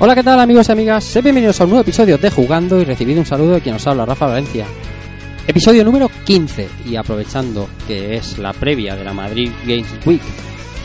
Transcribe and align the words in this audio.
Hola, 0.00 0.14
¿qué 0.14 0.22
tal 0.22 0.38
amigos 0.38 0.68
y 0.68 0.72
amigas? 0.72 1.02
Sed 1.02 1.24
bienvenidos 1.24 1.60
a 1.60 1.64
un 1.64 1.70
nuevo 1.70 1.82
episodio 1.82 2.18
de 2.18 2.30
Jugando 2.30 2.80
y 2.80 2.84
recibido 2.84 3.18
un 3.18 3.26
saludo 3.26 3.54
de 3.54 3.60
quien 3.60 3.74
os 3.74 3.84
habla, 3.84 4.06
Rafa 4.06 4.28
Valencia. 4.28 4.64
Episodio 5.44 5.84
número 5.84 6.08
15 6.24 6.68
y 6.86 6.94
aprovechando 6.94 7.68
que 7.88 8.16
es 8.16 8.38
la 8.38 8.52
previa 8.52 8.94
de 8.94 9.02
la 9.02 9.12
Madrid 9.12 9.50
Games 9.66 9.88
Week 10.06 10.22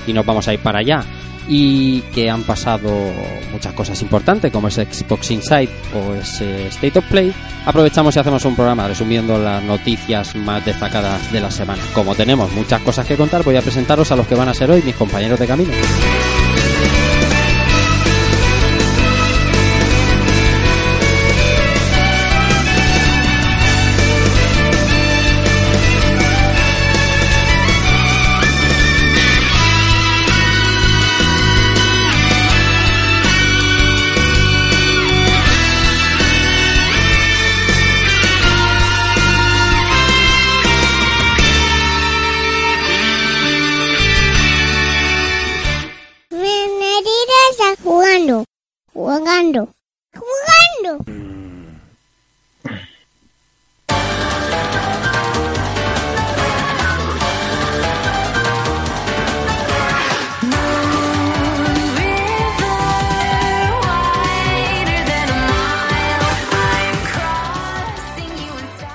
y 0.08 0.14
nos 0.14 0.26
vamos 0.26 0.48
a 0.48 0.54
ir 0.56 0.62
para 0.62 0.80
allá 0.80 1.06
y 1.48 2.02
que 2.12 2.28
han 2.28 2.42
pasado 2.42 2.90
muchas 3.52 3.74
cosas 3.74 4.02
importantes 4.02 4.52
como 4.52 4.70
es 4.70 4.76
Xbox 4.76 5.30
Inside 5.30 5.70
o 5.94 6.16
ese 6.16 6.70
State 6.70 6.98
of 6.98 7.06
Play, 7.06 7.32
aprovechamos 7.68 8.16
y 8.16 8.20
hacemos 8.20 8.44
un 8.46 8.56
programa 8.56 8.88
resumiendo 8.88 9.38
las 9.38 9.64
noticias 9.64 10.36
más 10.36 10.66
destacadas 10.66 11.32
de 11.32 11.40
la 11.40 11.52
semana. 11.52 11.84
Como 11.94 12.16
tenemos 12.16 12.52
muchas 12.54 12.82
cosas 12.82 13.06
que 13.06 13.16
contar, 13.16 13.44
voy 13.44 13.58
a 13.58 13.62
presentaros 13.62 14.12
a 14.12 14.16
los 14.16 14.26
que 14.26 14.34
van 14.34 14.50
a 14.50 14.56
ser 14.56 14.72
hoy 14.72 14.82
mis 14.82 14.96
compañeros 14.96 15.40
de 15.40 15.46
camino. 15.46 15.72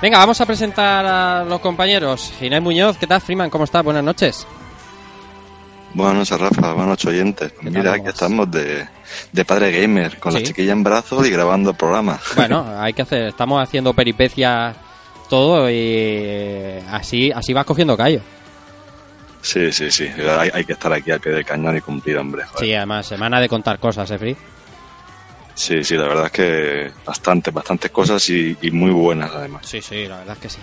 Venga, 0.00 0.18
vamos 0.18 0.40
a 0.40 0.46
presentar 0.46 1.04
a 1.04 1.44
los 1.44 1.60
compañeros. 1.60 2.32
Ginés 2.38 2.62
Muñoz, 2.62 2.96
¿qué 2.98 3.06
tal, 3.06 3.20
Freeman? 3.20 3.50
¿Cómo 3.50 3.64
estás? 3.64 3.82
Buenas 3.82 4.04
noches. 4.04 4.46
Buenas 5.92 6.14
noches, 6.16 6.38
Rafa. 6.40 6.72
Buenas 6.72 6.86
noches, 6.90 7.06
oyentes. 7.06 7.52
¿Qué 7.52 7.64
tal, 7.64 7.72
Mira, 7.72 7.92
aquí 7.94 8.06
estamos 8.06 8.48
de, 8.50 8.86
de 9.32 9.44
padre 9.44 9.72
gamer, 9.72 10.18
con 10.20 10.32
Sí. 10.32 10.38
la 10.38 10.44
chiquilla 10.44 10.72
en 10.72 10.84
brazos 10.84 11.26
y 11.26 11.30
grabando 11.30 11.70
el 11.70 11.76
programa. 11.76 12.20
Bueno, 12.36 12.64
hay 12.78 12.92
que 12.92 13.02
hacer, 13.02 13.22
estamos 13.28 13.60
haciendo 13.60 13.92
peripecias 13.92 14.76
todo 15.28 15.68
y 15.68 16.78
así, 16.92 17.32
así 17.32 17.52
vas 17.52 17.64
cogiendo 17.64 17.96
callo. 17.96 18.20
Sí, 19.42 19.72
sí, 19.72 19.90
sí. 19.90 20.06
Hay, 20.38 20.50
hay 20.52 20.64
que 20.64 20.74
estar 20.74 20.92
aquí 20.92 21.10
al 21.10 21.20
pie 21.20 21.32
del 21.32 21.44
cañón 21.44 21.76
y 21.76 21.80
cumplir, 21.80 22.18
hombre. 22.18 22.44
joder. 22.44 22.66
Sí, 22.66 22.74
además, 22.74 23.06
semana 23.06 23.40
de 23.40 23.48
contar 23.48 23.78
cosas, 23.80 24.08
¿eh, 24.12 24.18
Free? 24.18 24.36
Sí, 25.58 25.82
sí, 25.82 25.96
la 25.96 26.06
verdad 26.06 26.26
es 26.26 26.30
que 26.32 26.90
bastantes, 27.04 27.52
bastantes 27.52 27.90
cosas 27.90 28.28
y, 28.30 28.56
y 28.62 28.70
muy 28.70 28.92
buenas, 28.92 29.28
además. 29.34 29.62
Sí, 29.66 29.82
sí, 29.82 30.06
la 30.06 30.18
verdad 30.18 30.36
es 30.36 30.38
que 30.42 30.48
sí. 30.48 30.58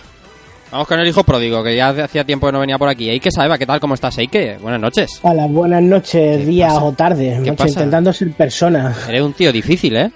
Vamos 0.71 0.87
con 0.87 0.97
el 1.01 1.07
hijo 1.07 1.21
pródigo, 1.25 1.61
que 1.61 1.75
ya 1.75 1.89
hacía 1.89 2.23
tiempo 2.23 2.47
que 2.47 2.53
no 2.53 2.61
venía 2.61 2.77
por 2.77 2.87
aquí. 2.87 3.09
Eike 3.09 3.29
Saeva, 3.29 3.57
¿qué 3.57 3.65
tal? 3.65 3.81
¿Cómo 3.81 3.93
estás, 3.93 4.17
Eike? 4.17 4.57
Buenas 4.61 4.79
noches. 4.79 5.19
Hola, 5.21 5.47
buenas 5.47 5.83
noches, 5.83 6.37
¿Qué 6.37 6.45
días 6.45 6.73
pasa? 6.73 6.85
o 6.85 6.91
tardes. 6.93 7.43
¿Qué 7.43 7.51
pasa? 7.51 7.69
intentando 7.69 8.13
ser 8.13 8.31
persona. 8.31 8.95
Eres 9.09 9.21
un 9.21 9.33
tío 9.33 9.51
difícil, 9.51 9.97
¿eh? 9.97 10.11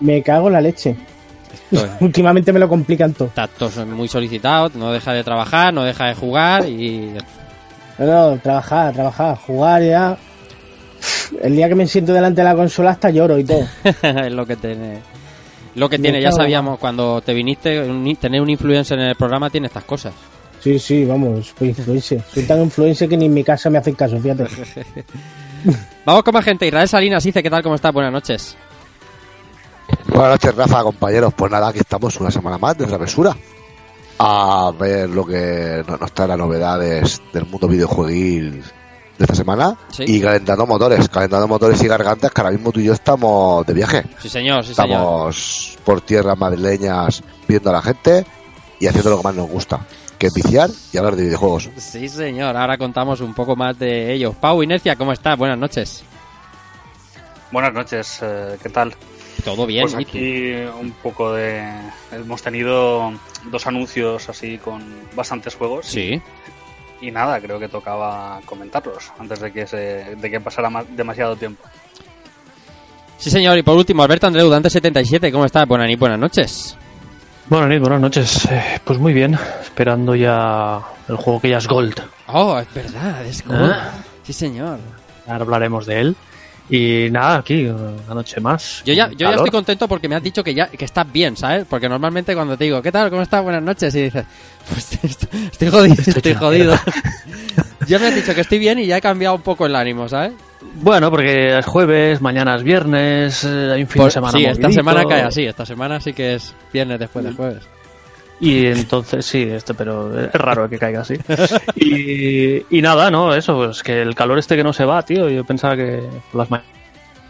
Me 0.00 0.22
cago 0.22 0.48
en 0.48 0.52
la 0.52 0.60
leche. 0.60 0.96
Últimamente 2.00 2.52
me 2.52 2.60
lo 2.60 2.68
complican 2.68 3.14
todo. 3.14 3.28
Estás 3.28 3.48
todo 3.50 3.86
muy 3.86 4.06
solicitado, 4.06 4.70
no 4.74 4.92
deja 4.92 5.14
de 5.14 5.24
trabajar, 5.24 5.72
no 5.72 5.82
deja 5.82 6.08
de 6.08 6.14
jugar 6.14 6.68
y... 6.68 7.14
No, 7.98 8.30
no, 8.32 8.38
trabajar, 8.38 8.92
trabajar, 8.92 9.36
jugar 9.38 9.82
ya. 9.82 10.16
El 11.42 11.56
día 11.56 11.68
que 11.68 11.74
me 11.74 11.86
siento 11.86 12.12
delante 12.12 12.40
de 12.40 12.44
la 12.44 12.54
consola 12.54 12.90
hasta 12.90 13.10
lloro 13.10 13.38
y 13.38 13.44
todo. 13.44 13.64
es 14.02 14.32
lo 14.32 14.46
que 14.46 14.56
tiene. 14.56 14.98
Lo 15.76 15.88
que 15.88 15.98
tiene, 15.98 16.20
ya 16.20 16.32
sabíamos, 16.32 16.78
cuando 16.78 17.20
te 17.20 17.32
viniste, 17.32 17.80
un- 17.88 18.16
tener 18.16 18.40
un 18.40 18.50
influencer 18.50 18.98
en 18.98 19.06
el 19.06 19.14
programa 19.16 19.50
tiene 19.50 19.68
estas 19.68 19.84
cosas. 19.84 20.12
Sí, 20.60 20.78
sí, 20.78 21.04
vamos, 21.04 21.54
soy 21.58 21.68
influencer. 21.68 22.22
Soy 22.34 22.42
tan 22.42 22.60
influencer 22.62 23.08
que 23.08 23.16
ni 23.16 23.26
en 23.26 23.34
mi 23.34 23.44
casa 23.44 23.70
me 23.70 23.78
hacen 23.78 23.94
caso, 23.94 24.18
fíjate. 24.20 24.44
Vamos 26.04 26.22
con 26.22 26.34
más 26.34 26.44
gente. 26.44 26.66
Israel 26.66 26.88
Salinas 26.88 27.22
dice, 27.22 27.42
¿qué 27.42 27.50
tal? 27.50 27.62
¿Cómo 27.62 27.74
estás? 27.76 27.92
Buenas 27.92 28.12
noches. 28.12 28.56
Buenas 30.08 30.30
noches, 30.32 30.54
Rafa, 30.54 30.82
compañeros. 30.82 31.32
Pues 31.34 31.50
nada, 31.52 31.68
aquí 31.68 31.78
estamos 31.78 32.18
una 32.20 32.30
semana 32.30 32.58
más 32.58 32.76
de 32.76 32.86
travesura. 32.86 33.36
A 34.18 34.72
ver 34.78 35.08
lo 35.08 35.24
que 35.24 35.82
no- 35.86 35.96
nos 35.96 36.12
trae 36.12 36.28
las 36.28 36.38
novedades 36.38 37.20
del 37.32 37.46
mundo 37.46 37.68
videojueguil 37.68 38.62
de 39.20 39.24
esta 39.24 39.34
semana. 39.34 39.76
Sí. 39.90 40.04
Y 40.06 40.20
calentando 40.20 40.66
motores, 40.66 41.06
calentando 41.10 41.46
motores 41.46 41.82
y 41.82 41.86
gargantas, 41.86 42.32
que 42.32 42.40
ahora 42.40 42.52
mismo 42.52 42.72
tú 42.72 42.80
y 42.80 42.84
yo 42.84 42.94
estamos 42.94 43.66
de 43.66 43.74
viaje. 43.74 44.04
Sí, 44.18 44.30
señor, 44.30 44.64
sí, 44.64 44.74
señor. 44.74 44.90
Estamos 44.90 45.78
por 45.84 46.00
tierras 46.00 46.38
madrileñas 46.38 47.22
viendo 47.46 47.68
a 47.68 47.74
la 47.74 47.82
gente 47.82 48.24
y 48.78 48.86
haciendo 48.86 49.10
lo 49.10 49.18
que 49.18 49.24
más 49.24 49.34
nos 49.34 49.48
gusta, 49.48 49.80
que 50.18 50.28
es 50.28 50.34
viciar 50.34 50.70
y 50.90 50.96
hablar 50.96 51.16
de 51.16 51.24
videojuegos. 51.24 51.68
Sí, 51.76 52.08
señor. 52.08 52.56
Ahora 52.56 52.78
contamos 52.78 53.20
un 53.20 53.34
poco 53.34 53.54
más 53.54 53.78
de 53.78 54.10
ellos. 54.10 54.34
Pau 54.36 54.62
Inercia, 54.62 54.96
¿cómo 54.96 55.12
estás? 55.12 55.36
Buenas 55.36 55.58
noches. 55.58 56.02
Buenas 57.52 57.74
noches, 57.74 58.20
eh, 58.22 58.56
¿qué 58.62 58.70
tal? 58.70 58.94
¿Todo 59.44 59.66
bien? 59.66 59.82
Pues 59.82 59.94
aquí 59.94 60.52
un 60.80 60.92
poco 61.02 61.34
de... 61.34 61.62
Hemos 62.10 62.42
tenido 62.42 63.12
dos 63.50 63.66
anuncios 63.66 64.30
así 64.30 64.56
con 64.56 64.82
bastantes 65.14 65.56
juegos. 65.56 65.86
Sí. 65.86 66.22
Y 67.00 67.10
nada, 67.10 67.40
creo 67.40 67.58
que 67.58 67.68
tocaba 67.68 68.40
comentarlos 68.44 69.10
antes 69.18 69.40
de 69.40 69.52
que, 69.52 69.66
se, 69.66 69.76
de 70.16 70.30
que 70.30 70.40
pasara 70.40 70.68
más- 70.68 70.84
demasiado 70.94 71.34
tiempo. 71.36 71.64
Sí, 73.18 73.30
señor. 73.30 73.56
Y 73.58 73.62
por 73.62 73.76
último, 73.76 74.02
Alberto 74.02 74.26
Andreu, 74.26 74.48
Dante77, 74.50 75.30
¿cómo 75.32 75.44
estás? 75.44 75.66
Buenas, 75.66 75.98
buenas 75.98 76.18
noches. 76.18 76.76
Buenas 77.48 77.68
noches, 77.68 77.80
buenas 77.80 78.00
noches. 78.00 78.44
Eh, 78.50 78.80
pues 78.84 78.98
muy 78.98 79.12
bien, 79.12 79.38
esperando 79.62 80.14
ya 80.14 80.80
el 81.08 81.16
juego 81.16 81.40
que 81.40 81.50
ya 81.50 81.58
es 81.58 81.66
Gold. 81.66 82.00
Oh, 82.28 82.58
es 82.58 82.72
verdad, 82.74 83.24
es 83.26 83.42
cool. 83.42 83.74
Sí, 84.22 84.32
señor. 84.32 84.78
Ahora 85.26 85.42
hablaremos 85.42 85.86
de 85.86 86.00
él. 86.00 86.16
Y 86.70 87.08
nada, 87.10 87.38
aquí, 87.38 87.66
una 87.66 88.14
noche 88.14 88.40
más. 88.40 88.82
Yo 88.84 88.94
ya, 88.94 89.08
yo 89.10 89.28
ya 89.28 89.34
estoy 89.34 89.50
contento 89.50 89.88
porque 89.88 90.08
me 90.08 90.14
has 90.14 90.22
dicho 90.22 90.44
que 90.44 90.54
ya 90.54 90.68
que 90.68 90.84
estás 90.84 91.10
bien, 91.10 91.36
¿sabes? 91.36 91.66
Porque 91.68 91.88
normalmente 91.88 92.34
cuando 92.34 92.56
te 92.56 92.64
digo, 92.64 92.80
¿qué 92.80 92.92
tal? 92.92 93.10
¿Cómo 93.10 93.22
estás? 93.22 93.42
Buenas 93.42 93.62
noches. 93.62 93.92
Y 93.96 94.02
dices, 94.02 94.24
pues 94.68 94.92
estoy, 95.04 95.46
estoy 95.50 95.68
jodido, 95.68 95.94
estoy 96.06 96.34
jodido. 96.34 96.74
ya 97.88 97.98
me 97.98 98.06
has 98.06 98.14
dicho 98.14 98.34
que 98.34 98.42
estoy 98.42 98.58
bien 98.58 98.78
y 98.78 98.86
ya 98.86 98.98
he 98.98 99.00
cambiado 99.00 99.34
un 99.34 99.42
poco 99.42 99.66
el 99.66 99.74
ánimo, 99.74 100.08
¿sabes? 100.08 100.32
Bueno, 100.76 101.10
porque 101.10 101.58
es 101.58 101.66
jueves, 101.66 102.20
mañana 102.20 102.54
es 102.54 102.62
viernes, 102.62 103.42
eh, 103.44 103.70
hay 103.72 103.82
un 103.82 103.88
fin 103.88 104.00
Por- 104.00 104.06
de 104.06 104.12
semana 104.12 104.38
sí, 104.38 104.44
esta 104.44 104.70
semana 104.70 105.04
cae 105.04 105.22
así. 105.22 105.44
Esta 105.44 105.66
semana 105.66 106.00
sí 106.00 106.12
que 106.12 106.34
es 106.34 106.54
viernes 106.72 107.00
después 107.00 107.24
de 107.24 107.32
jueves. 107.32 107.62
Y 108.40 108.66
entonces, 108.66 109.26
sí, 109.26 109.42
este, 109.42 109.74
pero 109.74 110.18
es 110.18 110.32
raro 110.32 110.68
que 110.68 110.78
caiga 110.78 111.02
así. 111.02 111.14
Y, 111.76 112.64
y 112.78 112.80
nada, 112.82 113.10
¿no? 113.10 113.34
Eso, 113.34 113.54
pues 113.56 113.82
que 113.82 114.00
el 114.00 114.14
calor 114.14 114.38
este 114.38 114.56
que 114.56 114.64
no 114.64 114.72
se 114.72 114.84
va, 114.86 115.02
tío. 115.04 115.28
Yo 115.28 115.44
pensaba 115.44 115.76
que 115.76 116.02
por 116.32 116.38
las 116.40 116.50
ma- 116.50 116.62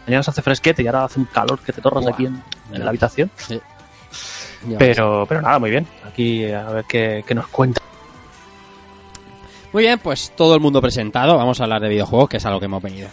mañanas 0.07 0.29
hace 0.29 0.41
fresquete 0.41 0.83
y 0.83 0.87
ahora 0.87 1.03
hace 1.05 1.19
un 1.19 1.25
calor 1.25 1.59
que 1.59 1.73
te 1.73 1.81
torras 1.81 2.07
aquí 2.07 2.27
en, 2.27 2.41
en 2.71 2.83
la 2.83 2.89
habitación. 2.89 3.29
Sí. 3.35 3.59
Pero, 4.79 5.25
pero 5.27 5.41
nada, 5.41 5.59
muy 5.59 5.69
bien. 5.71 5.85
Aquí 6.07 6.45
a 6.51 6.63
ver 6.69 6.85
qué, 6.87 7.23
qué 7.27 7.35
nos 7.35 7.47
cuenta. 7.47 7.81
Muy 9.73 9.83
bien, 9.83 9.99
pues 9.99 10.31
todo 10.35 10.53
el 10.55 10.61
mundo 10.61 10.81
presentado. 10.81 11.35
Vamos 11.37 11.59
a 11.59 11.63
hablar 11.63 11.81
de 11.81 11.89
videojuegos, 11.89 12.29
que 12.29 12.37
es 12.37 12.45
a 12.45 12.51
lo 12.51 12.59
que 12.59 12.65
hemos 12.67 12.81
venido. 12.83 13.09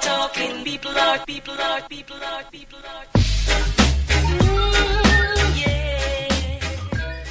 Talking, 0.00 0.64
people 0.64 0.90
are. 0.90 1.16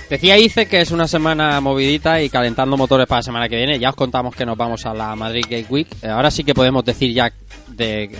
Decía 0.10 0.38
Ice 0.38 0.68
que 0.68 0.82
es 0.82 0.92
una 0.92 1.08
semana 1.08 1.60
movidita 1.62 2.22
y 2.22 2.30
calentando 2.30 2.78
motores 2.78 3.08
para 3.08 3.20
la 3.20 3.24
semana 3.24 3.50
que 3.50 3.58
viene. 3.58 3.80
Ya 3.80 3.90
os 3.90 3.96
contamos 3.96 4.36
que 4.36 4.46
nos 4.46 4.56
vamos 4.56 4.86
a 4.86 4.94
la 4.94 5.16
Madrid 5.16 5.46
Game 5.50 5.66
Week. 5.70 5.88
Eh, 6.04 6.08
Ahora 6.08 6.30
sí 6.30 6.44
que 6.44 6.54
podemos 6.54 6.86
decir 6.86 7.12
ya 7.12 7.34
de 7.70 8.16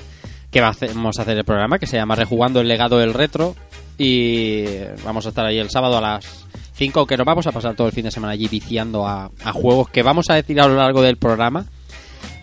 que 0.50 0.62
vamos 0.62 1.20
a 1.20 1.22
hacer 1.22 1.38
el 1.38 1.44
programa, 1.44 1.78
que 1.78 1.86
se 1.86 1.98
llama 1.98 2.16
Rejugando 2.16 2.60
el 2.60 2.68
legado 2.68 2.98
del 2.98 3.14
retro. 3.14 3.56
Y 3.98 4.66
vamos 5.04 5.26
a 5.26 5.30
estar 5.30 5.46
ahí 5.46 5.60
el 5.60 5.70
sábado 5.70 5.98
a 5.98 6.02
las 6.02 6.48
5, 6.74 7.06
que 7.06 7.18
nos 7.18 7.26
vamos 7.26 7.46
a 7.46 7.52
pasar 7.52 7.76
todo 7.76 7.88
el 7.88 7.94
fin 7.94 8.06
de 8.06 8.12
semana 8.12 8.34
allí 8.34 8.48
viciando 8.48 9.08
a 9.08 9.30
juegos 9.54 9.90
que 9.90 10.02
vamos 10.02 10.30
a 10.30 10.36
decir 10.36 10.60
a 10.60 10.68
lo 10.68 10.76
largo 10.76 11.02
del 11.02 11.18
programa. 11.18 11.66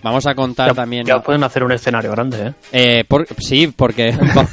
Vamos 0.03 0.27
a 0.27 0.35
contar 0.35 0.69
Ya, 0.69 0.75
también... 0.75 1.07
ya 1.07 1.21
pueden 1.23 1.45
hacer 1.45 1.63
un 1.65 1.73
escenario 1.73 2.11
grande, 2.11 2.49
¿eh? 2.49 2.53
Eh, 2.73 3.05
por- 3.07 3.27
sí, 3.39 3.69
porque 3.69 4.11
va- 4.37 4.49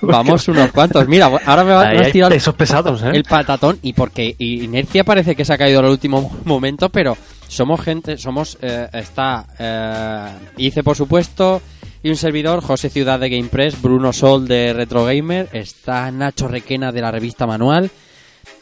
vamos 0.00 0.48
unos 0.48 0.70
cuantos. 0.72 1.06
Mira, 1.08 1.26
ahora 1.44 1.64
me 1.64 1.72
va 1.72 1.88
Ahí 1.88 1.98
hay 1.98 2.12
tirado 2.12 2.30
pesos 2.32 2.54
pesados, 2.54 3.02
¿eh? 3.02 3.10
el 3.12 3.24
patatón 3.24 3.78
y 3.82 3.92
porque 3.92 4.34
Inercia 4.38 5.04
parece 5.04 5.34
que 5.36 5.44
se 5.44 5.52
ha 5.52 5.58
caído 5.58 5.80
al 5.80 5.86
último 5.86 6.34
momento, 6.44 6.88
pero 6.88 7.16
somos 7.48 7.80
gente, 7.82 8.16
somos 8.16 8.56
eh, 8.62 8.88
está 8.94 9.44
eh, 9.58 10.28
Ice 10.56 10.82
por 10.82 10.96
supuesto 10.96 11.60
y 12.02 12.08
un 12.10 12.16
servidor, 12.16 12.62
José 12.62 12.88
Ciudad 12.90 13.18
de 13.20 13.28
GamePress, 13.30 13.80
Bruno 13.80 14.12
Sol 14.12 14.46
de 14.48 14.72
Retro 14.72 15.04
Gamer, 15.04 15.48
está 15.52 16.10
Nacho 16.10 16.48
Requena 16.48 16.92
de 16.92 17.00
la 17.00 17.10
revista 17.10 17.46
Manual, 17.46 17.90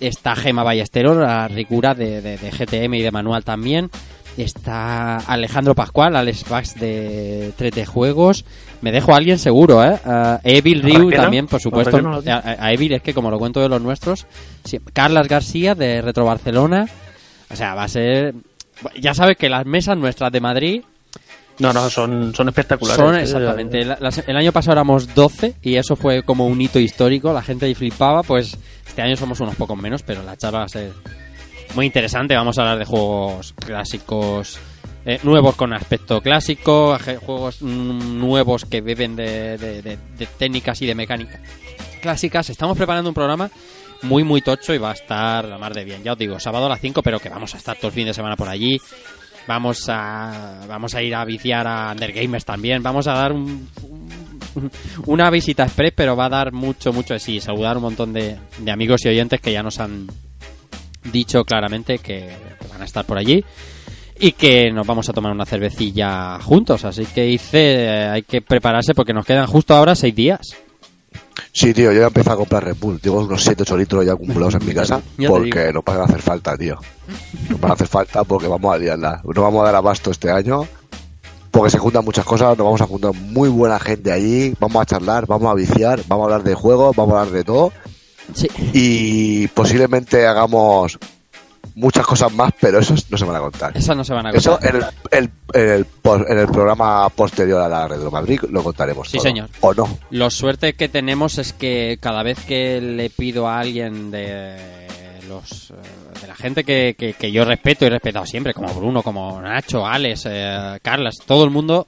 está 0.01 0.37
Gema 0.37 0.63
Ballesteros, 0.63 1.17
la 1.17 1.49
ricura 1.49 1.95
de, 1.95 2.21
de- 2.21 2.37
de 2.39 2.51
GTM 2.51 2.95
y 2.95 3.03
de 3.03 3.11
Manual 3.11 3.45
también. 3.45 3.91
Está 4.37 5.19
Alejandro 5.19 5.75
Pascual, 5.75 6.17
Alex 6.17 6.49
Bax 6.49 6.75
de 6.81 7.53
3D 7.59 7.85
Juegos. 7.87 8.45
Me 8.81 8.91
dejo 8.91 9.13
a 9.13 9.19
alguien 9.19 9.39
seguro, 9.39 9.85
¿eh? 9.85 9.99
Ah, 10.05 10.41
Evil 10.43 10.83
Ryu 10.83 11.11
también, 11.11 11.47
por 11.47 11.61
supuesto. 11.61 11.97
A, 11.99 12.33
a- 12.33 12.67
a 12.67 12.73
Evil 12.73 12.93
es 12.95 13.03
que, 13.03 13.13
como 13.15 13.31
lo 13.31 13.39
cuento 13.39 13.61
de 13.61 13.69
los 13.69 13.81
nuestros, 13.83 14.27
sí. 14.65 14.81
Carlas 14.93 15.29
García 15.29 15.75
de 15.75 16.01
Retro 16.01 16.25
Barcelona. 16.25 16.89
O 17.51 17.57
sea, 17.57 17.75
va 17.75 17.85
a 17.85 17.89
ser. 17.89 18.35
Ya 18.99 19.13
sabes 19.15 19.37
que 19.37 19.49
las 19.51 19.67
mesas 19.67 19.97
nuestras 19.99 20.33
de 20.33 20.41
Madrid 20.41 20.83
No, 21.59 21.73
no, 21.73 21.89
son, 21.91 22.35
son 22.35 22.49
espectaculares. 22.49 22.97
son 22.97 23.15
exactamente. 23.17 23.83
el 24.27 24.37
año 24.37 24.51
pasado 24.51 24.73
éramos 24.73 25.15
12 25.15 25.55
y 25.63 25.77
eso 25.77 25.95
fue 25.95 26.23
como 26.23 26.47
un 26.47 26.59
hito 26.61 26.81
histórico. 26.81 27.33
La 27.35 27.43
gente 27.43 27.67
ahí 27.67 27.75
flipaba. 27.75 28.23
Pues 28.23 28.57
este 28.87 29.03
año 29.03 29.15
somos 29.17 29.39
unos 29.41 29.55
pocos 29.57 29.77
menos, 29.79 30.03
pero 30.03 30.23
la 30.23 30.37
charla 30.39 30.61
va 30.61 30.65
a 30.65 30.69
ser 30.69 30.93
muy 31.75 31.87
interesante. 31.87 32.35
Vamos 32.35 32.59
a 32.59 32.63
hablar 32.63 32.79
de 32.79 32.85
juegos 32.85 33.53
clásicos. 33.55 34.59
eh, 35.05 35.19
nuevos 35.25 35.57
con 35.57 35.73
aspecto 35.73 36.21
clásico, 36.21 36.97
juegos 37.27 37.61
mm, 37.61 38.19
nuevos 38.21 38.65
que 38.65 38.81
beben 38.81 39.17
de, 39.17 39.99
técnicas 40.39 40.81
y 40.83 40.87
de 40.87 40.95
mecánica 40.95 41.41
clásicas. 42.01 42.51
Estamos 42.51 42.77
preparando 42.77 43.11
un 43.11 43.15
programa 43.15 43.51
muy, 44.03 44.23
muy 44.25 44.43
tocho 44.43 44.75
y 44.75 44.79
va 44.79 44.91
a 44.91 44.95
estar 44.95 45.45
la 45.45 45.59
mar 45.59 45.73
de 45.75 45.85
bien. 45.85 46.03
Ya 46.03 46.13
os 46.13 46.19
digo, 46.19 46.39
sábado 46.41 46.67
a 46.67 46.69
las 46.69 46.81
5, 46.81 47.03
pero 47.03 47.19
que 47.21 47.29
vamos 47.29 47.55
a 47.55 47.59
estar 47.59 47.77
todo 47.77 47.89
el 47.89 47.93
fin 47.95 48.07
de 48.07 48.15
semana 48.15 48.37
por 48.37 48.49
allí. 48.49 48.81
Vamos 49.49 49.89
a, 49.89 50.61
vamos 50.69 50.95
a 50.95 51.03
ir 51.03 51.15
a 51.17 51.25
viciar 51.25 51.67
a 51.67 51.91
Undergamers 51.93 52.45
también. 52.45 52.83
Vamos 52.83 53.07
a 53.09 53.15
dar 53.15 53.33
un- 53.33 53.69
una 55.07 55.31
visita 55.31 55.65
express, 55.65 55.93
pero 55.97 56.15
va 56.17 56.27
a 56.27 56.31
dar 56.31 56.53
mucho, 56.53 56.93
mucho 56.93 57.15
de 57.15 57.21
sí. 57.21 57.41
Saludar 57.41 57.77
un 57.77 57.85
montón 57.85 58.13
de, 58.13 58.37
de 58.59 58.71
amigos 58.71 59.05
y 59.05 59.09
oyentes 59.09 59.41
que 59.41 59.53
ya 59.53 59.63
nos 59.65 59.81
han 59.81 60.07
dicho 61.05 61.45
claramente 61.45 61.99
que, 61.99 62.31
que 62.61 62.69
van 62.69 62.83
a 62.83 62.85
estar 62.85 63.05
por 63.05 63.19
allí 63.19 63.45
y 64.19 64.33
que 64.33 64.71
nos 64.71 64.87
vamos 64.87 65.09
a 65.09 65.13
tomar 65.13 65.33
una 65.33 65.45
cervecilla 65.45 66.39
juntos. 66.41 66.85
Así 66.85 67.07
que 67.07 67.29
hice, 67.29 67.85
eh, 67.85 68.09
hay 68.09 68.23
que 68.23 68.41
prepararse 68.41 68.95
porque 68.95 69.13
nos 69.13 69.27
quedan 69.27 69.47
justo 69.47 69.75
ahora 69.75 69.95
seis 69.95 70.15
días. 70.15 70.57
Sí, 71.53 71.75
tío, 71.75 71.93
yo 71.93 72.01
ya 72.01 72.07
empecé 72.07 72.31
a 72.31 72.37
comprar 72.37 72.65
Red 72.65 72.77
Bull. 72.81 73.01
Tengo 73.01 73.21
unos 73.21 73.47
7-8 73.47 73.77
litros 73.77 74.07
ya 74.07 74.13
acumulados 74.13 74.55
en 74.55 74.67
mi 74.67 74.73
casa 74.73 75.03
porque 75.29 75.73
nos 75.73 75.85
van 75.85 76.01
a 76.01 76.05
hacer 76.05 76.23
falta, 76.23 76.57
tío. 76.57 76.79
Nos 77.51 77.61
van 77.61 77.73
a 77.73 77.75
hacer 77.75 77.89
falta 77.89 78.25
porque 78.25 78.47
vamos 78.47 78.73
a 78.73 78.79
liarla. 78.79 79.21
No 79.25 79.43
vamos 79.43 79.61
a 79.63 79.65
dar 79.65 79.75
abasto 79.75 80.11
este 80.11 80.31
año 80.31 80.67
porque 81.51 81.71
se 81.71 81.79
juntan 81.79 82.05
muchas 82.05 82.25
cosas. 82.25 82.57
Nos 82.57 82.65
vamos 82.65 82.81
a 82.81 82.87
juntar 82.87 83.13
muy 83.15 83.49
buena 83.49 83.79
gente 83.81 84.13
allí. 84.13 84.55
Vamos 84.61 84.83
a 84.83 84.87
charlar, 84.87 85.27
vamos 85.27 85.51
a 85.51 85.55
viciar, 85.55 86.01
vamos 86.07 86.23
a 86.23 86.27
hablar 86.27 86.45
de 86.45 86.55
juegos, 86.55 86.95
vamos 86.95 87.15
a 87.15 87.21
hablar 87.21 87.35
de 87.35 87.45
todo. 87.45 87.73
Sí. 88.35 88.49
Y 88.73 89.49
posiblemente 89.49 90.27
hagamos 90.27 90.99
muchas 91.75 92.07
cosas 92.07 92.33
más, 92.33 92.53
pero 92.61 92.79
esos 92.81 93.11
no 93.11 93.17
se 93.17 93.25
van 93.25 93.37
a 93.37 93.41
contar. 93.41 93.77
Esas 93.77 93.97
no 93.97 94.05
se 94.05 94.13
van 94.13 94.27
a 94.27 94.31
Eso 94.31 94.53
contar. 94.53 94.77
en 94.77 94.83
el, 94.83 94.85
el- 95.25 95.31
en 95.55 95.71
el 95.71 95.87
en 96.29 96.39
el 96.39 96.47
programa 96.49 97.09
posterior 97.11 97.61
a 97.63 97.69
la 97.69 97.89
Retro 97.89 98.11
Madrid 98.11 98.41
lo 98.51 98.63
contaremos. 98.63 99.09
Sí, 99.09 99.17
todo. 99.19 99.25
señor. 99.25 99.49
O 99.61 99.73
no. 99.75 99.99
Lo 100.11 100.29
suerte 100.31 100.75
que 100.75 100.89
tenemos 100.89 101.39
es 101.39 101.53
que 101.53 101.99
cada 102.01 102.23
vez 102.23 102.39
que 102.47 102.81
le 102.81 103.09
pido 103.11 103.49
a 103.49 103.59
alguien 103.61 104.11
de 104.11 104.57
los 105.29 105.71
eh, 105.71 105.75
de 106.21 106.27
la 106.27 106.35
gente 106.35 106.65
que, 106.65 106.95
que, 106.99 107.15
que 107.15 107.33
yo 107.33 107.45
respeto 107.45 107.85
y 107.85 107.89
he 107.89 107.91
respetado 107.91 108.27
siempre, 108.27 108.53
como 108.55 108.73
Bruno, 108.75 109.03
como 109.03 109.41
Nacho, 109.41 109.87
Alex, 109.87 110.25
eh, 110.29 110.79
Carlas, 110.83 111.17
todo 111.25 111.45
el 111.45 111.51
mundo, 111.51 111.87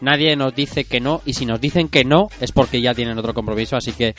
nadie 0.00 0.34
nos 0.36 0.54
dice 0.54 0.84
que 0.84 1.00
no 1.00 1.20
y 1.26 1.34
si 1.34 1.44
nos 1.46 1.60
dicen 1.60 1.88
que 1.88 2.04
no 2.04 2.28
es 2.40 2.52
porque 2.52 2.80
ya 2.80 2.94
tienen 2.94 3.18
otro 3.18 3.34
compromiso, 3.34 3.76
así 3.76 3.92
que 3.92 4.14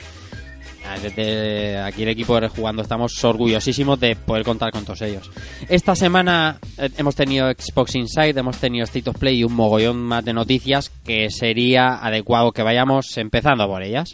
desde 1.02 1.78
aquí 1.78 2.02
el 2.02 2.08
equipo 2.08 2.34
de 2.34 2.40
Rejugando 2.40 2.82
estamos 2.82 3.22
orgullosísimos 3.22 4.00
de 4.00 4.16
poder 4.16 4.44
contar 4.44 4.72
con 4.72 4.84
todos 4.84 5.02
ellos. 5.02 5.30
Esta 5.68 5.94
semana 5.94 6.58
eh, 6.76 6.90
hemos 6.96 7.14
tenido 7.14 7.50
Xbox 7.50 7.94
Inside, 7.94 8.38
hemos 8.38 8.58
tenido 8.58 8.84
State 8.84 9.10
of 9.10 9.18
Play 9.18 9.38
y 9.38 9.44
un 9.44 9.54
mogollón 9.54 9.98
más 9.98 10.24
de 10.24 10.32
noticias 10.32 10.90
que 11.04 11.28
sería 11.30 11.98
adecuado 12.02 12.52
que 12.52 12.62
vayamos 12.62 13.16
empezando 13.16 13.66
por 13.66 13.82
ellas. 13.82 14.10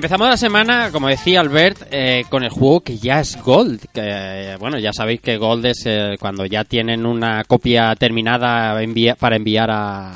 Empezamos 0.00 0.28
la 0.30 0.36
semana, 0.38 0.90
como 0.90 1.08
decía 1.08 1.40
Albert, 1.40 1.82
eh, 1.90 2.24
con 2.30 2.42
el 2.42 2.48
juego 2.48 2.80
que 2.80 2.96
ya 2.96 3.20
es 3.20 3.36
Gold. 3.42 3.84
Que, 3.92 4.56
bueno, 4.58 4.78
ya 4.78 4.94
sabéis 4.94 5.20
que 5.20 5.36
Gold 5.36 5.66
es 5.66 5.82
eh, 5.84 6.16
cuando 6.18 6.46
ya 6.46 6.64
tienen 6.64 7.04
una 7.04 7.44
copia 7.44 7.94
terminada 7.96 8.80
envia- 8.82 9.14
para 9.14 9.36
enviar 9.36 9.70
a, 9.70 10.08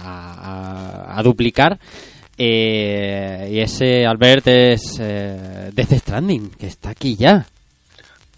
a- 1.12 1.18
a 1.18 1.22
duplicar. 1.22 1.78
Eh, 2.38 3.50
y 3.52 3.58
ese 3.60 4.06
Albert 4.06 4.46
es 4.48 4.96
eh, 5.00 5.70
Death 5.74 5.92
Stranding, 5.98 6.52
que 6.58 6.66
está 6.68 6.88
aquí 6.88 7.14
ya. 7.14 7.44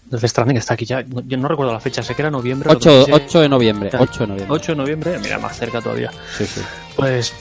Desde 0.03 0.27
Stranding 0.27 0.57
está 0.57 0.73
aquí 0.73 0.83
ya. 0.85 1.01
Yo 1.25 1.37
no 1.37 1.47
recuerdo 1.47 1.71
la 1.71 1.79
fecha, 1.79 2.03
sé 2.03 2.13
que 2.13 2.23
era 2.23 2.29
noviembre. 2.31 2.69
lo 2.73 2.77
que 2.77 2.89
8, 2.89 2.99
no 2.99 3.05
sé- 3.05 3.23
8 3.25 3.39
de 3.39 3.49
noviembre. 3.49 3.89
8 3.97 4.19
de 4.19 4.27
noviembre. 4.27 4.47
8 4.53 4.71
de 4.73 4.75
noviembre, 4.77 5.19
mira, 5.23 5.39
más 5.39 5.57
cerca 5.57 5.79
todavía. 5.81 6.11
Sí, 6.37 6.45
sí. 6.45 6.59
Pues 6.97 7.33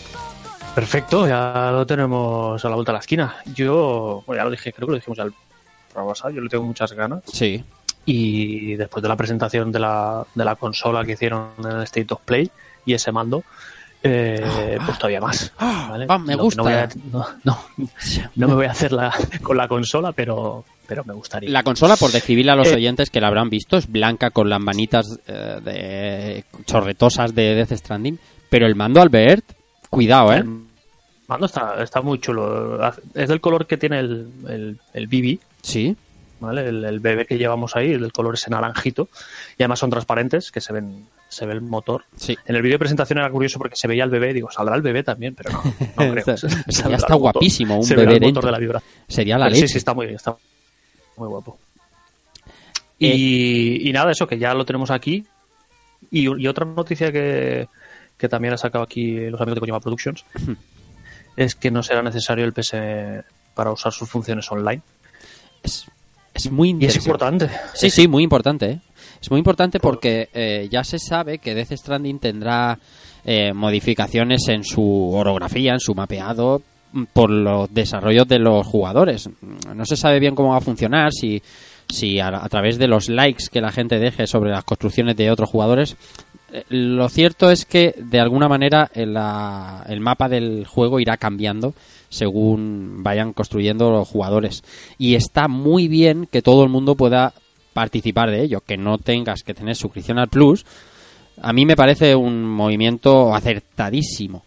perfecto, 0.76 1.26
ya 1.26 1.70
lo 1.72 1.84
tenemos 1.86 2.64
a 2.64 2.68
la 2.68 2.74
vuelta 2.76 2.92
de 2.92 2.96
la 2.96 3.00
esquina. 3.00 3.36
Yo, 3.54 4.22
bueno, 4.26 4.40
ya 4.40 4.44
lo 4.44 4.50
dije, 4.50 4.72
creo 4.72 4.86
que 4.86 4.92
lo 4.92 4.98
dijimos 4.98 5.18
al 5.18 5.32
programa 5.90 6.12
pasado, 6.12 6.30
yo 6.30 6.40
le 6.42 6.48
tengo 6.48 6.64
muchas 6.64 6.92
ganas. 6.92 7.22
Sí. 7.32 7.64
Y 8.04 8.74
después 8.76 9.02
de 9.02 9.08
la 9.08 9.16
presentación 9.16 9.72
de 9.72 9.80
la, 9.80 10.24
de 10.34 10.44
la 10.44 10.54
consola 10.54 11.04
que 11.04 11.12
hicieron 11.12 11.48
en 11.58 11.66
el 11.72 11.82
State 11.84 12.12
of 12.14 12.20
Play 12.24 12.48
y 12.84 12.92
ese 12.94 13.10
mando, 13.10 13.42
eh, 14.02 14.78
pues 14.84 14.98
todavía 14.98 15.20
más. 15.20 15.52
¿vale? 15.58 16.06
Ah, 16.08 16.18
me 16.18 16.36
gusta. 16.36 16.62
No, 16.62 16.68
a- 16.68 16.88
no, 17.42 17.58
no, 18.36 18.46
me 18.48 18.54
voy 18.54 18.66
a 18.66 18.70
hacer 18.70 18.92
la, 18.92 19.12
con 19.42 19.56
la 19.56 19.66
consola, 19.66 20.12
pero, 20.12 20.64
pero 20.86 21.02
me 21.04 21.14
gustaría. 21.14 21.50
La 21.50 21.64
consola, 21.64 21.96
por 21.96 22.12
describirle 22.12 22.52
a 22.52 22.56
los 22.56 22.68
Eh, 22.68 22.74
oyentes 22.76 23.10
que 23.10 23.20
la 23.20 23.26
habrán 23.28 23.48
visto, 23.50 23.76
es 23.78 23.90
blanca 23.90 24.30
con 24.30 24.48
las 24.50 24.60
manitas 24.60 25.18
eh, 25.26 25.58
de 25.64 26.44
chorretosas 26.66 27.34
de 27.34 27.54
Death 27.56 27.72
Stranding. 27.72 28.18
Pero 28.50 28.66
el 28.66 28.76
mando 28.76 29.00
Albert, 29.00 29.44
cuidado, 29.90 30.32
¿eh? 30.32 30.36
El 30.36 30.65
mando 31.28 31.46
está, 31.46 31.82
está 31.82 32.00
muy 32.02 32.18
chulo. 32.20 32.80
Es 33.14 33.28
del 33.28 33.40
color 33.40 33.66
que 33.66 33.76
tiene 33.76 34.00
el, 34.00 34.28
el, 34.48 34.78
el 34.92 35.06
BB, 35.06 35.38
Sí. 35.62 35.96
¿vale? 36.38 36.68
El, 36.68 36.84
el 36.84 37.00
bebé 37.00 37.26
que 37.26 37.38
llevamos 37.38 37.74
ahí, 37.76 37.92
el 37.92 38.12
color 38.12 38.34
ese 38.34 38.50
naranjito. 38.50 39.08
Y 39.58 39.62
además 39.62 39.78
son 39.78 39.90
transparentes, 39.90 40.50
que 40.52 40.60
se 40.60 40.72
ven 40.72 41.06
se 41.28 41.44
ve 41.44 41.54
el 41.54 41.60
motor. 41.60 42.04
Sí. 42.16 42.36
En 42.46 42.54
el 42.54 42.62
vídeo 42.62 42.74
de 42.74 42.78
presentación 42.78 43.18
era 43.18 43.28
curioso 43.30 43.58
porque 43.58 43.74
se 43.74 43.88
veía 43.88 44.04
el 44.04 44.10
bebé, 44.10 44.32
digo, 44.32 44.48
saldrá 44.50 44.76
el 44.76 44.82
bebé 44.82 45.02
también, 45.02 45.34
pero 45.34 45.50
no, 45.50 45.62
no 45.64 46.12
creo. 46.22 46.36
Ya 46.88 46.96
está 46.96 47.14
guapísimo, 47.14 47.78
un 47.78 47.84
Se 47.84 47.96
bebé 47.96 48.14
el 48.14 48.20
motor 48.20 48.44
de 48.44 48.52
la 48.52 48.58
vibra. 48.58 48.80
Sería 49.08 49.36
la 49.36 49.46
Pero 49.46 49.54
leche. 49.56 49.66
Sí, 49.66 49.72
sí, 49.72 49.78
está 49.78 49.92
muy, 49.92 50.06
está 50.06 50.36
muy 51.16 51.26
guapo. 51.28 51.58
Eh, 53.00 53.12
Y, 53.14 53.88
y 53.88 53.92
nada, 53.92 54.12
eso, 54.12 54.26
que 54.28 54.38
ya 54.38 54.54
lo 54.54 54.64
tenemos 54.64 54.90
aquí. 54.90 55.26
Y, 56.10 56.28
y 56.40 56.46
otra 56.46 56.64
noticia 56.64 57.10
que, 57.10 57.68
que 58.16 58.28
también 58.28 58.54
ha 58.54 58.58
sacado 58.58 58.84
aquí 58.84 59.28
los 59.28 59.40
amigos 59.40 59.56
de 59.56 59.60
Kojima 59.60 59.80
Productions 59.80 60.24
es 61.36 61.54
que 61.54 61.70
no 61.70 61.82
será 61.82 62.02
necesario 62.02 62.44
el 62.44 62.52
PS 62.52 62.76
para 63.54 63.70
usar 63.72 63.92
sus 63.92 64.08
funciones 64.08 64.50
online. 64.50 64.82
Es, 65.62 65.86
es 66.34 66.50
muy 66.50 66.68
Y 66.68 66.84
es 66.86 66.96
interesante. 66.96 67.44
importante. 67.44 67.50
Sí, 67.74 67.90
sí, 67.90 68.08
muy 68.08 68.22
importante. 68.22 68.70
¿eh? 68.70 68.80
Es 69.20 69.30
muy 69.30 69.38
importante 69.38 69.80
porque 69.80 70.28
eh, 70.32 70.68
ya 70.70 70.84
se 70.84 70.98
sabe 70.98 71.38
que 71.38 71.54
Death 71.54 71.72
Stranding 71.72 72.18
tendrá 72.18 72.78
eh, 73.24 73.52
modificaciones 73.52 74.46
en 74.48 74.62
su 74.64 75.10
orografía, 75.12 75.72
en 75.72 75.80
su 75.80 75.94
mapeado, 75.94 76.62
mm, 76.92 77.04
por 77.12 77.30
los 77.30 77.72
desarrollos 77.72 78.28
de 78.28 78.38
los 78.38 78.66
jugadores. 78.66 79.28
No 79.74 79.84
se 79.84 79.96
sabe 79.96 80.20
bien 80.20 80.34
cómo 80.34 80.50
va 80.50 80.58
a 80.58 80.60
funcionar, 80.60 81.12
si, 81.12 81.42
si 81.88 82.20
a, 82.20 82.28
a 82.28 82.48
través 82.48 82.78
de 82.78 82.88
los 82.88 83.08
likes 83.08 83.46
que 83.50 83.60
la 83.60 83.72
gente 83.72 83.98
deje 83.98 84.26
sobre 84.26 84.50
las 84.50 84.64
construcciones 84.64 85.16
de 85.16 85.30
otros 85.30 85.50
jugadores. 85.50 85.96
Eh, 86.52 86.64
Lo 86.68 87.08
cierto 87.08 87.50
es 87.50 87.64
que 87.64 87.94
de 87.98 88.20
alguna 88.20 88.48
manera 88.48 88.90
el, 88.94 89.16
el 89.88 90.00
mapa 90.00 90.28
del 90.28 90.66
juego 90.66 91.00
irá 91.00 91.16
cambiando 91.16 91.74
según 92.08 93.02
vayan 93.02 93.32
construyendo 93.32 93.90
los 93.90 94.08
jugadores. 94.08 94.62
Y 94.98 95.14
está 95.14 95.48
muy 95.48 95.88
bien 95.88 96.26
que 96.30 96.42
todo 96.42 96.62
el 96.62 96.70
mundo 96.70 96.94
pueda 96.94 97.34
participar 97.72 98.30
de 98.30 98.42
ello, 98.42 98.62
que 98.62 98.78
no 98.78 98.96
tengas 98.96 99.42
que 99.42 99.52
tener 99.52 99.76
suscripción 99.76 100.18
al 100.18 100.28
Plus. 100.28 100.64
A 101.42 101.52
mí 101.52 101.66
me 101.66 101.76
parece 101.76 102.14
un 102.14 102.44
movimiento 102.44 103.34
acertadísimo. 103.34 104.45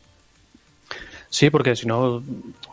Sí, 1.31 1.51
porque 1.51 1.75
si 1.75 1.85
no 1.85 2.23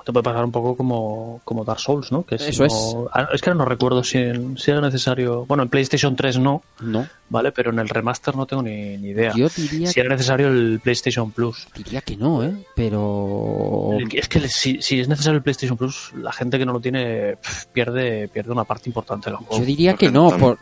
te 0.04 0.12
puede 0.12 0.22
pasar 0.22 0.42
un 0.44 0.50
poco 0.50 0.74
como, 0.76 1.42
como 1.44 1.62
Dark 1.64 1.78
Souls, 1.78 2.10
¿no? 2.10 2.24
Que 2.24 2.38
si 2.38 2.50
Eso 2.50 2.62
no- 2.62 2.66
es. 2.66 2.96
Ah, 3.12 3.28
Es 3.34 3.42
que 3.42 3.50
ahora 3.50 3.58
no 3.58 3.64
recuerdo 3.66 4.02
si, 4.02 4.16
en- 4.16 4.56
si 4.56 4.70
era 4.70 4.80
necesario. 4.80 5.44
Bueno, 5.44 5.62
en 5.64 5.68
PlayStation 5.68 6.16
3 6.16 6.38
no, 6.38 6.62
No, 6.80 7.06
¿vale? 7.28 7.52
Pero 7.52 7.70
en 7.70 7.78
el 7.80 7.88
remaster 7.88 8.34
no 8.34 8.46
tengo 8.46 8.62
ni, 8.62 8.96
ni 8.96 9.08
idea. 9.08 9.32
yo 9.36 9.48
diría, 9.54 9.88
Si 9.92 10.00
era 10.00 10.08
necesario 10.08 10.48
el 10.48 10.80
PlayStation 10.82 11.30
Plus. 11.32 11.68
diría 11.76 12.00
que 12.00 12.16
no, 12.16 12.42
¿eh? 12.44 12.54
Pero... 12.74 13.90
Es 14.12 14.28
que 14.28 14.48
si, 14.48 14.80
si 14.80 15.00
es 15.00 15.08
necesario 15.08 15.36
el 15.36 15.42
PlayStation 15.42 15.76
Plus, 15.76 16.12
la 16.16 16.32
gente 16.32 16.58
que 16.58 16.64
no 16.64 16.72
lo 16.72 16.80
tiene 16.80 17.36
pierde, 17.74 18.28
pierde 18.28 18.52
una 18.52 18.64
parte 18.64 18.88
importante 18.88 19.28
del 19.28 19.36
juego. 19.36 19.58
Yo 19.58 19.64
diría 19.66 19.94
que 19.94 20.10
no, 20.10 20.34
por... 20.38 20.58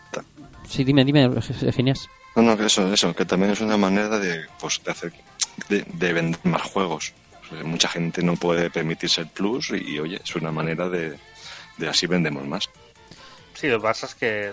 Sí, 0.68 0.82
dime, 0.82 1.04
dime, 1.04 1.30
Genias. 1.72 2.08
No, 2.34 2.42
no, 2.42 2.56
que 2.56 2.66
eso, 2.66 2.92
eso, 2.92 3.14
que 3.14 3.24
también 3.24 3.52
es 3.52 3.60
una 3.60 3.76
manera 3.76 4.18
de, 4.18 4.40
pues, 4.60 4.80
de 4.84 4.90
hacer, 4.90 5.12
de, 5.68 5.82
de 5.92 6.12
vender 6.12 6.40
más 6.44 6.62
juegos. 6.62 7.12
Sea, 7.48 7.62
mucha 7.64 7.88
gente 7.88 8.22
no 8.22 8.36
puede 8.36 8.70
permitirse 8.70 9.20
el 9.22 9.28
plus 9.28 9.70
y, 9.70 9.98
oye, 9.98 10.20
es 10.22 10.34
una 10.36 10.50
manera 10.52 10.88
de, 10.88 11.18
de 11.76 11.88
así 11.88 12.06
vendemos 12.06 12.46
más. 12.46 12.68
Sí, 13.54 13.68
lo 13.68 13.78
que 13.78 13.82
pasa 13.84 14.06
es 14.06 14.14
que 14.14 14.52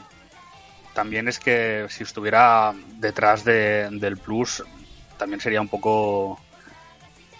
también 0.94 1.28
es 1.28 1.40
que 1.40 1.86
si 1.90 2.04
estuviera 2.04 2.74
detrás 3.00 3.44
de- 3.46 3.88
del 3.92 4.18
Plus, 4.18 4.64
también 5.18 5.40
sería 5.40 5.62
un 5.62 5.68
poco 5.70 6.40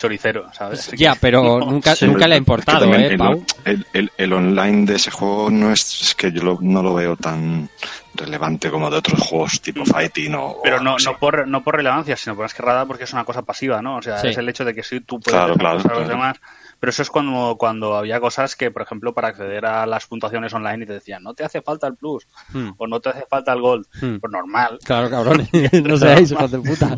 choricero, 0.02 0.52
¿sabes? 0.54 0.92
Ya, 0.98 1.16
pero 1.16 1.44
No. 1.60 1.66
nunca, 1.72 1.96
Sí. 1.96 2.06
nunca 2.08 2.28
le 2.28 2.36
ha 2.36 2.38
Es 2.38 2.40
que 2.40 2.52
importado, 2.52 2.86
¿eh, 2.94 3.08
el, 3.08 3.18
Pau? 3.18 3.46
el, 3.66 3.86
el- 3.94 4.12
el 4.18 4.34
online 4.34 4.86
de 4.86 4.96
ese 4.96 5.12
juego 5.12 5.50
no 5.50 5.72
es, 5.72 6.02
es 6.02 6.16
que 6.16 6.32
yo 6.32 6.42
lo- 6.44 6.58
no 6.62 6.82
lo 6.84 6.94
veo 6.94 7.16
tan 7.16 7.70
relevante 8.14 8.70
como 8.70 8.90
de 8.90 8.98
otros 8.98 9.22
juegos 9.22 9.62
tipo 9.62 9.86
Fighting 9.86 10.36
o... 10.36 10.58
Pero 10.64 10.82
no, 10.82 10.98
no, 11.04 11.18
por, 11.18 11.48
no 11.48 11.64
por 11.64 11.76
relevancia, 11.78 12.18
sino 12.18 12.36
por 12.36 12.46
esquerrada 12.46 12.86
porque 12.86 13.06
es 13.06 13.14
una 13.14 13.24
cosa 13.24 13.44
pasiva, 13.44 13.82
¿no? 13.82 13.98
O 13.98 14.02
sea, 14.02 14.18
Sí. 14.18 14.28
es 14.28 14.38
el 14.38 14.50
hecho 14.50 14.66
de 14.66 14.74
que 14.74 14.84
sí, 14.84 15.00
tú 15.00 15.20
puedes 15.20 15.40
Claro, 15.40 15.56
claro, 15.56 15.80
a 15.80 15.84
los 15.84 15.84
claro. 15.84 16.08
demás. 16.08 16.38
Pero 16.80 16.90
eso 16.90 17.04
es 17.04 17.10
cuando, 17.12 17.56
cuando 17.60 17.96
había 17.96 18.20
cosas 18.20 18.56
que, 18.56 18.72
por 18.72 18.82
ejemplo, 18.82 19.14
para 19.14 19.28
acceder 19.30 19.66
a 19.68 19.86
las 19.86 20.08
puntuaciones 20.08 20.52
online 20.54 20.84
y 20.84 20.88
te 20.88 20.94
decían, 20.94 21.22
no 21.24 21.34
te 21.36 21.44
hace 21.46 21.62
falta 21.62 21.86
el 21.88 21.96
plus 21.96 22.26
Hmm. 22.52 22.72
o 22.78 22.88
no 22.88 23.00
te 23.00 23.10
hace 23.10 23.26
falta 23.30 23.54
el 23.54 23.62
gold. 23.62 23.86
Hmm. 24.02 24.18
Pues 24.18 24.32
normal. 24.34 24.80
Claro, 24.84 25.10
cabrones, 25.10 25.48
no 25.84 25.96
seáis 25.96 26.32
hijos 26.32 26.52
de 26.52 26.58
puta. 26.60 26.98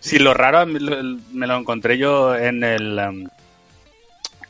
Sí, 0.00 0.18
lo 0.18 0.34
raro 0.34 0.64
me 0.66 0.80
lo, 0.80 1.18
me 1.32 1.46
lo 1.46 1.56
encontré 1.56 1.98
yo 1.98 2.34
en 2.34 2.64
el 2.64 2.98
em, 2.98 3.28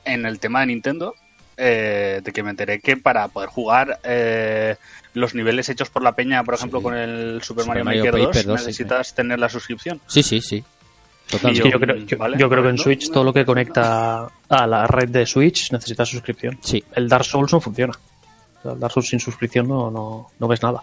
en 0.05 0.27
el 0.27 0.39
tema 0.39 0.61
de 0.61 0.67
Nintendo, 0.67 1.15
eh, 1.57 2.21
de 2.23 2.33
que 2.33 2.43
me 2.43 2.51
enteré 2.51 2.81
que 2.81 2.97
para 2.97 3.29
poder 3.29 3.51
jugar 3.51 4.01
eh, 4.05 4.77
los 5.15 5.35
niveles 5.35 5.69
hechos 5.69 5.91
por 5.91 6.03
la 6.03 6.13
peña, 6.13 6.43
por 6.45 6.55
ejemplo, 6.55 6.79
Sí. 6.79 6.85
con 6.85 6.97
el 6.97 7.43
Super, 7.43 7.65
Super 7.65 7.67
Mario, 7.67 7.85
Mario 7.85 8.05
Maker 8.05 8.21
2, 8.21 8.27
Paper 8.29 8.47
2, 8.47 8.61
sí, 8.61 8.67
necesitas 8.67 9.15
tener 9.15 9.39
la 9.39 9.49
suscripción. 9.49 10.01
Sí, 10.07 10.23
sí, 10.23 10.41
sí. 10.41 10.65
Que 11.29 11.55
yo 11.55 11.79
creo, 11.79 11.97
yo, 11.97 12.19
Vale, 12.19 12.37
yo 12.39 12.49
creo 12.49 12.63
que 12.63 12.71
en. 12.71 12.79
Switch 12.79 13.11
todo 13.11 13.23
lo 13.23 13.33
que 13.33 13.45
conecta 13.45 14.27
a 14.49 14.67
la 14.67 14.87
red 14.89 15.11
de 15.11 15.27
Switch 15.27 15.71
necesita 15.71 16.05
suscripción. 16.05 16.59
Sí. 16.61 16.83
El 16.93 17.09
Dark 17.09 17.25
Souls 17.25 17.53
no 17.53 17.61
funciona. 17.61 17.93
El 18.65 18.81
Dark 18.81 18.93
Souls 18.93 19.09
sin 19.09 19.21
suscripción 19.21 19.69
no, 19.69 19.91
no, 19.93 20.31
no 20.39 20.49
ves 20.49 20.61
nada. 20.63 20.83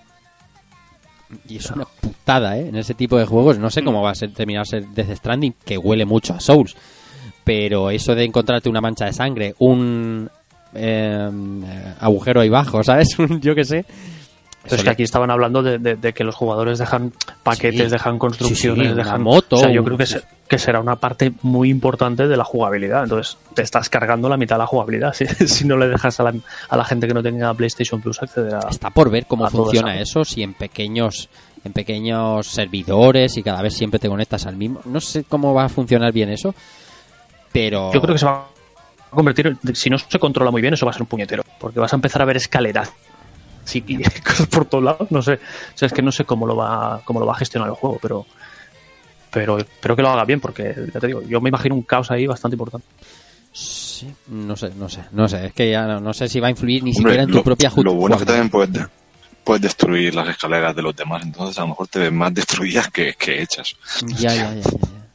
Y 1.47 1.57
es 1.57 1.69
una 1.71 1.85
putada, 1.85 2.57
¿eh? 2.57 2.67
En 2.69 2.75
ese 2.75 2.93
tipo 2.93 3.17
de 3.17 3.25
juegos. 3.25 3.57
No 3.57 3.69
sé 3.69 3.83
cómo 3.83 4.01
va 4.01 4.11
a 4.11 4.15
ser, 4.15 4.31
terminar 4.31 4.65
ser 4.65 4.87
Death 4.87 5.17
Stranding, 5.17 5.55
que 5.65 5.77
huele 5.77 6.05
mucho 6.05 6.33
a 6.33 6.39
Souls. 6.39 6.75
Pero 7.43 7.89
eso 7.89 8.15
de 8.15 8.23
encontrarte 8.23 8.69
una 8.69 8.81
mancha 8.81 9.05
de 9.05 9.13
sangre, 9.13 9.55
un 9.59 10.29
eh, 10.73 11.93
agujero 11.99 12.41
ahí 12.41 12.49
bajo, 12.49 12.83
¿sabes? 12.83 13.09
Yo 13.41 13.55
qué 13.55 13.63
sé. 13.63 13.85
Pero 14.69 14.77
es 14.79 14.83
que 14.83 14.89
aquí 14.89 15.03
estaban 15.03 15.31
hablando 15.31 15.63
de, 15.63 15.77
de- 15.79 15.95
de 15.95 16.13
que 16.13 16.23
los 16.23 16.35
jugadores 16.35 16.77
dejan 16.79 17.13
paquetes, 17.43 17.85
Sí. 17.85 17.89
dejan 17.91 18.19
construcciones, 18.19 18.79
Sí, 18.83 18.87
sí, 18.89 18.93
una 18.93 19.03
dejan 19.03 19.21
moto, 19.23 19.55
O 19.55 19.59
sea, 19.59 19.71
yo 19.71 19.83
creo 19.83 19.97
que, 19.97 20.05
se- 20.05 20.21
que 20.47 20.57
será 20.57 20.79
una 20.79 20.95
parte 20.95 21.33
muy 21.41 21.69
importante 21.69 22.27
de 22.27 22.37
la 22.37 22.43
jugabilidad. 22.43 23.03
Entonces, 23.03 23.37
te 23.53 23.61
estás 23.61 23.89
cargando 23.89 24.29
la 24.29 24.37
mitad 24.37 24.55
de 24.55 24.59
la 24.59 24.67
jugabilidad 24.67 25.13
si, 25.13 25.25
si 25.25 25.65
no 25.65 25.77
le 25.77 25.87
dejas 25.87 26.19
a 26.19 26.23
la, 26.23 26.33
a 26.69 26.77
la 26.77 26.83
gente 26.85 27.07
que 27.07 27.13
no 27.13 27.23
tenga 27.23 27.53
PlayStation 27.53 28.01
Plus 28.01 28.21
acceder 28.21 28.55
a. 28.55 28.59
Está 28.69 28.89
por 28.89 29.09
ver 29.09 29.25
cómo 29.25 29.47
funciona 29.49 29.99
eso. 29.99 30.23
si 30.25 30.43
en 30.43 30.53
pequeños 30.53 31.29
en 31.65 31.73
pequeños 31.73 32.47
servidores 32.47 33.35
y 33.35 33.43
cada 33.43 33.61
vez 33.61 33.73
siempre 33.75 33.99
te 33.99 34.07
conectas 34.07 34.45
al 34.45 34.55
mismo. 34.55 34.79
No 34.85 35.01
sé 35.01 35.23
cómo 35.25 35.53
va 35.53 35.65
a 35.65 35.69
funcionar 35.69 36.13
bien 36.13 36.29
eso, 36.29 36.53
pero 37.51 37.91
Yo 37.93 38.01
creo 38.01 38.13
que 38.13 38.19
se 38.19 38.25
va 38.25 38.45
a 39.11 39.15
convertir, 39.15 39.57
si 39.73 39.89
no 39.89 39.97
se 39.97 40.19
controla 40.19 40.51
muy 40.51 40.61
bien, 40.61 40.73
eso 40.75 40.85
va 40.85 40.91
a 40.91 40.93
ser 40.93 41.01
un 41.01 41.07
puñetero. 41.07 41.43
Porque 41.59 41.79
vas 41.79 41.91
a 41.91 41.95
empezar 41.95 42.21
a 42.21 42.25
ver 42.25 42.37
escaleras. 42.37 42.91
Sí, 43.67 43.83
y 43.87 44.01
cosas 44.23 44.47
por 44.47 44.65
todos 44.65 44.83
lados, 44.83 45.11
no 45.11 45.21
sé. 45.21 45.33
O 45.33 45.77
sea, 45.77 45.87
es 45.87 45.93
que 45.93 46.01
no 46.01 46.11
sé 46.11 46.23
cómo 46.23 46.47
lo 46.47 46.55
va, 46.55 47.01
cómo 47.05 47.19
lo 47.19 47.25
va 47.25 47.33
a 47.33 47.37
gestionar 47.37 47.67
el 47.69 47.75
juego, 47.75 47.99
pero. 48.01 48.25
Pero 49.31 49.57
espero 49.57 49.95
que 49.95 50.01
lo 50.01 50.09
haga 50.09 50.23
bien, 50.25 50.39
porque 50.39 50.73
ya 50.93 50.99
te 50.99 51.07
digo, 51.07 51.21
yo 51.21 51.41
me 51.41 51.49
imagino 51.49 51.75
un 51.75 51.81
caos 51.83 52.09
ahí 52.11 52.25
bastante 52.25 52.55
importante. 52.55 52.87
sí, 53.51 54.07
no 54.27 54.55
sé, 54.55 54.71
no 54.75 54.87
sé, 54.87 55.01
no 55.11 55.27
sé, 55.27 55.47
es 55.47 55.53
que 55.53 55.69
ya 55.69 55.85
no, 55.85 55.99
no 55.99 56.13
sé 56.13 56.29
si 56.29 56.39
va 56.39 56.47
a 56.47 56.51
influir 56.51 56.81
ni 56.83 56.91
Hombre, 56.91 57.01
siquiera 57.13 57.23
en 57.23 57.31
tu 57.31 57.43
propia 57.43 57.69
ju- 57.69 57.83
lo 57.83 57.93
bueno 57.93 58.15
es 58.15 58.21
que 58.21 58.25
también 58.25 58.49
puedes, 58.49 58.71
de- 58.71 58.87
puedes 59.43 59.61
destruir 59.61 60.15
las 60.15 60.29
escaleras 60.29 60.73
de 60.75 60.81
los 60.81 60.95
demás, 60.95 61.23
entonces 61.23 61.57
a 61.57 61.61
lo 61.63 61.67
mejor 61.69 61.87
te 61.89 61.99
ves 61.99 62.11
más 62.13 62.33
destruidas 62.33 62.87
que, 62.89 63.13
que 63.15 63.41
hechas. 63.41 63.75
Ya, 64.17 64.33
ya, 64.33 64.53
ya, 64.53 64.53
ya, 64.53 64.61
ya. 64.61 65.05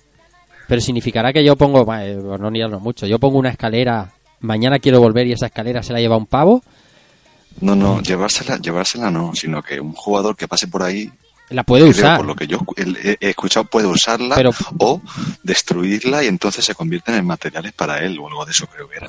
Pero 0.68 0.80
significará 0.80 1.32
que 1.32 1.42
yo 1.42 1.56
pongo, 1.56 1.84
por 1.86 2.40
no 2.40 2.50
liarnos 2.50 2.82
mucho, 2.82 3.06
yo 3.06 3.18
pongo 3.18 3.38
una 3.38 3.50
escalera, 3.50 4.12
mañana 4.40 4.78
quiero 4.78 5.00
volver 5.00 5.26
y 5.26 5.32
esa 5.32 5.46
escalera 5.46 5.82
se 5.82 5.92
la 5.94 6.00
lleva 6.00 6.16
un 6.16 6.26
pavo, 6.26 6.62
No, 7.60 7.74
no, 7.76 8.00
llevársela, 8.02 8.56
llevársela 8.58 9.10
no, 9.10 9.32
sino 9.34 9.62
que 9.62 9.80
un 9.80 9.92
jugador 9.92 10.36
que 10.36 10.48
pase 10.48 10.66
por 10.68 10.82
ahí, 10.82 11.10
la 11.50 11.64
puede 11.64 11.84
usar. 11.84 12.16
por 12.16 12.24
lo 12.26 12.34
que 12.34 12.46
yo 12.46 12.58
he, 12.76 13.18
escuchado, 13.28 13.66
puede 13.66 13.86
usarla 13.86 14.34
Pero- 14.36 14.52
o 14.78 15.02
destruirla 15.42 16.24
y 16.24 16.28
entonces 16.28 16.64
se 16.64 16.74
convierten 16.74 17.14
en 17.16 17.26
materiales 17.26 17.72
para 17.74 17.98
él 17.98 18.18
o 18.18 18.26
algo 18.26 18.46
de 18.46 18.52
eso 18.52 18.66
creo 18.66 18.88
que 18.88 18.96
era. 18.96 19.08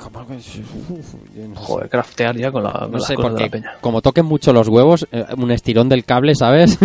Joder, 1.55 1.89
craftear 1.89 2.35
ya 2.35 2.51
con, 2.51 2.63
la, 2.63 2.73
con 2.73 2.91
No 2.91 2.97
las 2.97 3.07
sé, 3.07 3.15
cosas 3.15 3.35
de 3.35 3.39
porque 3.39 3.45
la 3.45 3.51
peña. 3.63 3.77
como 3.79 4.01
toquen 4.01 4.25
mucho 4.25 4.51
los 4.51 4.67
huevos, 4.67 5.07
eh, 5.13 5.23
un 5.37 5.51
estirón 5.51 5.87
del 5.87 6.03
cable, 6.03 6.35
¿sabes? 6.35 6.77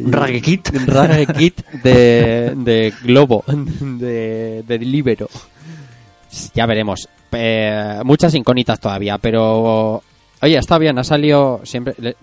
Rage 0.00 0.40
Kit. 0.40 0.70
un 0.74 0.86
Rage 0.86 1.26
kit 1.34 1.66
de, 1.82 2.52
de 2.56 2.92
globo, 3.02 3.44
de, 3.48 4.62
de 4.66 4.78
libero. 4.78 5.28
Ya 6.54 6.66
veremos. 6.66 7.08
Eh, 7.32 8.00
muchas 8.04 8.34
incógnitas 8.34 8.78
todavía, 8.80 9.18
pero... 9.18 10.02
Oye, 10.42 10.58
está 10.58 10.78
bien, 10.78 10.98
ha 10.98 11.04
salido 11.04 11.60
siempre... 11.64 11.94
le- 11.98 12.16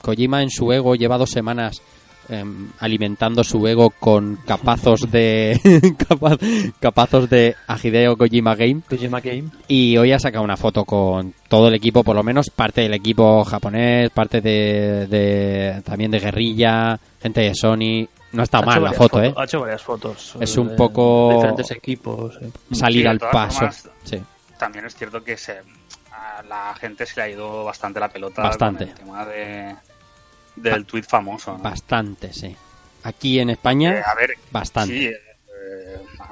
Kojima 0.00 0.42
en 0.42 0.50
su 0.50 0.72
ego 0.72 0.94
lleva 0.94 1.18
dos 1.18 1.30
semanas 1.30 1.82
em, 2.28 2.68
alimentando 2.78 3.42
su 3.44 3.66
ego 3.66 3.90
con 3.90 4.38
capazos 4.46 5.10
de... 5.10 5.60
capa- 6.08 6.38
capazos 6.80 7.28
de 7.28 7.54
Hideo 7.82 8.16
Kojima 8.16 8.54
Game. 8.54 8.80
Kojima 8.88 9.20
Game. 9.20 9.44
Y 9.68 9.96
hoy 9.96 10.12
ha 10.12 10.18
sacado 10.18 10.44
una 10.44 10.56
foto 10.56 10.84
con 10.84 11.34
todo 11.48 11.68
el 11.68 11.74
equipo, 11.74 12.02
por 12.04 12.16
lo 12.16 12.22
menos 12.22 12.48
parte 12.50 12.82
del 12.82 12.94
equipo 12.94 13.44
japonés, 13.44 14.10
parte 14.10 14.40
de, 14.40 15.06
de- 15.08 15.82
también 15.84 16.10
de 16.10 16.20
Guerrilla, 16.20 16.98
gente 17.20 17.40
de 17.42 17.54
Sony. 17.54 18.06
No 18.34 18.42
está 18.42 18.62
mal 18.62 18.82
la 18.82 18.92
foto, 18.92 19.18
fotos- 19.18 19.22
¿eh? 19.24 19.34
Ha 19.36 19.44
hecho 19.44 19.60
varias 19.60 19.82
fotos. 19.82 20.36
Es 20.40 20.56
eh, 20.56 20.60
un 20.60 20.74
poco- 20.76 21.28
de 21.30 21.34
diferentes 21.36 21.70
equipos. 21.70 22.38
eh. 22.42 22.50
Salir 22.72 23.02
Sí, 23.02 23.06
al 23.08 23.18
paso. 23.18 23.58
formas, 23.60 23.88
Sí. 24.04 24.22
También 24.58 24.84
es 24.86 24.94
cierto 24.94 25.22
que 25.22 25.36
se, 25.36 25.60
a 26.12 26.42
la 26.42 26.74
gente 26.74 27.06
se 27.06 27.16
le 27.16 27.22
ha 27.22 27.28
ido 27.28 27.64
bastante 27.64 28.00
la 28.00 28.08
pelota 28.08 28.42
Bastante. 28.42 28.84
con 28.86 28.92
el 28.92 28.98
tema 28.98 29.24
de, 29.26 29.76
del 30.56 30.84
tuit 30.86 31.04
famoso. 31.06 31.52
¿no? 31.52 31.58
Bastante, 31.58 32.32
sí. 32.32 32.54
Aquí 33.02 33.38
en 33.40 33.50
España, 33.50 33.98
Eh, 33.98 34.02
a 34.06 34.14
ver, 34.14 34.34
bastante. 34.50 34.94
sí, 34.98 35.06
eh, 35.06 35.33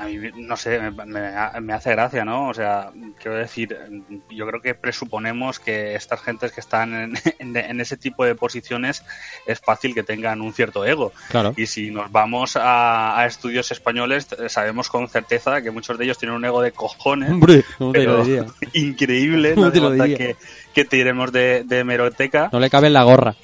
a 0.02 0.06
mí, 0.06 0.18
no 0.34 0.56
sé, 0.56 0.78
me, 0.80 0.90
me- 1.06 1.60
me 1.60 1.72
hace 1.72 1.90
gracia, 1.92 2.24
¿no? 2.24 2.48
O 2.48 2.54
sea, 2.54 2.90
quiero 3.20 3.36
decir, 3.36 3.76
yo 4.30 4.46
creo 4.46 4.60
que 4.60 4.74
presuponemos 4.74 5.60
que 5.60 5.94
estas 5.94 6.20
gentes 6.22 6.52
que 6.52 6.60
están 6.60 6.92
en, 6.94 7.14
en- 7.38 7.56
en 7.56 7.80
ese 7.80 7.96
tipo 7.96 8.24
de 8.24 8.34
posiciones 8.34 9.04
es 9.46 9.60
fácil 9.60 9.94
que 9.94 10.02
tengan 10.02 10.40
un 10.40 10.52
cierto 10.52 10.84
ego. 10.84 11.12
Claro. 11.28 11.54
Y 11.56 11.66
si 11.66 11.90
nos 11.90 12.10
vamos 12.10 12.56
a, 12.56 13.18
a 13.18 13.26
estudios 13.26 13.70
españoles, 13.70 14.26
sabemos 14.48 14.88
con 14.88 15.08
certeza 15.08 15.62
que 15.62 15.70
muchos 15.70 15.96
de 15.98 16.04
ellos 16.04 16.18
tienen 16.18 16.36
un 16.36 16.44
ego 16.44 16.60
de 16.62 16.72
cojones. 16.72 17.30
Hombre, 17.30 17.64
¿cómo 17.78 17.92
te 17.92 18.04
lo 18.04 18.12
pero 18.16 18.24
diría? 18.24 18.46
increíble, 18.74 19.54
¿Cómo 19.54 19.66
no 19.66 19.72
te 19.72 19.78
hace 19.78 19.82
lo 19.84 19.88
falta 19.90 20.04
diría? 20.04 20.18
que, 20.18 20.36
que 20.74 20.84
tiremos 20.84 21.30
de, 21.32 21.62
de 21.64 21.78
hemeroteca. 21.78 22.48
No 22.52 22.60
le 22.60 22.68
cabe 22.70 22.88
en 22.88 22.92
la 22.94 23.02
gorra. 23.04 23.34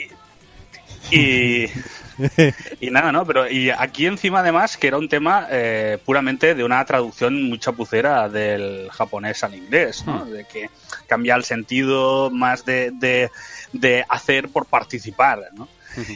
Y, 1.10 1.66
y 2.80 2.90
nada, 2.90 3.12
¿no? 3.12 3.24
Pero 3.26 3.50
y 3.50 3.70
aquí 3.70 4.06
encima 4.06 4.40
además 4.40 4.76
que 4.76 4.88
era 4.88 4.98
un 4.98 5.08
tema 5.08 5.46
eh, 5.50 5.98
puramente 6.04 6.54
de 6.54 6.64
una 6.64 6.84
traducción 6.84 7.42
muy 7.48 7.58
chapucera 7.58 8.28
del 8.28 8.88
japonés 8.90 9.44
al 9.44 9.54
inglés, 9.54 10.04
¿no? 10.06 10.24
Hmm. 10.24 10.30
De 10.30 10.44
que 10.44 10.70
cambia 11.06 11.34
el 11.34 11.44
sentido 11.44 12.30
más 12.30 12.64
de, 12.64 12.90
de, 12.92 13.30
de 13.72 14.04
hacer 14.08 14.48
por 14.48 14.66
participar, 14.66 15.50
¿no? 15.54 15.68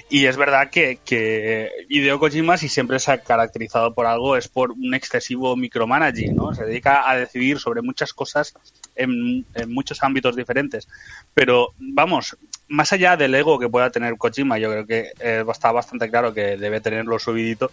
Y 0.09 0.26
es 0.26 0.37
verdad 0.37 0.71
que, 0.71 1.00
que 1.04 1.71
Hideo 1.88 2.18
Kojima, 2.18 2.56
si 2.56 2.68
siempre 2.68 2.99
se 2.99 3.12
ha 3.12 3.18
caracterizado 3.18 3.94
por 3.94 4.06
algo, 4.06 4.37
es 4.37 4.49
por 4.49 4.73
un 4.73 4.94
excesivo 4.94 5.56
micromanaging, 5.56 6.37
¿no? 6.37 6.54
Se 6.54 6.64
dedica 6.64 7.09
a 7.11 7.16
decidir 7.16 7.59
sobre 7.59 7.82
muchas 7.82 8.12
cosas 8.12 8.54
en, 8.94 9.44
en 9.54 9.73
muchos 9.73 10.02
ámbitos 10.02 10.37
diferentes. 10.37 10.88
Pero, 11.35 11.75
vamos, 11.78 12.37
más 12.72 12.90
allá 12.92 13.18
del 13.18 13.34
ego 13.34 13.58
que 13.58 13.68
pueda 13.68 13.90
tener 13.90 14.16
Kojima, 14.16 14.58
yo 14.58 14.70
creo 14.70 14.86
que 14.86 15.12
eh, 15.20 15.44
está 15.50 15.70
bastante 15.72 16.08
claro 16.08 16.32
que 16.32 16.56
debe 16.56 16.80
tenerlo 16.80 17.18
subidito. 17.18 17.70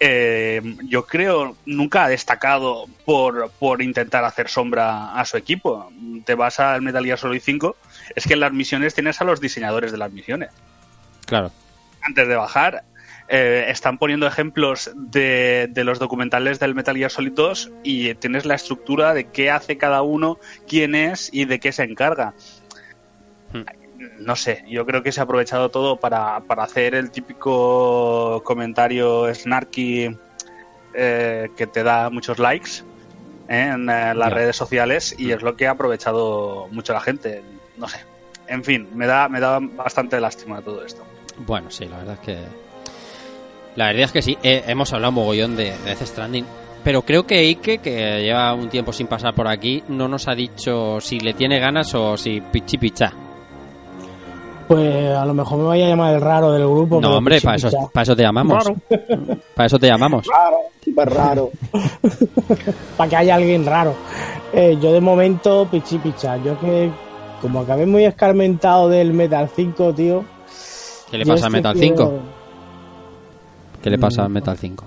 Eh, 0.00 0.60
yo 0.88 1.06
creo 1.06 1.56
nunca 1.64 2.04
ha 2.04 2.08
destacado 2.08 2.86
por, 3.04 3.50
por 3.52 3.80
intentar 3.82 4.24
hacer 4.24 4.48
sombra 4.48 5.14
a 5.14 5.24
su 5.24 5.36
equipo. 5.36 5.92
Te 6.24 6.34
vas 6.34 6.58
al 6.58 6.82
Metal 6.82 7.04
Gear 7.04 7.18
Solid 7.18 7.40
5, 7.40 7.76
es 8.16 8.26
que 8.26 8.34
en 8.34 8.40
las 8.40 8.52
misiones 8.52 8.94
tienes 8.94 9.20
a 9.20 9.24
los 9.24 9.40
diseñadores 9.40 9.92
de 9.92 9.98
las 9.98 10.10
misiones 10.10 10.50
Claro. 11.26 11.52
antes 12.02 12.26
de 12.26 12.34
bajar, 12.34 12.82
eh, 13.28 13.66
están 13.68 13.98
poniendo 13.98 14.26
ejemplos 14.26 14.90
de, 14.96 15.68
de 15.70 15.84
los 15.84 16.00
documentales 16.00 16.58
del 16.58 16.74
Metal 16.74 16.96
Gear 16.96 17.12
Solid 17.12 17.32
2 17.32 17.70
y 17.84 18.14
tienes 18.16 18.44
la 18.44 18.56
estructura 18.56 19.14
de 19.14 19.28
qué 19.28 19.52
hace 19.52 19.78
cada 19.78 20.02
uno, 20.02 20.38
quién 20.66 20.96
es 20.96 21.30
y 21.32 21.44
de 21.44 21.60
qué 21.60 21.70
se 21.70 21.84
encarga. 21.84 22.34
No 24.18 24.36
sé, 24.36 24.64
yo 24.68 24.86
creo 24.86 25.02
que 25.02 25.12
se 25.12 25.20
ha 25.20 25.24
aprovechado 25.24 25.70
todo 25.70 25.96
para, 25.96 26.40
para 26.40 26.64
hacer 26.64 26.94
el 26.94 27.10
típico 27.10 28.42
comentario 28.44 29.32
snarky 29.34 30.16
eh, 30.94 31.50
que 31.56 31.66
te 31.66 31.82
da 31.82 32.08
muchos 32.08 32.38
likes 32.38 32.70
eh, 33.48 33.70
en 33.74 33.90
eh, 33.90 34.14
las 34.14 34.32
redes 34.32 34.54
sociales 34.54 35.14
y 35.18 35.32
es 35.32 35.42
lo 35.42 35.56
que 35.56 35.66
ha 35.66 35.72
aprovechado 35.72 36.68
mucho 36.70 36.92
la 36.92 37.00
gente. 37.00 37.42
No 37.76 37.88
sé. 37.88 37.98
En 38.46 38.62
fin, 38.62 38.88
me 38.94 39.06
da, 39.06 39.28
me 39.28 39.40
da 39.40 39.58
bastante 39.60 40.20
lástima 40.20 40.62
todo 40.62 40.84
esto. 40.84 41.02
Bueno, 41.38 41.70
sí, 41.70 41.86
la 41.86 41.98
verdad 41.98 42.14
es 42.14 42.20
que. 42.20 42.38
La 43.74 43.86
verdad 43.86 44.04
es 44.04 44.12
que 44.12 44.22
sí, 44.22 44.38
hemos 44.42 44.92
hablado 44.92 45.10
mogollón 45.10 45.56
de, 45.56 45.72
de 45.72 45.78
Death 45.84 46.02
Stranding. 46.02 46.46
Pero 46.84 47.02
creo 47.02 47.26
que 47.26 47.40
Ike, 47.40 47.78
que 47.78 48.22
lleva 48.22 48.52
un 48.54 48.68
tiempo 48.68 48.92
sin 48.92 49.06
pasar 49.08 49.34
por 49.34 49.48
aquí, 49.48 49.82
no 49.88 50.06
nos 50.06 50.28
ha 50.28 50.34
dicho 50.34 51.00
si 51.00 51.18
le 51.18 51.32
tiene 51.32 51.58
ganas 51.58 51.92
o 51.94 52.16
si 52.16 52.40
pichi 52.40 52.78
picha. 52.78 53.12
Pues 54.68 55.10
a 55.14 55.24
lo 55.26 55.34
mejor 55.34 55.58
me 55.58 55.64
vaya 55.64 55.84
a 55.86 55.88
llamar 55.90 56.14
el 56.14 56.20
raro 56.22 56.50
del 56.52 56.66
grupo. 56.66 57.00
No, 57.00 57.16
hombre, 57.18 57.40
para 57.40 57.56
eso, 57.56 57.68
para 57.92 58.02
eso 58.02 58.16
te 58.16 58.22
llamamos. 58.22 58.64
Para 59.54 59.66
eso 59.66 59.78
te 59.78 59.86
llamamos. 59.88 60.26
Raro, 60.26 60.56
súper 60.82 61.10
raro. 61.10 61.50
para 62.96 63.10
que 63.10 63.16
haya 63.16 63.34
alguien 63.34 63.66
raro. 63.66 63.94
Eh, 64.52 64.78
yo 64.80 64.92
de 64.92 65.00
momento, 65.00 65.66
pichi 65.70 65.98
picha. 65.98 66.36
Yo 66.38 66.58
que, 66.60 66.90
como 67.42 67.60
acabé 67.60 67.84
muy 67.86 68.04
escarmentado 68.04 68.88
del 68.88 69.12
Metal 69.12 69.48
5, 69.54 69.92
tío. 69.94 70.24
¿Qué 71.10 71.18
le 71.18 71.26
pasa 71.26 71.44
a 71.46 71.48
este 71.48 71.50
Metal 71.58 71.74
quiero- 71.74 71.96
5? 71.96 72.12
¿Qué 73.82 73.90
le 73.90 73.98
pasa 73.98 74.24
a 74.24 74.28
Mm. 74.28 74.32
Metal 74.32 74.56
5? 74.56 74.84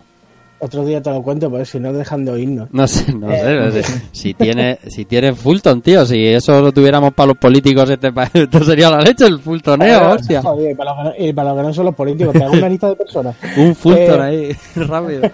Otro 0.60 0.84
día 0.84 1.02
te 1.02 1.12
lo 1.12 1.22
cuento, 1.22 1.52
pero 1.52 1.64
si 1.66 1.80
no 1.80 1.94
dejan 1.94 2.26
de 2.26 2.32
oírnos. 2.32 2.68
No 2.72 2.88
sé, 2.88 3.14
no 3.14 3.30
sé. 3.30 3.52
Eh. 3.52 3.60
no 3.60 3.72
sé. 3.72 3.84
Si 4.12 4.34
tiene, 4.34 4.80
si 4.88 5.06
tiene 5.06 5.34
Fulton, 5.34 5.84
tío, 5.84 6.04
si 6.04 6.26
eso 6.26 6.62
lo 6.62 6.72
tuviéramos 6.72 7.14
para 7.14 7.28
los 7.28 7.38
políticos, 7.38 7.88
este 7.92 8.12
esto 8.34 8.64
sería 8.64 8.90
la 8.90 9.02
leche, 9.02 9.26
el 9.26 9.40
Fultoneo, 9.40 10.14
hostia. 10.14 10.42
Joder, 10.42 10.72
y 10.72 10.76
para, 10.76 10.96
los 10.96 11.14
que 11.14 11.20
no, 11.20 11.28
y 11.28 11.34
para 11.34 11.50
los 11.50 11.58
que 11.58 11.68
no 11.68 11.74
son 11.74 11.86
los 11.86 11.96
políticos, 11.96 12.34
te 12.34 12.44
hago 12.44 12.54
una 12.54 12.70
lista 12.70 12.90
de 12.90 12.96
personas. 12.96 13.36
Un 13.58 13.76
Fulton 13.76 14.22
Eh, 14.22 14.24
ahí, 14.24 14.58
rápido. 14.88 15.32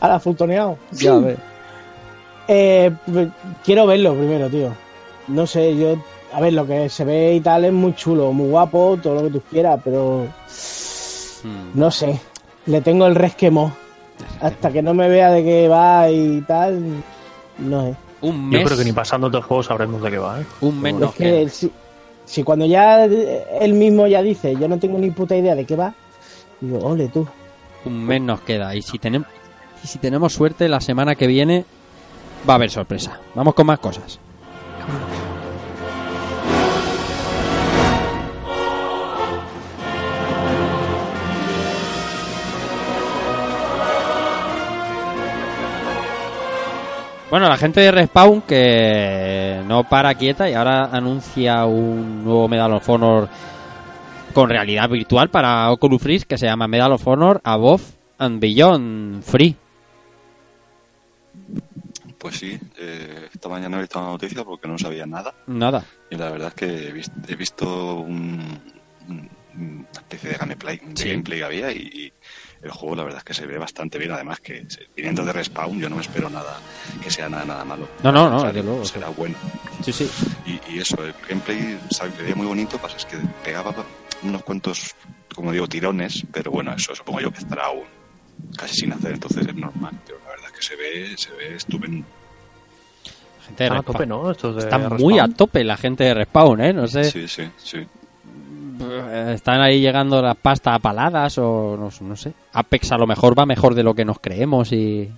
A 0.00 0.08
la 0.08 0.18
fultoneado. 0.18 0.78
Ya 0.92 1.18
ves. 1.18 1.36
Eh, 2.48 2.90
quiero 3.64 3.86
verlo 3.86 4.14
primero, 4.14 4.48
tío. 4.48 4.72
No 5.28 5.46
sé, 5.46 5.76
yo. 5.76 5.94
A 6.32 6.40
ver, 6.40 6.54
lo 6.54 6.66
que 6.66 6.88
se 6.88 7.04
ve 7.04 7.34
y 7.34 7.40
tal 7.40 7.66
es 7.66 7.72
muy 7.72 7.94
chulo, 7.94 8.32
muy 8.32 8.48
guapo, 8.48 8.98
todo 9.02 9.16
lo 9.16 9.22
que 9.24 9.30
tú 9.30 9.42
quieras, 9.50 9.78
pero. 9.84 10.26
Hmm. 11.44 11.78
No 11.78 11.90
sé. 11.90 12.18
Le 12.64 12.80
tengo 12.80 13.06
el 13.06 13.14
resquemo. 13.14 13.72
Hasta 14.40 14.72
que 14.72 14.82
no 14.82 14.94
me 14.94 15.08
vea 15.08 15.30
de 15.30 15.44
qué 15.44 15.68
va 15.68 16.10
y 16.10 16.40
tal. 16.42 17.02
No 17.58 17.82
sé. 17.82 17.96
Un 18.22 18.50
Yo 18.50 18.58
mes, 18.58 18.64
creo 18.64 18.78
que 18.78 18.84
ni 18.84 18.92
pasando 18.92 19.28
todo 19.28 19.38
el 19.38 19.44
juego 19.44 19.62
sabremos 19.62 20.02
de 20.02 20.10
qué 20.10 20.18
va, 20.18 20.40
¿eh? 20.40 20.46
un 20.62 20.80
mes 20.80 20.94
Es 20.94 21.00
nos 21.00 21.14
que 21.14 21.48
si, 21.48 21.70
si 22.24 22.42
cuando 22.42 22.64
ya 22.66 23.04
él 23.04 23.72
mismo 23.74 24.06
ya 24.06 24.22
dice, 24.22 24.56
yo 24.56 24.68
no 24.68 24.78
tengo 24.78 24.98
ni 24.98 25.10
puta 25.10 25.36
idea 25.36 25.54
de 25.54 25.64
qué 25.64 25.76
va, 25.76 25.94
digo, 26.60 26.78
ole 26.78 27.08
tú. 27.08 27.26
Un 27.84 28.04
mes 28.04 28.20
nos 28.22 28.40
queda. 28.40 28.74
Y 28.74 28.82
si 28.82 28.98
tenemos, 28.98 29.28
y 29.84 29.86
si 29.86 29.98
tenemos 29.98 30.32
suerte, 30.32 30.68
la 30.68 30.80
semana 30.80 31.14
que 31.14 31.26
viene 31.26 31.64
va 32.48 32.54
a 32.54 32.56
haber 32.56 32.70
sorpresa. 32.70 33.20
Vamos 33.34 33.54
con 33.54 33.66
más 33.66 33.78
cosas. 33.78 34.18
Bueno, 47.30 47.48
la 47.48 47.56
gente 47.56 47.80
de 47.80 47.90
Respawn 47.90 48.42
que 48.42 49.60
no 49.66 49.84
para 49.88 50.14
quieta 50.14 50.48
y 50.48 50.54
ahora 50.54 50.84
anuncia 50.84 51.64
un 51.66 52.24
nuevo 52.24 52.46
Medal 52.48 52.74
of 52.74 52.88
Honor 52.88 53.28
con 54.32 54.48
realidad 54.48 54.88
virtual 54.88 55.28
para 55.28 55.70
Oculus 55.72 56.02
Rift 56.04 56.26
que 56.28 56.38
se 56.38 56.46
llama 56.46 56.68
Medal 56.68 56.92
of 56.92 57.06
Honor 57.06 57.40
Above 57.42 57.82
and 58.18 58.38
Beyond 58.40 59.22
Free. 59.24 59.56
Pues 62.18 62.36
sí, 62.36 62.58
eh, 62.78 63.28
esta 63.32 63.48
mañana 63.48 63.76
he 63.78 63.80
visto 63.80 63.98
una 63.98 64.08
noticia 64.10 64.44
porque 64.44 64.68
no 64.68 64.78
sabía 64.78 65.06
nada. 65.06 65.34
Nada. 65.46 65.84
Y 66.10 66.16
la 66.16 66.30
verdad 66.30 66.48
es 66.48 66.54
que 66.54 66.88
he 66.88 66.92
vis- 66.92 67.10
he 67.28 67.34
visto 67.34 67.94
un, 67.96 68.60
un- 69.08 69.28
una 69.56 69.86
especie 69.92 70.30
de 70.30 70.36
gameplay, 70.36 70.76
de 70.78 70.96
Sí. 70.96 71.08
gameplay 71.10 71.38
que 71.40 71.44
había 71.44 71.72
y 71.72 72.12
el 72.66 72.72
juego 72.72 72.96
la 72.96 73.04
verdad 73.04 73.18
es 73.18 73.24
que 73.24 73.34
se 73.34 73.46
ve 73.46 73.58
bastante 73.58 73.98
bien. 73.98 74.12
Además 74.12 74.40
que 74.40 74.66
viniendo 74.94 75.24
de 75.24 75.32
Respawn 75.32 75.78
yo 75.80 75.88
no 75.88 75.96
me 75.96 76.02
espero 76.02 76.28
nada 76.30 76.58
que 77.02 77.10
sea 77.10 77.28
nada, 77.28 77.44
nada 77.44 77.64
malo. 77.64 77.88
No, 78.02 78.12
no, 78.12 78.24
no, 78.24 78.30
contrario, 78.36 78.52
desde 78.62 78.68
luego, 78.68 78.84
Será 78.84 79.08
bueno. 79.08 79.34
Sí, 79.82 79.92
sí. 79.92 80.10
Y, 80.46 80.74
y 80.74 80.78
eso, 80.80 80.96
el 81.04 81.14
gameplay 81.28 81.78
se 81.90 82.08
veía 82.22 82.34
muy 82.34 82.46
bonito, 82.46 82.78
pasa 82.78 82.96
es 82.96 83.04
que 83.06 83.16
pegaba 83.44 83.74
unos 84.22 84.42
cuantos, 84.42 84.94
como 85.34 85.52
digo, 85.52 85.66
tirones, 85.68 86.24
pero 86.32 86.50
bueno, 86.50 86.72
eso 86.74 86.94
supongo 86.94 87.20
yo 87.20 87.30
que 87.30 87.38
estará 87.38 87.66
aún 87.66 87.84
casi 88.56 88.74
sin 88.74 88.92
hacer, 88.92 89.12
entonces 89.12 89.46
es 89.46 89.54
normal. 89.54 89.92
Pero 90.06 90.18
la 90.24 90.30
verdad 90.30 90.46
es 90.46 90.52
que 90.52 90.62
se 90.62 90.76
ve, 90.76 91.14
se 91.16 91.30
ve 91.32 91.56
estupendo. 91.56 92.06
Gente 93.46 93.62
de 93.64 93.68
Están 93.68 93.72
a 93.72 93.80
Respawn. 93.80 93.92
tope, 93.94 94.06
¿no? 94.06 94.30
Estos 94.30 94.56
de 94.56 94.62
Están 94.62 94.80
Respawn. 94.82 95.00
muy 95.02 95.18
a 95.18 95.28
tope 95.28 95.62
la 95.64 95.76
gente 95.76 96.04
de 96.04 96.14
Respawn, 96.14 96.60
¿eh? 96.60 96.72
No 96.72 96.86
sé. 96.88 97.04
Sí, 97.04 97.28
sí, 97.28 97.48
sí. 97.56 97.86
Están 99.32 99.60
ahí 99.60 99.80
llegando 99.80 100.20
las 100.20 100.36
pastas 100.36 100.74
a 100.76 100.78
paladas 100.78 101.38
o 101.38 101.76
no, 101.76 101.90
no 102.08 102.16
sé. 102.16 102.32
Apex 102.52 102.92
a 102.92 102.98
lo 102.98 103.06
mejor 103.06 103.38
va 103.38 103.46
mejor 103.46 103.74
de 103.74 103.82
lo 103.82 103.94
que 103.94 104.04
nos 104.04 104.18
creemos 104.20 104.72
y... 104.72 105.08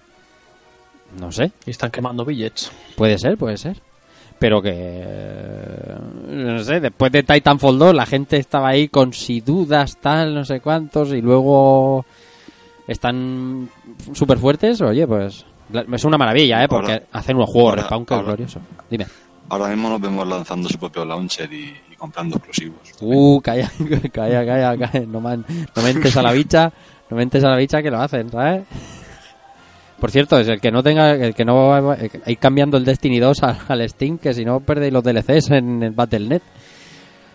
No 1.19 1.33
sé. 1.33 1.53
Y 1.67 1.71
están 1.71 1.91
quemando 1.91 2.25
billets. 2.25 2.71
Puede 2.97 3.19
ser, 3.19 3.37
puede 3.39 3.57
ser. 3.57 3.81
Pero 4.39 4.61
que... 4.63 5.95
No 6.29 6.63
sé, 6.63 6.81
después 6.81 7.11
de 7.11 7.23
Titanfall 7.23 7.79
2 7.79 7.95
la 7.95 8.07
gente 8.07 8.37
estaba 8.37 8.69
ahí 8.69 8.89
con 8.89 9.13
si 9.13 9.41
dudas, 9.41 9.97
tal, 10.01 10.35
no 10.35 10.45
sé 10.45 10.61
cuántos, 10.61 11.13
y 11.13 11.21
luego 11.21 12.05
están 12.87 13.69
súper 14.13 14.39
fuertes. 14.39 14.81
Oye, 14.83 15.07
pues... 15.07 15.45
Es 15.93 16.05
una 16.05 16.17
maravilla, 16.17 16.63
¿eh? 16.65 16.69
Porque 16.69 16.93
Ahora- 16.93 17.05
hacen 17.13 17.37
unos 17.37 17.51
juegos 17.51 17.71
ahora- 17.71 17.83
Respawn 17.83 18.07
que 18.07 18.15
es 18.15 18.23
glorioso. 18.25 18.61
Dime. 18.91 19.07
Ahora 19.51 19.69
mismo 19.69 19.89
nos 19.89 20.01
vemos 20.01 20.27
lanzando 20.29 20.69
su 20.69 20.79
propio 20.79 21.05
launcher 21.05 21.53
y 21.53 21.75
comprando 21.99 22.37
exclusivos. 22.37 22.81
Uh, 23.01 23.41
calla, 23.41 23.71
calla, 24.13 24.45
calla, 24.47 24.77
calla. 24.79 25.07
No, 25.07 25.21
man- 25.21 25.45
no 25.75 25.83
mentes 25.83 26.17
a 26.17 26.23
la 26.23 26.33
bicha, 26.33 26.73
no 27.11 27.17
mentes 27.17 27.43
a 27.45 27.49
la 27.51 27.57
bicha 27.57 27.83
que 27.83 27.91
lo 27.91 28.01
hacen, 28.01 28.31
¿sabes? 28.31 28.63
Por 30.01 30.11
cierto, 30.13 30.39
es 30.39 30.47
el 30.49 30.61
que 30.61 30.71
no 30.71 30.83
tenga, 30.83 31.11
el 31.11 31.35
que 31.35 31.45
no 31.45 31.57
va 31.69 31.95
a 31.95 32.31
ir 32.31 32.39
cambiando 32.39 32.77
el 32.77 32.85
Destiny 32.85 33.19
2 33.19 33.43
al, 33.43 33.59
al 33.67 33.89
Steam, 33.89 34.19
que 34.19 34.33
si 34.33 34.45
no 34.45 34.61
perdéis 34.61 34.93
los 34.93 35.03
DLCs 35.03 35.51
en 35.51 35.83
el 35.83 35.91
Battle.net. 35.91 36.43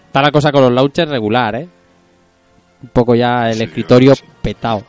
Está 0.08 0.22
la 0.22 0.32
cosa 0.32 0.52
con 0.52 0.62
los 0.62 0.72
launchers 0.72 1.12
regular, 1.12 1.56
¿eh? 1.56 1.68
Un 2.84 2.90
poco 2.90 3.16
ya 3.16 3.50
el 3.50 3.56
Sí, 3.56 3.64
escritorio 3.64 4.16
sí. 4.16 4.24
petado. 4.42 4.84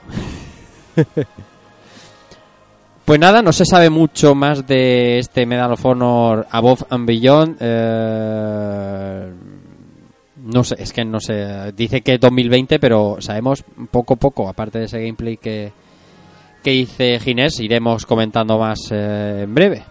Pues 3.05 3.21
nada, 3.21 3.43
no 3.43 3.53
se 3.53 3.65
sabe 3.67 3.91
mucho 3.91 4.35
más 4.35 4.67
de 4.67 5.19
este 5.19 5.45
Medal 5.45 5.73
of 5.73 5.85
Honor 5.85 6.47
Above 6.51 6.85
and 6.91 7.07
Beyond. 7.07 7.57
eh, 7.61 9.33
no 10.45 10.63
sé, 10.63 10.77
es 10.79 10.93
que 10.93 11.05
no 11.05 11.21
sé. 11.21 11.73
Dice 11.73 12.03
que 12.03 12.19
2020, 12.19 12.79
pero 12.79 13.17
sabemos 13.21 13.65
poco 13.91 14.17
poco, 14.17 14.49
aparte 14.49 14.79
de 14.79 14.85
ese 14.85 15.01
gameplay 15.01 15.39
que, 15.39 15.73
que 16.63 16.71
dice 16.71 17.19
Ginés, 17.19 17.61
iremos 17.61 18.05
comentando 18.05 18.59
más 18.59 18.79
eh, 18.91 19.43
en 19.45 19.55
breve. 19.55 19.85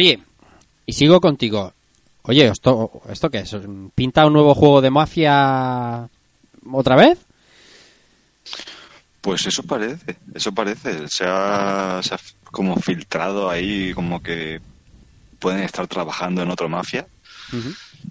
Free, 0.00 0.18
y 0.86 0.94
sigo 0.94 1.20
contigo. 1.20 1.74
Oye, 2.22 2.46
¿esto, 2.46 3.02
¿esto 3.10 3.28
qué 3.28 3.40
es? 3.40 3.54
¿Pinta 3.94 4.24
un 4.24 4.32
nuevo 4.32 4.54
juego 4.54 4.80
de 4.80 4.88
mafia 4.88 6.08
otra 6.72 6.96
vez? 6.96 7.18
Pues 9.20 9.46
eso 9.46 9.62
parece, 9.62 10.16
eso 10.32 10.52
parece. 10.52 11.06
Se 11.06 11.24
ha, 11.26 12.00
se 12.02 12.14
ha 12.14 12.20
como 12.44 12.76
filtrado 12.76 13.50
ahí, 13.50 13.92
como 13.92 14.22
que 14.22 14.62
pueden 15.38 15.60
estar 15.64 15.86
trabajando 15.86 16.40
en 16.40 16.50
otra 16.50 16.68
mafia, 16.68 17.06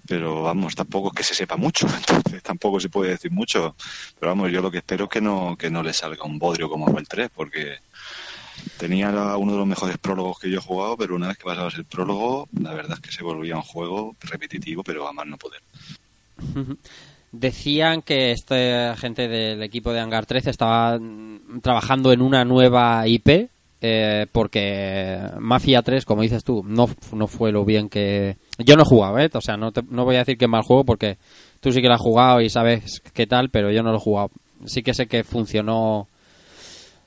pero 0.06 0.42
vamos, 0.42 0.76
tampoco 0.76 1.08
es 1.08 1.14
que 1.14 1.24
se 1.24 1.34
sepa 1.34 1.56
mucho, 1.56 1.88
entonces 1.96 2.40
tampoco 2.40 2.78
se 2.78 2.88
puede 2.88 3.10
decir 3.10 3.32
mucho. 3.32 3.74
Pero 4.16 4.30
vamos, 4.30 4.52
yo 4.52 4.62
lo 4.62 4.70
que 4.70 4.78
espero 4.78 5.06
es 5.06 5.10
que 5.10 5.20
no, 5.20 5.56
que 5.58 5.70
no 5.70 5.82
le 5.82 5.92
salga 5.92 6.22
un 6.22 6.38
bodrio 6.38 6.70
como 6.70 6.86
fue 6.86 7.00
el 7.00 7.08
3, 7.08 7.30
porque 7.34 7.78
tenía 8.80 9.10
uno 9.36 9.52
de 9.52 9.58
los 9.58 9.66
mejores 9.66 9.98
prólogos 9.98 10.38
que 10.38 10.50
yo 10.50 10.58
he 10.58 10.62
jugado, 10.62 10.96
pero 10.96 11.14
una 11.14 11.28
vez 11.28 11.36
que 11.38 11.44
pasabas 11.44 11.74
el 11.76 11.84
prólogo, 11.84 12.48
la 12.60 12.72
verdad 12.74 12.94
es 12.94 13.00
que 13.00 13.12
se 13.12 13.22
volvía 13.22 13.56
un 13.56 13.62
juego 13.62 14.16
repetitivo, 14.22 14.82
pero 14.82 15.06
a 15.06 15.12
más 15.12 15.26
no 15.26 15.36
poder. 15.36 15.60
Decían 17.32 18.02
que 18.02 18.32
esta 18.32 18.96
gente 18.96 19.28
del 19.28 19.62
equipo 19.62 19.92
de 19.92 20.00
Hangar 20.00 20.26
13 20.26 20.50
estaba 20.50 20.98
mm, 20.98 21.60
trabajando 21.62 22.12
en 22.12 22.22
una 22.22 22.44
nueva 22.44 23.06
IP 23.06 23.48
eh, 23.82 24.26
porque 24.32 25.18
Mafia 25.38 25.80
3, 25.82 26.04
como 26.04 26.22
dices 26.22 26.42
tú, 26.44 26.62
no, 26.66 26.88
no 27.12 27.26
fue 27.28 27.52
lo 27.52 27.64
bien 27.64 27.88
que... 27.88 28.36
Yo 28.58 28.74
no 28.76 28.82
he 28.82 28.86
jugado, 28.86 29.18
¿eh? 29.18 29.30
O 29.32 29.40
sea, 29.40 29.56
no, 29.56 29.70
te- 29.72 29.84
no 29.88 30.04
voy 30.04 30.16
a 30.16 30.20
decir 30.20 30.36
que 30.36 30.48
mal 30.48 30.62
juego 30.62 30.84
porque 30.84 31.16
tú 31.60 31.70
sí 31.72 31.80
que 31.80 31.88
lo 31.88 31.94
has 31.94 32.00
jugado 32.00 32.40
y 32.40 32.50
sabes 32.50 33.00
qué 33.14 33.26
tal, 33.26 33.48
pero 33.48 33.70
yo 33.70 33.82
no 33.82 33.90
lo 33.92 33.96
he 33.98 34.00
jugado. 34.00 34.30
Sí 34.66 34.82
que 34.82 34.92
sé 34.92 35.06
que 35.06 35.22
funcionó 35.24 36.08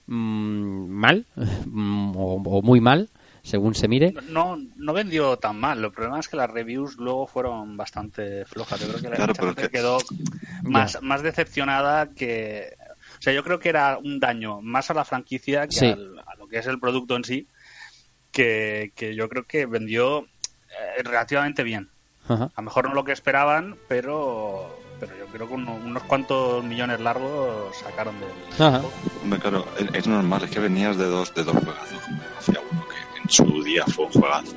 mm, 0.07 0.87
mal 0.89 1.25
mm, 1.65 2.15
o, 2.15 2.35
o 2.35 2.61
muy 2.61 2.79
mal, 2.81 3.09
según 3.41 3.75
se 3.75 3.87
mire. 3.87 4.13
No, 4.29 4.57
no 4.75 4.93
vendió 4.93 5.37
tan 5.37 5.59
mal. 5.59 5.83
El 5.83 5.91
problema 5.91 6.19
es 6.19 6.27
que 6.29 6.37
las 6.37 6.49
reviews 6.49 6.97
luego 6.97 7.27
fueron 7.27 7.75
bastante 7.77 8.45
flojas. 8.45 8.79
Yo 8.79 8.87
creo 8.87 9.01
que 9.01 9.09
la 9.09 9.15
Claro, 9.15 9.33
gente 9.35 9.61
que- 9.63 9.69
quedó 9.69 9.97
más, 10.63 11.01
más 11.01 11.21
decepcionada 11.23 12.11
que... 12.13 12.75
O 13.19 13.21
sea, 13.21 13.33
yo 13.33 13.43
creo 13.43 13.59
que 13.59 13.69
era 13.69 13.97
un 13.97 14.19
daño 14.19 14.61
más 14.61 14.89
a 14.91 14.93
la 14.93 15.05
franquicia 15.05 15.67
que 15.67 15.75
Sí. 15.75 15.85
al- 15.87 16.19
a 16.19 16.35
lo 16.35 16.47
que 16.47 16.57
es 16.59 16.67
el 16.67 16.79
producto 16.79 17.15
en 17.15 17.23
sí, 17.23 17.47
que, 18.31 18.91
que 18.95 19.15
yo 19.15 19.29
creo 19.29 19.45
que 19.45 19.65
vendió 19.65 20.21
eh, 20.25 21.03
relativamente 21.03 21.63
bien. 21.63 21.89
Ajá. 22.27 22.45
A 22.55 22.61
lo 22.61 22.63
mejor 22.63 22.87
no 22.87 22.95
lo 22.95 23.03
que 23.03 23.11
esperaban, 23.11 23.75
pero, 23.87 24.73
creo 25.33 25.47
que 25.47 25.53
uno- 25.55 25.75
unos 25.75 26.03
cuantos 26.03 26.63
millones 26.63 26.99
largos 27.01 27.75
sacaron 27.77 28.15
del... 28.19 28.65
Ajá. 28.65 28.81
Hombre, 29.21 29.39
claro, 29.39 29.65
es, 29.93 30.07
normal, 30.07 30.43
es 30.43 30.51
que 30.51 30.59
venías 30.59 30.97
de 30.97 31.05
dos, 31.05 31.33
de 31.33 31.43
dos 31.43 31.55
juegazos, 31.55 31.99
como 32.05 32.17
Mafia 32.35 32.59
1, 32.71 32.85
que 32.87 33.21
en 33.21 33.29
su 33.29 33.63
día 33.63 33.83
fue 33.87 34.05
un 34.05 34.11
juegazo, 34.11 34.55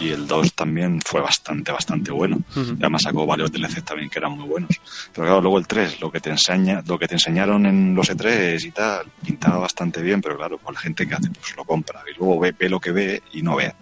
y 0.00 0.10
el 0.10 0.26
2 0.26 0.52
también 0.54 1.00
fue 1.00 1.20
bastante, 1.22 1.72
bastante 1.72 2.10
bueno. 2.12 2.38
Además 2.80 3.02
sacó 3.02 3.24
varios 3.26 3.50
DLCs 3.50 3.82
también 3.84 4.10
que 4.10 4.18
eran 4.18 4.32
muy 4.32 4.46
buenos. 4.46 4.70
Pero 5.14 5.26
claro, 5.26 5.40
luego 5.40 5.58
el 5.58 5.66
3, 5.66 6.00
lo 6.00 6.10
que 6.12 6.20
te 6.20 6.28
enseña, 6.30 6.82
lo 6.86 6.98
que 6.98 7.08
te 7.08 7.14
enseñaron 7.14 7.64
en 7.66 7.94
los 7.94 8.10
E3 8.10 8.62
y 8.64 8.70
tal, 8.72 9.06
pintaba 9.24 9.56
bastante 9.58 10.02
bien, 10.02 10.20
pero 10.20 10.36
claro, 10.36 10.58
pues 10.58 10.74
la 10.74 10.80
gente 10.80 11.06
que 11.08 11.14
hace, 11.14 11.30
pues 11.30 11.56
lo 11.56 11.64
compra, 11.64 12.02
y 12.14 12.18
luego 12.18 12.38
ve, 12.40 12.52
ve 12.52 12.68
lo 12.68 12.78
que 12.80 12.92
ve 12.92 13.22
y 13.32 13.40
no 13.42 13.56
ve. 13.56 13.72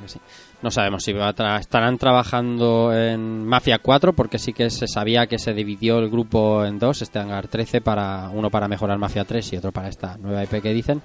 Pues. 0.00 0.18
No 0.62 0.70
sabemos 0.70 1.04
si 1.04 1.12
va 1.12 1.34
estarán 1.60 1.98
trabajando 1.98 2.92
en 2.92 3.44
Mafia 3.44 3.78
4 3.78 4.12
porque 4.12 4.38
sí 4.38 4.52
que 4.52 4.70
se 4.70 4.88
sabía 4.88 5.26
que 5.26 5.38
se 5.38 5.54
dividió 5.54 5.98
el 5.98 6.10
grupo 6.10 6.64
en 6.64 6.78
dos, 6.78 7.02
este 7.02 7.18
Hangar 7.18 7.48
13 7.48 7.80
para 7.80 8.30
uno 8.32 8.50
para 8.50 8.68
mejorar 8.68 8.98
Mafia 8.98 9.24
3 9.24 9.52
y 9.52 9.56
otro 9.56 9.72
para 9.72 9.88
esta 9.88 10.16
nueva 10.18 10.42
IP 10.42 10.62
que 10.62 10.72
dicen. 10.72 11.02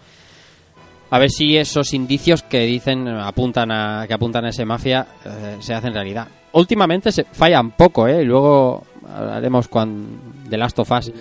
A 1.10 1.20
ver 1.20 1.30
si 1.30 1.58
esos 1.58 1.94
indicios 1.94 2.42
que 2.42 2.62
dicen 2.62 3.08
apuntan 3.08 3.72
a 3.72 4.06
que 4.08 4.14
apuntan 4.16 4.46
a 4.46 4.50
ese 4.50 4.66
Mafia 4.66 5.06
eh, 5.24 5.58
se 5.60 5.74
hacen 5.74 5.94
realidad. 5.94 6.28
Últimamente 6.54 7.12
se 7.12 7.24
fallan 7.26 7.72
poco, 7.72 8.08
¿eh? 8.08 8.24
Y 8.24 8.26
luego 8.26 8.84
hablaremos 9.08 9.70
The 10.50 10.58
Last 10.58 10.80
of 10.80 10.92
Us 10.92 11.12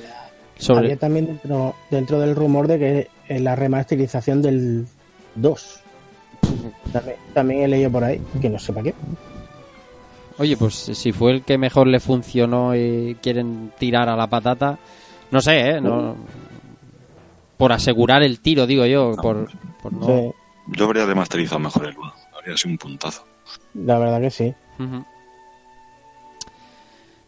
sobre 0.57 0.87
Había 0.87 0.97
también 0.97 1.27
dentro, 1.27 1.75
dentro 1.91 2.21
del 2.21 2.37
rumor 2.37 2.69
de 2.69 2.79
que 2.79 3.09
eh, 3.29 3.41
la 3.41 3.57
remasterización 3.57 4.43
del 4.43 4.87
2. 5.35 5.81
También, 6.93 7.17
también 7.33 7.63
he 7.63 7.69
leído 7.69 7.91
por 7.91 8.05
ahí, 8.05 8.21
que 8.41 8.49
no 8.51 8.59
sé 8.59 8.73
para 8.73 8.85
qué. 8.85 8.95
Oye, 10.39 10.57
pues 10.57 10.75
si 10.75 11.13
fue 11.13 11.33
el 11.33 11.43
que 11.43 11.57
mejor 11.59 11.87
le 11.87 12.01
funcionó 12.01 12.75
y 12.75 13.17
quieren 13.23 13.73
tirar 13.79 14.09
a 14.09 14.17
la 14.17 14.27
patata, 14.27 14.79
no 15.31 15.41
sé, 15.41 15.71
¿eh? 15.71 15.81
No, 15.81 16.17
por 17.57 17.73
asegurar 17.73 18.23
el 18.23 18.41
tiro, 18.41 18.67
digo 18.67 18.85
yo, 18.87 19.13
por, 19.21 19.49
por 19.83 19.93
no... 19.93 20.07
Sí, 20.07 20.31
Yo 20.69 20.85
habría 20.87 21.05
remasterizado 21.07 21.61
mejor 21.61 21.87
el 21.87 21.97
1, 21.97 22.13
habría 22.37 22.57
sido 22.57 22.73
un 22.73 22.79
puntazo. 22.79 23.25
la 23.75 23.99
verdad 23.99 24.21
que 24.21 24.31
sí. 24.31 24.55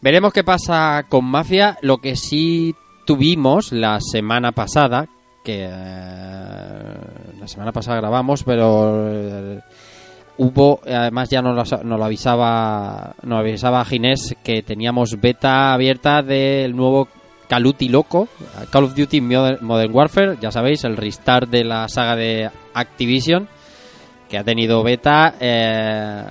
Veremos 0.01 0.33
qué 0.33 0.45
pasa 0.45 1.07
con 1.09 1.25
Mafia. 1.25 1.79
Lo 1.81 1.99
que 1.99 2.17
sí 2.17 2.75
tuvimos 3.07 3.73
la 3.73 4.01
semana 4.01 4.53
pasada, 4.53 5.09
que 5.45 5.69
eh, 5.71 6.95
la 7.39 7.47
semana 7.47 7.71
pasada 7.71 7.99
grabamos, 7.99 8.43
pero 8.43 9.09
eh, 9.13 9.61
hubo, 10.39 10.81
además 10.87 11.29
ya 11.31 11.43
nos 11.43 11.71
lo, 11.71 11.85
nos 11.85 11.99
lo 11.99 12.05
avisaba, 12.05 13.15
nos 13.23 13.39
avisaba 13.39 13.85
Ginés 13.85 14.35
que 14.43 14.63
teníamos 14.63 15.21
beta 15.21 15.75
abierta 15.75 16.23
del 16.23 16.75
nuevo 16.75 17.09
Duty 17.63 17.89
loco, 17.89 18.29
Call 18.71 18.85
of 18.85 18.95
Duty 18.95 19.21
Modern 19.21 19.95
Warfare, 19.95 20.39
ya 20.41 20.51
sabéis, 20.51 20.85
el 20.85 20.97
restart 20.97 21.49
de 21.49 21.65
la 21.65 21.89
saga 21.89 22.17
de 22.17 22.51
Activision, 22.75 23.49
que 24.29 24.39
ha 24.39 24.45
tenido 24.45 24.83
beta 24.83 25.35
eh, 25.39 26.25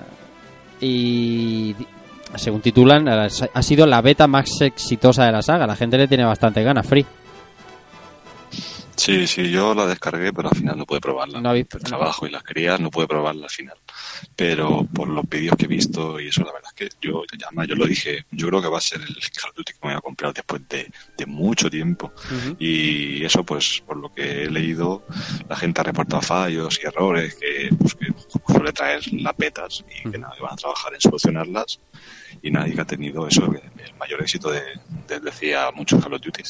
y 0.81 1.75
según 2.35 2.61
titulan, 2.61 3.07
ha 3.07 3.61
sido 3.61 3.85
la 3.85 4.01
beta 4.01 4.27
más 4.27 4.59
exitosa 4.61 5.25
de 5.25 5.31
la 5.31 5.41
saga. 5.41 5.67
La 5.67 5.75
gente 5.75 5.97
le 5.97 6.07
tiene 6.07 6.25
bastante 6.25 6.63
ganas, 6.63 6.87
Free. 6.87 7.05
Sí, 8.95 9.25
sí, 9.27 9.49
yo 9.51 9.73
la 9.73 9.87
descargué, 9.87 10.31
pero 10.31 10.49
al 10.49 10.55
final 10.55 10.77
no 10.77 10.85
pude 10.85 11.01
probarla. 11.01 11.41
No 11.41 11.49
habéis- 11.49 11.67
el 11.73 11.81
trabajo 11.83 12.27
y 12.27 12.29
las 12.31 12.43
crías 12.43 12.79
no 12.79 12.91
pude 12.91 13.07
probarla 13.07 13.45
al 13.45 13.49
final. 13.49 13.75
Pero 14.35 14.85
por 14.93 15.07
los 15.09 15.27
vídeos 15.27 15.55
que 15.57 15.65
he 15.65 15.67
visto 15.67 16.19
y 16.19 16.27
eso, 16.27 16.43
la 16.43 16.53
verdad 16.53 16.69
es 16.77 16.89
que 16.89 16.95
yo, 17.07 17.23
además 17.45 17.67
yo 17.67 17.75
lo 17.75 17.85
dije, 17.85 18.25
yo 18.31 18.47
creo 18.47 18.61
que 18.61 18.67
va 18.69 18.77
a 18.77 18.81
ser 18.81 19.01
el 19.01 19.07
Call 19.15 19.49
of 19.49 19.55
Duty 19.57 19.73
que 19.73 19.79
me 19.83 19.89
voy 19.89 19.97
a 19.97 20.01
comprar 20.01 20.33
después 20.33 20.61
de, 20.69 20.91
de 21.17 21.25
mucho 21.25 21.69
tiempo. 21.69 22.13
Y 22.59 23.23
eso, 23.25 23.43
pues, 23.43 23.81
por 23.85 23.97
lo 23.97 24.13
que 24.13 24.43
he 24.43 24.49
leído, 24.49 25.05
la 25.49 25.55
gente 25.55 25.81
ha 25.81 25.83
reportado 25.83 26.21
fallos 26.21 26.79
y 26.81 26.85
errores 26.87 27.35
que, 27.35 27.69
pues, 27.77 27.95
que 27.95 28.07
suele 28.53 28.71
traer 28.71 29.01
las 29.13 29.35
betas 29.35 29.83
y 30.05 30.09
que 30.11 30.17
nada, 30.17 30.33
que 30.35 30.43
van 30.43 30.53
a 30.53 30.57
trabajar 30.57 30.93
en 30.93 31.01
solucionarlas. 31.01 31.79
Y 32.41 32.51
nadie 32.51 32.75
que 32.75 32.81
ha 32.81 32.85
tenido 32.85 33.27
eso, 33.27 33.45
el 33.45 33.93
mayor 33.95 34.21
éxito 34.21 34.51
de, 34.51 34.61
de- 35.07 35.19
decía 35.19 35.71
muchos 35.73 36.01
Call 36.01 36.13
of 36.13 36.21
Duty. 36.21 36.43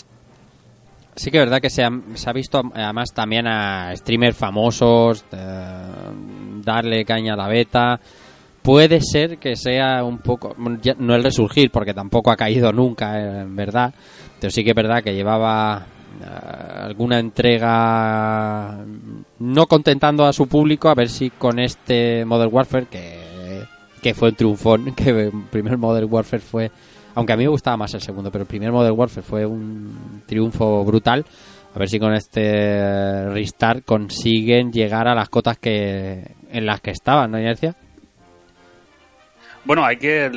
Sí 1.16 1.30
que 1.30 1.38
es 1.38 1.44
verdad 1.44 1.62
que 1.62 1.70
se 1.70 1.84
ha, 1.84 2.34
visto 2.34 2.62
además 2.74 3.14
también 3.14 3.48
a 3.48 3.96
streamers 3.96 4.36
famosos 4.36 5.24
eh, 5.32 5.38
darle 6.64 7.06
caña 7.06 7.34
a 7.34 7.38
la 7.38 7.48
beta. 7.48 8.00
Puede 8.62 9.02
ser 9.02 9.38
que 9.38 9.56
sea 9.56 10.04
un 10.04 10.20
poco, 10.20 10.56
no 10.58 11.16
el 11.16 11.24
resurgir 11.24 11.70
porque 11.70 11.94
tampoco 11.94 12.32
ha 12.32 12.38
caído 12.38 12.72
nunca, 12.72 13.20
eh, 13.20 13.42
en 13.42 13.56
verdad, 13.56 13.94
pero 14.40 14.50
sí 14.52 14.64
que 14.64 14.70
es 14.70 14.76
verdad 14.76 15.04
que 15.04 15.14
llevaba 15.14 15.86
eh, 16.22 16.26
alguna 16.84 17.20
entrega 17.20 18.78
no 19.40 19.68
contentando 19.68 20.26
a 20.26 20.34
su 20.34 20.48
público, 20.48 20.90
a 20.90 20.96
ver 20.96 21.10
si 21.10 21.30
con 21.30 21.60
este 21.60 22.24
Modern 22.24 22.54
Warfare, 22.54 22.86
que, 22.90 23.64
que 24.02 24.14
fue 24.14 24.30
un 24.30 24.36
triunfón, 24.36 24.94
que 24.96 25.10
el 25.10 25.32
primer 25.52 25.78
Modern 25.78 26.08
Warfare 26.10 26.42
fue, 26.42 26.72
aunque 27.16 27.34
a 27.34 27.38
mí 27.38 27.44
me 27.44 27.50
gustaba 27.50 27.78
más 27.78 27.94
el 27.94 28.02
segundo, 28.02 28.32
pero 28.32 28.44
el 28.44 28.48
primer 28.48 28.72
Modern 28.72 28.98
Warfare 28.98 29.26
fue 29.26 29.46
un 29.46 30.24
triunfo 30.26 30.84
brutal, 30.84 31.26
A 31.76 31.80
ver 31.80 31.90
si 31.90 32.00
con 32.00 32.14
este 32.14 33.30
restart 33.30 33.84
consiguen 33.86 34.72
llegar 34.72 35.08
a 35.08 35.16
las 35.16 35.30
cotas 35.30 35.58
que 35.58 36.36
en 36.52 36.66
las 36.66 36.82
que 36.82 36.92
estaban, 36.92 37.32
¿no, 37.32 37.40
Inercia? 37.40 37.76
Bueno, 39.66 39.86
hay 39.86 39.98
que. 39.98 40.32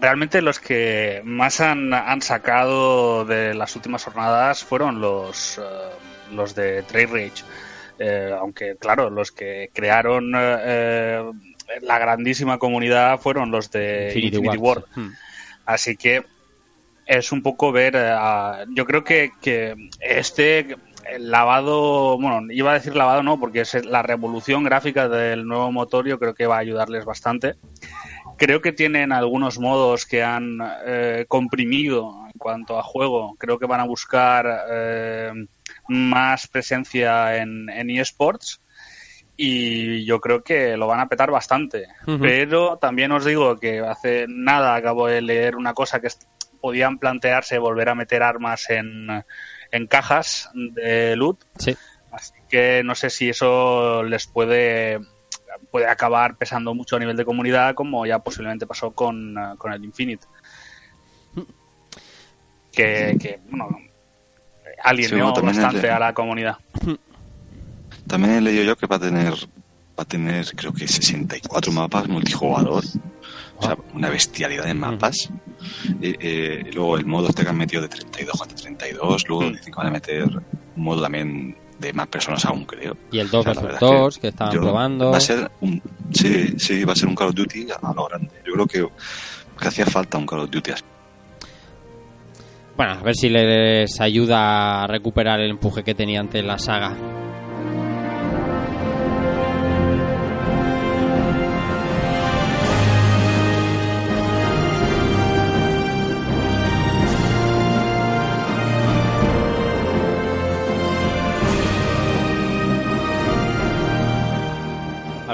Realmente 0.00 0.40
los 0.40 0.58
que 0.58 1.20
más 1.24 1.60
han, 1.60 1.92
han 1.92 2.22
sacado 2.22 3.26
de 3.26 3.52
las 3.52 3.76
últimas 3.76 4.02
jornadas 4.02 4.64
fueron 4.64 5.00
los, 5.00 5.58
eh, 5.58 5.62
los 6.32 6.54
de 6.54 6.82
Trade 6.84 7.06
Rage. 7.06 7.44
Eh, 7.98 8.34
aunque, 8.38 8.76
claro, 8.76 9.10
los 9.10 9.30
que 9.30 9.68
crearon 9.74 10.32
eh, 10.34 11.20
eh, 11.20 11.22
la 11.82 11.98
grandísima 11.98 12.58
comunidad 12.58 13.20
fueron 13.20 13.50
los 13.50 13.70
de 13.70 14.06
Infinity 14.06 14.36
Infinity. 14.38 14.56
Ward. 14.56 14.84
Hmm. 14.94 15.10
Así 15.70 15.96
que 15.96 16.24
es 17.06 17.30
un 17.30 17.42
poco 17.42 17.70
ver. 17.70 17.94
eh, 17.96 18.64
yo 18.74 18.84
creo 18.86 19.04
que, 19.04 19.30
este 20.00 20.76
lavado, 21.18 22.18
bueno, 22.18 22.52
iba 22.52 22.72
a 22.72 22.74
decir 22.74 22.96
lavado 22.96 23.22
no, 23.22 23.38
porque 23.38 23.60
es 23.60 23.84
la 23.84 24.02
revolución 24.02 24.64
gráfica 24.64 25.08
del 25.08 25.46
nuevo 25.46 25.70
motor, 25.72 26.06
yo 26.06 26.18
creo 26.18 26.34
que 26.34 26.46
va 26.46 26.56
a 26.56 26.60
ayudarles 26.60 27.04
bastante. 27.04 27.54
Creo 28.36 28.60
que 28.60 28.72
tienen 28.72 29.12
algunos 29.12 29.58
modos 29.58 30.06
que 30.06 30.24
han 30.24 30.58
eh, 30.86 31.24
comprimido 31.28 32.26
en 32.26 32.38
cuanto 32.38 32.78
a 32.78 32.82
juego. 32.82 33.36
Creo 33.38 33.58
que 33.58 33.66
van 33.66 33.80
a 33.80 33.84
buscar 33.84 34.46
eh, 34.72 35.32
más 35.88 36.48
presencia 36.48 37.36
en, 37.36 37.68
en 37.68 37.90
eSports 37.90 38.60
y 39.42 40.04
yo 40.04 40.20
creo 40.20 40.42
que 40.44 40.76
lo 40.76 40.86
van 40.86 41.00
a 41.00 41.08
petar 41.08 41.30
bastante. 41.30 41.86
Pero 42.20 42.76
también 42.76 43.10
os 43.10 43.24
digo 43.24 43.56
que 43.56 43.80
hace 43.80 44.26
nada 44.28 44.74
acabo 44.74 45.06
de 45.06 45.22
leer 45.22 45.56
una 45.56 45.72
cosa 45.72 45.98
que 45.98 46.08
podían 46.60 46.98
plantearse 46.98 47.58
volver 47.58 47.88
a 47.88 47.94
meter 47.94 48.22
armas 48.22 48.68
en, 48.68 49.08
en 49.72 49.86
cajas 49.86 50.50
de 50.52 51.16
loot. 51.16 51.42
Sí. 51.56 51.74
Así 52.12 52.34
que 52.50 52.82
no 52.84 52.94
sé 52.94 53.08
si 53.08 53.30
eso 53.30 54.02
les 54.02 54.26
puede 54.26 55.00
puede 55.70 55.86
acabar 55.86 56.36
pesando 56.36 56.74
mucho 56.74 56.96
a 56.96 56.98
nivel 56.98 57.16
de 57.16 57.24
comunidad 57.24 57.74
como 57.74 58.04
ya 58.04 58.18
posiblemente 58.18 58.66
pasó 58.66 58.90
con, 58.90 59.34
con 59.56 59.72
el 59.72 59.82
Infinite. 59.82 60.26
Que, 62.72 63.16
que 63.18 63.40
bueno, 63.48 63.70
alienó 64.82 65.34
Sí, 65.34 65.40
bastante 65.40 65.90
a 65.90 65.98
la 65.98 66.12
comunidad. 66.12 66.58
También 68.10 68.34
he 68.34 68.40
leído 68.40 68.64
yo 68.64 68.76
que 68.76 68.86
va 68.88 68.96
a 68.96 68.98
tener, 68.98 69.32
va 69.32 70.02
a 70.02 70.04
tener 70.04 70.44
creo 70.56 70.72
que 70.72 70.88
64 70.88 71.70
mapas 71.70 72.08
multijugador. 72.08 72.82
O 73.56 73.62
sea, 73.62 73.76
una 73.94 74.08
bestialidad 74.08 74.64
de 74.64 74.74
mapas. 74.74 75.30
Eh, 76.02 76.16
eh, 76.18 76.64
y 76.68 76.72
luego 76.72 76.96
el 76.96 77.06
modo 77.06 77.28
este 77.28 77.44
que 77.44 77.50
han 77.50 77.56
metido 77.58 77.82
de 77.82 77.88
32 77.88 78.36
contra 78.36 78.56
32. 78.56 79.28
Luego 79.28 79.50
dicen 79.50 79.72
que 79.72 79.76
van 79.76 79.86
a 79.86 79.90
meter 79.90 80.24
un 80.76 80.82
modo 80.82 81.02
también 81.02 81.56
de 81.78 81.92
más 81.92 82.08
personas 82.08 82.44
aún, 82.46 82.64
creo. 82.64 82.96
Y 83.12 83.20
el 83.20 83.30
2 83.30 83.46
O 83.46 83.54
sea, 83.54 83.62
verdad 83.62 83.78
2 83.80 84.14
es 84.14 84.20
que, 84.20 84.28
estaban 84.28 84.54
yo- 84.54 84.60
probando. 84.62 85.10
Va 85.12 85.18
a 85.18 85.20
ser 85.20 85.50
un, 85.60 85.80
sí, 86.12 86.58
sí, 86.58 86.84
va 86.84 86.94
a 86.94 86.96
ser 86.96 87.08
un 87.08 87.14
Call 87.14 87.28
of 87.28 87.34
Duty 87.34 87.68
a 87.70 87.92
lo 87.92 88.06
grande. 88.08 88.30
Yo 88.44 88.52
creo 88.54 88.66
que, 88.66 88.88
que 89.60 89.68
hacía 89.68 89.86
falta 89.86 90.18
un 90.18 90.26
Call 90.26 90.40
of 90.40 90.50
Duty 90.50 90.72
así. 90.72 90.82
Bueno, 92.76 92.92
a 92.94 93.02
ver 93.02 93.14
si 93.14 93.28
les 93.28 94.00
ayuda 94.00 94.82
a 94.84 94.86
recuperar 94.86 95.38
el 95.40 95.50
empuje 95.50 95.84
que 95.84 95.94
tenía 95.94 96.20
antes 96.20 96.42
la 96.44 96.58
saga. 96.58 96.96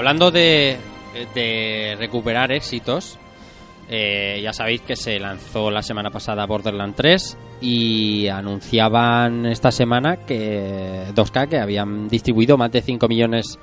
Hablando 0.07 0.31
de, 0.31 0.77
recuperar 1.99 2.53
éxitos, 2.53 3.19
eh, 3.89 4.39
ya 4.41 4.53
sabéis 4.53 4.79
que 4.79 4.95
se 4.95 5.19
lanzó 5.19 5.69
la 5.69 5.81
semana 5.81 6.11
pasada 6.11 6.45
Borderlands 6.45 6.95
3 6.95 7.37
y 7.59 8.29
anunciaban 8.29 9.45
esta 9.45 9.69
semana 9.69 10.25
que 10.25 11.07
2K 11.13 11.49
que 11.49 11.57
habían 11.57 12.07
distribuido 12.07 12.55
más 12.55 12.71
de 12.71 12.81
5 12.83 13.05
millones 13.09 13.59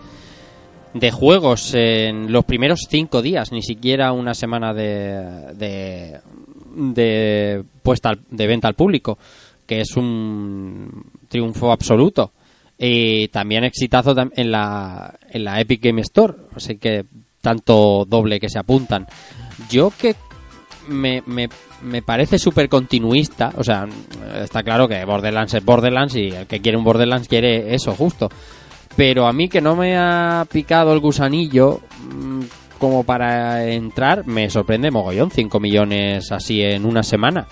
de 0.93 1.11
juegos 1.11 1.73
en 1.73 2.31
los 2.31 2.45
primeros 2.45 2.81
5 2.91 3.23
días, 3.23 3.51
ni 3.51 3.63
siquiera 3.63 4.13
una 4.13 4.35
semana 4.35 4.75
de, 4.75 6.21
de, 6.75 7.65
puesta 7.83 8.13
de 8.29 8.47
venta 8.47 8.69
al 8.69 8.75
público, 8.75 9.17
que 9.67 9.81
es 9.81 9.97
un 9.97 11.11
triunfo 11.27 11.73
absoluto. 11.73 12.34
Y 12.77 13.29
también 13.29 13.65
exitazo 13.65 14.15
en 14.19 14.51
la, 14.51 15.19
en 15.31 15.45
la 15.45 15.61
Epic 15.61 15.83
Game 15.83 16.01
Store, 16.01 16.35
así 16.55 16.77
que 16.77 17.05
tanto 17.41 18.05
doble 18.05 18.41
que 18.41 18.49
se 18.49 18.59
apuntan. 18.59 19.07
Yo 19.71 19.93
que 19.97 20.17
me, 20.89 21.23
me, 21.27 21.49
me 21.83 22.03
parece 22.03 22.39
súper 22.39 22.69
continuista, 22.69 23.53
o 23.57 23.63
sea, 23.63 23.87
está 24.43 24.63
claro 24.63 24.89
que 24.89 25.05
Borderlands 25.05 25.55
es 25.55 25.65
Borderlands 25.65 26.17
y 26.17 26.29
el 26.29 26.47
que 26.47 26.61
quiere 26.61 26.79
un 26.79 26.85
Borderlands 26.85 27.29
quiere 27.29 27.75
eso, 27.75 27.93
justo. 27.93 28.29
Pero 28.97 29.27
a 29.27 29.33
mí 29.33 29.49
que 29.49 29.61
no 29.61 29.77
me 29.77 29.97
ha 29.97 30.47
picado 30.51 30.93
el 30.93 31.01
gusanillo 31.01 31.81
mm, 32.01 32.43
como 32.79 33.05
para 33.05 33.67
entrar, 33.67 34.27
me 34.27 34.51
sorprende 34.51 34.91
mogollón, 34.91 35.31
5 35.31 35.61
millones 35.61 36.31
así 36.33 36.63
en 36.63 36.85
una 36.85 37.03
semana. 37.03 37.47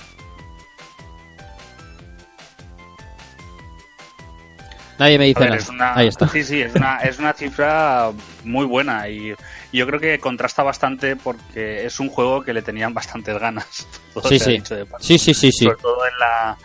Nadie 5.03 5.19
me 5.19 5.25
A 5.25 5.27
dice 5.29 5.41
ver, 5.41 5.49
nada. 5.51 5.61
es 5.63 5.69
una, 5.69 5.95
Ahí 5.97 6.07
está. 6.09 6.29
Sí, 6.33 6.45
sí, 6.45 6.61
es 6.63 6.75
una, 6.75 6.99
es 6.99 7.19
una 7.19 7.33
cifra 7.33 8.11
muy 8.45 8.65
buena 8.67 9.09
y 9.09 9.35
yo 9.73 9.87
creo 9.87 9.99
que 10.01 10.19
contrasta 10.19 10.63
bastante 10.63 11.17
porque 11.17 11.85
es 11.85 11.99
un 12.01 12.09
juego 12.09 12.43
que 12.43 12.53
le 12.53 12.63
tenían 12.63 12.95
bastantes 12.95 13.37
ganas. 13.39 13.87
Todo 14.15 14.29
Sí, 14.29 14.39
sí. 14.39 14.59
de. 14.59 14.87
Sí, 15.01 15.19
sí, 15.19 15.35
sí, 15.35 15.51
sí. 15.53 15.65
Sobre 15.65 15.77
todo 15.79 16.07
en 16.07 16.19
la, 16.19 16.57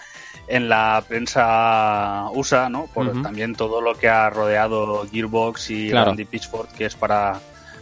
en 0.47 0.69
la 0.69 1.03
prensa 1.07 2.29
USA, 2.33 2.69
¿no? 2.69 2.85
Por 2.93 3.21
también 3.23 3.55
todo 3.55 3.81
lo 3.81 3.95
que 3.95 4.07
ha 4.09 4.29
rodeado 4.29 5.07
Gearbox 5.11 5.69
y 5.71 5.89
Claro. 5.89 6.07
Randy 6.11 6.25
Pitchford, 6.25 6.69
que 6.69 6.85
es 6.85 6.95
para, 6.95 7.39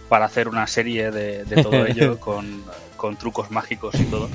para 0.10 0.26
hacer 0.26 0.48
una 0.48 0.66
serie 0.68 1.12
de, 1.12 1.44
de 1.46 1.62
todo 1.64 1.86
ello 1.88 2.20
con, 2.20 2.64
con 2.98 3.18
trucos 3.18 3.52
mágicos 3.52 3.96
y 3.96 4.06
todo. 4.06 4.30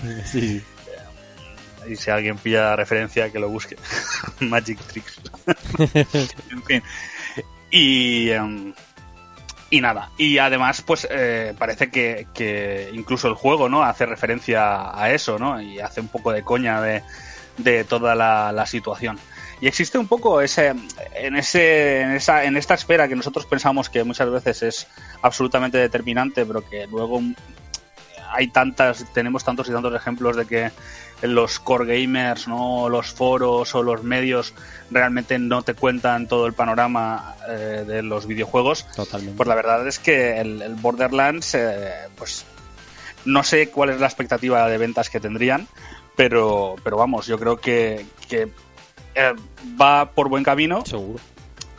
Y 1.91 1.97
si 1.97 2.11
alguien 2.11 2.39
pilla 2.39 2.63
la 2.63 2.77
referencia, 2.77 3.31
que 3.31 3.39
lo 3.39 3.49
busque. 3.49 3.77
Magic 4.41 4.79
Tricks. 4.79 5.21
en 6.51 6.63
fin. 6.63 6.83
Y, 7.71 8.31
em, 8.31 8.73
y 9.71 9.81
nada. 9.81 10.11
Y 10.17 10.39
además, 10.39 10.83
pues 10.83 11.07
eh, 11.11 11.55
parece 11.59 11.91
que, 11.91 12.27
que 12.35 12.91
incluso 12.93 13.29
el 13.29 13.35
juego, 13.35 13.69
¿no? 13.69 13.83
Hace 13.83 14.07
referencia 14.07 14.99
a 14.99 15.13
eso, 15.13 15.39
¿no? 15.39 15.61
Y 15.61 15.81
hace 15.81 16.01
un 16.01 16.09
poco 16.09 16.33
de 16.33 16.43
coña 16.43 16.81
de, 16.81 17.03
de 17.59 17.85
toda 17.85 18.15
la, 18.15 18.53
la 18.53 18.67
situación. 18.67 19.19
Y 19.61 19.67
existe 19.69 19.99
un 19.99 20.09
poco 20.09 20.41
ese, 20.41 20.75
en, 21.15 21.37
ese, 21.37 22.01
en, 22.01 22.13
esa, 22.13 22.45
en 22.45 22.57
esta 22.57 22.75
espera 22.75 23.09
que 23.09 23.17
nosotros 23.17 23.45
pensamos 23.45 23.91
que 23.91 24.05
muchas 24.05 24.31
veces 24.31 24.63
es 24.63 24.87
absolutamente 25.23 25.77
determinante, 25.77 26.47
pero 26.47 26.67
que 26.67 26.87
luego 26.87 27.21
hay 28.33 28.49
tantas, 28.49 29.05
tenemos 29.13 29.45
tantos 29.45 29.69
y 29.69 29.73
tantos 29.73 29.95
ejemplos 29.95 30.37
de 30.37 30.47
que 30.47 30.71
los 31.23 31.61
core 31.61 32.01
gamers, 32.01 32.49
¿no? 32.49 32.89
los 32.89 33.13
foros 33.13 33.75
o 33.75 33.83
los 33.83 34.03
medios 34.03 34.55
realmente 34.91 35.39
no 35.39 35.63
te 35.63 35.75
cuentan 35.75 36.27
todo 36.27 36.47
el 36.47 36.53
panorama 36.53 37.35
eh, 37.49 37.85
de 37.87 38.03
los 38.03 38.27
videojuegos. 38.27 38.87
Totalmente. 38.95 39.37
Pues 39.37 39.49
la 39.49 39.55
verdad 39.55 39.87
es 39.87 39.99
que 39.99 40.41
el, 40.41 40.63
el 40.63 40.75
Borderlands, 40.75 41.55
eh, 41.55 41.93
pues 42.17 42.45
no 43.25 43.43
sé 43.43 43.69
cuál 43.71 43.91
es 43.91 44.01
la 44.01 44.07
expectativa 44.07 44.67
de 44.69 44.79
ventas 44.79 45.11
que 45.11 45.21
tendrían, 45.21 45.69
pero, 46.17 46.77
pero 46.83 46.97
vamos, 46.97 47.27
yo 47.27 47.39
creo 47.39 47.59
que, 47.59 48.07
que 48.29 48.49
eh, 49.15 49.35
va 49.81 50.11
por 50.13 50.29
buen 50.29 50.45
camino. 50.45 50.85
Seguro. 50.85 51.21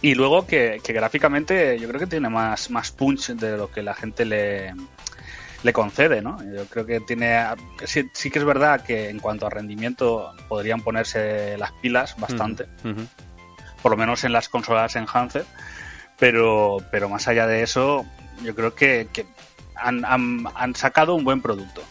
Y 0.03 0.15
luego 0.15 0.47
que, 0.47 0.81
que 0.83 0.93
gráficamente 0.93 1.77
yo 1.77 1.87
creo 1.87 1.99
que 1.99 2.07
tiene 2.07 2.27
más, 2.27 2.71
más 2.71 2.91
punch 2.91 3.33
de 3.33 3.55
lo 3.55 3.71
que 3.71 3.83
la 3.83 3.93
gente 3.93 4.25
le, 4.25 4.73
le 5.63 5.73
concede, 5.73 6.21
¿no? 6.21 6.37
Yo 6.55 6.65
creo 6.65 6.85
que 6.85 6.99
tiene. 7.01 7.43
Sí, 7.85 8.09
sí 8.13 8.29
que 8.31 8.39
es 8.39 8.45
verdad 8.45 8.81
que 8.83 9.09
en 9.09 9.19
cuanto 9.19 9.45
a 9.45 9.49
rendimiento 9.49 10.31
podrían 10.47 10.81
ponerse 10.81 11.57
las 11.57 11.71
pilas 11.73 12.15
bastante, 12.19 12.65
por 13.81 13.91
lo 13.91 13.97
menos 13.97 14.23
en 14.23 14.33
las 14.33 14.49
consolas 14.49 14.95
Enhanced, 14.95 15.43
pero, 16.19 16.77
pero 16.91 17.09
más 17.09 17.27
allá 17.27 17.47
de 17.47 17.63
eso, 17.63 18.05
yo 18.43 18.53
creo 18.55 18.73
que, 18.75 19.07
que 19.13 19.25
han, 19.75 20.03
han- 20.05 20.45
han 20.55 20.75
sacado 20.75 21.15
un 21.15 21.23
buen 21.23 21.41
producto. 21.41 21.81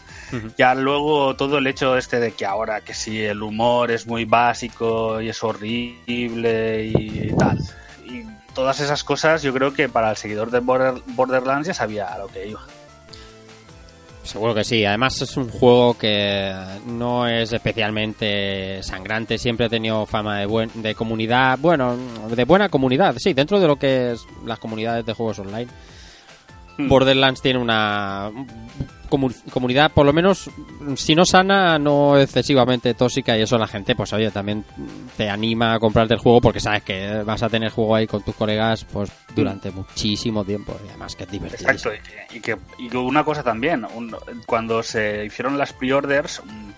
Ya 0.57 0.73
luego 0.75 1.35
todo 1.35 1.57
el 1.57 1.67
hecho 1.67 1.97
este 1.97 2.21
de 2.21 2.31
que 2.31 2.45
ahora 2.45 2.79
que 2.79 2.93
si 2.93 3.21
el 3.21 3.43
humor 3.43 3.91
es 3.91 4.07
muy 4.07 4.23
básico 4.23 5.19
y 5.21 5.27
es 5.27 5.43
horrible 5.43 6.85
y 6.85 7.33
tal. 7.33 7.57
Y 8.05 8.23
todas 8.53 8.79
esas 8.79 9.03
cosas 9.03 9.41
yo 9.43 9.53
creo 9.53 9.73
que 9.73 9.89
para 9.89 10.09
el 10.11 10.15
seguidor 10.15 10.49
de 10.49 10.59
Border- 10.61 11.01
Borderlands 11.07 11.67
ya 11.67 11.73
sabía 11.73 12.07
a 12.13 12.17
lo 12.17 12.27
que 12.27 12.47
iba. 12.47 12.61
Seguro 14.23 14.53
que 14.53 14.63
sí. 14.63 14.85
Además 14.85 15.21
es 15.21 15.35
un 15.35 15.49
juego 15.49 15.97
que 15.97 16.53
no 16.85 17.27
es 17.27 17.51
especialmente 17.51 18.81
sangrante. 18.83 19.37
Siempre 19.37 19.65
ha 19.65 19.69
tenido 19.69 20.05
fama 20.05 20.39
de, 20.39 20.45
buen, 20.45 20.69
de 20.81 20.95
comunidad, 20.95 21.57
bueno, 21.59 21.97
de 22.29 22.45
buena 22.45 22.69
comunidad. 22.69 23.15
Sí, 23.17 23.33
dentro 23.33 23.59
de 23.59 23.67
lo 23.67 23.77
que 23.77 24.11
es 24.11 24.25
las 24.45 24.59
comunidades 24.59 25.05
de 25.05 25.13
juegos 25.13 25.39
online. 25.39 25.67
Hmm. 26.77 26.87
Borderlands 26.87 27.41
tiene 27.41 27.59
una 27.59 28.31
comu- 29.11 29.35
comunidad, 29.51 29.91
por 29.91 30.05
lo 30.07 30.13
menos, 30.13 30.49
si 30.95 31.13
no 31.13 31.25
sana, 31.25 31.77
no 31.77 32.17
excesivamente 32.17 32.95
tóxica. 32.95 33.37
Y 33.37 33.43
eso 33.43 33.57
la 33.59 33.67
gente, 33.67 33.93
pues 33.95 34.11
oye, 34.13 34.31
también 34.31 34.65
te 35.17 35.29
anima 35.29 35.75
a 35.75 35.79
comprarte 35.79 36.15
el 36.15 36.19
juego 36.19 36.41
porque 36.41 36.59
sabes 36.59 36.81
que 36.81 37.21
vas 37.23 37.43
a 37.43 37.49
tener 37.49 37.69
juego 37.71 37.95
ahí 37.95 38.07
con 38.07 38.23
tus 38.23 38.33
colegas 38.35 38.85
pues 38.85 39.11
durante 39.35 39.69
muchísimo 39.69 40.43
tiempo. 40.43 40.75
Y 40.83 40.89
además 40.89 41.15
que 41.15 41.25
es 41.25 41.29
divertido. 41.31 41.69
Exacto, 41.69 41.91
y 42.33 42.39
que, 42.39 42.57
y 42.79 42.87
que- 42.89 42.97
una 42.97 43.23
cosa 43.23 43.43
también, 43.43 43.85
un- 43.93 44.15
cuando 44.47 44.81
se 44.81 45.25
hicieron 45.25 45.57
las 45.57 45.73
pre-orders, 45.73 46.41
mm, 46.43 46.71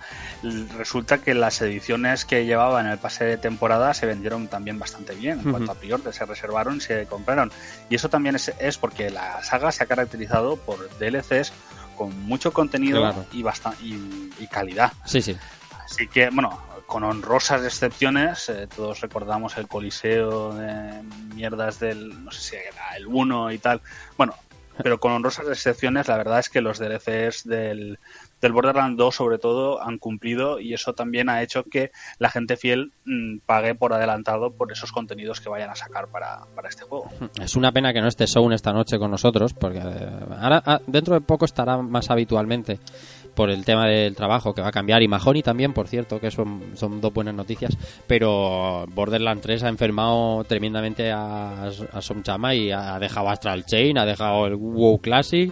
resulta 0.77 1.19
que 1.19 1.33
las 1.33 1.61
ediciones 1.61 2.25
que 2.25 2.45
llevaban 2.45 2.87
el 2.87 2.97
pase 2.97 3.23
de 3.23 3.37
temporada 3.37 3.93
se 3.93 4.05
vendieron 4.05 4.47
también 4.47 4.77
bastante 4.79 5.13
bien 5.15 5.39
en 5.39 5.51
cuanto 5.51 5.71
a 5.71 5.75
pre-orders, 5.75 6.15
se 6.17 6.25
reservaron, 6.25 6.81
se 6.81 7.05
compraron. 7.05 7.51
Y 7.89 7.95
eso 7.95 8.09
también 8.09 8.35
es, 8.35 8.51
es 8.59 8.77
porque 8.77 9.09
la 9.09 9.41
saga 9.43 9.71
se 9.71 9.83
ha 9.83 9.87
caracterizado 9.87 10.57
por 10.57 10.89
DLCs 10.99 11.53
con 11.93 12.17
mucho 12.25 12.51
contenido 12.51 12.99
Claro. 12.99 13.25
y, 13.31 13.43
y, 13.85 14.33
y 14.39 14.47
calidad. 14.47 14.91
Sí, 15.05 15.21
sí. 15.21 15.37
Así 15.85 16.07
que, 16.07 16.29
bueno, 16.29 16.59
con 16.85 17.03
honrosas 17.03 17.63
excepciones, 17.63 18.49
eh, 18.49 18.67
todos 18.73 19.01
recordamos 19.01 19.57
el 19.57 19.67
coliseo 19.67 20.53
de 20.53 21.01
mierdas 21.33 21.79
del, 21.79 22.23
no 22.23 22.31
sé 22.31 22.41
si 22.41 22.55
era 22.55 22.95
el 22.97 23.07
1 23.07 23.51
y 23.51 23.57
tal. 23.57 23.81
Bueno, 24.17 24.35
pero 24.81 24.99
con 24.99 25.11
honrosas 25.11 25.47
excepciones, 25.47 26.07
la 26.07 26.17
verdad 26.17 26.39
es 26.39 26.49
que 26.49 26.61
los 26.61 26.79
DLCs 26.79 27.47
del, 27.47 27.99
del 28.43 28.51
Borderlands 28.51 28.97
2 28.97 29.15
sobre 29.15 29.39
todo 29.39 29.81
han 29.81 29.97
cumplido 29.97 30.59
y 30.59 30.73
eso 30.73 30.93
también 30.93 31.29
ha 31.29 31.41
hecho 31.41 31.63
que 31.63 31.91
la 32.19 32.29
gente 32.29 32.57
fiel 32.57 32.91
mm, 33.05 33.37
pague 33.45 33.73
por 33.73 33.93
adelantado 33.93 34.51
por 34.51 34.71
esos 34.71 34.91
contenidos 34.91 35.39
que 35.39 35.49
vayan 35.49 35.69
a 35.69 35.75
sacar 35.75 36.09
para, 36.09 36.41
para 36.53 36.67
este 36.67 36.83
juego. 36.83 37.09
Es 37.41 37.55
una 37.55 37.71
pena 37.71 37.93
que 37.93 38.01
no 38.01 38.07
esté 38.07 38.27
Soun 38.27 38.51
esta 38.51 38.73
noche 38.73 38.99
con 38.99 39.11
nosotros, 39.11 39.53
porque 39.53 39.79
eh, 39.79 40.09
ahora 40.39 40.61
ah, 40.65 40.81
dentro 40.85 41.13
de 41.13 41.21
poco 41.21 41.45
estará 41.45 41.77
más 41.77 42.11
habitualmente 42.11 42.79
por 43.33 43.49
el 43.49 43.63
tema 43.63 43.87
del 43.87 44.15
trabajo 44.15 44.53
que 44.53 44.61
va 44.61 44.67
a 44.67 44.71
cambiar 44.71 45.01
y 45.01 45.07
Mahoney 45.07 45.41
también, 45.41 45.73
por 45.73 45.87
cierto, 45.87 46.19
que 46.19 46.29
son, 46.29 46.73
son 46.75 46.99
dos 46.99 47.13
buenas 47.13 47.33
noticias, 47.33 47.77
pero 48.05 48.85
Borderlands 48.89 49.41
3 49.41 49.63
ha 49.63 49.69
enfermado 49.69 50.43
tremendamente 50.43 51.11
a, 51.11 51.63
a 51.63 52.01
Som 52.01 52.21
Chama 52.21 52.53
y 52.53 52.71
ha 52.71 52.99
dejado 52.99 53.29
Astral 53.29 53.65
Chain, 53.65 53.97
ha 53.97 54.05
dejado 54.05 54.45
el 54.47 54.55
WoW 54.55 54.99
Classic, 54.99 55.51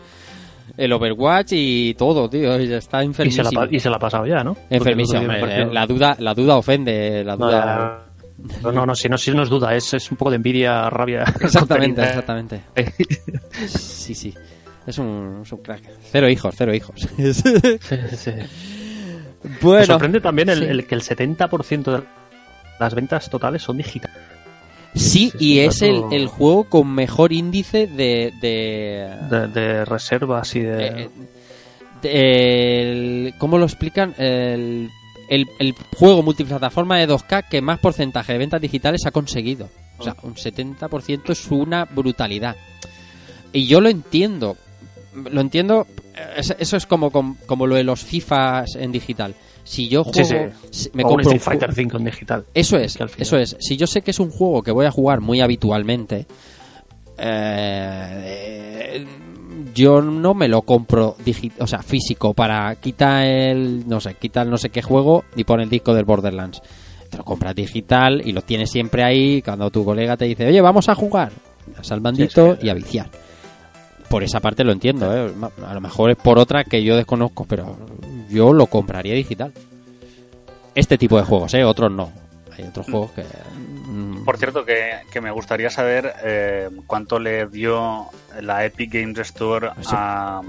el 0.78 0.94
Overwatch 0.94 1.52
y 1.54 1.94
todo, 1.96 2.30
tío, 2.30 2.60
y 2.60 2.72
está 2.74 3.00
Y 3.04 3.14
se, 3.14 3.24
enfermísimo. 3.24 3.66
la, 3.66 3.68
y 3.72 3.80
se 3.80 3.90
la 3.90 3.96
ha 3.98 4.00
pasado 4.00 4.26
ya, 4.26 4.44
¿no? 4.44 4.56
Enfermísimo, 4.70 5.32
eh, 5.32 5.68
la 5.72 5.86
duda, 5.86 6.16
la 6.20 6.34
duda 6.34 6.58
ofende, 6.58 7.24
la 7.24 7.36
duda... 7.36 8.06
no, 8.64 8.72
no, 8.72 8.86
no, 8.86 8.96
si 8.96 9.08
no, 9.10 9.18
si 9.18 9.32
no 9.32 9.44
es 9.44 9.50
duda, 9.50 9.76
es, 9.76 9.94
es 9.94 10.10
un 10.12 10.18
poco 10.18 10.32
de 10.32 10.38
envidia, 10.38 10.90
rabia. 10.90 11.24
Exactamente, 11.42 12.02
contenida. 12.02 12.10
exactamente. 12.10 12.62
Sí, 13.68 14.16
sí. 14.16 14.34
Es 14.88 14.98
un, 14.98 15.42
es 15.44 15.52
un 15.52 15.60
crack. 15.60 15.84
Cero 16.12 16.28
hijos, 16.28 16.56
cero 16.58 16.74
hijos. 16.74 16.96
Sí, 17.00 17.34
sí, 17.34 17.98
sí. 18.16 18.32
bueno. 19.62 19.80
Me 19.82 19.86
sorprende 19.86 20.22
también 20.22 20.50
el, 20.50 20.60
sí. 20.60 20.66
el 20.66 20.88
que 20.88 20.96
el 20.96 21.02
70% 21.02 21.84
de 21.98 22.04
las 22.80 22.96
ventas 22.96 23.30
totales 23.30 23.62
son 23.62 23.78
digitales. 23.78 24.18
Sí, 24.96 25.32
y 25.40 25.60
es 25.60 25.82
el, 25.82 26.04
el 26.12 26.28
juego 26.28 26.66
con 26.66 26.94
mejor 26.94 27.32
índice 27.32 27.88
de... 27.88 28.34
de, 28.42 29.08
De, 29.30 29.48
de 29.48 29.86
reservas 29.86 30.56
y 30.56 30.60
de... 30.62 30.86
eh, 31.04 31.10
de- 32.02 32.82
el- 33.28 33.34
¿Cómo 33.38 33.58
lo 33.58 33.66
explican? 33.66 34.14
El, 34.18 34.90
el, 35.30 35.48
el 35.60 35.76
juego 35.96 36.24
multiplataforma 36.24 36.98
de 36.98 37.08
2K 37.08 37.48
que 37.50 37.62
más 37.62 37.80
porcentaje 37.80 38.34
de 38.34 38.40
ventas 38.40 38.60
digitales 38.62 39.06
ha 39.06 39.12
conseguido. 39.12 39.70
O 39.98 40.04
sea, 40.04 40.16
un 40.24 40.34
70% 40.36 41.30
es 41.30 41.48
una 41.52 41.86
brutalidad. 41.86 42.56
Y 43.54 43.68
yo 43.68 43.80
lo 43.82 43.90
entiendo. 43.90 44.58
Lo 45.32 45.42
entiendo. 45.42 45.86
es- 46.36 46.56
Eso 46.60 46.76
es 46.76 46.86
como, 46.86 47.12
como, 47.12 47.38
como 47.46 47.68
lo 47.68 47.76
de 47.76 47.84
los 47.84 48.02
FIFAs 48.04 48.76
en 48.76 48.92
digital. 48.92 49.36
Si 49.64 49.88
yo 49.88 50.04
juego, 50.04 50.52
sí. 50.72 50.90
me 50.94 51.04
o 51.04 51.08
compro 51.08 51.30
un 51.30 51.36
Street 51.38 51.42
ju- 51.42 51.44
Fighter 51.44 51.74
5 51.74 51.98
en 51.98 52.04
digital. 52.06 52.46
Eso 52.54 52.78
es, 52.78 52.94
final- 53.10 53.22
eso 53.22 53.38
es. 53.38 53.56
Si 53.60 53.78
yo 53.78 53.88
sé 53.88 54.02
que 54.02 54.12
es 54.12 54.20
un 54.20 54.30
juego 54.32 54.62
que 54.64 54.72
voy 54.72 54.86
a 54.86 54.92
jugar 54.92 55.22
muy 55.22 55.40
habitualmente, 55.42 56.26
eh, 57.18 59.06
yo 59.74 60.02
no 60.02 60.34
me 60.34 60.48
lo 60.48 60.64
compro 60.64 61.16
o 61.60 61.68
sea, 61.68 61.82
físico 61.82 62.34
para 62.34 62.76
quita 62.76 63.26
el, 63.26 63.88
no 63.88 64.00
sé, 64.02 64.16
quita 64.16 64.42
el 64.42 64.50
no 64.50 64.58
sé 64.58 64.70
qué 64.70 64.82
juego 64.82 65.24
y 65.36 65.44
pone 65.44 65.64
el 65.64 65.70
disco 65.70 65.94
del 65.94 66.06
Borderlands. 66.06 66.62
Te 67.10 67.18
lo 67.18 67.24
compras 67.24 67.54
digital 67.56 68.22
y 68.26 68.32
lo 68.32 68.42
tienes 68.42 68.72
siempre 68.72 69.04
ahí 69.04 69.42
cuando 69.42 69.70
tu 69.70 69.84
colega 69.84 70.16
te 70.18 70.26
dice, 70.26 70.48
oye, 70.48 70.62
vamos 70.62 70.88
a 70.90 70.96
jugar. 70.96 71.32
Das 71.76 71.92
al 71.92 72.00
bandito 72.00 72.58
y 72.62 72.70
a 72.70 72.74
viciar. 72.74 73.10
Por 74.12 74.24
esa 74.24 74.40
parte 74.40 74.64
lo 74.64 74.72
entiendo, 74.74 75.12
¿eh? 75.16 75.34
A 75.66 75.74
lo 75.74 75.82
mejor 75.82 76.12
es 76.12 76.18
por 76.18 76.38
otra 76.38 76.64
que 76.64 76.84
yo 76.84 76.96
desconozco, 76.98 77.46
pero 77.46 77.78
yo 78.30 78.54
lo 78.54 78.68
compraría 78.68 79.14
digital. 79.16 79.52
Este 80.76 80.98
tipo 80.98 81.18
de 81.18 81.24
juegos, 81.24 81.54
¿eh? 81.54 81.64
Otros 81.64 81.92
no. 81.92 82.12
Hay 82.58 82.66
otros 82.66 82.86
juegos 82.86 83.12
que... 83.12 83.24
mm, 83.54 84.24
Por 84.26 84.38
cierto, 84.38 84.66
que, 84.66 84.92
que 85.12 85.22
me 85.22 85.32
gustaría 85.32 85.70
saber 85.70 86.14
eh, 86.24 86.70
cuánto 86.86 87.18
le 87.20 87.48
dio 87.48 88.06
la 88.42 88.66
Epic 88.66 88.92
Games 88.94 89.18
Store 89.20 89.70
Sí. 89.82 89.88
a, 89.92 90.42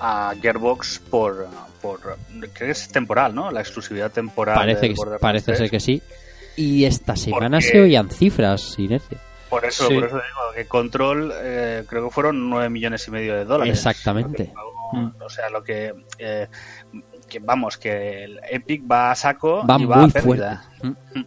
a 0.00 0.34
Gearbox 0.40 1.00
por, 1.10 1.48
por. 1.82 2.00
Creo 2.38 2.52
que 2.54 2.70
es 2.70 2.88
temporal, 2.88 3.34
¿no? 3.34 3.50
La 3.50 3.60
exclusividad 3.60 4.10
temporal. 4.12 4.54
parece 4.54 4.88
que, 4.90 4.94
parece 5.20 5.46
3. 5.46 5.58
ser 5.58 5.70
que 5.70 5.80
sí. 5.80 6.02
Y 6.56 6.84
esta 6.84 7.16
semana 7.16 7.58
Porque- 7.58 7.68
se 7.72 7.80
oían 7.80 8.10
cifras, 8.10 8.74
Inercia. 8.78 9.18
Por 9.50 9.64
eso, 9.64 9.86
Sí. 9.88 9.94
por 9.94 10.04
eso 10.04 10.14
digo 10.16 10.54
que 10.54 10.66
Control 10.66 11.32
eh, 11.42 11.84
creo 11.88 12.04
que 12.04 12.10
fueron 12.10 12.48
9 12.48 12.70
millones 12.70 13.06
y 13.08 13.10
medio 13.10 13.34
de 13.34 13.44
dólares. 13.44 13.74
Exactamente. 13.74 14.52
Pagó- 14.54 14.70
O 15.24 15.28
sea, 15.28 15.50
lo 15.50 15.62
que, 15.62 15.92
eh, 16.18 16.48
que 17.28 17.38
vamos, 17.40 17.76
que 17.76 18.24
el 18.24 18.40
Epic 18.50 18.82
va 18.90 19.10
a 19.10 19.14
saco 19.14 19.64
Va 19.64 19.76
y 19.76 19.78
muy 19.78 19.86
va 19.86 20.04
a 20.04 20.08
fuerte. 20.08 20.20
pérdida. 20.28 20.64
Mm. 20.82 21.20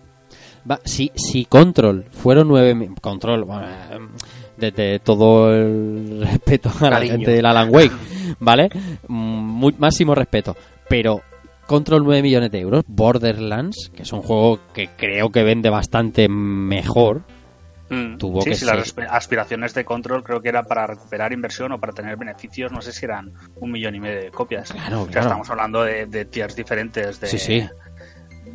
Va, 0.70 0.80
si, 0.86 1.12
si 1.16 1.46
Control 1.46 2.06
fueron 2.12 2.48
nueve... 2.48 2.74
mi- 2.76 2.88
Control, 2.96 3.44
bueno, 3.44 3.64
eh, 3.70 4.00
desde 4.58 5.00
todo 5.00 5.54
el 5.54 6.22
respeto 6.26 6.72
a 6.82 6.90
la 6.90 7.02
gente 7.02 7.32
del 7.32 7.46
Alan 7.46 7.70
Wake, 7.74 7.92
¿vale? 8.40 8.70
Mm, 9.08 9.16
Muy, 9.16 9.76
máximo 9.78 10.14
respeto. 10.16 10.56
Pero 10.90 11.22
Control 11.68 12.04
9 12.04 12.22
millones 12.22 12.52
de 12.52 12.60
euros, 12.60 12.84
Borderlands, 12.88 13.90
que 13.96 14.04
es 14.04 14.12
un 14.14 14.22
juego 14.22 14.60
que 14.74 14.90
creo 14.98 15.32
que 15.32 15.44
vende 15.44 15.70
bastante 15.70 16.28
mejor, 16.30 17.22
Mm. 18.13 18.17
Tuvo 18.17 18.41
sí, 18.41 18.49
que 18.49 18.56
sí, 18.56 18.65
ser. 18.65 18.75
las 18.75 18.95
asp- 18.95 19.08
aspiraciones 19.10 19.73
de 19.73 19.86
Control 19.86 20.23
creo 20.23 20.41
que 20.41 20.49
era 20.49 20.63
para 20.63 20.88
recuperar 20.88 21.32
inversión 21.34 21.71
o 21.71 21.79
para 21.79 21.93
tener 21.93 22.17
beneficios, 22.17 22.71
no 22.71 22.82
sé 22.82 22.91
si 22.91 23.06
eran 23.06 23.34
un 23.58 23.71
millón 23.71 23.95
y 23.95 23.99
medio 23.99 24.21
de 24.21 24.32
copias. 24.32 24.71
Claro, 24.71 25.01
O 25.01 25.03
sea, 25.03 25.12
claro. 25.12 25.27
estamos 25.27 25.49
hablando 25.49 25.84
de, 25.84 26.06
de 26.06 26.25
tiers 26.25 26.56
diferentes 26.56 27.19
de, 27.19 27.27
Sí, 27.27 27.38
sí. 27.39 27.63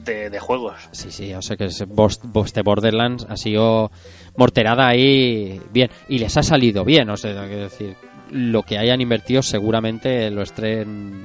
de, 0.05 0.31
de 0.31 0.41
juegos. 0.41 0.75
Sí, 0.93 1.11
sí, 1.11 1.33
o 1.35 1.43
sea 1.43 1.57
que 1.57 1.67
Bost- 1.67 2.45
este 2.47 2.63
Borderlands 2.63 3.27
ha 3.29 3.37
sido 3.37 3.91
morterada 4.37 4.87
ahí 4.89 5.61
bien. 5.73 5.91
Y 6.09 6.19
les 6.19 6.37
ha 6.37 6.43
salido 6.43 6.85
bien, 6.85 7.11
o 7.11 7.17
sea, 7.17 7.47
quiero 7.47 7.65
decir, 7.65 7.97
lo 8.31 8.63
que 8.63 8.79
hayan 8.79 9.01
invertido 9.01 9.43
seguramente 9.43 10.31
lo 10.31 10.43
estén, 10.43 11.25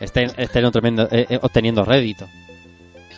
estén, 0.00 0.30
estén 0.36 0.64
eh, 0.64 1.26
eh, 1.30 1.38
obteniendo 1.42 1.84
rédito. 1.84 2.26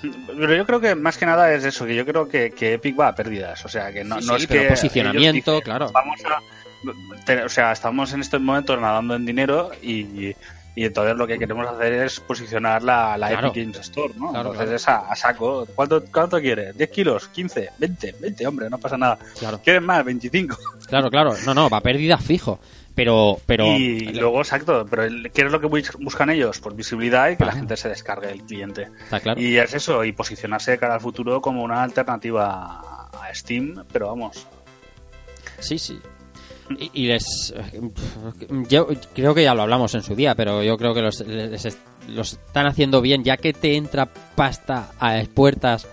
Pero 0.01 0.55
yo 0.55 0.67
creo 0.67 0.81
que 0.81 0.95
más 0.95 1.17
que 1.19 1.27
nada 1.27 1.53
es 1.53 1.65
eso, 1.65 1.87
que 1.87 1.95
yo 1.95 2.05
creo 2.07 2.29
que, 2.29 2.51
que 2.53 2.75
Epic 2.75 2.99
va 2.99 3.09
a 3.09 3.15
pérdidas. 3.15 3.65
O 3.65 3.69
sea, 3.69 3.93
que 3.93 4.05
no, 4.05 4.21
Sí, 4.21 4.27
no 4.27 4.37
sí, 4.37 4.43
es 4.43 4.47
pero 4.49 4.63
que. 4.63 4.69
posicionamiento, 4.69 5.53
dicen, 5.53 5.65
claro. 5.65 5.91
Vamos 5.93 6.21
a. 6.25 7.45
o 7.45 7.49
sea, 7.49 7.73
estamos 7.73 8.13
en 8.13 8.21
estos 8.21 8.41
momentos 8.41 8.81
nadando 8.81 9.15
en 9.15 9.27
dinero 9.27 9.71
y. 9.83 10.35
Y 10.77 10.85
entonces 10.85 11.17
lo 11.17 11.27
que 11.27 11.41
queremos 11.41 11.67
hacer 11.67 11.93
es 11.93 12.21
posicionar 12.21 12.85
la, 12.85 13.19
la 13.19 13.31
Claro. 13.31 13.49
Epic 13.49 13.65
Games 13.65 13.79
Store, 13.81 14.15
¿no? 14.17 14.31
Claro, 14.31 14.53
entonces 14.53 14.85
claro. 14.85 15.03
es 15.03 15.09
a, 15.09 15.13
a 15.13 15.17
saco. 15.17 15.67
¿Cuánto, 15.75 16.05
¿Cuánto 16.05 16.41
quieres? 16.41 16.77
¿10 16.77 16.91
kilos? 16.91 17.31
¿15? 17.35 17.71
¿20? 17.81 18.15
20, 18.21 18.47
hombre, 18.47 18.71
no 18.71 18.79
pasa 18.79 18.97
nada. 18.97 19.19
Claro, 19.41 19.61
¿Quieres 19.65 19.83
más? 19.83 20.05
25. 20.05 20.57
claro, 20.87 21.11
claro. 21.11 21.35
No, 21.45 21.53
no, 21.53 21.69
va 21.69 21.79
a 21.79 21.81
pérdida 21.81 22.17
fijo. 22.19 22.61
Pero, 22.99 23.39
pero. 23.47 23.65
y 23.77 24.01
luego, 24.13 24.41
exacto, 24.41 24.85
pero 24.91 25.05
¿qué 25.33 25.43
es 25.43 25.53
lo 25.53 25.61
que 25.61 25.69
bus- 25.69 25.97
buscan 26.01 26.31
ellos? 26.31 26.59
Pues 26.59 26.75
visibilidad 26.75 27.31
y 27.31 27.37
que 27.37 27.45
la 27.45 27.53
gente 27.53 27.77
se 27.77 27.89
descargue 27.89 28.29
el 28.33 28.43
cliente. 28.43 28.89
Está 29.05 29.21
claro. 29.21 29.41
Y 29.41 29.57
es 29.57 29.73
eso, 29.73 30.05
y 30.05 30.11
posicionarse 30.11 30.73
de 30.73 30.79
cara 30.79 30.95
al 30.95 31.01
futuro 31.01 31.41
como 31.41 31.63
una 31.63 31.81
alternativa 31.85 33.07
a 33.13 33.35
Steam, 33.35 33.85
pero 33.93 34.09
vamos. 34.09 34.49
Sí, 35.61 35.79
sí. 35.79 36.01
Y, 36.77 36.91
y 37.05 37.07
les. 37.07 37.55
Yo 38.69 38.89
creo 39.15 39.33
que 39.33 39.45
ya 39.45 39.55
lo 39.55 39.63
hablamos 39.63 39.95
en 39.95 40.03
su 40.03 40.17
día, 40.17 40.35
pero 40.35 40.65
yo 40.65 40.77
creo 40.77 40.93
que 40.93 41.01
los, 41.03 41.21
les 41.21 41.79
los 42.09 42.33
están 42.33 42.67
haciendo 42.67 43.01
bien, 43.01 43.23
ya 43.23 43.37
que 43.37 43.53
te 43.53 43.77
entra 43.77 44.07
pasta 44.35 44.91
a 44.99 45.23
puertas 45.33 45.87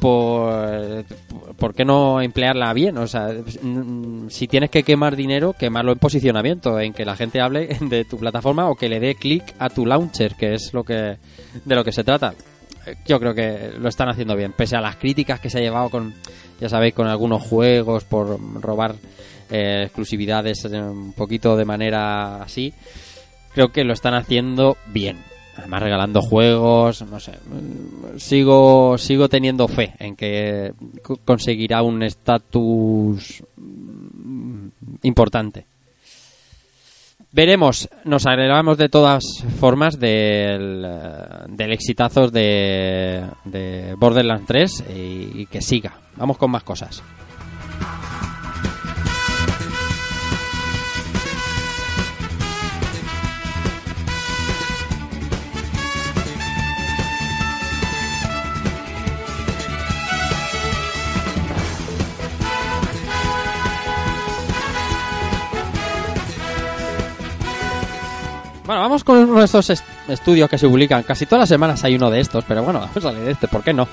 por, 0.00 1.04
¿por 1.56 1.74
qué 1.74 1.84
no 1.84 2.20
emplearla 2.20 2.72
bien? 2.72 2.98
O 2.98 3.06
sea, 3.06 3.28
si 4.28 4.48
tienes 4.48 4.70
que 4.70 4.82
quemar 4.82 5.16
dinero, 5.16 5.52
quemarlo 5.52 5.92
en 5.92 5.98
posicionamiento, 5.98 6.78
en 6.80 6.92
que 6.92 7.04
la 7.04 7.16
gente 7.16 7.40
hable 7.40 7.68
de 7.80 8.04
tu 8.04 8.18
plataforma 8.18 8.68
o 8.68 8.74
que 8.74 8.88
le 8.88 9.00
dé 9.00 9.14
clic 9.14 9.54
a 9.58 9.68
tu 9.68 9.86
launcher, 9.86 10.34
que 10.36 10.54
es 10.54 10.72
lo 10.72 10.84
que 10.84 11.16
de 11.64 11.74
lo 11.74 11.84
que 11.84 11.92
se 11.92 12.04
trata. 12.04 12.34
Yo 13.06 13.20
creo 13.20 13.34
que 13.34 13.72
lo 13.78 13.88
están 13.88 14.08
haciendo 14.08 14.34
bien, 14.34 14.52
pese 14.52 14.76
a 14.76 14.80
las 14.80 14.96
críticas 14.96 15.40
que 15.40 15.50
se 15.50 15.58
ha 15.58 15.60
llevado 15.60 15.90
con, 15.90 16.14
ya 16.60 16.68
sabéis, 16.68 16.94
con 16.94 17.06
algunos 17.06 17.42
juegos 17.42 18.04
por 18.04 18.40
robar 18.62 18.94
eh, 19.50 19.82
exclusividades 19.84 20.64
un 20.64 21.12
poquito 21.12 21.56
de 21.56 21.64
manera 21.64 22.42
así. 22.42 22.72
Creo 23.52 23.72
que 23.72 23.84
lo 23.84 23.92
están 23.92 24.14
haciendo 24.14 24.76
bien. 24.86 25.18
Además 25.58 25.82
regalando 25.82 26.22
juegos, 26.22 27.02
no 27.02 27.18
sé. 27.20 27.32
Sigo 28.16 28.96
sigo 28.96 29.28
teniendo 29.28 29.66
fe 29.68 29.92
en 29.98 30.14
que 30.16 30.72
co- 31.02 31.18
conseguirá 31.24 31.82
un 31.82 32.02
estatus 32.02 33.42
importante. 35.02 35.66
Veremos, 37.30 37.88
nos 38.04 38.24
alegramos 38.26 38.78
de 38.78 38.88
todas 38.88 39.22
formas 39.60 39.98
del, 40.00 40.86
del 41.48 41.72
exitazo 41.72 42.28
de, 42.28 43.22
de 43.44 43.94
Borderlands 43.98 44.46
3 44.46 44.84
y, 44.96 45.42
y 45.42 45.46
que 45.46 45.60
siga. 45.60 45.92
Vamos 46.16 46.38
con 46.38 46.50
más 46.50 46.62
cosas. 46.62 47.02
Vamos 68.80 69.04
con 69.04 69.18
uno 69.18 69.38
de 69.38 69.44
estos 69.44 69.70
est- 69.70 69.84
estudios 70.08 70.48
que 70.48 70.58
se 70.58 70.68
publican. 70.68 71.02
Casi 71.02 71.26
todas 71.26 71.40
las 71.42 71.48
semanas 71.48 71.82
hay 71.84 71.94
uno 71.96 72.10
de 72.10 72.20
estos, 72.20 72.44
pero 72.46 72.62
bueno, 72.62 72.80
vamos 72.94 73.04
a 73.04 73.12
leer 73.12 73.30
este, 73.30 73.48
¿por 73.48 73.62
qué 73.62 73.72
no? 73.72 73.88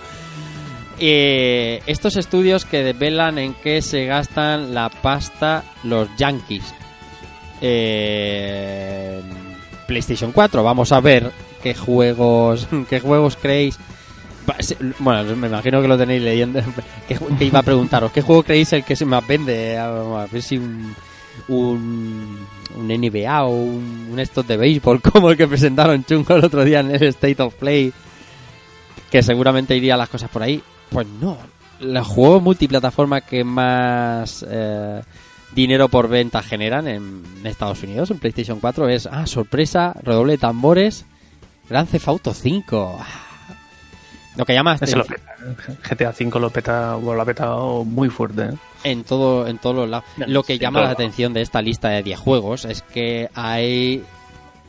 Eh, 0.99 1.81
estos 1.88 2.15
estudios 2.15 2.63
que 2.65 2.81
desvelan 2.83 3.38
en 3.38 3.53
qué 3.55 3.81
se 3.81 4.05
gastan 4.05 4.73
la 4.73 4.89
pasta 4.89 5.63
los 5.83 6.07
yankees. 6.17 6.63
Eh, 7.61 9.21
PlayStation 9.88 10.31
4, 10.31 10.63
vamos 10.63 10.91
a 10.91 10.99
ver 10.99 11.31
qué 11.61 11.73
juegos, 11.75 12.67
qué 12.89 12.99
juegos 12.99 13.38
creéis. 13.41 13.77
Bueno, 14.99 15.36
me 15.36 15.47
imagino 15.47 15.81
que 15.81 15.88
lo 15.88 15.97
tenéis 15.97 16.21
leyendo. 16.21 16.61
Que, 17.07 17.15
que 17.38 17.45
iba 17.45 17.59
a 17.59 17.63
preguntaros, 17.63 18.11
¿qué 18.11 18.23
juego 18.23 18.41
creéis 18.41 18.73
el 18.73 18.83
que 18.83 18.95
se 18.95 19.05
más 19.05 19.25
vende? 19.27 19.77
A, 19.77 20.25
ver 20.31 20.41
si 20.41 20.57
un, 20.57 20.95
un 22.76 22.88
NBA 22.88 23.43
o 23.43 23.49
un, 23.49 24.09
un 24.11 24.19
estos 24.19 24.47
de 24.47 24.57
béisbol 24.57 25.01
como 25.13 25.30
el 25.30 25.38
que 25.38 25.47
presentaron 25.47 26.03
Chungo 26.03 26.36
el 26.36 26.45
otro 26.45 26.63
día 26.63 26.80
en 26.80 26.91
el 26.91 27.03
State 27.03 27.41
of 27.41 27.55
Play, 27.55 27.93
que 29.09 29.23
seguramente 29.23 29.76
iría 29.76 29.97
las 29.97 30.09
cosas 30.09 30.30
por 30.30 30.43
ahí. 30.43 30.61
Pues 30.89 31.07
no, 31.07 31.38
el 31.80 32.01
juego 32.01 32.41
multiplataforma 32.41 33.21
que 33.21 33.43
más 33.43 34.45
eh, 34.47 35.01
dinero 35.53 35.89
por 35.89 36.07
venta 36.07 36.41
generan 36.43 36.88
en 36.88 37.23
Estados 37.43 37.82
Unidos, 37.84 38.11
en 38.11 38.19
PlayStation 38.19 38.59
4, 38.59 38.89
es, 38.89 39.07
ah, 39.07 39.26
sorpresa, 39.26 39.95
redoble 40.03 40.34
de 40.34 40.38
tambores, 40.38 41.05
Grand 41.69 41.89
Theft 41.89 42.07
Auto 42.07 42.34
5. 42.34 42.97
Ah. 42.99 43.26
Lo 44.36 44.45
que 44.45 44.53
llama 44.53 44.78
Ese 44.80 44.97
lo. 44.97 45.05
GTA 45.87 46.09
V 46.17 46.39
lo 46.39 46.49
peta, 46.49 46.97
lo 47.01 47.21
ha 47.21 47.25
petado 47.25 47.83
muy 47.83 48.09
fuerte. 48.09 48.43
¿eh? 48.45 48.57
en 48.83 49.03
todo 49.03 49.47
en 49.47 49.57
todos 49.57 49.75
los 49.75 49.89
lados. 49.89 50.05
Lo 50.27 50.43
que 50.43 50.53
Sí, 50.53 50.59
llama 50.59 50.81
la 50.81 50.91
atención 50.91 51.33
de 51.33 51.41
esta 51.41 51.61
lista 51.61 51.89
de 51.89 52.03
10 52.03 52.19
juegos 52.19 52.65
es 52.65 52.81
que 52.83 53.29
hay 53.33 54.03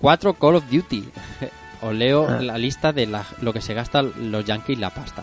cuatro 0.00 0.34
Call 0.34 0.56
of 0.56 0.64
Duty. 0.70 1.04
Os 1.82 1.94
leo 1.94 2.26
Ah. 2.28 2.40
la 2.40 2.56
lista 2.56 2.92
de 2.92 3.06
la- 3.06 3.26
lo 3.42 3.52
que 3.52 3.60
se 3.60 3.74
gasta 3.74 4.00
los 4.02 4.44
Yankees 4.44 4.78
la 4.78 4.88
pasta. 4.90 5.22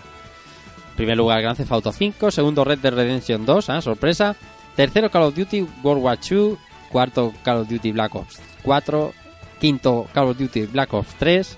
En 0.91 0.95
primer 0.97 1.17
lugar, 1.17 1.41
Grand 1.41 1.57
Theft 1.57 1.71
Auto 1.71 1.91
5. 1.91 2.29
Segundo, 2.29 2.63
Red 2.63 2.77
Dead 2.79 2.93
Redemption 2.93 3.45
2. 3.47 3.69
ah, 3.71 3.81
sorpresa. 3.81 4.35
Tercero, 4.75 5.09
Call 5.09 5.23
of 5.23 5.35
Duty 5.35 5.65
World 5.83 6.03
War 6.03 6.19
II. 6.29 6.55
Cuarto, 6.91 7.33
Call 7.43 7.61
of 7.61 7.67
Duty 7.67 7.91
Black 7.93 8.13
Ops 8.13 8.39
4. 8.63 9.11
Quinto, 9.59 10.07
Call 10.13 10.29
of 10.29 10.37
Duty 10.37 10.67
Black 10.67 10.93
Ops 10.93 11.15
3. 11.15 11.57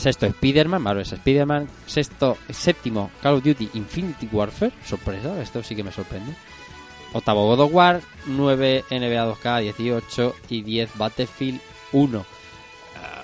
Sexto, 0.00 0.26
Spider-Man, 0.26 0.82
Marvel 0.82 1.02
es 1.02 1.12
Spider-Man. 1.12 1.68
Sexto, 1.86 2.36
séptimo, 2.50 3.10
Call 3.22 3.34
of 3.36 3.44
Duty 3.44 3.70
Infinity 3.74 4.28
Warfare. 4.32 4.72
Sorpresa, 4.84 5.40
esto 5.40 5.62
sí 5.62 5.76
que 5.76 5.84
me 5.84 5.92
sorprende. 5.92 6.32
Octavo, 7.12 7.46
God 7.46 7.60
of 7.60 7.72
War. 7.74 8.00
9, 8.26 8.84
NBA 8.90 9.26
2K, 9.26 9.60
18 9.62 10.34
y 10.48 10.62
10, 10.62 10.90
Battlefield 10.96 11.60
1. 11.92 12.24
Ah, 12.96 13.22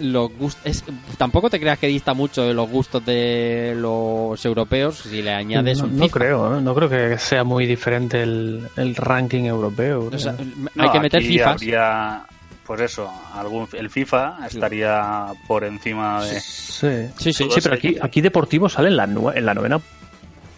los 0.00 0.30
gust- 0.30 0.58
es, 0.64 0.84
tampoco 1.18 1.50
te 1.50 1.58
creas 1.60 1.78
que 1.78 1.88
dista 1.88 2.14
mucho 2.14 2.42
de 2.42 2.54
los 2.54 2.68
gustos 2.70 3.04
de 3.04 3.74
los 3.76 4.42
europeos 4.44 4.98
si 4.98 5.20
le 5.22 5.32
añades 5.34 5.78
no, 5.80 5.84
un 5.86 5.96
no 5.96 6.04
FIFA. 6.04 6.18
creo, 6.18 6.56
¿eh? 6.56 6.60
no 6.62 6.74
creo 6.74 6.88
que 6.88 7.18
sea 7.18 7.44
muy 7.44 7.66
diferente 7.66 8.22
el, 8.22 8.66
el 8.76 8.94
ranking 8.96 9.44
europeo. 9.44 10.08
O 10.12 10.18
sea. 10.18 10.34
No, 10.74 10.82
hay 10.84 10.90
que 10.90 11.00
meter 11.00 11.22
FIFA. 11.22 11.50
habría, 11.50 12.24
pues 12.68 12.80
eso, 12.82 13.10
algún, 13.34 13.66
el 13.72 13.90
FIFA 13.90 14.46
estaría 14.46 15.26
por 15.48 15.64
encima 15.64 16.24
de... 16.24 16.38
Sí, 16.40 17.08
Sí, 17.18 17.32
sí, 17.32 17.48
sí, 17.50 17.60
pero 17.60 17.74
aquí, 17.74 17.96
aquí 18.00 18.20
Deportivo 18.20 18.68
sale 18.68 18.86
en 18.88 18.96
la, 18.96 19.08
nue- 19.08 19.36
en 19.36 19.44
la 19.46 19.54
novena 19.54 19.80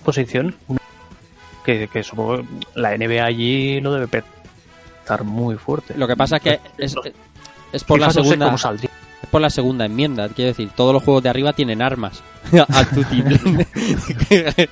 posición. 0.04 0.54
Que, 1.64 1.88
que 1.88 2.02
supongo 2.02 2.42
la 2.74 2.94
NBA 2.98 3.24
allí 3.24 3.80
lo 3.80 3.94
debe 3.94 4.06
petar 4.08 5.24
muy 5.24 5.56
fuerte. 5.56 5.94
Lo 5.96 6.06
que 6.08 6.16
pasa 6.16 6.36
es 6.36 6.42
que 6.42 6.60
es, 6.78 6.94
es 7.72 7.84
por 7.84 7.98
FIFA 7.98 8.00
la 8.00 8.06
no 8.06 8.12
sé 8.12 8.22
segunda 8.22 8.46
cómo 8.46 8.58
saldría. 8.58 8.90
es 9.22 9.28
por 9.30 9.40
la 9.40 9.48
segunda 9.50 9.84
enmienda, 9.86 10.28
quiero 10.30 10.48
decir, 10.48 10.68
todos 10.76 10.92
los 10.92 11.02
juegos 11.02 11.22
de 11.22 11.28
arriba 11.30 11.52
tienen 11.54 11.80
armas. 11.80 12.22
A. 12.52 12.84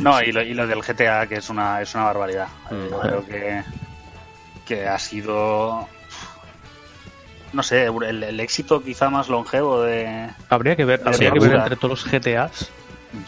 No, 0.00 0.22
y 0.22 0.32
lo, 0.32 0.42
y 0.42 0.54
lo 0.54 0.66
del 0.66 0.80
GTA, 0.82 1.26
que 1.26 1.36
es 1.36 1.50
una, 1.50 1.80
es 1.82 1.94
una 1.94 2.04
barbaridad. 2.04 2.48
Mm. 2.70 2.90
Yo 2.90 3.00
creo 3.00 3.26
que, 3.26 3.62
que 4.66 4.86
ha 4.88 4.98
sido... 4.98 5.86
No 7.52 7.62
sé, 7.62 7.86
el, 7.86 8.22
el 8.22 8.40
éxito 8.40 8.82
quizá 8.82 9.08
más 9.10 9.28
longevo 9.28 9.82
de... 9.82 10.28
Habría 10.50 10.76
que 10.76 10.84
ver, 10.84 11.00
Sí, 11.00 11.08
habría 11.08 11.32
que 11.32 11.38
ver 11.40 11.52
entre 11.54 11.76
todos 11.76 12.04
los 12.04 12.12
GTAs. 12.12 12.70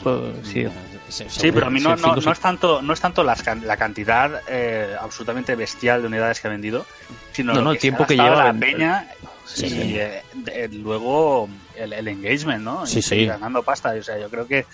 pues, 0.02 0.20
sí. 0.46 0.66
Sí, 1.08 1.50
pero 1.52 1.66
a 1.66 1.70
mí 1.70 1.80
no, 1.80 1.96
Sí, 1.96 2.02
no, 2.06 2.14
no 2.16 2.32
es 2.32 2.38
tanto, 2.38 2.82
no 2.82 2.92
es 2.92 3.00
tanto 3.00 3.24
las 3.24 3.42
can- 3.42 3.66
la 3.66 3.76
cantidad 3.76 4.42
eh, 4.48 4.94
absolutamente 5.00 5.56
bestial 5.56 6.02
de 6.02 6.06
unidades 6.08 6.38
que 6.40 6.46
ha 6.48 6.50
vendido, 6.50 6.86
sino 7.32 7.54
No, 7.54 7.70
que 7.70 7.76
el 7.76 7.80
tiempo 7.80 7.98
se 8.00 8.04
ha 8.04 8.06
que 8.08 8.16
lleva 8.22 8.44
la 8.44 8.52
peña 8.52 9.06
Sí, 9.46 9.66
y 9.66 9.70
sí. 9.70 9.96
eh, 9.98 10.22
de- 10.34 10.68
luego 10.68 11.48
el, 11.74 11.92
el 11.92 12.06
engagement, 12.06 12.62
¿no? 12.62 12.86
Sí, 12.86 12.98
Y 13.00 13.02
sí. 13.02 13.08
seguir 13.08 13.28
ganando 13.28 13.62
pasta. 13.64 13.92
O 13.98 14.02
sea, 14.02 14.16
yo 14.18 14.28
creo 14.30 14.46
que, 14.46 14.66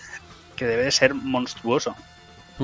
que 0.55 0.65
debe 0.65 0.83
de 0.83 0.91
ser 0.91 1.15
monstruoso. 1.15 1.95
Sí, 2.59 2.63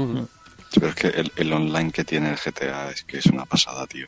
pero 0.80 0.89
es 0.89 0.95
que 0.95 1.07
el, 1.07 1.32
el 1.36 1.53
online 1.53 1.91
que 1.91 2.03
tiene 2.03 2.30
el 2.32 2.38
GTA 2.38 2.91
es 2.91 3.03
que 3.03 3.17
es 3.17 3.26
una 3.28 3.45
pasada, 3.45 3.86
tío. 3.88 4.05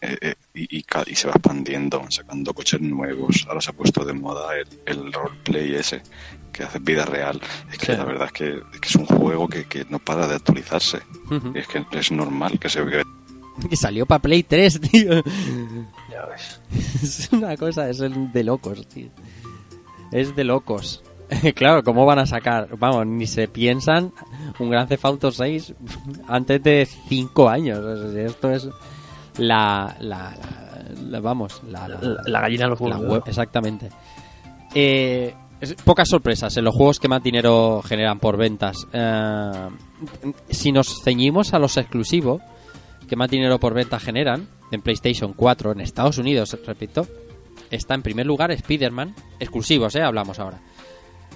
Eh, 0.00 0.16
eh, 0.20 0.34
y, 0.54 0.78
y, 0.78 0.82
ca- 0.82 1.04
y 1.06 1.14
se 1.14 1.26
va 1.28 1.34
expandiendo, 1.34 2.04
sacando 2.10 2.52
coches 2.54 2.80
nuevos. 2.80 3.44
Ahora 3.48 3.60
se 3.60 3.70
ha 3.70 3.72
puesto 3.72 4.04
de 4.04 4.12
moda 4.12 4.56
el, 4.56 4.66
el 4.86 5.12
roleplay 5.12 5.74
ese, 5.74 6.02
que 6.52 6.64
hace 6.64 6.78
vida 6.78 7.04
real. 7.04 7.40
Es 7.70 7.78
que 7.78 7.86
Sí. 7.86 7.92
la 7.92 8.04
verdad 8.04 8.26
es 8.26 8.32
que, 8.32 8.62
es 8.72 8.80
que 8.80 8.88
es 8.88 8.94
un 8.96 9.06
juego 9.06 9.48
que, 9.48 9.64
que 9.66 9.84
no 9.88 9.98
para 9.98 10.26
de 10.28 10.34
actualizarse. 10.36 10.98
Y 11.54 11.58
es 11.58 11.66
que 11.68 11.84
es 11.92 12.12
normal 12.12 12.58
que 12.58 12.68
se 12.68 12.84
que 12.86 13.02
Y 13.70 13.76
salió 13.76 14.06
para 14.06 14.20
Play 14.22 14.42
3, 14.42 14.80
tío. 14.90 15.22
Ya 16.10 16.26
ves. 16.26 16.60
Es 17.02 17.28
una 17.32 17.56
cosa, 17.56 17.88
es 17.90 18.00
el 18.00 18.32
de 18.32 18.44
locos, 18.44 18.86
tío. 18.88 19.08
Es 20.12 20.34
de 20.36 20.44
locos. 20.44 21.02
claro, 21.54 21.82
¿cómo 21.82 22.04
van 22.06 22.18
a 22.20 22.26
sacar? 22.26 22.68
Vamos, 22.78 23.06
ni 23.06 23.26
se 23.26 23.48
piensan 23.48 24.12
un 24.58 24.70
Gran 24.70 24.88
Theft 24.88 25.04
Auto 25.04 25.30
6 25.30 25.74
antes 26.26 26.62
de 26.62 26.86
5 27.08 27.48
años. 27.48 27.78
Esto 28.14 28.50
es 28.50 28.68
la, 29.36 29.94
la, 30.00 30.34
la- 30.36 30.84
la- 31.10 31.20
vamos, 31.20 31.62
la, 31.68 31.86
la- 31.88 32.40
gallina 32.40 32.64
de 32.64 32.70
los 32.70 32.80
web, 32.80 33.22
exactamente. 33.26 33.88
Eh, 34.74 35.34
es- 35.60 35.74
pocas 35.74 36.08
sorpresas 36.08 36.56
en 36.56 36.64
los 36.64 36.74
juegos 36.74 36.98
que 36.98 37.08
más 37.08 37.22
dinero 37.22 37.82
generan 37.84 38.18
por 38.18 38.36
ventas. 38.36 38.86
Eh, 38.92 39.68
si 40.50 40.72
nos 40.72 41.02
ceñimos 41.02 41.52
a 41.54 41.58
los 41.58 41.76
exclusivos, 41.76 42.40
que 43.08 43.16
más 43.16 43.30
dinero 43.30 43.58
por 43.58 43.74
venta 43.74 43.98
generan 43.98 44.46
en 44.70 44.82
PlayStation 44.82 45.32
4 45.32 45.72
en 45.72 45.80
Estados 45.80 46.18
Unidos, 46.18 46.56
repito, 46.66 47.06
está 47.70 47.94
en 47.94 48.02
primer 48.02 48.26
lugar 48.26 48.50
Spider-Man, 48.50 49.14
exclusivos, 49.40 49.94
eh, 49.94 50.02
hablamos 50.02 50.38
ahora. 50.38 50.60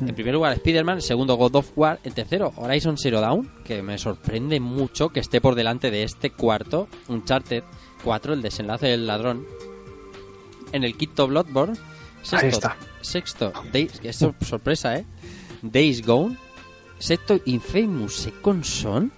En 0.01 0.15
primer 0.15 0.35
lugar 0.35 0.53
Spider-Man, 0.55 0.97
en 0.97 1.03
segundo 1.03 1.37
God 1.37 1.55
of 1.57 1.73
War, 1.77 2.01
en 2.03 2.13
tercero 2.13 2.53
Horizon 2.57 2.97
Zero 2.99 3.21
Dawn, 3.21 3.51
que 3.65 3.83
me 3.83 3.99
sorprende 3.99 4.59
mucho 4.59 5.11
que 5.11 5.21
esté 5.21 5.41
por 5.41 5.55
delante 5.55 5.91
de 5.91 6.03
este 6.03 6.31
cuarto, 6.31 6.89
Uncharted 7.09 7.63
4, 8.03 8.33
el 8.35 8.43
desenlace 8.43 8.89
del 8.89 9.07
ladrón. 9.07 9.47
En 10.73 10.83
el 10.83 10.97
quinto 10.97 11.29
Bloodborne, 11.29 11.77
sexto, 12.23 12.37
Ahí 12.47 12.49
está. 12.49 12.77
sexto 13.01 13.53
Days, 13.73 14.01
que 14.01 14.09
es 14.09 14.17
sor- 14.17 14.35
sorpresa, 14.41 14.97
¿eh? 14.97 15.05
Days 15.61 16.05
Gone, 16.05 16.37
sexto 16.99 17.39
Infamous 17.45 18.15
Second 18.17 18.65
Son 18.65 19.13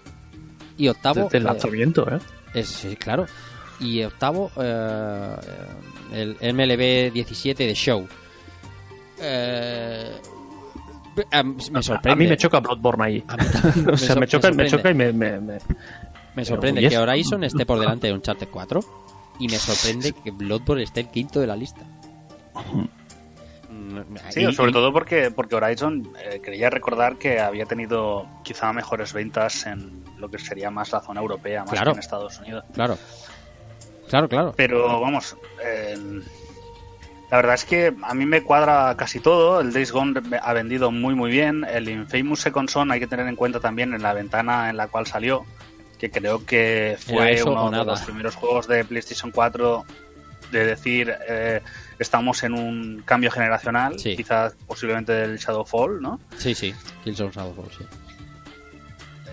y 0.76 0.88
octavo... 0.88 1.22
Desde 1.24 1.38
el 1.38 1.44
eh, 1.44 1.46
lanzamiento, 1.46 2.06
¿eh? 2.14 2.18
es, 2.52 2.68
sí, 2.68 2.96
claro. 2.96 3.24
Y 3.80 4.02
octavo, 4.02 4.50
eh, 4.56 5.36
el 6.12 6.54
MLB 6.54 7.12
17 7.12 7.66
de 7.66 7.74
Show. 7.74 8.06
Eh, 9.20 10.10
a- 11.30 11.42
me 11.42 11.82
sorprende. 11.82 12.10
A 12.12 12.16
mí 12.16 12.26
me 12.26 12.36
choca 12.36 12.60
Bloodborne 12.60 13.04
ahí. 13.04 13.24
A 13.28 13.36
mí 13.36 13.44
también. 13.52 13.90
o 13.94 13.96
sea, 13.96 14.16
Me 14.16 14.26
choca, 14.26 14.50
me 14.50 14.56
me 14.56 14.66
choca 14.68 14.90
y 14.90 14.92
sorprende. 14.94 15.12
me... 15.12 15.40
me- 15.40 15.40
me- 15.40 15.58
Me 16.34 16.44
sorprende 16.44 16.80
Pero, 16.80 16.86
¿y 16.88 16.90
que? 16.90 16.98
Horizon 16.98 17.44
esté 17.44 17.64
por 17.66 17.78
delante 17.78 18.06
de 18.08 18.12
Uncharted 18.12 18.48
4 18.50 18.80
y 19.38 19.46
me 19.48 19.56
sorprende 19.56 20.12
que 20.12 20.30
Bloodborne 20.32 20.82
esté 20.82 21.00
el 21.00 21.08
quinto 21.08 21.40
de 21.40 21.46
la 21.46 21.54
lista. 21.56 21.82
Sí, 24.30 24.40
y- 24.44 24.52
sobre 24.52 24.70
y- 24.70 24.74
todo 24.74 24.92
porque, 24.92 25.30
porque 25.30 25.54
Horizon 25.56 26.08
eh, 26.24 26.40
creía 26.42 26.70
recordar 26.70 27.16
que 27.16 27.40
había 27.40 27.66
tenido 27.66 28.26
quizá 28.42 28.72
mejores 28.72 29.12
ventas 29.12 29.66
en 29.66 30.04
lo 30.18 30.28
que 30.30 30.38
sería 30.38 30.70
más 30.70 30.92
la 30.92 31.00
zona 31.00 31.20
europea, 31.20 31.62
más 31.62 31.70
Claro. 31.70 31.92
que 31.92 31.96
en 31.96 32.00
Estados 32.00 32.38
Unidos. 32.40 32.64
Claro. 32.72 32.96
Claro, 34.08 34.28
claro. 34.28 34.52
Pero 34.56 35.00
vamos, 35.00 35.36
eh, 35.64 35.96
la 37.30 37.38
verdad 37.38 37.54
es 37.54 37.64
que 37.64 37.94
a 38.02 38.14
mí 38.14 38.26
me 38.26 38.42
cuadra 38.42 38.94
casi 38.96 39.18
todo. 39.20 39.60
El 39.60 39.72
Days 39.72 39.90
Gone 39.92 40.20
ha 40.42 40.52
vendido 40.52 40.90
muy 40.90 41.14
muy 41.14 41.30
bien. 41.30 41.64
El 41.64 41.88
Infamous 41.88 42.40
Second 42.40 42.68
Son 42.68 42.90
hay 42.92 43.00
que 43.00 43.06
tener 43.06 43.26
en 43.26 43.36
cuenta 43.36 43.60
también 43.60 43.94
en 43.94 44.02
la 44.02 44.12
ventana 44.12 44.70
en 44.70 44.76
la 44.76 44.86
cual 44.88 45.06
salió, 45.06 45.44
que 45.98 46.10
creo 46.10 46.44
que 46.44 46.96
fue 46.98 47.42
uno 47.42 47.70
de 47.70 47.84
los 47.84 48.02
primeros 48.02 48.36
juegos 48.36 48.68
de 48.68 48.84
PlayStation 48.84 49.30
4 49.30 49.84
de 50.52 50.64
decir 50.66 51.12
eh, 51.28 51.60
estamos 51.98 52.42
en 52.44 52.54
un 52.54 53.02
cambio 53.04 53.30
generacional, 53.30 53.98
Sí. 53.98 54.14
quizás 54.14 54.54
posiblemente 54.66 55.12
del 55.12 55.38
Shadowfall, 55.38 56.00
¿no? 56.00 56.20
Sí, 56.36 56.54
sí. 56.54 56.72
Killzone 57.02 57.32
Shadowfall, 57.32 57.70
sí. 57.76 57.84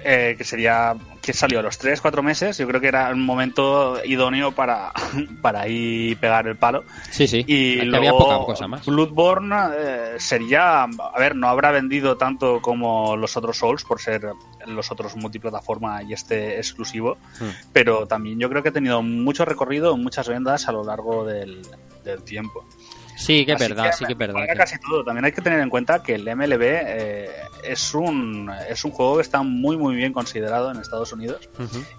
Eh, 0.03 0.35
que 0.37 0.43
sería 0.43 0.95
que 1.21 1.33
salió 1.33 1.59
a 1.59 1.61
los 1.61 1.79
3-4 1.79 2.23
meses. 2.23 2.57
Yo 2.57 2.67
creo 2.67 2.81
que 2.81 2.87
era 2.87 3.09
un 3.11 3.23
momento 3.23 4.03
idóneo 4.03 4.51
para, 4.51 4.91
para 5.41 5.61
ahí 5.61 6.15
pegar 6.15 6.47
el 6.47 6.55
palo. 6.57 6.83
Sí, 7.11 7.27
sí. 7.27 7.43
Y 7.45 7.77
Aquí 7.77 7.85
luego, 7.85 7.97
había 7.97 8.11
poca 8.11 8.45
cosa 8.45 8.67
más. 8.67 8.85
Bloodborne 8.85 9.55
eh, 9.77 10.15
sería, 10.17 10.83
a 10.83 11.19
ver, 11.19 11.35
no 11.35 11.47
habrá 11.47 11.69
vendido 11.71 12.17
tanto 12.17 12.61
como 12.61 13.15
los 13.15 13.37
otros 13.37 13.57
Souls 13.57 13.83
por 13.83 14.01
ser 14.01 14.31
los 14.65 14.91
otros 14.91 15.15
multiplataforma 15.15 16.01
y 16.03 16.13
este 16.13 16.57
exclusivo, 16.57 17.17
Hmm. 17.39 17.49
pero 17.73 18.07
también 18.07 18.39
yo 18.39 18.49
creo 18.49 18.63
que 18.63 18.69
ha 18.69 18.73
tenido 18.73 19.01
mucho 19.01 19.45
recorrido, 19.45 19.95
muchas 19.97 20.27
vendas 20.27 20.67
a 20.67 20.71
lo 20.71 20.83
largo 20.83 21.25
del, 21.25 21.61
del 22.03 22.23
tiempo. 22.23 22.65
Sí, 23.21 23.45
que 23.45 23.51
es 23.53 23.61
Así 23.61 23.69
verdad, 23.69 23.91
sí 23.97 24.05
que 24.05 24.13
es 24.13 24.17
verdad. 24.17 24.33
cuadra 24.33 24.53
que- 24.53 24.57
casi 24.59 24.79
todo. 24.79 25.03
También 25.03 25.25
hay 25.25 25.31
que 25.31 25.41
tener 25.41 25.59
en 25.59 25.69
cuenta 25.69 26.01
que 26.01 26.15
el 26.15 26.27
MLB 26.27 26.61
eh, 26.63 27.29
es 27.63 27.93
un 27.93 28.51
es 28.67 28.83
un 28.83 28.91
juego 28.91 29.17
que 29.17 29.21
está 29.21 29.43
muy 29.43 29.77
muy 29.77 29.95
bien 29.95 30.11
considerado 30.13 30.71
en 30.71 30.77
Estados 30.77 31.13
Unidos 31.13 31.49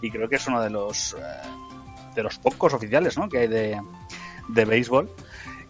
y 0.00 0.10
creo 0.10 0.28
que 0.28 0.36
es 0.36 0.46
uno 0.48 0.60
de 0.60 0.70
los 0.70 1.14
eh, 1.14 1.18
de 2.16 2.22
los 2.22 2.38
pocos 2.38 2.74
oficiales 2.74 3.16
¿no? 3.16 3.28
que 3.28 3.38
hay 3.38 3.48
de, 3.48 3.80
de 4.48 4.64
béisbol 4.64 5.08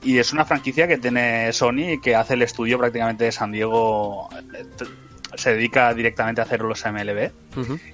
y 0.03 0.19
es 0.19 0.33
una 0.33 0.45
franquicia 0.45 0.89
que 0.89 0.99
tiene 0.99 1.53
Sony 1.53 1.93
y 1.93 2.01
que 2.01 2.17
hace 2.17 2.35
el 2.35 2.43
estudio 2.43 2.79
prácticamente 2.79 3.25
de 3.25 3.33
San 3.33 3.53
Diego 3.53 4.29
eh, 4.55 4.65
se 5.35 5.55
dedica 5.55 5.93
directamente 5.95 6.41
a 6.41 6.45
hacer 6.45 6.61
los 6.61 6.85
MLB 6.85 7.31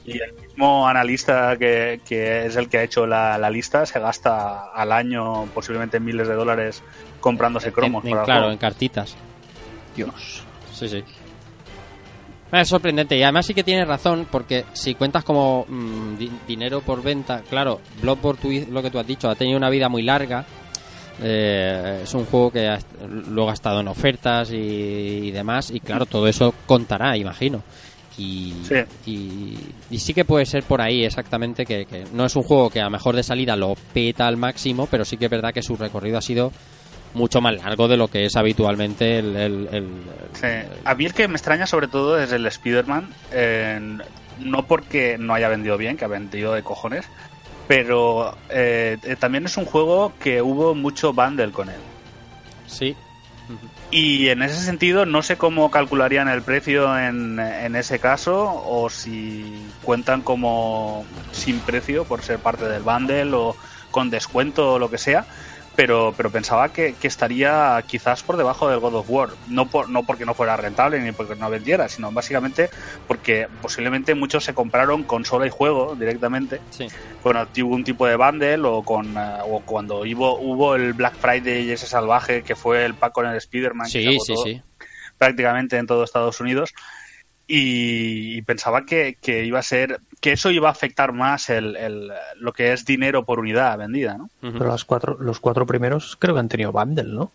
y 0.05 0.19
el 0.21 0.33
mismo 0.35 0.89
analista 0.89 1.57
que, 1.57 2.01
que 2.07 2.47
es 2.47 2.57
el 2.57 2.69
que 2.69 2.79
ha 2.79 2.83
hecho 2.83 3.07
la, 3.07 3.39
la 3.39 3.49
lista 3.51 3.87
se 3.87 4.01
gasta 4.01 4.73
al 4.75 4.93
año 4.93 5.47
posiblemente 5.55 6.01
miles 6.01 6.27
de 6.29 6.35
dólares 6.35 6.83
comprándose 7.21 7.73
cromos 7.73 8.03
En- 8.05 8.09
en- 8.11 8.15
para 8.15 8.25
claro, 8.25 8.51
en 8.51 8.59
cartitas. 8.59 9.17
Dios. 9.97 10.43
Sí, 10.73 10.89
sí. 10.89 11.05
Es 12.51 12.69
sorprendente 12.69 13.15
y 13.17 13.23
además 13.23 13.45
sí 13.45 13.53
que 13.53 13.63
tienes 13.63 13.87
razón 13.87 14.27
porque 14.31 14.65
si 14.73 14.95
cuentas 14.95 15.23
como 15.23 15.67
mm, 15.69 16.17
di- 16.17 16.33
dinero 16.47 16.81
por 16.81 17.03
venta, 17.03 17.43
claro, 17.49 17.81
Bloodborne, 18.01 18.41
tú- 18.65 18.73
lo 18.73 18.83
que 18.83 18.91
tú 18.91 18.99
has 18.99 19.07
dicho, 19.07 19.29
ha 19.29 19.35
tenido 19.35 19.59
una 19.59 19.69
vida 19.69 19.89
muy 19.91 20.03
larga. 20.03 20.47
Eh, 21.23 22.01
es 22.05 22.15
un 22.15 22.25
juego 22.27 22.51
que 22.51 22.69
ha 22.69 22.79
luego 23.29 23.51
ha 23.51 23.55
estado 23.55 23.81
en 23.81 23.89
ofertas 23.89 24.51
y, 24.53 24.57
y 24.57 25.31
demás 25.31 25.71
y 25.71 25.81
claro, 25.81 26.07
todo 26.07 26.27
eso 26.29 26.55
contará, 26.67 27.17
imagino. 27.17 27.63
Y 28.17 28.53
Sí. 28.65 28.75
y, 29.07 29.59
y 29.95 29.99
sí 29.99 30.13
que 30.13 30.25
puede 30.25 30.45
ser 30.45 30.65
por 30.65 30.81
ahí 30.81 31.05
exactamente 31.05 31.65
que, 31.65 31.87
que 31.87 32.05
no 32.13 32.25
es 32.27 32.35
un 32.35 32.43
juego 32.43 32.69
que 32.69 32.81
a 32.81 32.85
lo 32.85 32.91
mejor 32.91 33.15
de 33.15 33.23
salida 33.23 33.55
lo 33.55 33.75
peta 33.95 34.27
al 34.27 34.37
máximo, 34.37 34.87
pero 34.91 35.05
sí 35.05 35.17
que 35.17 35.27
es 35.27 35.31
verdad 35.31 35.53
que 35.55 35.63
su 35.63 35.77
recorrido 35.77 36.19
ha 36.19 36.23
sido 36.23 36.53
mucho 37.15 37.41
más 37.41 37.55
largo 37.55 37.87
de 37.89 37.97
lo 37.97 38.09
que 38.09 38.27
es 38.27 38.37
habitualmente 38.37 39.19
el, 39.21 39.37
el- 39.37 39.69
el- 39.73 39.89
Sí. 40.35 40.47
A 40.85 40.95
mí 40.95 41.07
el 41.07 41.15
que 41.15 41.27
me 41.29 41.35
extraña 41.35 41.67
sobre 41.67 41.87
todo 41.89 42.19
es 42.21 42.33
el 42.33 42.45
Spider-Man. 42.47 43.09
eh, 43.33 43.99
no 44.41 44.67
porque 44.67 45.17
no 45.19 45.35
haya 45.35 45.49
vendido 45.49 45.77
bien, 45.77 45.97
que 45.97 46.05
ha 46.05 46.09
vendido 46.09 46.53
de 46.55 46.63
cojones, 46.63 47.05
pero 47.69 48.35
eh, 48.49 48.97
también 49.21 49.45
es 49.45 49.57
un 49.59 49.67
juego 49.67 50.13
que 50.19 50.43
hubo 50.43 50.75
mucho 50.75 51.13
bundle 51.13 51.53
con 51.53 51.69
él. 51.69 51.81
Sí. 52.67 52.97
Y 53.91 54.29
en 54.29 54.43
ese 54.43 54.61
sentido 54.61 55.07
no 55.07 55.23
sé 55.23 55.37
cómo 55.37 55.71
calcularían 55.71 56.29
el 56.29 56.43
precio 56.43 56.99
en, 56.99 57.39
en 57.39 57.77
ese 57.77 57.99
caso 57.99 58.63
o 58.67 58.91
si 58.91 59.63
cuentan 59.83 60.23
como 60.23 61.07
sin 61.33 61.61
precio 61.61 62.05
por 62.05 62.23
ser 62.23 62.39
parte 62.39 62.67
del 62.67 62.83
bundle 62.83 63.33
o 63.35 63.57
con 63.91 64.11
descuento 64.11 64.75
o 64.75 64.79
lo 64.79 64.91
que 64.91 64.99
sea. 64.99 65.27
Pero, 65.79 66.13
pero 66.17 66.29
pensaba 66.33 66.71
que, 66.73 66.95
que 66.95 67.07
estaría 67.07 67.81
quizás 67.87 68.25
por 68.25 68.37
debajo 68.37 68.69
del 68.69 68.81
God 68.81 68.97
of 68.97 69.07
War. 69.09 69.29
No, 69.49 69.67
por, 69.71 69.89
no 69.89 70.03
porque 70.03 70.25
no 70.27 70.35
fuera 70.35 70.57
rentable 70.57 70.99
ni 70.99 71.13
porque 71.13 71.37
no 71.37 71.49
vendiera, 71.49 71.89
sino 71.89 72.11
básicamente 72.11 72.69
porque 73.07 73.47
posiblemente 73.63 74.17
muchos 74.17 74.43
se 74.43 74.55
compraron 74.55 75.05
consola 75.05 75.47
y 75.47 75.51
juego 75.51 75.95
directamente 75.95 76.61
Sí. 76.71 76.89
con 77.23 77.37
algún 77.37 77.85
tipo 77.85 78.09
de 78.09 78.17
bundle 78.17 78.59
o 78.65 78.83
con 78.83 79.17
eh, 79.17 79.39
o 79.49 79.61
cuando 79.61 80.01
hubo, 80.01 80.41
hubo 80.41 80.75
el 80.75 80.95
Black 80.95 81.15
Friday 81.15 81.63
y 81.69 81.71
ese 81.71 81.87
salvaje 81.87 82.43
que 82.43 82.57
fue 82.57 82.85
el 82.85 82.95
pack 82.95 83.13
con 83.13 83.27
el 83.27 83.37
Spider-Man 83.37 83.87
Sí, 83.89 84.19
sí, 84.19 84.35
sí. 84.43 84.61
prácticamente 85.17 85.77
en 85.77 85.87
todo 85.87 86.03
Estados 86.03 86.41
Unidos 86.41 86.75
y, 87.47 88.37
y 88.37 88.43
pensaba 88.43 88.85
que, 88.85 89.17
que 89.23 89.45
iba 89.45 89.61
a 89.61 89.63
ser 89.63 90.01
que 90.21 90.33
eso 90.33 90.51
iba 90.51 90.69
a 90.69 90.73
afectar 90.73 91.13
más 91.13 91.49
el, 91.51 91.77
el- 91.77 92.11
lo 92.41 92.53
que 92.53 92.73
es 92.73 92.85
dinero 92.85 93.25
por 93.25 93.39
unidad 93.41 93.79
vendida, 93.79 94.17
¿no? 94.19 94.31
Pero 94.41 94.67
las 94.67 94.85
cuatro, 94.85 95.17
los 95.21 95.39
cuatro 95.41 95.67
primeros 95.67 96.17
creo 96.19 96.35
que 96.35 96.41
han 96.41 96.49
tenido 96.49 96.73
bundle, 96.73 97.05
¿no? 97.13 97.31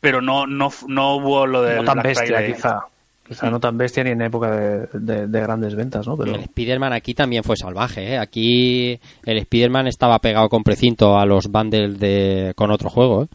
Pero 0.00 0.20
no 0.20 0.46
no, 0.46 0.70
no 0.88 1.16
hubo 1.16 1.46
lo 1.46 1.62
del 1.62 1.78
no 1.78 1.84
tan 1.84 1.94
Black 1.94 2.06
bestia, 2.06 2.36
Friday. 2.36 2.52
quizá. 2.54 2.80
Quizá 3.26 3.50
no 3.50 3.60
tan 3.60 3.78
bestia 3.78 4.04
ni 4.04 4.10
en 4.10 4.20
época 4.20 4.50
de, 4.50 4.86
de- 4.92 5.26
de 5.28 5.40
grandes 5.40 5.74
ventas, 5.74 6.06
¿no? 6.06 6.16
Pero 6.18 6.34
El 6.34 6.40
Spider-Man 6.40 6.92
aquí 6.92 7.14
también 7.14 7.42
fue 7.44 7.56
salvaje, 7.56 8.12
¿eh? 8.14 8.18
Aquí 8.18 9.00
el 9.24 9.38
Spider-Man 9.38 9.86
estaba 9.86 10.18
pegado 10.18 10.48
con 10.50 10.62
precinto 10.64 11.18
a 11.18 11.24
los 11.24 11.46
bundles 11.46 11.98
de, 11.98 12.52
con 12.56 12.70
otro 12.70 12.90
juego, 12.90 13.22
¿eh? 13.24 13.26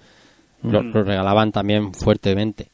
Lo, 0.63 0.83
Mm. 0.83 0.91
lo 0.93 1.03
regalaban 1.03 1.51
también 1.51 1.93
fuertemente. 1.93 2.67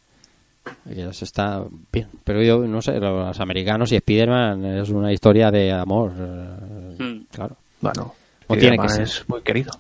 Y 0.89 1.01
eso 1.01 1.25
está 1.25 1.63
bien. 1.91 2.07
Pero 2.23 2.41
yo, 2.41 2.59
no 2.59 2.81
sé, 2.81 2.99
los 2.99 3.39
americanos 3.39 3.91
y 3.91 3.95
Spider-Man 3.97 4.65
es 4.65 4.89
una 4.89 5.11
historia 5.11 5.51
de 5.51 5.71
amor. 5.71 6.11
eh, 6.17 6.95
Mm. 6.99 7.25
Claro, 7.31 7.55
bueno, 7.81 8.13
O 8.47 8.55
tiene 8.55 8.75
Spider-Man 8.75 8.87
que 8.87 8.93
ser. 8.93 9.01
es 9.03 9.23
muy 9.29 9.41
querido. 9.41 9.71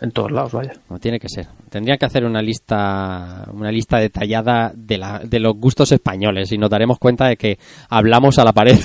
En 0.00 0.10
todos 0.10 0.32
lados, 0.32 0.52
vaya. 0.52 0.72
no 0.90 0.98
tiene 0.98 1.20
que 1.20 1.28
ser. 1.28 1.46
Tendrían 1.70 1.96
que 1.98 2.04
hacer 2.04 2.24
una 2.24 2.42
lista 2.42 3.48
una 3.52 3.70
lista 3.70 3.98
detallada 3.98 4.72
de, 4.74 4.98
la, 4.98 5.20
de 5.20 5.38
los 5.38 5.54
gustos 5.56 5.92
españoles 5.92 6.50
y 6.52 6.58
nos 6.58 6.68
daremos 6.68 6.98
cuenta 6.98 7.28
de 7.28 7.36
que 7.36 7.58
hablamos 7.88 8.38
a 8.38 8.44
la 8.44 8.52
pared. 8.52 8.76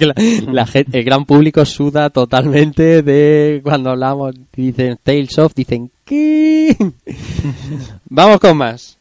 La- 0.00 0.14
la 0.52 0.68
el 0.74 1.04
gran 1.04 1.24
público 1.24 1.64
suda 1.64 2.10
totalmente 2.10 3.02
de 3.02 3.60
cuando 3.62 3.90
hablamos. 3.90 4.34
Dicen 4.52 4.98
Tales 5.02 5.38
of, 5.38 5.54
dicen 5.54 5.90
¿qué? 6.04 6.76
Vamos 8.10 8.38
con 8.40 8.56
más. 8.56 8.97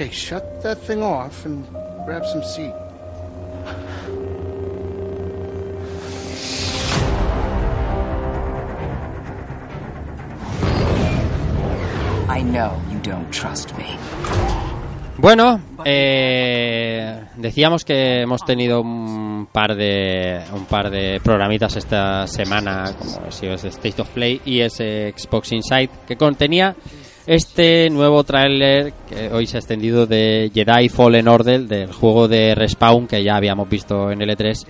Okay, 0.00 0.10
shut 0.10 0.62
that 0.62 0.78
thing 0.78 1.02
off 1.02 1.44
and 1.44 1.66
grab 2.06 2.24
some 2.24 2.42
seat. 2.42 2.72
I 12.32 12.42
know 12.42 12.70
you 12.92 13.00
don't 13.02 13.28
trust 13.30 13.76
me. 13.76 13.86
Bueno, 15.18 15.60
eh, 15.84 17.24
decíamos 17.36 17.84
que 17.84 18.22
hemos 18.22 18.44
tenido 18.44 18.80
un 18.80 19.48
par 19.52 19.74
de 19.74 20.40
un 20.54 20.64
par 20.66 20.90
de 20.90 21.20
programitas 21.20 21.74
esta 21.74 22.28
semana, 22.28 22.94
como 22.96 23.32
si 23.32 23.46
es 23.46 23.64
State 23.64 24.00
of 24.00 24.08
Play 24.10 24.40
y 24.44 24.60
ese 24.60 25.12
Xbox 25.16 25.50
Inside, 25.50 25.90
que 26.06 26.16
contenía 26.16 26.76
este 27.26 27.90
nuevo 27.90 28.22
tráiler 28.22 28.92
que 29.08 29.32
hoy 29.32 29.46
se 29.46 29.56
ha 29.56 29.60
extendido 29.60 30.06
de 30.06 30.52
Jedi 30.54 30.88
Fallen 30.88 31.26
Order, 31.26 31.62
del 31.66 31.92
juego 31.92 32.28
de 32.28 32.54
Respawn 32.54 33.08
que 33.08 33.24
ya 33.24 33.36
habíamos 33.36 33.68
visto 33.68 34.10
en 34.12 34.20
L3, 34.20 34.66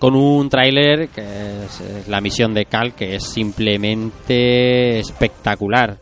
con 0.00 0.16
un 0.16 0.50
tráiler 0.50 1.08
que 1.08 1.22
es 1.22 2.08
la 2.08 2.20
misión 2.20 2.52
de 2.52 2.66
Cal, 2.66 2.94
que 2.94 3.14
es 3.14 3.22
simplemente 3.22 4.98
espectacular. 4.98 5.98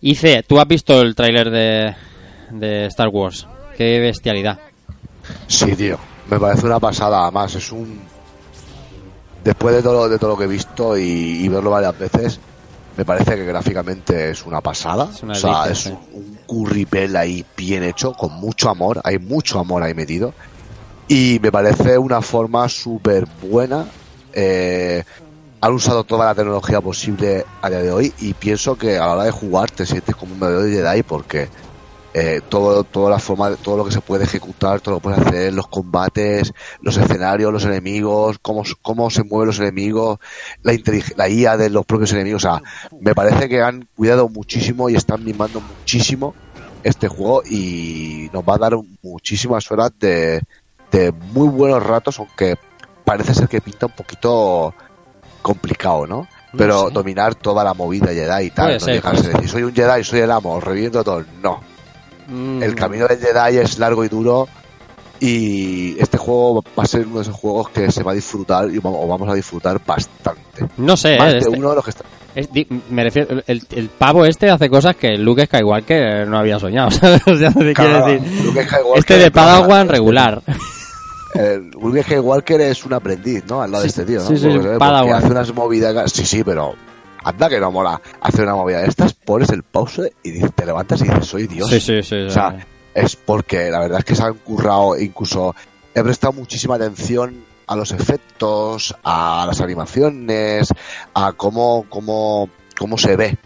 Ice, 0.00 0.42
tú 0.46 0.60
has 0.60 0.68
visto 0.68 1.00
el 1.00 1.14
tráiler 1.14 1.50
de, 1.50 1.94
de 2.50 2.86
Star 2.86 3.08
Wars. 3.08 3.46
Qué 3.76 3.98
bestialidad. 4.00 4.58
Sí, 5.46 5.74
tío. 5.74 5.98
Me 6.30 6.38
parece 6.38 6.66
una 6.66 6.78
pasada, 6.78 7.22
además. 7.22 7.54
Es 7.54 7.72
un. 7.72 8.00
Después 9.42 9.74
de 9.74 9.82
todo, 9.82 10.08
de 10.08 10.18
todo 10.18 10.30
lo 10.30 10.36
que 10.36 10.44
he 10.44 10.48
visto 10.48 10.96
y, 10.98 11.02
y 11.02 11.48
verlo 11.48 11.70
varias 11.70 11.98
veces, 11.98 12.40
me 12.96 13.04
parece 13.04 13.36
que 13.36 13.44
gráficamente 13.44 14.30
es 14.30 14.44
una 14.44 14.60
pasada. 14.60 15.08
Es 15.12 15.22
una 15.22 15.32
o 15.32 15.36
sea, 15.36 15.64
es 15.70 15.86
un, 15.86 15.98
un 16.12 16.38
curripel 16.46 17.16
ahí 17.16 17.44
bien 17.56 17.82
hecho, 17.82 18.12
con 18.12 18.32
mucho 18.34 18.68
amor. 18.68 19.00
Hay 19.04 19.18
mucho 19.18 19.58
amor 19.58 19.82
ahí 19.82 19.94
metido. 19.94 20.34
Y 21.06 21.38
me 21.40 21.50
parece 21.50 21.96
una 21.96 22.20
forma 22.20 22.68
súper 22.68 23.26
buena. 23.40 23.86
Eh, 24.32 25.02
han 25.60 25.72
usado 25.72 26.04
toda 26.04 26.26
la 26.26 26.34
tecnología 26.34 26.80
posible 26.80 27.44
a 27.62 27.70
día 27.70 27.82
de 27.82 27.90
hoy 27.90 28.12
y 28.20 28.34
pienso 28.34 28.76
que 28.76 28.96
a 28.96 29.06
la 29.06 29.12
hora 29.14 29.24
de 29.24 29.30
jugar 29.30 29.70
te 29.70 29.86
sientes 29.86 30.14
como 30.14 30.34
un 30.34 30.40
verdadero 30.40 30.68
Jedi 30.68 31.02
porque 31.02 31.48
eh, 32.14 32.40
todo, 32.48 32.84
toda 32.84 33.10
la 33.10 33.18
forma, 33.18 33.54
todo 33.56 33.76
lo 33.76 33.84
que 33.84 33.92
se 33.92 34.00
puede 34.00 34.24
ejecutar, 34.24 34.80
todo 34.80 34.94
lo 34.94 35.00
que 35.00 35.04
puedes 35.04 35.20
hacer, 35.20 35.52
los 35.52 35.68
combates, 35.68 36.52
los 36.80 36.96
escenarios, 36.96 37.52
los 37.52 37.64
enemigos, 37.64 38.38
cómo, 38.40 38.62
cómo 38.82 39.10
se 39.10 39.24
mueven 39.24 39.48
los 39.48 39.58
enemigos, 39.58 40.18
la, 40.62 40.72
la 41.16 41.28
IA 41.28 41.56
de 41.56 41.70
los 41.70 41.84
propios 41.84 42.12
enemigos. 42.12 42.44
O 42.44 42.48
sea, 42.48 42.62
me 43.00 43.14
parece 43.14 43.48
que 43.48 43.60
han 43.60 43.88
cuidado 43.94 44.28
muchísimo 44.28 44.88
y 44.88 44.94
están 44.94 45.24
mimando 45.24 45.60
muchísimo 45.60 46.34
este 46.82 47.08
juego 47.08 47.42
y 47.44 48.30
nos 48.32 48.42
va 48.42 48.54
a 48.54 48.58
dar 48.58 48.72
muchísimas 49.02 49.70
horas 49.70 49.92
de, 49.98 50.40
de 50.90 51.12
muy 51.12 51.48
buenos 51.48 51.84
ratos, 51.84 52.18
aunque 52.18 52.56
parece 53.04 53.34
ser 53.34 53.48
que 53.48 53.60
pinta 53.60 53.86
un 53.86 53.92
poquito 53.92 54.74
complicado, 55.42 56.06
¿no? 56.06 56.26
Pero 56.56 56.86
sé. 56.88 56.94
dominar 56.94 57.34
toda 57.34 57.62
la 57.62 57.74
movida 57.74 58.06
Jedi 58.08 58.46
y 58.46 58.50
tal, 58.50 58.66
Puede 58.66 58.78
no 58.78 58.84
ser, 58.84 59.06
a 59.06 59.10
decir 59.12 59.48
soy 59.48 59.62
un 59.64 59.74
Jedi, 59.74 60.02
soy 60.04 60.20
el 60.20 60.30
amo, 60.30 60.60
reviento 60.60 61.00
a 61.00 61.04
todos. 61.04 61.24
No, 61.42 61.60
Mm, 62.30 62.62
el 62.62 62.74
camino 62.74 63.06
del 63.06 63.18
Jedi 63.18 63.56
es 63.56 63.78
largo 63.78 64.04
y 64.04 64.08
duro 64.08 64.46
y 65.20 65.98
este 65.98 66.18
juego 66.18 66.62
va 66.78 66.82
a 66.82 66.86
ser 66.86 67.06
uno 67.06 67.16
de 67.16 67.22
esos 67.22 67.34
juegos 67.34 67.70
que 67.70 67.90
se 67.90 68.02
va 68.02 68.12
a 68.12 68.14
disfrutar 68.14 68.68
y 68.70 68.78
vamos, 68.78 69.00
o 69.02 69.06
vamos 69.08 69.28
a 69.28 69.34
disfrutar 69.34 69.80
bastante. 69.84 70.66
No 70.76 70.96
sé, 70.96 71.16
Más 71.18 71.30
eh, 71.30 71.32
de 71.32 71.38
este- 71.38 71.58
uno 71.58 71.70
de 71.70 71.74
los 71.76 71.84
que 71.84 71.90
está... 71.90 72.04
es 72.34 72.52
di- 72.52 72.66
me 72.90 73.02
refiero, 73.04 73.42
el, 73.46 73.62
el 73.70 73.88
pavo 73.88 74.24
este 74.26 74.50
hace 74.50 74.68
cosas 74.68 74.94
que 74.96 75.16
Luke 75.16 75.46
Skywalker 75.46 76.28
no 76.28 76.38
había 76.38 76.58
soñado. 76.58 76.90
¿sabes? 76.92 77.22
O 77.26 77.34
sea, 77.36 77.50
Claro, 77.50 78.06
decir, 78.06 78.44
Luke 78.44 78.66
este 78.96 79.18
de 79.18 79.30
Padawan 79.30 79.88
regular. 79.88 80.42
El 81.34 81.70
Luke 81.70 82.02
Skywalker 82.02 82.60
es 82.62 82.84
un 82.84 82.94
aprendiz, 82.94 83.44
¿no? 83.46 83.60
Al 83.62 83.70
lado 83.70 83.84
Sí, 83.84 83.88
de 83.88 83.90
este 83.90 84.04
tío, 84.04 84.20
¿no? 84.22 84.26
sí, 84.28 84.36
sí, 84.38 84.44
Porque, 84.48 84.58
porque 84.62 84.78
Padawan. 84.78 85.14
hace 85.14 85.26
unas 85.30 85.54
movidas... 85.54 86.12
Sí, 86.12 86.24
sí, 86.26 86.42
pero... 86.44 86.74
Anda 87.24 87.48
que 87.48 87.58
no 87.60 87.70
mola. 87.72 88.00
Hace 88.20 88.42
una 88.42 88.54
movida 88.54 88.78
de 88.80 88.86
estas, 88.88 89.12
pones 89.12 89.50
el 89.50 89.62
pause 89.64 90.12
y 90.22 90.40
te 90.40 90.64
levantas 90.64 91.00
y 91.00 91.04
dices, 91.04 91.26
soy 91.26 91.46
Dios. 91.48 91.68
Sí, 91.68 91.80
sí, 91.80 92.02
sí. 92.02 92.14
O 92.14 92.28
sí. 92.28 92.34
sea, 92.34 92.64
es 92.94 93.16
porque 93.16 93.70
la 93.70 93.80
verdad 93.80 93.98
es 93.98 94.04
que 94.04 94.14
se 94.14 94.22
han 94.22 94.34
currado, 94.34 94.96
incluso 94.98 95.54
he 95.94 96.02
prestado 96.02 96.32
muchísima 96.32 96.76
atención 96.76 97.44
a 97.66 97.76
los 97.76 97.90
efectos, 97.92 98.94
a 99.02 99.44
las 99.46 99.60
animaciones, 99.60 100.68
a 101.12 101.32
cómo, 101.32 101.86
cómo, 101.88 102.48
cómo 102.78 102.96
se 102.96 103.16
ve. 103.16 103.36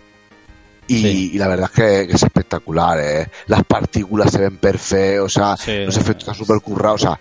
Y, 0.87 0.99
Sí. 1.01 1.31
y 1.35 1.39
la 1.39 1.49
verdad 1.49 1.71
es 1.73 1.77
que, 1.81 2.07
que 2.09 2.13
es 2.15 2.23
espectacular, 2.23 2.99
¿eh? 3.01 3.31
Las 3.47 3.65
partículas 3.65 4.31
se 4.31 4.39
ven 4.39 4.59
perfectas, 4.59 5.21
o 5.25 5.29
sea, 5.29 5.57
Sí. 5.57 5.85
los 5.87 5.97
efectos 5.97 6.25
están 6.29 6.35
súper 6.35 6.61
currados, 6.61 7.03
o 7.03 7.07
sea, 7.07 7.21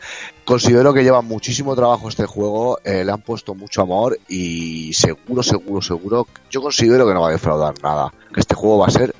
considero 0.52 0.94
que 0.94 1.02
lleva 1.02 1.22
muchísimo 1.22 1.78
trabajo 1.78 2.10
este 2.10 2.26
juego, 2.26 2.78
eh, 2.84 3.06
le 3.06 3.12
han 3.14 3.22
puesto 3.22 3.56
mucho 3.56 3.84
amor 3.84 4.20
y 4.28 4.92
seguro, 4.94 5.44
seguro, 5.44 5.82
seguro, 5.82 6.28
yo 6.50 6.62
considero 6.62 7.08
que 7.08 7.14
no 7.14 7.22
va 7.22 7.30
a 7.30 7.32
defraudar 7.32 7.74
nada, 7.82 8.14
que 8.34 8.42
este 8.42 8.54
juego 8.54 8.80
va 8.80 8.88
a 8.88 8.92
ser 8.92 9.16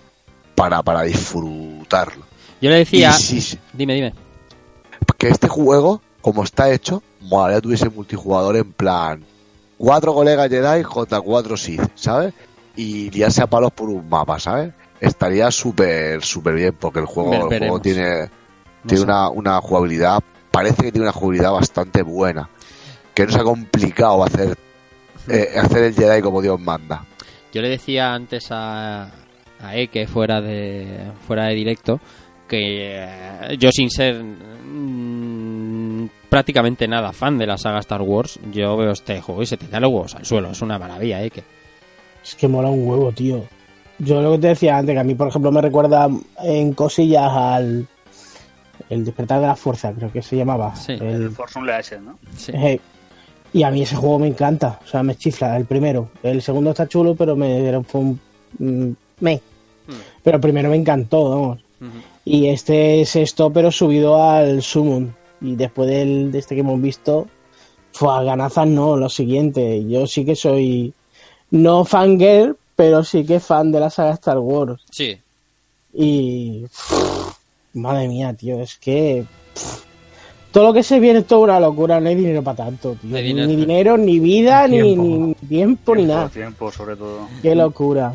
para, 0.56 0.84
para 0.84 1.04
disfrutarlo. 1.04 2.26
Yo 2.62 2.70
le 2.70 2.80
decía... 2.80 3.12
Y 3.12 3.14
sí, 3.14 3.40
sí, 3.40 3.58
Dime, 3.72 3.94
dime. 3.94 4.14
que 5.18 5.30
este 5.30 5.48
juego, 5.48 6.02
como 6.20 6.44
está 6.44 6.70
hecho, 6.70 7.02
molaría 7.22 7.62
tuviese 7.62 7.90
multijugador 7.90 8.58
en 8.58 8.74
plan 8.74 9.24
cuatro 9.78 10.14
colegas 10.14 10.50
Jedi 10.50 10.84
contra 10.84 11.22
cuatro 11.22 11.56
Sith, 11.56 11.82
¿sabes? 11.96 12.34
Y 12.76 13.10
liarse 13.10 13.42
a 13.42 13.48
palos 13.48 13.72
por 13.72 13.90
un 13.90 14.10
mapa, 14.10 14.38
¿sabes? 14.38 14.74
Estaría 15.00 15.50
súper, 15.50 16.26
súper 16.26 16.56
bien 16.56 16.76
porque 16.78 17.00
el 17.00 17.06
juego, 17.06 17.34
el 17.50 17.58
juego 17.58 17.80
tiene, 17.80 18.20
No 18.20 18.30
tiene 18.86 19.04
una, 19.06 19.30
una 19.30 19.62
jugabilidad, 19.62 20.22
parece 20.52 20.84
que 20.84 20.92
tiene 20.92 21.06
una 21.06 21.14
jugabilidad 21.14 21.54
bastante 21.54 22.04
buena. 22.04 22.50
Que 23.14 23.26
no 23.26 23.32
sea 23.32 23.44
complicado 23.44 24.24
hacer, 24.24 24.58
eh, 25.28 25.50
hacer 25.58 25.84
el 25.84 25.94
Jedi 25.94 26.22
como 26.22 26.42
Dios 26.42 26.60
manda. 26.60 27.06
Yo 27.54 27.62
le 27.62 27.70
decía 27.70 28.14
antes 28.14 28.48
a, 28.52 29.12
a 29.60 29.76
Eke 29.76 30.08
fuera 30.08 30.40
de 30.42 31.12
fuera 31.28 31.48
de 31.48 31.56
directo 31.56 32.00
que 32.48 32.98
eh, 32.98 33.58
yo 33.58 33.72
sin 33.72 33.90
ser 33.90 34.24
mm, 34.24 36.10
prácticamente 36.30 36.88
nada 36.88 37.12
fan 37.12 37.38
de 37.38 37.48
la 37.48 37.58
saga 37.58 37.80
Star 37.80 38.02
Wars, 38.02 38.40
yo 38.52 38.78
veo 38.78 38.92
este 38.92 39.22
juego 39.22 39.42
y 39.42 39.46
se 39.46 39.58
te 39.58 39.68
caen 39.68 39.84
los 39.84 39.92
huevos 39.92 40.16
al 40.16 40.26
suelo, 40.26 40.52
es 40.52 40.62
una 40.62 40.78
maravilla, 40.78 41.22
Eke. 41.24 41.44
Es 42.24 42.36
que 42.36 42.48
mola 42.48 42.70
un 42.70 42.88
huevo, 42.88 43.12
tío. 43.12 43.44
Yo 44.00 44.22
lo 44.22 44.32
que 44.34 44.40
te 44.40 44.48
decía 44.48 44.78
antes, 44.78 44.96
que 44.96 45.00
a 45.00 45.04
mí, 45.04 45.16
por 45.16 45.28
ejemplo, 45.28 45.52
me 45.52 45.62
recuerda 45.62 46.10
en 46.44 46.74
cosillas 46.74 47.32
al. 47.32 47.88
El 48.92 49.06
despertar 49.06 49.40
de 49.42 49.48
la 49.48 49.56
fuerza, 49.56 49.92
creo 49.94 50.12
que 50.12 50.22
se 50.22 50.36
llamaba. 50.36 50.76
Sí. 50.76 50.94
El- 50.94 51.02
El 51.24 51.32
Force 51.32 51.58
Unleashed, 51.58 52.00
¿no? 52.02 52.20
Sí. 52.38 52.52
Eh, 52.54 52.80
y 53.54 53.64
a 53.64 53.72
mí 53.72 53.82
ese 53.82 53.96
juego 53.96 54.20
me 54.20 54.28
encanta, 54.28 54.80
o 54.84 54.88
sea, 54.88 55.02
me 55.04 55.16
chifla, 55.16 55.58
el 55.58 55.66
primero. 55.66 56.10
El 56.24 56.42
segundo 56.42 56.70
está 56.72 56.88
chulo, 56.88 57.16
pero 57.16 57.36
me 57.36 57.82
fue 57.84 58.02
un... 58.02 58.20
mm, 58.60 58.92
me. 59.22 59.42
Pero 60.24 60.36
el 60.38 60.42
primero 60.42 60.70
me 60.70 60.76
encantó, 60.78 61.30
vamos. 61.30 61.60
Y 62.24 62.48
este 62.48 63.02
es 63.02 63.16
esto, 63.16 63.52
pero 63.52 63.72
subido 63.72 64.22
al 64.24 64.62
Summon. 64.62 65.14
Y 65.42 65.56
después 65.56 65.90
del, 65.90 66.32
de 66.32 66.38
este 66.40 66.54
que 66.56 66.62
hemos 66.62 66.80
visto, 66.80 67.28
fue 67.92 68.14
a 68.14 68.22
ganazas 68.24 68.68
no, 68.68 68.96
lo 68.96 69.10
siguiente. 69.10 69.84
Yo 69.90 70.06
sí 70.08 70.24
que 70.24 70.36
soy, 70.36 70.94
no 71.50 71.84
fangirl, 71.84 72.56
pero 72.76 73.04
sí 73.04 73.26
que 73.26 73.40
fan 73.40 73.72
de 73.72 73.80
la 73.80 73.90
saga 73.90 74.14
Star 74.14 74.38
Wars. 74.40 74.82
Sí. 74.92 75.18
Y. 75.94 76.66
madre 77.74 78.08
mía, 78.08 78.34
tío, 78.34 78.62
es 78.62 78.78
que. 78.78 79.24
todo 80.52 80.66
lo 80.68 80.74
que 80.74 80.84
se 80.84 81.00
viene 81.00 81.20
es 81.20 81.28
toda 81.28 81.42
una 81.42 81.60
locura, 81.60 82.00
no 82.00 82.10
hay 82.10 82.16
dinero 82.16 82.44
para 82.44 82.58
tanto, 82.66 82.94
tío. 82.96 83.10
No 83.12 83.18
hay 83.18 83.24
Ni 83.24 83.30
dinero. 83.30 83.48
ni 83.48 83.56
dinero, 83.56 83.98
ni 83.98 84.20
vida, 84.20 84.68
ni, 84.68 84.82
Tiempo. 84.82 85.04
ni 85.04 85.34
tiempo, 85.48 85.96
ni 85.96 86.02
Tiempo, 86.04 86.14
nada. 86.14 86.30
tiempo, 86.30 86.72
sobre 86.72 86.96
todo. 86.96 87.28
Qué 87.42 87.56
locura. 87.56 88.14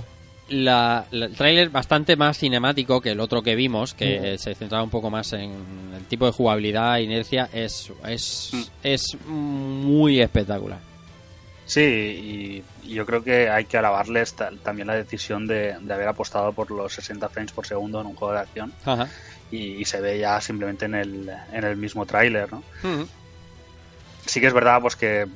La, 0.49 1.05
la- 1.11 1.27
el 1.27 1.35
tráiler 1.35 1.71
bastante 1.71 2.15
más 2.15 2.39
cinemático 2.39 3.01
que 3.01 3.11
el 3.11 3.21
otro 3.21 3.43
que 3.43 3.57
vimos, 3.57 3.95
que 3.95 4.39
se 4.39 4.55
centraba 4.55 4.85
un 4.85 4.91
poco 4.91 5.11
más 5.11 5.33
en 5.33 5.51
el 5.97 6.05
tipo 6.09 6.25
de 6.27 6.31
jugabilidad, 6.33 6.99
inercia, 6.99 7.49
es, 7.53 7.91
es, 8.09 8.53
es 8.85 9.17
muy 9.27 10.21
espectacular. 10.21 10.79
Sí, 11.67 12.63
y 12.85 12.95
yo 12.95 13.05
creo 13.05 13.23
que 13.25 13.51
hay 13.51 13.65
que 13.65 13.77
alabarles 13.77 14.35
ta- 14.35 14.53
también 14.63 14.87
la 14.87 14.95
decisión 14.95 15.47
de, 15.49 15.77
de 15.81 15.95
haber 15.95 16.07
apostado 16.09 16.53
por 16.53 16.71
los 16.71 16.93
60 16.95 17.29
frames 17.29 17.51
por 17.53 17.67
segundo 17.67 18.01
en 18.01 18.07
un 18.07 18.15
juego 18.15 18.35
de 18.35 18.41
acción 18.41 18.73
Ajá. 18.85 19.09
y, 19.51 19.73
y 19.75 19.85
se 19.85 20.01
ve 20.01 20.17
ya 20.19 20.41
simplemente 20.41 20.85
en 20.85 20.95
el, 20.95 21.29
en 21.53 21.65
el 21.65 21.77
mismo 21.77 22.07
tráiler, 22.07 22.49
¿no? 22.53 22.63
Sí 24.27 24.41
que 24.41 24.47
es 24.47 24.53
verdad 24.55 24.81
pues 24.81 24.95
que 24.97 25.27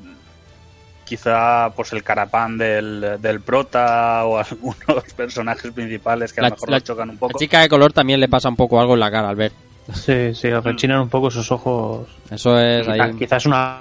quizá 1.05 1.71
pues 1.75 1.93
el 1.93 2.05
carapán 2.05 2.57
del, 2.59 3.17
del 3.21 3.41
prota 3.41 4.25
o 4.25 4.39
algunos 4.39 5.03
personajes 5.17 5.73
principales 5.73 6.33
que 6.33 6.41
a 6.41 6.43
La- 6.45 6.49
lo 6.51 6.55
mejor 6.55 6.71
la- 6.71 6.81
chocan 6.81 7.11
un 7.11 7.17
La 7.17 7.21
poco. 7.21 7.39
chica 7.39 7.61
de 7.61 7.69
color 7.69 7.93
también 7.93 8.21
le 8.21 8.29
pasa 8.29 8.49
un 8.49 8.57
poco 8.57 8.81
algo 8.81 8.95
en 8.95 9.01
la 9.01 9.11
cara 9.11 9.29
al 9.31 9.37
ver. 9.37 9.53
Sí, 9.93 10.35
sí, 10.35 10.49
rechinan 10.51 11.01
un 11.01 11.09
poco 11.09 11.31
sus 11.33 11.51
ojos. 11.51 12.09
Eso 12.31 12.57
es 12.61 12.87
Quizá- 12.87 13.03
ahí. 13.05 13.15
Quizás 13.17 13.47
una 13.47 13.81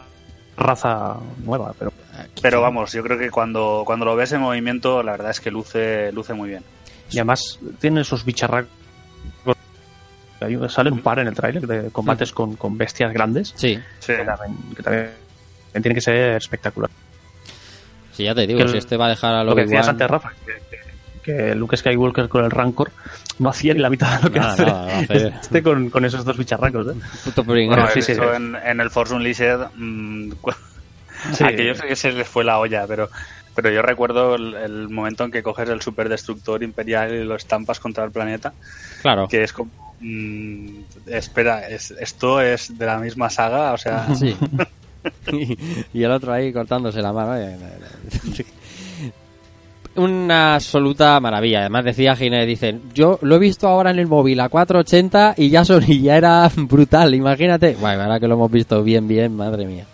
raza 0.57 1.17
nueva, 1.43 1.73
pero 1.77 1.93
Pero 2.41 2.61
vamos, 2.61 2.91
yo 2.93 3.03
creo 3.03 3.17
que 3.17 3.29
cuando, 3.29 3.83
cuando 3.85 4.05
lo 4.05 4.15
ves 4.15 4.31
en 4.31 4.41
movimiento, 4.41 5.01
la 5.03 5.11
verdad 5.13 5.31
es 5.31 5.39
que 5.39 5.51
luce, 5.51 6.11
luce 6.11 6.33
muy 6.33 6.49
bien. 6.49 6.63
Y 7.11 7.17
además 7.17 7.59
tiene 7.79 8.01
esos 8.01 8.23
bicharracos. 8.25 8.69
Salen 10.69 10.93
un 10.93 11.01
par 11.01 11.19
en 11.19 11.27
el 11.27 11.33
tráiler 11.35 11.67
de 11.67 11.89
combates 11.91 12.31
con, 12.31 12.55
con 12.55 12.77
bestias 12.77 13.11
grandes. 13.11 13.53
Sí, 13.57 13.77
Sí. 13.99 14.13
Que 14.15 14.23
también, 14.23 14.57
que 14.75 14.83
también 14.83 15.11
tiene 15.73 15.93
que 15.95 16.01
ser 16.01 16.35
espectacular. 16.37 16.89
sí, 18.13 18.23
ya 18.23 18.33
te 18.33 18.47
digo, 18.47 18.59
Que 18.59 18.69
si 18.69 18.77
este 18.77 18.95
va 18.95 19.07
a 19.07 19.09
dejar 19.09 19.33
a 19.35 19.43
Lo 19.43 19.53
que 19.55 19.63
decías 19.63 19.87
antes, 19.89 20.07
Rafa, 20.07 20.31
que, 20.45 20.79
que 21.33 21.55
Luke 21.55 21.75
Skywalker 21.75 22.29
con 22.29 22.45
el 22.45 22.51
Rancor 22.51 22.91
no 23.39 23.49
hacía 23.49 23.73
ni 23.73 23.81
la 23.81 23.89
mitad 23.89 24.17
de 24.17 24.23
lo 24.23 24.31
que 24.31 24.39
Nada, 24.39 24.53
hace 24.53 24.65
nada, 24.65 24.83
a 24.95 24.99
hacer. 24.99 25.33
este 25.41 25.61
con, 25.63 25.89
con 25.89 26.05
esos 26.05 26.23
dos 26.23 26.37
bicharracos. 26.37 26.87
¿eh? 26.87 26.99
Puto. 27.25 27.43
Bueno, 27.43 27.87
sí, 27.93 28.01
sí. 28.01 28.13
En, 28.13 28.55
en 28.55 28.79
el 28.79 28.89
Force 28.89 29.13
Unleashed, 29.13 29.59
mm, 29.75 30.31
cu- 30.39 30.51
Sí. 31.33 31.43
aquello 31.43 31.75
sí 31.75 31.81
que 31.87 31.95
se 31.95 32.11
les 32.11 32.27
fue 32.27 32.43
la 32.43 32.59
olla, 32.59 32.85
pero, 32.87 33.09
pero 33.55 33.69
yo 33.71 33.81
recuerdo 33.81 34.35
el, 34.35 34.53
el 34.55 34.89
momento 34.89 35.23
en 35.25 35.31
que 35.31 35.43
coges 35.43 35.67
el 35.69 35.81
superdestructor 35.81 36.63
imperial 36.63 37.13
y 37.13 37.23
lo 37.23 37.35
estampas 37.35 37.79
contra 37.79 38.03
el 38.05 38.11
planeta, 38.11 38.53
Claro. 39.01 39.27
que 39.27 39.43
es 39.43 39.53
como... 39.53 39.69
mm, 39.99 40.67
espera, 41.07 41.67
es, 41.67 41.91
esto 41.91 42.41
es 42.41 42.77
de 42.77 42.85
la 42.85 42.97
misma 42.99 43.29
saga, 43.29 43.73
o 43.73 43.77
sea... 43.77 44.07
Sí. 44.15 44.35
y 45.93 46.03
el 46.03 46.11
otro 46.11 46.33
ahí 46.33 46.51
cortándose 46.51 47.01
la 47.01 47.13
mano. 47.13 47.33
Una 49.95 50.55
absoluta 50.55 51.19
maravilla. 51.19 51.61
Además 51.61 51.83
decía 51.85 52.15
Ginés, 52.15 52.45
dicen, 52.47 52.81
yo 52.93 53.17
lo 53.21 53.35
he 53.35 53.39
visto 53.39 53.67
ahora 53.67 53.91
en 53.91 53.99
el 53.99 54.07
móvil 54.07 54.39
a 54.39 54.49
480 54.49 55.33
y 55.37 55.49
ya 55.49 55.65
son 55.65 55.83
y 55.87 56.01
ya 56.03 56.17
era 56.17 56.49
brutal, 56.55 57.13
imagínate. 57.15 57.75
Bueno, 57.79 58.03
ahora 58.03 58.19
que 58.19 58.27
lo 58.27 58.35
hemos 58.35 58.51
visto 58.51 58.83
bien, 58.83 59.07
bien, 59.07 59.35
madre 59.35 59.65
mía. 59.65 59.85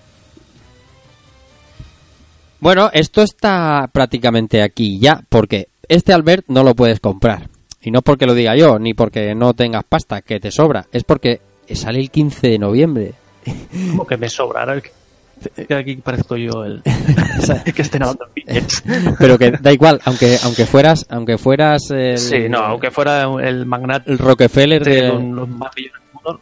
Bueno, 2.59 2.89
esto 2.93 3.21
está 3.21 3.89
prácticamente 3.91 4.61
aquí 4.61 4.99
ya, 4.99 5.21
porque 5.29 5.67
este 5.87 6.13
Albert 6.13 6.45
no 6.47 6.63
lo 6.63 6.75
puedes 6.75 6.99
comprar. 6.99 7.49
Y 7.81 7.91
no 7.91 8.01
porque 8.01 8.25
lo 8.25 8.33
diga 8.33 8.55
yo, 8.55 8.79
ni 8.79 8.93
porque 8.93 9.35
no 9.35 9.53
tengas 9.53 9.83
pasta, 9.83 10.21
que 10.21 10.39
te 10.39 10.51
sobra. 10.51 10.87
Es 10.91 11.03
porque 11.03 11.41
sale 11.71 11.99
el 11.99 12.09
15 12.09 12.47
de 12.47 12.59
noviembre. 12.59 13.13
Como 13.91 14.07
que 14.07 14.17
me 14.17 14.27
sobra. 14.27 14.61
Ahora 14.61 14.81
que 14.81 14.91
que 15.67 15.73
aquí 15.73 15.95
parezco 15.97 16.37
yo 16.37 16.63
el 16.63 16.81
que 17.75 17.81
esté 17.81 17.99
nadando 17.99 18.25
en 18.25 18.33
billetes. 18.33 18.83
Pero 19.19 19.37
que 19.37 19.51
da 19.51 19.71
igual, 19.71 20.01
aunque 20.05 20.37
aunque 20.43 20.65
fueras 20.65 21.05
aunque 21.09 21.37
fueras 21.37 21.91
el, 21.91 22.17
Sí, 22.17 22.49
no, 22.49 22.59
aunque 22.59 22.91
fuera 22.91 23.23
el 23.43 23.65
magnate 23.65 24.11
el 24.11 24.17
Rockefeller 24.17 24.83
de 24.83 25.01
de 25.01 25.07
los, 25.09 25.21
los 25.21 25.49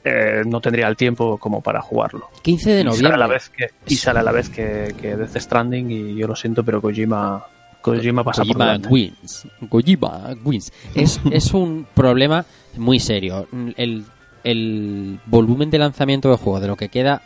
eh, 0.03 0.43
no 0.45 0.61
tendría 0.61 0.87
el 0.87 0.95
tiempo 0.95 1.37
como 1.37 1.61
para 1.61 1.81
jugarlo. 1.81 2.29
15 2.41 2.69
de 2.69 2.75
Y 2.75 2.83
sale 2.83 2.89
noviembre. 2.89 3.13
a 3.13 3.17
la 3.17 3.27
vez 3.27 3.49
que, 3.49 3.69
y 3.87 3.95
sale 3.95 4.19
a 4.19 4.23
la 4.23 4.31
vez 4.31 4.49
que, 4.49 4.95
que 5.01 5.15
Death 5.15 5.37
Stranding 5.37 5.91
y 5.91 6.15
yo 6.15 6.27
lo 6.27 6.35
siento, 6.35 6.63
pero 6.63 6.81
Kojima, 6.81 7.43
Kojima 7.81 8.23
pasa 8.23 8.41
por 8.43 8.47
Kojima 8.49 8.65
delante. 8.65 8.89
wins. 8.89 9.47
Kojima 9.69 10.35
wins. 10.43 10.71
Es, 10.95 11.19
es 11.31 11.53
un 11.53 11.85
problema 11.93 12.45
muy 12.77 12.99
serio. 12.99 13.47
El, 13.77 14.05
el 14.43 15.19
volumen 15.25 15.69
de 15.69 15.79
lanzamiento 15.79 16.29
del 16.29 16.37
juego, 16.37 16.59
de 16.59 16.67
lo 16.67 16.75
que 16.75 16.89
queda 16.89 17.21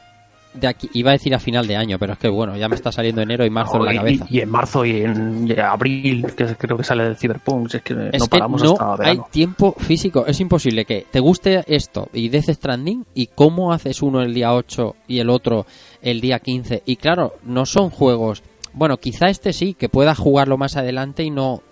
de 0.60 0.68
aquí, 0.68 0.90
iba 0.94 1.12
a 1.12 1.14
decir 1.14 1.34
a 1.36 1.40
final 1.40 1.68
de 1.68 1.76
año, 1.76 1.98
pero 2.00 2.14
es 2.14 2.20
que 2.20 2.30
bueno, 2.30 2.56
ya 2.58 2.68
me 2.68 2.76
está 2.76 2.92
saliendo 2.92 3.22
enero 3.22 3.46
y 3.46 3.50
marzo 3.50 3.78
No, 3.78 3.88
en 3.90 3.96
la 3.96 4.02
cabeza. 4.02 4.26
Y, 4.30 4.38
y 4.38 4.42
en 4.42 4.50
marzo 4.50 4.86
y 4.86 5.02
en 5.02 5.48
y 5.48 5.60
abril, 5.60 6.26
que 6.36 6.46
creo 6.56 6.78
que 6.78 6.84
sale 6.84 7.06
el 7.08 7.16
Cyberpunk, 7.18 7.76
es 7.76 7.82
que 7.82 7.94
Es 8.12 8.20
no 8.22 8.26
que 8.26 8.30
paramos 8.30 8.64
no 8.64 8.72
hasta 8.74 8.92
hay 8.94 8.98
verano. 8.98 9.28
tiempo 9.32 9.76
físico. 9.78 10.26
Es 10.26 10.40
imposible 10.40 10.86
que 10.86 11.06
te 11.10 11.20
guste 11.20 11.64
esto 11.68 12.10
y 12.14 12.30
Death 12.30 12.50
Stranding 12.50 13.06
y 13.14 13.28
cómo 13.28 13.72
haces 13.74 14.02
uno 14.02 14.22
el 14.22 14.34
día 14.34 14.54
8 14.54 14.96
y 15.08 15.20
el 15.20 15.30
otro 15.30 15.66
el 16.02 16.22
día 16.22 16.40
15. 16.40 16.84
Y 16.86 16.96
claro, 16.98 17.36
no 17.44 17.66
son 17.66 17.90
juegos... 17.90 18.44
Bueno, 18.74 18.98
quizá 18.98 19.28
este 19.30 19.54
sí, 19.54 19.74
que 19.74 19.90
pueda 19.90 20.14
jugarlo 20.14 20.58
más 20.58 20.76
adelante 20.78 21.24
y 21.24 21.32
no, 21.32 21.64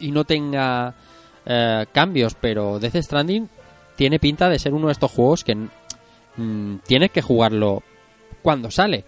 y 0.00 0.10
no 0.10 0.24
tenga 0.24 0.94
eh, 1.46 1.86
cambios, 1.92 2.34
pero 2.38 2.78
Death 2.78 2.96
Stranding 2.96 3.48
tiene 3.96 4.18
pinta 4.18 4.48
de 4.50 4.58
ser 4.58 4.74
uno 4.74 4.86
de 4.88 4.92
estos 4.92 5.10
juegos 5.10 5.44
que 5.44 5.54
mm, 5.54 6.76
tienes 6.86 7.10
que 7.10 7.22
jugarlo 7.22 7.82
cuando 8.42 8.70
sale. 8.70 9.04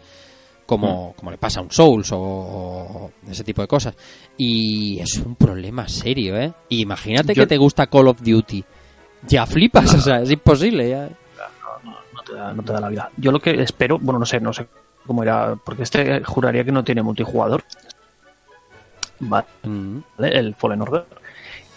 Como, 0.66 1.12
como 1.14 1.30
le 1.30 1.36
pasa 1.36 1.60
a 1.60 1.62
un 1.62 1.70
Souls 1.70 2.10
o, 2.12 2.18
o 2.18 3.12
ese 3.28 3.44
tipo 3.44 3.60
de 3.60 3.68
cosas. 3.68 3.94
Y 4.38 4.98
es 4.98 5.18
un 5.18 5.34
problema 5.36 5.86
serio, 5.88 6.36
¿eh? 6.38 6.52
Imagínate 6.70 7.34
Yo- 7.34 7.42
que 7.42 7.46
te 7.48 7.56
gusta 7.58 7.86
Call 7.88 8.08
of 8.08 8.22
Duty. 8.22 8.64
Ya 9.28 9.44
flipas, 9.44 9.92
o 9.94 10.00
sea, 10.00 10.20
es 10.22 10.30
imposible. 10.30 10.88
Ya. 10.88 11.08
no 11.84 12.22
te, 12.22 12.34
da, 12.34 12.52
no 12.54 12.62
te 12.62 12.72
da 12.72 12.80
la 12.80 12.88
vida. 12.88 13.10
Yo 13.18 13.30
lo 13.30 13.40
que 13.40 13.60
espero, 13.62 13.98
bueno, 13.98 14.18
no 14.18 14.24
sé, 14.24 14.40
no 14.40 14.52
sé 14.54 14.66
cómo 15.06 15.22
irá, 15.22 15.54
porque 15.62 15.82
este 15.82 16.24
juraría 16.24 16.64
que 16.64 16.72
no 16.72 16.82
tiene 16.82 17.02
multijugador. 17.02 17.62
Vale, 19.20 19.46
Mm, 19.64 19.98
el 20.18 20.54
Fallen 20.54 20.82
Order. 20.82 21.04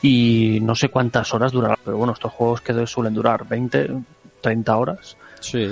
Y 0.02 0.60
no 0.62 0.76
sé 0.76 0.90
cuántas 0.90 1.34
horas 1.34 1.52
durará, 1.52 1.78
pero 1.84 1.98
bueno, 1.98 2.14
estos 2.14 2.32
juegos 2.32 2.62
que 2.62 2.86
suelen 2.88 3.14
durar 3.14 3.48
20, 3.48 3.90
30 4.42 4.78
horas, 4.78 5.18
sí. 5.40 5.68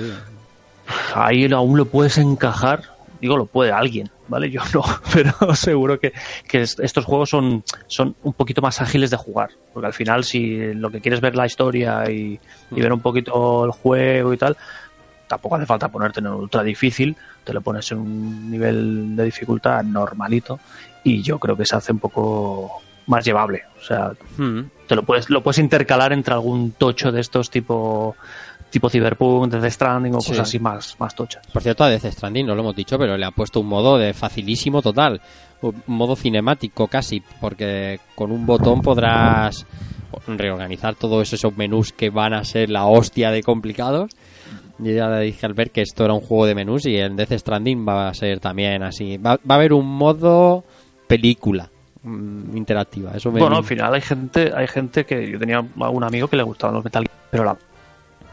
Ahí 1.14 1.50
aún 1.52 1.76
lo 1.76 1.86
puedes 1.86 2.18
encajar. 2.18 2.82
Digo, 3.20 3.36
lo 3.38 3.46
puede 3.46 3.72
alguien, 3.72 4.10
¿vale? 4.28 4.50
Yo 4.50 4.60
no, 4.74 4.82
pero 5.12 5.54
seguro 5.54 5.98
que, 5.98 6.12
que 6.46 6.60
es- 6.62 6.78
estos 6.78 7.04
juegos 7.06 7.30
son, 7.30 7.64
son 7.86 8.14
un 8.22 8.34
poquito 8.34 8.60
más 8.60 8.80
ágiles 8.82 9.10
de 9.10 9.16
jugar. 9.16 9.50
Porque 9.72 9.86
al 9.86 9.94
final, 9.94 10.22
si 10.24 10.74
lo 10.74 10.90
que 10.90 11.00
quieres 11.00 11.20
ver 11.22 11.34
la 11.34 11.46
historia 11.46 12.10
y, 12.10 12.38
y 12.70 12.80
ver 12.80 12.92
un 12.92 13.00
poquito 13.00 13.64
el 13.64 13.70
juego 13.70 14.34
y 14.34 14.36
tal, 14.36 14.56
tampoco 15.28 15.56
hace 15.56 15.66
falta 15.66 15.88
ponerte 15.88 16.20
en 16.20 16.26
un 16.28 16.34
ultra 16.42 16.62
difícil, 16.62 17.16
te 17.42 17.52
lo 17.54 17.60
pones 17.62 17.90
en 17.90 17.98
un 17.98 18.50
nivel 18.50 19.16
de 19.16 19.24
dificultad 19.24 19.82
normalito 19.82 20.60
y 21.02 21.22
yo 21.22 21.38
creo 21.38 21.56
que 21.56 21.64
se 21.64 21.74
hace 21.74 21.92
un 21.92 21.98
poco 21.98 22.82
más 23.06 23.24
llevable. 23.24 23.62
O 23.80 23.82
sea, 23.84 24.12
Mm. 24.36 24.60
te 24.86 24.94
lo 24.94 25.04
puedes, 25.04 25.30
lo 25.30 25.42
puedes 25.42 25.58
intercalar 25.58 26.12
entre 26.12 26.34
algún 26.34 26.72
tocho 26.72 27.10
de 27.12 27.20
estos 27.22 27.48
tipo 27.50 28.14
tipo 28.76 28.90
Cyberpunk, 28.90 29.52
Death 29.52 29.72
Stranding 29.72 30.14
o 30.14 30.20
Sí. 30.20 30.30
cosas 30.30 30.48
así 30.48 30.58
más, 30.58 30.96
más 30.98 31.14
tochas. 31.14 31.46
Por 31.52 31.62
cierto, 31.62 31.84
a 31.84 31.88
Death 31.88 32.04
Stranding 32.12 32.46
no 32.46 32.54
lo 32.54 32.60
hemos 32.62 32.76
dicho, 32.76 32.98
pero 32.98 33.16
le 33.16 33.24
han 33.24 33.32
puesto 33.32 33.60
un 33.60 33.66
modo 33.68 33.96
de 33.98 34.12
facilísimo 34.12 34.82
total. 34.82 35.20
Un 35.62 35.82
modo 35.86 36.16
cinemático 36.16 36.86
casi, 36.88 37.22
porque 37.40 38.00
con 38.14 38.30
un 38.30 38.44
botón 38.44 38.82
podrás 38.82 39.66
reorganizar 40.26 40.94
todos 40.94 41.32
esos 41.32 41.56
menús 41.56 41.92
que 41.92 42.10
van 42.10 42.34
a 42.34 42.44
ser 42.44 42.70
la 42.70 42.86
hostia 42.86 43.30
de 43.30 43.42
complicados. 43.42 44.10
Yo 44.78 44.92
ya 44.92 45.08
le 45.08 45.20
dije 45.22 45.46
al 45.46 45.54
ver 45.54 45.70
que 45.70 45.80
esto 45.80 46.04
era 46.04 46.12
un 46.14 46.20
juego 46.20 46.44
de 46.46 46.54
menús 46.54 46.84
y 46.86 46.96
en 46.98 47.16
Death 47.16 47.32
Stranding 47.32 47.86
va 47.88 48.08
a 48.08 48.14
ser 48.14 48.40
también 48.40 48.82
así. 48.82 49.16
Va, 49.16 49.36
va 49.36 49.54
a 49.54 49.58
haber 49.58 49.72
un 49.72 49.86
modo 49.86 50.64
película 51.06 51.70
mm, 52.02 52.54
interactiva. 52.56 53.12
Eso 53.14 53.32
me- 53.32 53.40
Bueno, 53.40 53.56
al 53.56 53.64
final 53.64 53.94
hay 53.94 54.02
gente, 54.02 54.52
hay 54.54 54.66
gente 54.68 55.04
que 55.06 55.30
yo 55.30 55.38
tenía 55.38 55.64
algún 55.80 56.04
amigo 56.04 56.28
que 56.28 56.36
le 56.36 56.42
gustaban 56.42 56.74
los 56.74 56.84
Metal 56.84 57.06
pero 57.30 57.44
la 57.44 57.56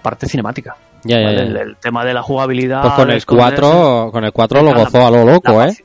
parte 0.04 0.28
cinemática. 0.28 0.76
Ya, 1.04 1.18
ya, 1.20 1.26
¿vale? 1.26 1.38
ya. 1.38 1.44
El, 1.44 1.58
el 1.58 1.76
tema 1.78 2.06
de 2.06 2.14
la 2.14 2.22
jugabilidad. 2.22 2.82
Pues 2.84 2.94
con 2.94 3.10
el 3.10 3.18
esconderse. 3.18 3.56
4, 3.62 4.10
con 4.12 4.24
el 4.24 4.32
4 4.32 4.62
lo 4.62 4.72
La- 4.74 4.84
gozó 4.84 5.08
a 5.08 5.10
lo 5.12 5.26
loco, 5.26 5.52
la- 5.60 5.70
¿eh? 5.70 5.78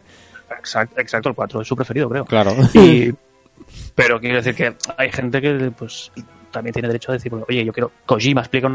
Exacto, 0.58 1.00
exacto, 1.00 1.28
el 1.30 1.34
4 1.34 1.62
es 1.62 1.68
su 1.68 1.74
preferido, 1.76 2.08
creo. 2.10 2.24
Claro. 2.26 2.52
Y, 2.74 3.12
pero 3.94 4.20
quiero 4.20 4.36
decir 4.36 4.54
que 4.54 4.74
hay 4.96 5.10
gente 5.10 5.40
que 5.40 5.72
pues 5.76 6.10
también 6.50 6.72
tiene 6.74 6.88
derecho 6.88 7.12
a 7.12 7.14
decir, 7.14 7.30
bueno, 7.30 7.46
oye, 7.48 7.64
yo 7.64 7.72
quiero 7.72 7.90
Kojima 8.06 8.40
explica 8.42 8.70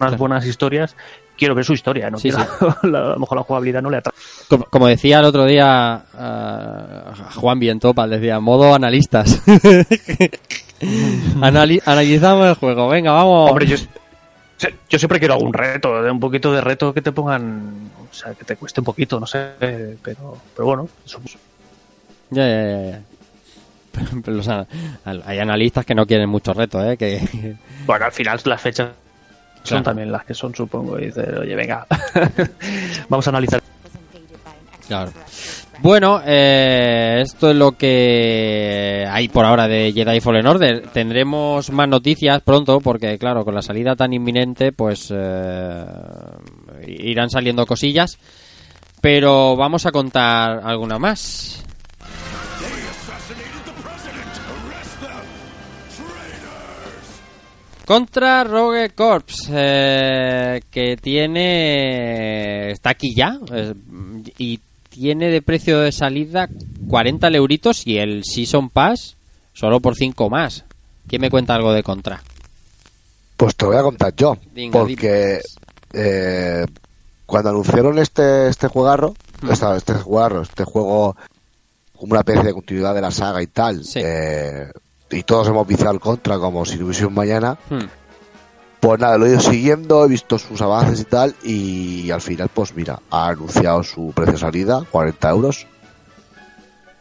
unas 0.00 0.16
buenas 0.16 0.46
historias, 0.46 0.94
quiero 1.36 1.54
ver 1.54 1.64
su 1.64 1.72
historia, 1.74 2.08
no 2.10 2.18
Sí, 2.18 2.30
quiero, 2.30 2.76
la- 2.84 2.98
a 2.98 3.08
lo 3.14 3.18
mejor 3.18 3.38
la 3.38 3.44
jugabilidad 3.44 3.82
no 3.82 3.90
le 3.90 3.96
atrae. 3.98 4.14
Como, 4.48 4.64
como 4.66 4.86
decía 4.86 5.18
el 5.18 5.24
otro 5.26 5.44
día 5.44 6.04
ah, 6.16 7.12
Juan 7.34 7.58
Bientopal, 7.58 8.08
decía, 8.10 8.40
modo 8.40 8.74
analistas. 8.74 9.42
Anali- 11.40 11.82
analizamos 11.84 12.46
el 12.48 12.54
juego, 12.54 12.88
venga, 12.88 13.12
vamos. 13.12 13.50
Hombre, 13.50 13.66
yo, 13.66 13.76
yo 14.88 14.98
siempre 14.98 15.18
quiero 15.18 15.34
algún 15.34 15.52
reto, 15.52 16.02
de 16.02 16.10
un 16.10 16.18
poquito 16.20 16.52
de 16.52 16.60
reto 16.60 16.92
que 16.92 17.02
te 17.02 17.12
pongan, 17.12 17.90
o 18.10 18.14
sea, 18.14 18.34
que 18.34 18.44
te 18.44 18.56
cueste 18.56 18.80
un 18.80 18.84
poquito, 18.84 19.20
no 19.20 19.26
sé, 19.26 19.52
pero, 20.02 20.38
pero 20.54 20.66
bueno, 20.66 20.88
eso, 21.04 21.20
Ya, 22.30 22.46
ya, 22.46 22.62
ya, 22.62 22.90
ya. 22.90 23.02
Pero 24.24 24.40
ana- 24.42 24.66
hay 25.26 25.38
analistas 25.40 25.84
que 25.84 25.94
no 25.94 26.06
quieren 26.06 26.28
muchos 26.28 26.56
retos, 26.56 26.84
¿eh? 26.84 26.96
Que, 26.96 27.56
bueno, 27.86 28.04
al 28.04 28.12
final 28.12 28.40
las 28.44 28.60
fechas 28.60 28.88
son 29.62 29.64
Claro. 29.64 29.82
también 29.82 30.12
las 30.12 30.24
que 30.24 30.34
son, 30.34 30.54
supongo, 30.54 30.98
y 31.00 31.06
dices, 31.06 31.26
oye, 31.38 31.54
venga, 31.56 31.86
vamos 33.08 33.26
a 33.26 33.30
analizar. 33.30 33.60
Claro. 34.86 35.12
Bueno, 35.80 36.20
eh, 36.26 37.20
esto 37.22 37.50
es 37.50 37.56
lo 37.56 37.72
que 37.72 39.06
hay 39.08 39.28
por 39.28 39.44
ahora 39.44 39.68
de 39.68 39.92
Jedi 39.92 40.20
Fallen 40.20 40.46
Order. 40.46 40.88
Tendremos 40.92 41.70
más 41.70 41.88
noticias 41.88 42.42
pronto 42.42 42.80
porque, 42.80 43.16
claro, 43.16 43.44
con 43.44 43.54
la 43.54 43.62
salida 43.62 43.94
tan 43.94 44.12
inminente, 44.12 44.72
pues 44.72 45.12
eh, 45.14 45.84
irán 46.86 47.30
saliendo 47.30 47.64
cosillas. 47.64 48.18
Pero 49.00 49.54
vamos 49.54 49.86
a 49.86 49.92
contar 49.92 50.60
alguna 50.64 50.98
más. 50.98 51.64
Contra 57.88 58.44
Rogue 58.44 58.90
Corps, 58.90 59.48
eh, 59.50 60.60
que 60.70 60.98
tiene... 60.98 62.70
está 62.72 62.90
aquí 62.90 63.14
ya, 63.14 63.38
eh, 63.50 63.72
y 64.36 64.60
tiene 64.98 65.28
de 65.28 65.42
precio 65.42 65.78
de 65.78 65.92
salida 65.92 66.48
40 66.88 67.28
euritos 67.28 67.86
y 67.86 67.98
el 67.98 68.24
Season 68.24 68.68
Pass 68.68 69.16
solo 69.52 69.78
por 69.78 69.94
5 69.94 70.28
más. 70.28 70.64
¿Quién 71.06 71.20
me 71.22 71.30
cuenta 71.30 71.54
algo 71.54 71.72
de 71.72 71.84
Contra? 71.84 72.20
Pues 73.36 73.54
te 73.54 73.64
voy 73.64 73.76
a 73.76 73.82
contar 73.82 74.12
yo. 74.16 74.36
Venga, 74.52 74.80
porque 74.80 75.40
eh, 75.92 76.66
cuando 77.26 77.50
anunciaron 77.50 77.98
este 78.00 78.48
este 78.48 78.66
juegarro, 78.68 79.14
Hmm. 79.40 79.52
este 79.52 79.94
jugarro, 79.94 80.42
este 80.42 80.64
juego 80.64 81.14
como 81.96 82.10
una 82.10 82.20
especie 82.20 82.42
de 82.42 82.52
continuidad 82.52 82.92
de 82.92 83.00
la 83.00 83.12
saga 83.12 83.40
y 83.40 83.46
tal, 83.46 83.84
Sí. 83.84 84.00
eh, 84.02 84.66
y 85.12 85.22
todos 85.22 85.46
hemos 85.46 85.64
viciado 85.64 85.90
al 85.90 86.00
contra 86.00 86.38
como 86.40 86.64
si 86.64 86.76
no 86.76 86.86
hubiese 86.86 87.06
un 87.06 87.14
mañana. 87.14 87.56
Hmm. 87.70 87.84
Pues 88.80 89.00
nada, 89.00 89.18
lo 89.18 89.26
he 89.26 89.30
ido 89.30 89.40
siguiendo, 89.40 90.04
he 90.04 90.08
visto 90.08 90.38
sus 90.38 90.60
avances 90.62 91.00
y 91.00 91.04
tal, 91.04 91.34
y 91.42 92.10
al 92.10 92.20
final, 92.20 92.48
pues 92.52 92.74
mira, 92.76 93.00
ha 93.10 93.28
anunciado 93.28 93.82
su 93.82 94.12
precio 94.14 94.34
de 94.34 94.38
salida, 94.38 94.82
40 94.90 95.30
euros. 95.30 95.66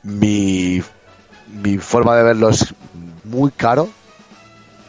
Mi, 0.01 0.81
mi 1.61 1.77
forma 1.77 2.15
de 2.15 2.23
verlo 2.23 2.49
es 2.49 2.73
muy 3.23 3.51
caro 3.51 3.89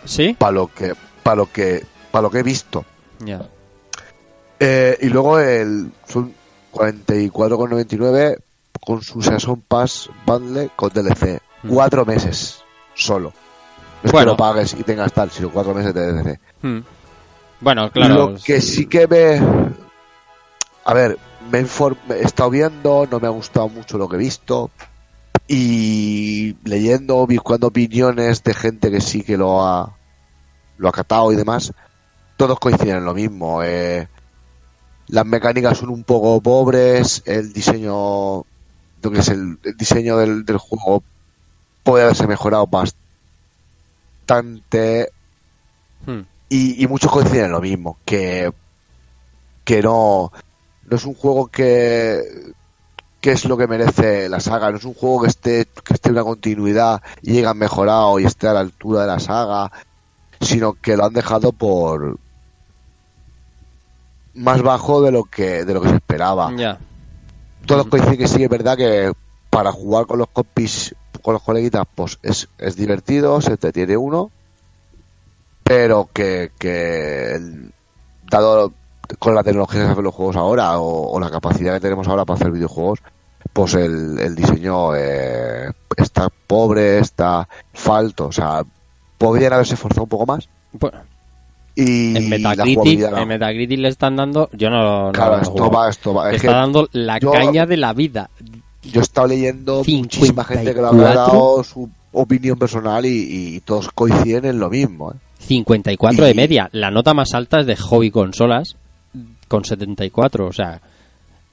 ¿Sí? 0.05 0.35
para 0.39 0.53
lo 0.53 0.69
que, 0.69 0.95
para 1.23 1.37
lo 1.37 1.53
que, 1.53 1.85
para 2.11 2.23
lo 2.23 2.31
que 2.31 2.39
he 2.39 2.43
visto. 2.43 2.85
Ya. 3.21 3.43
Eh, 4.61 4.97
y 5.03 5.09
luego 5.09 5.39
el, 5.39 5.91
son 6.07 6.33
44,99 6.73 8.39
con 8.81 9.03
su 9.03 9.23
Season 9.23 9.61
Pass 9.61 10.09
Bundle 10.27 10.71
con 10.75 10.91
DLC. 10.91 11.41
Mm. 11.63 11.69
Cuatro 11.69 12.07
meses 12.07 12.63
solo. 12.95 13.33
No 14.03 14.07
es 14.09 14.13
Bueno. 14.13 14.27
que 14.27 14.31
lo 14.33 14.37
pagues 14.37 14.75
y 14.79 14.83
tengas 14.85 15.13
tal, 15.13 15.31
sino 15.31 15.51
cuatro 15.51 15.75
meses 15.75 15.93
de 15.95 16.13
DLC. 16.13 16.41
Hmm. 16.63 16.79
Bueno, 17.61 17.91
claro. 17.91 18.15
Lo 18.31 18.37
que 18.37 18.61
sí 18.61 18.87
que 18.87 19.07
me. 19.09 19.41
A 20.85 20.95
ver, 20.95 21.19
me 21.51 21.61
inform- 21.63 21.97
he 22.11 22.23
estado 22.23 22.51
viendo, 22.51 23.07
no 23.11 23.19
me 23.21 23.27
ha 23.27 23.31
gustado 23.31 23.69
mucho 23.69 23.99
lo 23.99 24.09
que 24.09 24.17
he 24.17 24.21
visto. 24.21 24.71
Y 25.47 26.57
leyendo, 26.65 27.27
buscando 27.27 27.69
opiniones 27.69 28.43
de 28.45 28.55
gente 28.55 28.91
que 28.91 29.01
sí 29.01 29.23
que 29.23 29.37
lo 29.37 29.67
ha, 29.67 29.97
lo 30.77 30.89
ha 30.89 30.93
catado 30.93 31.33
y 31.33 31.37
demás, 31.37 31.73
todos 32.37 32.59
coinciden 32.61 32.99
en 32.99 33.05
lo 33.05 33.15
mismo. 33.15 33.63
eh, 33.63 34.09
las 35.09 35.25
mecánicas 35.25 35.79
son 35.79 35.89
un 35.89 36.05
poco 36.05 36.39
pobres, 36.43 37.23
el 37.25 37.53
diseño, 37.55 37.95
lo 39.03 39.11
que 39.11 39.19
es 39.21 39.29
el, 39.29 39.59
el 39.65 39.75
diseño 39.77 40.19
del, 40.19 40.45
del 40.45 40.59
juego 40.59 41.03
puede 41.83 42.05
haberse 42.05 42.27
mejorado 42.27 42.67
bastante 42.67 42.99
Hmm. 46.07 46.21
y, 46.49 46.83
y 46.83 46.87
muchos 46.87 47.11
coinciden 47.11 47.47
en 47.47 47.53
lo 47.53 47.61
mismo, 47.61 47.99
que, 48.05 48.53
que 49.65 49.83
no, 49.83 50.31
no 50.87 50.97
es 50.97 51.05
un 51.05 51.15
juego 51.15 51.49
que, 51.49 52.21
que 53.21 53.33
es 53.33 53.45
lo 53.45 53.57
que 53.57 53.67
merece 53.67 54.29
la 54.29 54.41
saga, 54.41 54.71
no 54.71 54.77
es 54.77 54.85
un 54.85 54.95
juego 54.95 55.23
que 55.23 55.29
esté, 55.29 55.67
que 55.85 55.95
esté 55.95 56.11
en 56.11 56.15
una 56.15 56.25
continuidad 56.25 57.03
y 57.23 57.33
llega 57.33 57.55
mejorado 57.55 58.19
y 58.19 58.25
esté 58.25 58.49
a 58.49 58.53
la 58.53 58.61
altura 58.61 59.03
de 59.03 59.07
la 59.09 59.19
saga, 59.19 59.73
sino 60.41 60.75
que 60.75 60.97
lo 60.97 61.05
han 61.05 61.13
dejado 61.13 61.53
por 61.53 62.19
más 64.35 64.63
bajo 64.63 65.03
de 65.03 65.11
lo 65.11 65.25
que, 65.25 65.65
de 65.65 65.75
lo 65.75 65.81
que 65.81 65.89
se 65.89 65.97
esperaba. 65.97 66.53
Todos 67.67 67.87
coinciden 67.89 68.19
que 68.19 68.29
sí, 68.29 68.43
es 68.43 68.49
verdad 68.49 68.77
que 68.77 69.13
para 69.51 69.73
jugar 69.73 70.07
con 70.07 70.19
los 70.19 70.29
compis, 70.29 70.95
con 71.23 71.35
los 71.35 71.43
coleguitas, 71.43 71.85
pues 71.95 72.19
es, 72.23 72.49
es 72.59 72.77
divertido, 72.77 73.41
se 73.41 73.57
te 73.57 73.73
tiene 73.73 73.97
uno, 73.97 74.31
pero 75.63 76.09
que, 76.13 76.51
que 76.59 77.39
dado 78.31 78.73
con 79.19 79.35
la 79.35 79.43
tecnología 79.43 79.85
que 79.85 79.91
hacen 79.93 80.05
los 80.05 80.15
juegos 80.15 80.37
ahora 80.37 80.79
o, 80.79 81.13
o 81.13 81.21
la 81.21 81.31
capacidad 81.31 81.75
que 81.75 81.81
tenemos 81.81 82.09
ahora 82.09 82.25
para 82.25 82.37
hacer 82.37 82.51
videojuegos, 82.51 83.01
pues 83.53 83.75
el, 83.75 84.19
el 84.19 84.35
diseño 84.35 84.95
eh, 84.97 85.71
está 85.97 86.29
pobre, 86.47 86.99
está 86.99 87.49
falto, 87.73 88.27
o 88.27 88.33
sea, 88.33 88.63
podrían 89.17 89.53
haberse 89.55 89.75
esforzado 89.75 90.05
un 90.05 90.09
poco 90.09 90.27
más. 90.27 90.49
Bueno, 90.73 90.99
Y 91.75 92.17
en 92.17 92.29
Metacritic, 92.29 93.11
no. 93.11 93.19
en 93.19 93.29
Metacritic 93.29 93.79
le 93.79 93.89
están 93.89 94.17
dando. 94.17 94.51
Yo 94.53 94.69
no. 94.71 95.11
lo 95.13 95.37
esto 95.41 95.51
juego. 95.53 95.71
va, 95.71 95.89
esto 95.89 96.13
va. 96.15 96.29
Le 96.31 96.37
Es 96.37 96.45
está 96.45 96.57
dando 96.57 96.89
la 96.93 97.19
yo- 97.19 97.31
caña 97.33 97.67
de 97.67 97.77
la 97.77 97.93
vida. 97.95 98.31
Yo 98.83 99.01
he 99.01 99.03
estado 99.03 99.29
leyendo 99.29 99.85
54. 99.85 99.99
muchísima 100.03 100.45
gente 100.45 100.75
que 100.75 100.81
le 100.81 100.87
ha 100.87 101.15
dado 101.15 101.63
su 101.65 101.89
opinión 102.13 102.59
personal 102.59 103.05
y, 103.07 103.57
y 103.57 103.61
todos 103.61 103.89
coinciden 103.95 104.45
en 104.47 104.59
lo 104.59 104.71
mismo. 104.71 105.13
¿eh? 105.13 105.17
54 105.41 106.25
de 106.25 106.31
Y- 106.31 106.35
media. 106.35 106.69
La 106.73 106.91
nota 106.91 107.15
más 107.15 107.35
alta 107.35 107.61
es 107.61 107.67
de 107.67 107.77
Hobby 107.77 108.11
Consolas 108.11 108.77
con 109.47 109.65
74. 109.65 110.47
O 110.47 110.53
sea, 110.53 110.81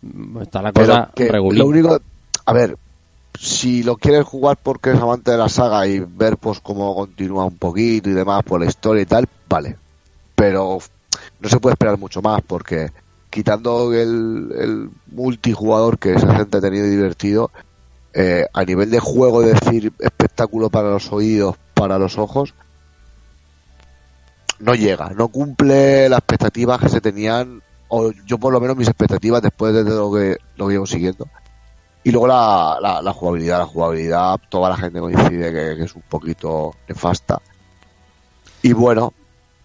mm, 0.02 0.42
está 0.42 0.62
la 0.62 0.72
cosa 0.72 1.12
que 1.16 1.28
regulín. 1.30 1.60
lo 1.60 1.68
único, 1.68 2.00
a 2.46 2.54
ver, 2.54 2.78
si 3.40 3.84
lo 3.84 3.98
quieres 3.98 4.24
jugar 4.26 4.58
porque 4.62 4.92
es 4.92 5.00
amante 5.00 5.32
de 5.32 5.38
la 5.38 5.50
saga 5.50 5.86
y 5.88 6.00
ver 6.00 6.38
pues 6.38 6.60
cómo 6.62 6.96
continúa 6.96 7.46
un 7.46 7.58
poquito 7.58 8.10
y 8.10 8.14
demás 8.14 8.44
por 8.44 8.60
la 8.62 8.68
historia 8.68 9.04
y 9.04 9.06
tal, 9.06 9.28
vale. 9.50 9.76
Pero 10.36 10.80
no 11.40 11.50
se 11.50 11.60
puede 11.60 11.74
esperar 11.74 11.98
mucho 11.98 12.22
más 12.22 12.42
porque 12.46 12.90
quitando 13.36 13.94
el, 13.94 14.90
multijugador 15.08 16.00
que 16.00 16.14
hace 16.14 16.26
entretenido 16.26 16.86
y 16.86 16.90
divertido, 16.90 17.52
eh, 18.14 18.46
a 18.54 18.64
nivel 18.64 18.90
de 18.90 19.02
juego, 19.02 19.44
es 19.44 19.60
decir, 19.60 19.92
espectáculo 20.00 20.70
para 20.70 20.90
los 20.90 21.12
oídos, 21.12 21.58
para 21.74 22.00
los 22.00 22.18
ojos, 22.18 22.54
no 24.60 24.74
llega, 24.74 25.10
no 25.10 25.28
cumple 25.28 26.08
las 26.08 26.20
expectativas 26.20 26.80
que 26.80 26.88
se 26.88 27.02
tenían, 27.02 27.62
o 27.90 28.14
yo 28.26 28.38
por 28.38 28.54
lo 28.54 28.62
menos 28.62 28.78
mis 28.78 28.88
expectativas 28.88 29.42
después 29.42 29.74
de 29.74 29.84
lo 29.84 30.14
que 30.14 30.38
lo 30.56 30.68
que 30.68 30.74
llevo 30.74 30.86
siguiendo. 30.86 31.28
Y 32.06 32.12
luego 32.12 32.28
la 32.28 33.14
jugabilidad, 33.14 33.60
la 33.60 33.66
jugabilidad, 33.66 34.40
toda 34.48 34.70
la 34.70 34.78
gente 34.78 35.02
coincide 35.02 35.52
que, 35.52 35.76
que 35.76 35.84
es 35.84 35.94
un 35.94 36.04
poquito 36.04 36.74
nefasta. 36.88 37.42
Y 38.62 38.72
bueno, 38.72 39.14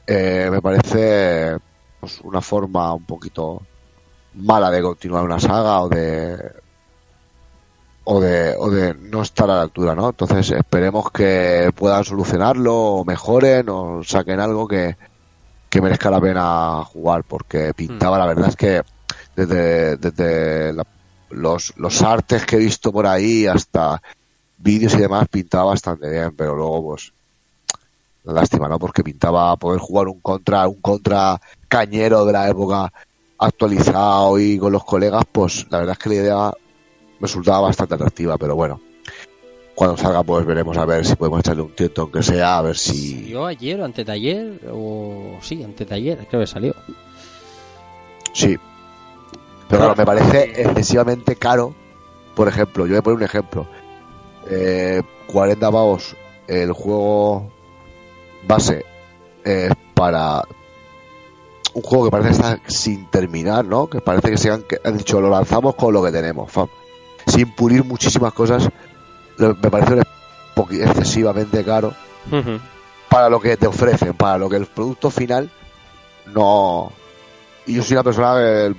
eh, 0.08 0.48
me 0.50 0.60
parece 0.60 1.56
pues, 2.00 2.20
una 2.22 2.40
forma 2.40 2.92
un 2.94 3.04
poquito 3.04 3.62
mala 4.34 4.70
de 4.70 4.82
continuar 4.82 5.24
una 5.24 5.40
saga 5.40 5.80
o 5.82 5.88
de 5.88 6.36
o 8.04 8.20
de, 8.20 8.56
o 8.58 8.70
de 8.70 8.94
no 8.94 9.22
estar 9.22 9.50
a 9.50 9.56
la 9.56 9.62
altura, 9.62 9.94
¿no? 9.94 10.08
Entonces 10.08 10.50
esperemos 10.50 11.10
que 11.12 11.70
puedan 11.76 12.04
solucionarlo 12.04 12.74
o 12.74 13.04
mejoren 13.04 13.68
o 13.68 14.02
saquen 14.02 14.40
algo 14.40 14.66
que, 14.66 14.96
que 15.68 15.80
merezca 15.80 16.10
la 16.10 16.20
pena 16.20 16.84
jugar 16.84 17.24
porque 17.24 17.72
pintaba, 17.74 18.18
la 18.18 18.26
verdad 18.26 18.48
es 18.48 18.56
que 18.56 18.82
desde, 19.36 19.96
desde 19.96 20.74
los, 21.30 21.72
los 21.76 22.02
artes 22.02 22.44
que 22.46 22.56
he 22.56 22.58
visto 22.58 22.90
por 22.90 23.06
ahí 23.06 23.46
hasta 23.46 24.02
vídeos 24.58 24.94
y 24.94 24.98
demás 24.98 25.28
pintaba 25.28 25.66
bastante 25.66 26.10
bien, 26.10 26.34
pero 26.36 26.56
luego 26.56 26.82
pues 26.90 27.12
lástima, 28.24 28.68
¿no? 28.68 28.78
Porque 28.78 29.04
pintaba 29.04 29.56
poder 29.56 29.80
jugar 29.80 30.08
un 30.08 30.20
contra, 30.20 30.66
un 30.68 30.80
contra 30.80 31.40
cañero 31.70 32.26
de 32.26 32.32
la 32.32 32.50
época 32.50 32.92
actualizado 33.38 34.38
y 34.38 34.58
con 34.58 34.72
los 34.72 34.84
colegas, 34.84 35.24
pues 35.30 35.66
la 35.70 35.78
verdad 35.78 35.92
es 35.92 35.98
que 35.98 36.08
la 36.10 36.14
idea 36.16 36.52
resultaba 37.20 37.60
bastante 37.60 37.94
atractiva, 37.94 38.36
pero 38.36 38.54
bueno, 38.56 38.80
cuando 39.74 39.96
salga 39.96 40.22
pues 40.22 40.44
veremos 40.44 40.76
a 40.76 40.84
ver 40.84 41.06
si 41.06 41.14
podemos 41.16 41.40
echarle 41.40 41.62
un 41.62 41.74
tiento, 41.74 42.02
aunque 42.02 42.22
sea, 42.22 42.58
a 42.58 42.62
ver 42.62 42.76
si... 42.76 43.22
¿Salió 43.22 43.46
ayer 43.46 43.80
o 43.80 43.84
antes 43.84 44.04
de 44.04 44.12
ayer? 44.12 44.60
O 44.70 45.38
sí, 45.40 45.62
antes 45.62 45.88
de 45.88 45.94
ayer, 45.94 46.26
creo 46.28 46.42
que 46.42 46.46
salió. 46.46 46.74
Sí. 48.34 48.58
Pero 49.68 49.82
claro, 49.82 49.94
me 49.96 50.04
parece 50.04 50.60
excesivamente 50.60 51.36
caro. 51.36 51.74
Por 52.34 52.48
ejemplo, 52.48 52.84
yo 52.84 52.90
voy 52.90 52.98
a 52.98 53.02
poner 53.02 53.16
un 53.18 53.24
ejemplo. 53.24 53.66
Eh, 54.50 55.02
40 55.28 55.70
pavos 55.70 56.16
el 56.48 56.72
juego 56.72 57.48
base 58.46 58.84
eh, 59.44 59.70
para 59.94 60.42
un 61.74 61.82
juego 61.82 62.04
que 62.06 62.10
parece 62.10 62.30
estar 62.30 62.60
sin 62.66 63.06
terminar, 63.10 63.64
¿no? 63.64 63.88
Que 63.88 64.00
parece 64.00 64.30
que 64.30 64.38
se 64.38 64.50
han, 64.50 64.62
que 64.62 64.78
han 64.84 64.96
dicho, 64.98 65.20
lo 65.20 65.30
lanzamos 65.30 65.74
con 65.74 65.92
lo 65.94 66.02
que 66.02 66.10
tenemos. 66.10 66.50
fa- 66.50 66.66
Sin 67.26 67.54
pulir 67.54 67.84
muchísimas 67.84 68.32
cosas. 68.32 68.68
Lo- 69.36 69.54
Me 69.54 69.70
parece 69.70 70.02
excesivamente 70.72 71.64
caro 71.64 71.94
para 73.08 73.28
lo 73.28 73.40
que 73.40 73.56
te 73.56 73.66
ofrecen, 73.66 74.14
para 74.14 74.38
lo 74.38 74.48
que 74.48 74.56
el 74.56 74.66
producto 74.66 75.10
final 75.10 75.50
no. 76.34 76.92
Y 77.66 77.74
yo 77.74 77.82
soy 77.82 77.94
una 77.94 78.04
persona 78.04 78.34
que 78.36 78.74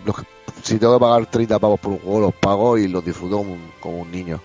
si 0.64 0.78
tengo 0.78 0.96
que 0.98 1.02
pagar 1.02 1.26
30 1.26 1.60
pavos 1.60 1.80
por 1.80 1.94
un 1.94 2.00
juego, 2.00 2.20
los 2.20 2.34
pago 2.36 2.78
y 2.78 2.88
los 2.88 3.04
disfruto 3.04 3.38
como 3.38 3.54
un, 3.54 3.72
como 3.80 3.98
un 4.00 4.12
niño. 4.12 4.40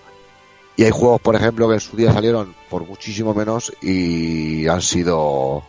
Y 0.75 0.83
hay 0.83 0.91
juegos, 0.91 1.21
por 1.21 1.35
ejemplo, 1.35 1.67
que 1.67 1.75
en 1.75 1.79
su 1.79 1.95
día 1.97 2.11
salieron 2.13 2.53
por 2.69 2.85
muchísimo 2.85 3.33
menos 3.33 3.71
y 3.81 4.67
han 4.67 4.81
sido 4.81 5.63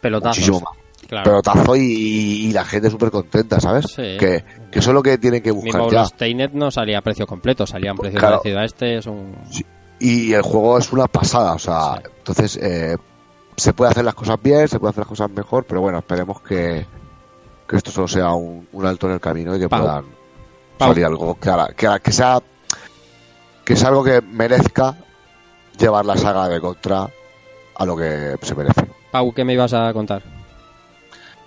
Pelotazos. 0.00 0.36
muchísimo 0.38 0.60
más. 0.60 0.83
Claro. 1.08 1.24
Pelotazo 1.24 1.76
y, 1.76 1.82
y 1.82 2.52
la 2.52 2.64
gente 2.64 2.90
súper 2.90 3.10
contenta, 3.10 3.60
¿sabes? 3.60 3.86
Sí. 3.86 4.16
Que, 4.18 4.44
que 4.70 4.78
eso 4.78 4.90
es 4.90 4.94
lo 4.94 5.02
que 5.02 5.18
tienen 5.18 5.42
que 5.42 5.50
buscar 5.50 5.74
Mismo 5.82 5.90
ya. 5.90 6.00
los 6.00 6.08
Stainet 6.10 6.52
no 6.52 6.70
salía 6.70 6.98
a 6.98 7.02
precio 7.02 7.26
completo, 7.26 7.66
salía 7.66 7.90
a 7.90 7.92
un 7.92 7.98
precio 7.98 8.18
Claro. 8.18 8.36
parecido 8.38 8.60
a 8.60 8.64
este. 8.64 8.96
Es 8.98 9.06
un... 9.06 9.34
y 10.00 10.32
el 10.32 10.42
juego 10.42 10.78
es 10.78 10.92
una 10.92 11.06
pasada, 11.06 11.52
o 11.54 11.58
sea, 11.58 12.02
entonces 12.18 12.56
eh, 12.62 12.96
se 13.56 13.72
puede 13.72 13.90
hacer 13.92 14.04
las 14.04 14.14
cosas 14.14 14.36
bien, 14.42 14.66
se 14.68 14.78
puede 14.78 14.90
hacer 14.90 15.02
las 15.02 15.08
cosas 15.08 15.30
mejor, 15.30 15.64
pero 15.64 15.80
bueno, 15.80 15.98
esperemos 15.98 16.40
que, 16.40 16.86
que 17.68 17.76
esto 17.76 17.90
solo 17.90 18.08
sea 18.08 18.32
un, 18.32 18.66
un 18.72 18.86
alto 18.86 19.06
en 19.06 19.14
el 19.14 19.20
camino 19.20 19.54
y 19.56 19.60
que 19.60 19.68
Pau. 19.68 19.80
puedan 19.80 20.04
Pau. 20.78 20.88
salir 20.88 21.04
algo 21.04 21.34
que, 21.38 21.50
que, 21.76 21.88
que 22.02 22.12
sea 22.12 22.40
que 23.64 23.76
sea 23.76 23.88
algo 23.88 24.04
que 24.04 24.20
merezca 24.20 24.96
llevar 25.78 26.04
la 26.04 26.16
saga 26.16 26.48
de 26.48 26.60
contra 26.60 27.08
a 27.76 27.86
lo 27.86 27.96
que 27.96 28.36
se 28.42 28.54
merece. 28.54 28.86
Pau, 29.10 29.32
¿qué 29.32 29.44
me 29.44 29.54
ibas 29.54 29.72
a 29.72 29.92
contar? 29.92 30.22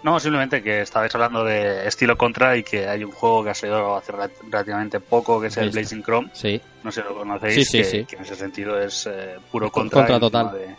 No, 0.07 0.21
simplemente 0.21 0.63
que 0.63 0.83
estabais 0.83 1.13
hablando 1.15 1.43
de 1.43 1.85
estilo 1.85 2.17
contra 2.17 2.55
y 2.55 2.63
que 2.63 2.87
hay 2.87 3.03
un 3.03 3.11
juego 3.11 3.43
que 3.43 3.49
ha 3.49 3.53
salido 3.53 3.93
hace 3.97 4.13
rela- 4.13 4.31
relativamente 4.49 5.01
poco, 5.01 5.41
que 5.41 5.47
es 5.47 5.57
el. 5.57 5.69
Blazing 5.69 6.01
Chrome. 6.01 6.29
Sí. 6.31 6.61
No 6.81 6.93
sé 6.93 7.01
si 7.01 7.07
lo 7.09 7.13
conocéis, 7.13 7.55
Sí, 7.55 7.65
sí, 7.65 7.77
que, 7.79 7.83
sí. 7.83 8.05
que 8.05 8.15
en 8.15 8.21
ese 8.21 8.35
sentido 8.37 8.79
es 8.79 9.05
eh, 9.11 9.35
puro 9.51 9.69
contra, 9.69 9.99
Contra 9.99 10.17
total. 10.17 10.51
De, 10.53 10.75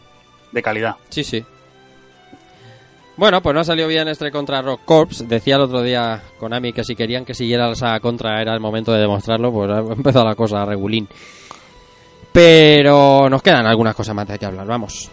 de 0.50 0.62
calidad. 0.62 0.96
Sí, 1.10 1.22
sí. 1.22 1.44
Bueno, 3.18 3.42
pues 3.42 3.52
no 3.52 3.60
ha 3.60 3.64
salido 3.64 3.86
bien 3.86 4.08
este 4.08 4.30
contra 4.30 4.62
Rock 4.62 4.80
Corps. 4.86 5.28
Decía 5.28 5.56
el 5.56 5.60
otro 5.62 5.82
día 5.82 6.22
Konami 6.38 6.72
que 6.72 6.82
si 6.82 6.96
querían 6.96 7.26
que 7.26 7.34
siguiera 7.34 7.68
la 7.68 7.74
saga 7.74 8.00
contra 8.00 8.40
era 8.40 8.54
el 8.54 8.60
momento 8.60 8.92
de 8.92 9.00
demostrarlo, 9.00 9.52
pues 9.52 9.70
ha 9.70 9.80
empezado 9.80 10.24
la 10.24 10.36
cosa 10.36 10.64
regulín. 10.64 11.06
Pero 12.32 13.28
nos 13.28 13.42
quedan 13.42 13.66
algunas 13.66 13.94
cosas 13.94 14.14
más 14.14 14.26
de 14.26 14.38
que 14.38 14.46
hablar, 14.46 14.66
vamos. 14.66 15.10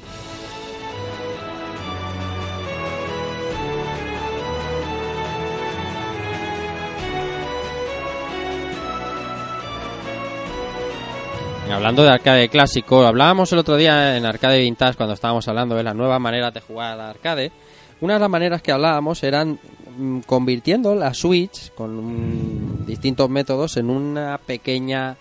Hablando 11.76 12.04
de 12.04 12.10
arcade 12.10 12.48
clásico, 12.48 13.06
hablábamos 13.06 13.52
el 13.52 13.60
otro 13.60 13.76
día 13.76 14.16
en 14.16 14.26
Arcade 14.26 14.60
Vintage 14.60 14.96
cuando 14.96 15.14
estábamos 15.14 15.46
hablando 15.50 15.76
de 15.76 15.84
las 15.84 15.94
nuevas 15.94 16.22
maneras 16.22 16.54
de 16.54 16.62
jugar 16.62 16.94
al 16.94 17.02
arcade. 17.02 17.52
Una 18.00 18.14
de 18.14 18.22
las 18.22 18.30
maneras 18.30 18.62
que 18.62 18.72
hablábamos 18.72 19.22
eran 19.24 19.60
mm, 19.98 20.22
convirtiendo 20.22 20.96
la 20.96 21.14
Switch 21.14 21.74
con 21.74 22.86
distintos 22.86 23.30
métodos 23.30 23.76
en 23.76 23.90
una 23.90 24.38
pequeña 24.38 25.18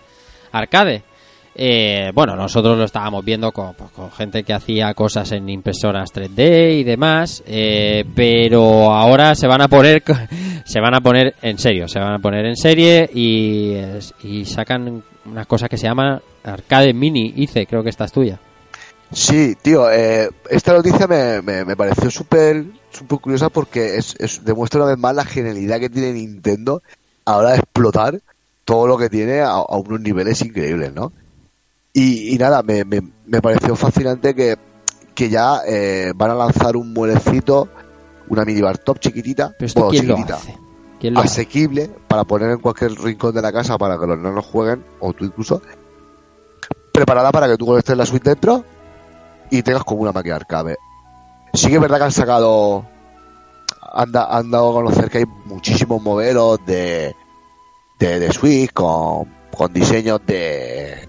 arcade. 0.53 1.03
Eh, 1.53 2.11
bueno, 2.13 2.37
nosotros 2.37 2.77
lo 2.77 2.85
estábamos 2.85 3.25
viendo 3.25 3.51
con, 3.51 3.73
pues, 3.73 3.91
con 3.91 4.09
gente 4.13 4.43
que 4.43 4.53
hacía 4.53 4.93
cosas 4.93 5.33
en 5.33 5.49
impresoras 5.49 6.13
3D 6.13 6.79
y 6.79 6.83
demás, 6.85 7.43
eh, 7.45 8.05
pero 8.15 8.93
ahora 8.93 9.35
se 9.35 9.47
van 9.47 9.61
a 9.61 9.67
poner 9.67 10.01
se 10.65 10.79
van 10.79 10.95
a 10.95 11.01
poner 11.01 11.35
en 11.41 11.57
serio, 11.57 11.89
se 11.89 11.99
van 11.99 12.13
a 12.13 12.19
poner 12.19 12.45
en 12.45 12.55
serie 12.55 13.09
y, 13.13 13.75
y 14.23 14.45
sacan 14.45 15.03
unas 15.25 15.47
cosas 15.47 15.69
que 15.69 15.77
se 15.77 15.87
llaman 15.87 16.21
arcade 16.43 16.93
mini. 16.93 17.33
Hice, 17.35 17.65
creo 17.65 17.83
que 17.83 17.89
esta 17.89 18.05
es 18.05 18.11
tuya. 18.11 18.39
Sí, 19.11 19.55
tío, 19.61 19.89
eh, 19.91 20.29
esta 20.49 20.73
noticia 20.73 21.07
me, 21.07 21.41
me, 21.41 21.63
me 21.63 21.75
pareció 21.75 22.09
súper 22.09 22.65
súper 22.91 23.19
curiosa 23.19 23.49
porque 23.49 23.97
es, 23.97 24.15
es- 24.19 24.43
demuestra 24.43 24.81
una 24.81 24.89
vez 24.91 24.97
más 24.99 25.15
la 25.15 25.25
genialidad 25.25 25.79
que 25.79 25.89
tiene 25.89 26.13
Nintendo 26.13 26.81
a 27.25 27.31
la 27.31 27.37
hora 27.37 27.49
de 27.51 27.57
explotar 27.57 28.21
todo 28.65 28.87
lo 28.87 28.97
que 28.97 29.09
tiene 29.09 29.41
a, 29.41 29.51
a 29.51 29.77
unos 29.77 30.01
niveles 30.01 30.41
increíbles, 30.41 30.93
¿no? 30.93 31.11
Y, 31.93 32.33
y 32.33 32.37
nada, 32.37 32.63
me, 32.63 32.83
me, 32.83 33.01
me 33.27 33.41
pareció 33.41 33.75
fascinante 33.75 34.33
que, 34.33 34.57
que 35.13 35.29
ya 35.29 35.61
eh, 35.67 36.11
van 36.15 36.31
a 36.31 36.35
lanzar 36.35 36.75
un 36.75 36.91
muelecito, 36.91 37.69
una 38.27 38.43
minibar 38.43 38.77
top 38.79 38.99
chiquitita, 38.99 39.53
Pero 39.57 39.67
esto 39.67 39.81
bueno, 39.81 39.91
quién 39.91 40.07
chiquitita, 40.07 40.33
lo 40.33 40.37
hace? 40.39 40.55
Asequible 41.15 41.89
para 42.07 42.23
poner 42.23 42.51
en 42.51 42.59
cualquier 42.59 42.91
rincón 42.93 43.33
de 43.33 43.41
la 43.41 43.51
casa 43.51 43.77
para 43.77 43.97
que 43.99 44.07
los 44.07 44.17
nenos 44.17 44.45
jueguen, 44.45 44.83
o 44.99 45.13
tú 45.13 45.25
incluso, 45.25 45.61
preparada 46.91 47.31
para 47.31 47.47
que 47.47 47.57
tú 47.57 47.65
conectes 47.65 47.97
la 47.97 48.05
suite 48.05 48.31
dentro 48.31 48.63
y 49.49 49.61
tengas 49.61 49.83
como 49.83 50.01
una 50.01 50.11
máquina 50.11 50.35
arcade. 50.35 50.77
Sí 51.53 51.69
que 51.69 51.75
es 51.75 51.81
verdad 51.81 51.97
que 51.97 52.03
han 52.05 52.11
sacado, 52.11 52.85
han, 53.81 54.11
han 54.15 54.51
dado 54.51 54.71
a 54.71 54.73
conocer 54.73 55.09
que 55.09 55.19
hay 55.19 55.25
muchísimos 55.45 56.01
modelos 56.01 56.59
de, 56.65 57.15
de, 57.99 58.19
de 58.19 58.31
Switch 58.33 58.73
con, 58.73 59.29
con 59.55 59.71
diseños 59.73 60.21
de 60.25 61.07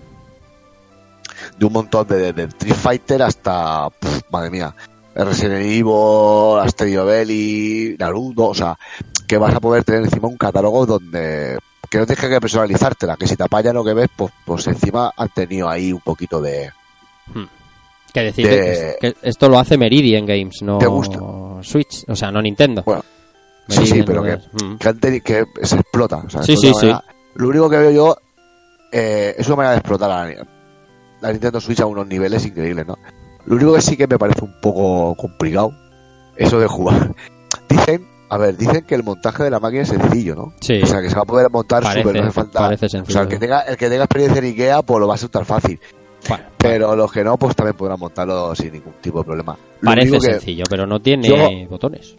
de 1.58 1.66
un 1.66 1.72
montón 1.72 2.06
de, 2.06 2.32
de, 2.32 2.44
Street 2.44 2.74
Fighter 2.74 3.22
hasta, 3.22 3.88
madre 4.30 4.50
mía, 4.50 4.74
Resident 5.14 5.64
Evil, 5.64 6.58
Asterio 6.60 7.06
Belly, 7.06 7.96
Naruto, 7.98 8.48
o 8.48 8.54
sea, 8.54 8.78
que 9.26 9.38
vas 9.38 9.54
a 9.54 9.60
poder 9.60 9.84
tener 9.84 10.02
encima 10.02 10.28
un 10.28 10.36
catálogo 10.36 10.86
donde 10.86 11.58
que 11.90 11.98
no 11.98 12.06
tienes 12.06 12.24
que 12.24 12.40
personalizártela, 12.40 13.16
que 13.16 13.26
si 13.28 13.36
te 13.36 13.44
apaña 13.44 13.72
lo 13.72 13.84
que 13.84 13.94
ves, 13.94 14.08
pues, 14.16 14.32
pues 14.44 14.66
encima 14.66 15.12
han 15.16 15.28
tenido 15.28 15.68
ahí 15.68 15.92
un 15.92 16.00
poquito 16.00 16.40
de... 16.40 16.70
Que 18.12 18.20
decir 18.22 18.48
de- 18.48 18.96
que, 19.00 19.12
que 19.12 19.28
esto 19.28 19.48
lo 19.48 19.58
hace 19.58 19.76
Meridian 19.76 20.26
Games, 20.26 20.62
no 20.62 20.78
¿Te 20.78 20.86
gusta? 20.86 21.18
Switch, 21.62 22.04
o 22.08 22.16
sea, 22.16 22.30
no 22.30 22.40
Nintendo. 22.42 22.82
Bueno, 22.84 23.02
Sí, 23.68 23.84
sí, 23.86 24.02
pero 24.04 24.22
que, 24.22 24.32
es. 24.34 24.46
Mm. 24.62 24.76
que, 24.76 24.88
han 24.88 25.00
teni- 25.00 25.22
que 25.22 25.44
se 25.62 25.76
explota. 25.76 26.18
o 26.18 26.30
sea, 26.30 26.42
Sí, 26.42 26.56
sí, 26.56 26.72
sí. 26.74 26.90
Lo 27.34 27.48
único 27.48 27.68
que 27.68 27.76
veo 27.78 27.90
yo 27.90 28.16
eh, 28.92 29.34
es 29.36 29.46
una 29.48 29.56
manera 29.56 29.72
de 29.72 29.78
explotar 29.78 30.08
a 30.10 30.24
la, 30.24 30.46
la 31.20 31.32
Nintendo 31.32 31.60
Switch 31.60 31.80
a 31.80 31.86
unos 31.86 32.06
niveles 32.06 32.46
increíbles, 32.46 32.86
¿no? 32.86 32.96
Lo 33.46 33.56
único 33.56 33.74
que 33.74 33.80
sí 33.82 33.96
que 33.96 34.06
me 34.06 34.18
parece 34.18 34.44
un 34.44 34.54
poco 34.60 35.14
complicado, 35.16 35.72
eso 36.36 36.58
de 36.60 36.66
jugar. 36.68 37.12
Dicen, 37.68 38.06
a 38.28 38.38
ver, 38.38 38.56
dicen 38.56 38.84
que 38.84 38.94
el 38.94 39.02
montaje 39.04 39.42
de 39.44 39.50
la 39.50 39.60
máquina 39.60 39.82
es 39.82 39.88
sencillo, 39.88 40.34
¿no? 40.34 40.52
Sí. 40.60 40.80
O 40.82 40.86
sea, 40.86 41.00
que 41.00 41.08
se 41.10 41.16
va 41.16 41.22
a 41.22 41.26
poder 41.26 41.50
montar 41.50 41.82
súper, 41.84 42.16
no 42.16 42.22
hace 42.22 42.32
falta. 42.32 42.58
parece 42.58 42.86
o 42.86 42.88
sea, 42.88 43.00
sencillo. 43.00 43.20
el 43.22 43.28
que, 43.28 43.38
tenga, 43.38 43.60
el 43.60 43.76
que 43.76 43.88
tenga 43.88 44.04
experiencia 44.04 44.38
en 44.40 44.44
Ikea, 44.46 44.82
pues 44.82 45.00
lo 45.00 45.06
va 45.06 45.14
a 45.14 45.16
resultar 45.16 45.44
fácil. 45.44 45.78
Bueno, 46.28 46.44
Pero 46.58 46.96
los 46.96 47.12
que 47.12 47.22
no, 47.22 47.36
pues 47.36 47.54
también 47.54 47.76
podrán 47.76 48.00
montarlo 48.00 48.54
sin 48.56 48.72
ningún 48.72 48.94
tipo 49.00 49.18
de 49.20 49.24
problema. 49.24 49.56
Lo 49.80 49.90
parece 49.90 50.20
sencillo, 50.20 50.64
pero 50.68 50.86
no 50.86 51.00
tiene 51.00 51.28
Yo- 51.28 51.68
botones. 51.70 52.16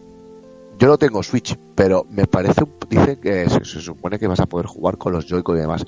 yo 0.78 0.88
no 0.88 0.96
tengo 0.96 1.22
Switch, 1.22 1.56
pero 1.74 2.06
me 2.08 2.26
parece, 2.26 2.62
dicen 2.88 3.20
que 3.20 3.50
se, 3.50 3.64
se 3.64 3.80
supone 3.82 4.18
que 4.18 4.26
vas 4.26 4.40
a 4.40 4.46
poder 4.46 4.66
jugar 4.66 4.96
con 4.96 5.12
los 5.12 5.26
Joy-Con 5.26 5.56
y 5.58 5.60
demás. 5.60 5.84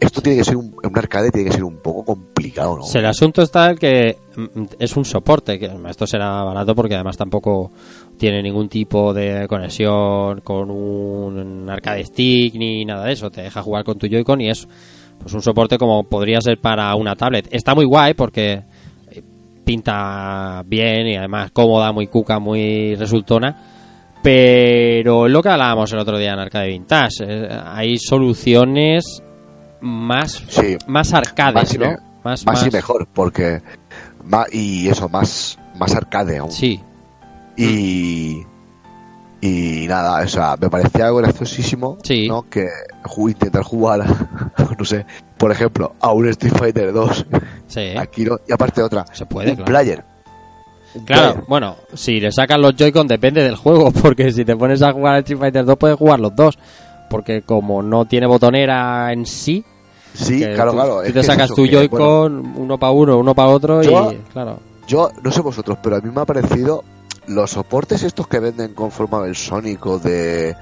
Esto 0.00 0.20
tiene 0.20 0.38
que 0.38 0.44
ser 0.44 0.56
un, 0.56 0.74
un 0.82 0.98
arcade, 0.98 1.30
tiene 1.30 1.48
que 1.48 1.54
ser 1.54 1.62
un 1.62 1.76
poco 1.76 2.04
complicado, 2.04 2.76
¿no? 2.76 2.84
El 2.92 3.06
asunto 3.06 3.40
está 3.40 3.70
en 3.70 3.78
que 3.78 4.18
mm, 4.36 4.64
es 4.80 4.96
un 4.96 5.04
soporte, 5.04 5.60
que 5.60 5.70
esto 5.88 6.08
será 6.08 6.42
barato 6.42 6.74
porque 6.74 6.96
además 6.96 7.16
tampoco 7.16 7.70
tiene 8.18 8.42
ningún 8.42 8.68
tipo 8.68 9.12
de 9.12 9.46
conexión 9.48 10.40
con 10.42 10.70
un 10.70 11.68
arcade 11.68 12.04
stick 12.04 12.54
ni 12.54 12.84
nada 12.84 13.06
de 13.06 13.12
eso. 13.12 13.30
Te 13.30 13.42
deja 13.42 13.62
jugar 13.62 13.84
con 13.84 13.98
tu 13.98 14.06
Joy-Con 14.06 14.40
y 14.40 14.50
es 14.50 14.68
pues 15.18 15.32
un 15.34 15.42
soporte 15.42 15.78
como 15.78 16.04
podría 16.04 16.40
ser 16.40 16.58
para 16.60 16.94
una 16.94 17.14
tablet. 17.16 17.48
Está 17.52 17.74
muy 17.74 17.84
guay 17.84 18.14
porque 18.14 18.62
eh, 19.10 19.22
pinta 19.64 20.62
bien 20.66 21.06
y 21.08 21.16
además 21.16 21.50
cómoda, 21.52 21.92
muy 21.92 22.06
cuca, 22.06 22.38
muy 22.38 22.94
resultona. 22.96 23.68
Pero 24.22 25.26
es 25.26 25.32
lo 25.32 25.42
que 25.42 25.48
hablábamos 25.48 25.92
el 25.92 25.98
otro 25.98 26.16
día 26.18 26.32
en 26.32 26.38
Arcade 26.38 26.68
Vintage. 26.68 27.24
eh, 27.26 27.48
hay 27.66 27.98
soluciones 27.98 29.22
más, 29.80 30.44
Sí. 30.48 30.76
más 30.86 31.12
arcades, 31.12 31.54
Más 31.54 31.74
y 31.74 31.78
¿no? 31.78 31.86
me- 31.86 31.96
Más, 32.24 32.46
más, 32.46 32.64
y 32.64 32.70
mejor, 32.70 33.08
porque 33.12 33.60
y 34.52 34.86
eso, 34.88 35.08
más, 35.08 35.58
más 35.76 35.92
arcade 35.96 36.38
aún. 36.38 36.52
Sí, 36.52 36.80
Y, 37.56 38.42
y 39.40 39.86
nada, 39.88 40.22
o 40.24 40.28
sea, 40.28 40.56
me 40.60 40.70
parecía 40.70 41.06
algo 41.06 41.18
graciosísimo, 41.18 41.98
Sí. 42.02 42.28
¿no? 42.28 42.48
Que 42.48 42.68
intentar 43.28 43.62
jugar, 43.62 44.04
no 44.78 44.84
sé, 44.84 45.04
por 45.36 45.50
ejemplo, 45.50 45.94
a 46.00 46.12
un 46.12 46.28
Street 46.28 46.54
Fighter 46.56 46.92
2, 46.92 47.26
sí. 47.66 47.94
aquí 47.98 48.24
no, 48.24 48.38
y 48.48 48.52
aparte 48.52 48.82
otra, 48.82 49.04
Se 49.12 49.26
puede, 49.26 49.50
un 49.50 49.56
claro. 49.56 49.70
player. 49.70 50.04
Un 50.94 51.04
Claro, 51.04 51.32
player. 51.32 51.44
bueno, 51.48 51.76
si 51.94 52.20
le 52.20 52.30
sacan 52.32 52.60
los 52.62 52.74
Joy-Con 52.76 53.06
depende 53.08 53.42
del 53.42 53.56
juego, 53.56 53.90
porque 54.02 54.30
si 54.32 54.44
te 54.44 54.56
pones 54.56 54.80
a 54.82 54.92
jugar 54.92 55.14
al 55.14 55.20
Street 55.20 55.38
Fighter 55.40 55.64
2 55.64 55.76
puedes 55.76 55.96
jugar 55.98 56.20
los 56.20 56.34
dos, 56.36 56.58
porque 57.10 57.42
como 57.42 57.82
no 57.82 58.04
tiene 58.06 58.26
botonera 58.26 59.12
en 59.12 59.26
sí, 59.26 59.64
Sí, 60.14 60.40
claro, 60.40 60.72
tú, 60.72 60.76
claro. 60.76 60.94
tú 60.96 61.02
es 61.06 61.12
te 61.14 61.20
es 61.20 61.26
sacas 61.26 61.46
eso, 61.46 61.54
tu 61.54 61.62
bueno, 61.62 61.78
Joy-Con 61.78 62.54
uno 62.58 62.78
para 62.78 62.92
uno, 62.92 63.18
uno 63.18 63.34
para 63.34 63.48
otro 63.48 63.82
Yo- 63.82 64.12
y 64.12 64.16
claro. 64.32 64.58
Yo, 64.86 65.10
no 65.22 65.30
sé 65.32 65.40
vosotros, 65.40 65.78
pero 65.82 65.96
a 65.96 66.00
mí 66.00 66.10
me 66.14 66.20
ha 66.20 66.26
parecido 66.26 66.84
los 67.26 67.50
soportes 67.50 68.02
estos 68.02 68.26
que 68.28 68.38
venden 68.40 68.74
con 68.74 68.90
forma 68.90 69.22
del 69.22 69.36
Sonic 69.36 69.84
o 69.86 69.98
de, 69.98 70.56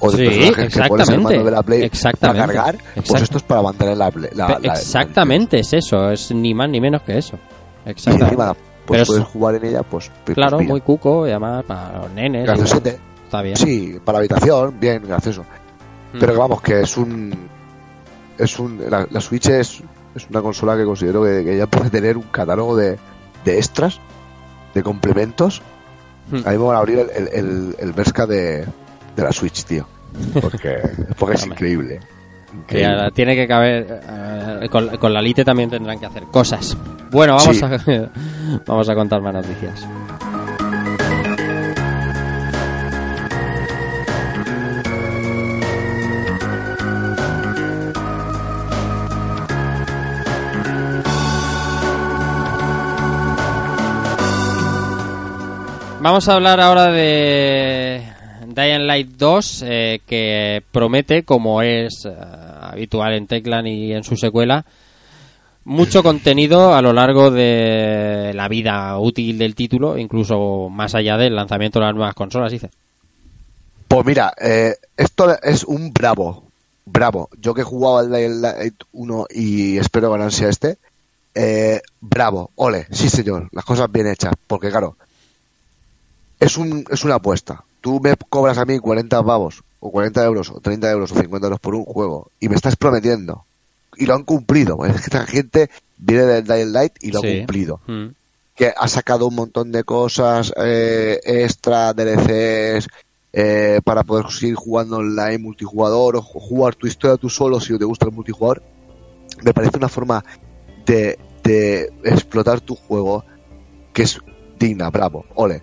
o 0.00 0.10
de 0.10 0.16
Sí, 0.16 0.24
personajes 0.52 0.74
que 0.74 0.88
pones 0.88 1.08
en 1.08 1.22
mando 1.22 1.44
de 1.44 1.50
la 1.50 1.62
Play 1.62 1.82
exactamente, 1.82 2.40
para 2.46 2.52
cargar, 2.62 2.84
pues 3.06 3.22
esto 3.22 3.36
es 3.38 3.42
para 3.44 3.62
mantener 3.62 3.96
la, 3.96 4.10
Play- 4.10 4.30
la- 4.34 4.58
la- 4.60 4.72
exactamente 4.74 5.60
es 5.60 5.72
eso, 5.72 6.10
es 6.10 6.30
ni 6.32 6.52
más 6.54 6.68
ni 6.68 6.80
menos 6.80 7.02
que 7.02 7.18
eso. 7.18 7.38
y 7.86 7.90
Exactamente. 7.90 8.24
encima 8.34 8.54
pues 8.54 8.62
Pero 8.86 9.02
es- 9.02 9.08
puedes 9.08 9.24
jugar 9.26 9.54
en 9.54 9.64
ella, 9.64 9.82
pues, 9.84 10.10
claro, 10.34 10.60
muy 10.60 10.80
cuco 10.80 11.26
y 11.26 11.30
además 11.30 11.64
para 11.64 11.98
los 11.98 12.10
nenes. 12.10 12.48
está 13.24 13.40
bien. 13.42 13.56
Sí, 13.56 13.98
para 14.04 14.18
la 14.18 14.20
habitación, 14.20 14.78
bien, 14.80 15.02
gracioso. 15.06 15.42
Mm. 16.12 16.18
Pero 16.18 16.32
que 16.32 16.38
vamos, 16.38 16.60
que 16.62 16.80
es 16.80 16.96
un. 16.96 17.32
Es 18.38 18.58
un 18.58 18.82
la, 18.90 19.06
la 19.08 19.20
Switch 19.20 19.46
es, 19.48 19.82
es 20.16 20.26
una 20.28 20.42
consola 20.42 20.76
que 20.76 20.84
considero 20.84 21.22
que, 21.22 21.44
que 21.44 21.56
ya 21.56 21.66
puede 21.68 21.90
tener 21.90 22.16
un 22.16 22.24
catálogo 22.24 22.76
de, 22.76 22.98
de 23.44 23.56
extras, 23.56 24.00
de 24.74 24.82
complementos. 24.82 25.62
Hmm. 26.30 26.36
A 26.46 26.50
mí 26.50 26.58
me 26.58 26.64
van 26.64 26.76
a 26.76 26.78
abrir 26.78 26.98
el, 27.00 27.10
el, 27.10 27.28
el, 27.32 27.76
el 27.78 27.92
Bershka 27.92 28.26
de, 28.26 28.64
de 29.16 29.22
la 29.22 29.32
Switch, 29.32 29.64
tío. 29.64 29.86
Porque, 30.40 30.78
porque 31.18 31.36
es 31.36 31.46
increíble. 31.46 32.00
Tiene 33.14 33.34
que 33.34 33.46
caber. 33.48 34.00
eh, 34.62 34.68
con, 34.70 34.88
con 34.98 35.12
la 35.14 35.22
Lite 35.22 35.44
también 35.44 35.70
tendrán 35.70 35.98
que 35.98 36.06
hacer 36.06 36.24
cosas. 36.24 36.76
Bueno, 37.10 37.36
vamos, 37.36 37.56
Sí. 37.56 37.62
a, 37.64 38.10
vamos 38.66 38.88
a 38.88 38.94
contar 38.94 39.20
más 39.22 39.32
noticias. 39.34 39.86
Vamos 56.02 56.28
a 56.28 56.34
hablar 56.34 56.60
ahora 56.60 56.90
de 56.90 58.02
Dying 58.48 58.88
Light 58.88 59.10
2 59.10 59.64
eh, 59.64 60.00
que 60.04 60.60
promete, 60.72 61.22
como 61.22 61.62
es 61.62 62.04
eh, 62.04 62.12
habitual 62.60 63.14
en 63.14 63.28
Techland 63.28 63.68
y 63.68 63.92
en 63.92 64.02
su 64.02 64.16
secuela, 64.16 64.66
mucho 65.64 66.02
contenido 66.02 66.74
a 66.74 66.82
lo 66.82 66.92
largo 66.92 67.30
de 67.30 68.32
la 68.34 68.48
vida 68.48 68.98
útil 68.98 69.38
del 69.38 69.54
título, 69.54 69.96
incluso 69.96 70.68
más 70.68 70.96
allá 70.96 71.16
del 71.16 71.36
lanzamiento 71.36 71.78
de 71.78 71.84
las 71.86 71.94
nuevas 71.94 72.16
consolas, 72.16 72.50
dice. 72.50 72.70
Pues 73.86 74.04
mira, 74.04 74.34
eh, 74.40 74.74
esto 74.96 75.40
es 75.40 75.62
un 75.62 75.92
bravo. 75.92 76.48
Bravo. 76.84 77.28
Yo 77.38 77.54
que 77.54 77.60
he 77.60 77.64
jugado 77.64 77.98
al 77.98 78.10
Dying 78.10 78.42
Light 78.42 78.74
1 78.90 79.26
y 79.30 79.78
espero 79.78 80.10
ganancia 80.10 80.48
este. 80.48 80.78
eh, 81.32 81.80
bravo. 82.00 82.50
Ole. 82.56 82.88
Sí, 82.90 83.08
señor. 83.08 83.48
Las 83.52 83.64
cosas 83.64 83.86
bien 83.92 84.08
hechas. 84.08 84.34
Porque, 84.48 84.68
claro, 84.68 84.96
es, 86.44 86.56
un, 86.58 86.84
es 86.90 87.04
una 87.04 87.16
apuesta. 87.16 87.64
Tú 87.80 88.00
me 88.00 88.14
cobras 88.28 88.58
a 88.58 88.64
mí 88.64 88.78
40 88.78 89.22
pavos, 89.22 89.62
o 89.80 89.90
40 89.90 90.24
euros, 90.24 90.50
o 90.50 90.60
30 90.60 90.90
euros, 90.90 91.12
o 91.12 91.14
50 91.16 91.46
euros 91.46 91.60
por 91.60 91.74
un 91.74 91.84
juego, 91.84 92.30
y 92.40 92.48
me 92.48 92.54
estás 92.54 92.76
prometiendo. 92.76 93.44
Y 93.96 94.06
lo 94.06 94.14
han 94.14 94.22
cumplido. 94.24 94.84
Es 94.86 94.92
que 94.94 94.98
esta 95.00 95.26
gente 95.26 95.70
viene 95.98 96.22
del 96.24 96.44
Dying 96.44 96.72
Light 96.72 96.92
y 97.00 97.10
lo 97.12 97.18
ha 97.18 97.22
cumplido 97.40 97.80
Mm. 97.86 98.06
que 98.54 98.72
ha 98.76 98.88
sacado 98.88 99.26
un 99.26 99.34
montón 99.34 99.72
de 99.72 99.82
cosas 99.84 100.52
eh, 100.56 101.18
extra, 101.24 101.92
DLCs, 101.92 102.86
eh, 103.34 103.80
para 103.84 104.02
poder 104.04 104.30
seguir 104.30 104.54
jugando 104.56 104.96
online, 104.98 105.38
multijugador, 105.38 106.16
o 106.16 106.22
ju- 106.22 106.40
jugar 106.40 106.74
tu 106.74 106.86
historia 106.86 107.16
tú 107.16 107.28
solo 107.30 107.60
si 107.60 107.76
te 107.78 107.84
gusta 107.84 108.06
el 108.06 108.12
multijugador. 108.12 108.62
Me 109.42 109.52
parece 109.54 109.78
una 109.78 109.88
forma 109.88 110.22
de, 110.86 111.18
de 111.42 111.90
explotar 112.04 112.60
tu 112.60 112.74
juego 112.76 113.24
que 113.92 114.02
es 114.02 114.20
digna, 114.58 114.90
bravo, 114.90 115.24
ole. 115.34 115.62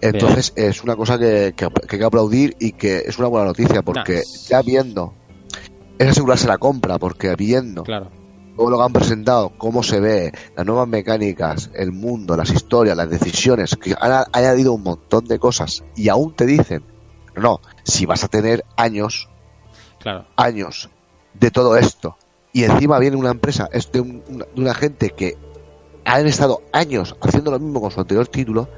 Entonces 0.00 0.52
es 0.56 0.82
una 0.82 0.94
cosa 0.96 1.18
que, 1.18 1.54
que, 1.56 1.66
que 1.68 1.96
hay 1.96 1.98
que 1.98 2.04
aplaudir 2.04 2.56
y 2.58 2.72
que 2.72 2.98
es 3.06 3.18
una 3.18 3.28
buena 3.28 3.46
noticia 3.46 3.82
porque 3.82 4.22
ya 4.48 4.62
viendo, 4.62 5.14
es 5.98 6.08
asegurarse 6.08 6.46
la 6.46 6.58
compra 6.58 6.98
porque 6.98 7.34
viendo 7.36 7.82
Claro. 7.82 8.10
todo 8.56 8.70
lo 8.70 8.76
que 8.78 8.84
han 8.84 8.92
presentado, 8.92 9.52
cómo 9.58 9.82
se 9.82 10.00
ve, 10.00 10.32
las 10.56 10.66
nuevas 10.66 10.86
mecánicas, 10.88 11.70
el 11.74 11.92
mundo, 11.92 12.36
las 12.36 12.50
historias, 12.50 12.96
las 12.96 13.08
decisiones, 13.10 13.76
que 13.76 13.94
han 13.98 14.24
añadido 14.32 14.72
un 14.74 14.82
montón 14.82 15.24
de 15.26 15.38
cosas 15.38 15.82
y 15.94 16.08
aún 16.08 16.34
te 16.34 16.44
dicen, 16.46 16.82
no, 17.34 17.60
si 17.84 18.06
vas 18.06 18.22
a 18.24 18.28
tener 18.28 18.64
años, 18.76 19.28
Claro. 19.98 20.26
años 20.36 20.90
de 21.34 21.50
todo 21.50 21.76
esto 21.76 22.16
y 22.52 22.64
encima 22.64 22.98
viene 22.98 23.16
una 23.16 23.30
empresa, 23.30 23.68
es 23.72 23.90
de, 23.92 24.00
un- 24.00 24.22
una, 24.28 24.44
de 24.54 24.60
una 24.60 24.74
gente 24.74 25.10
que 25.10 25.36
han 26.04 26.26
estado 26.26 26.62
años 26.72 27.16
haciendo 27.20 27.50
lo 27.50 27.58
mismo 27.58 27.80
con 27.80 27.90
su 27.90 28.00
anterior 28.00 28.28
título, 28.28 28.68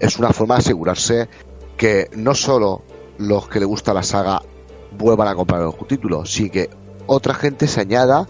es 0.00 0.18
una 0.18 0.30
forma 0.32 0.56
de 0.56 0.60
asegurarse 0.60 1.28
que 1.76 2.08
no 2.16 2.34
solo 2.34 2.82
los 3.18 3.48
que 3.48 3.60
le 3.60 3.66
gusta 3.66 3.94
la 3.94 4.02
saga 4.02 4.42
vuelvan 4.96 5.28
a 5.28 5.34
comprar 5.34 5.62
el 5.62 5.86
título, 5.86 6.24
sino 6.24 6.50
que 6.52 6.70
otra 7.06 7.34
gente 7.34 7.66
se 7.66 7.80
añada 7.80 8.26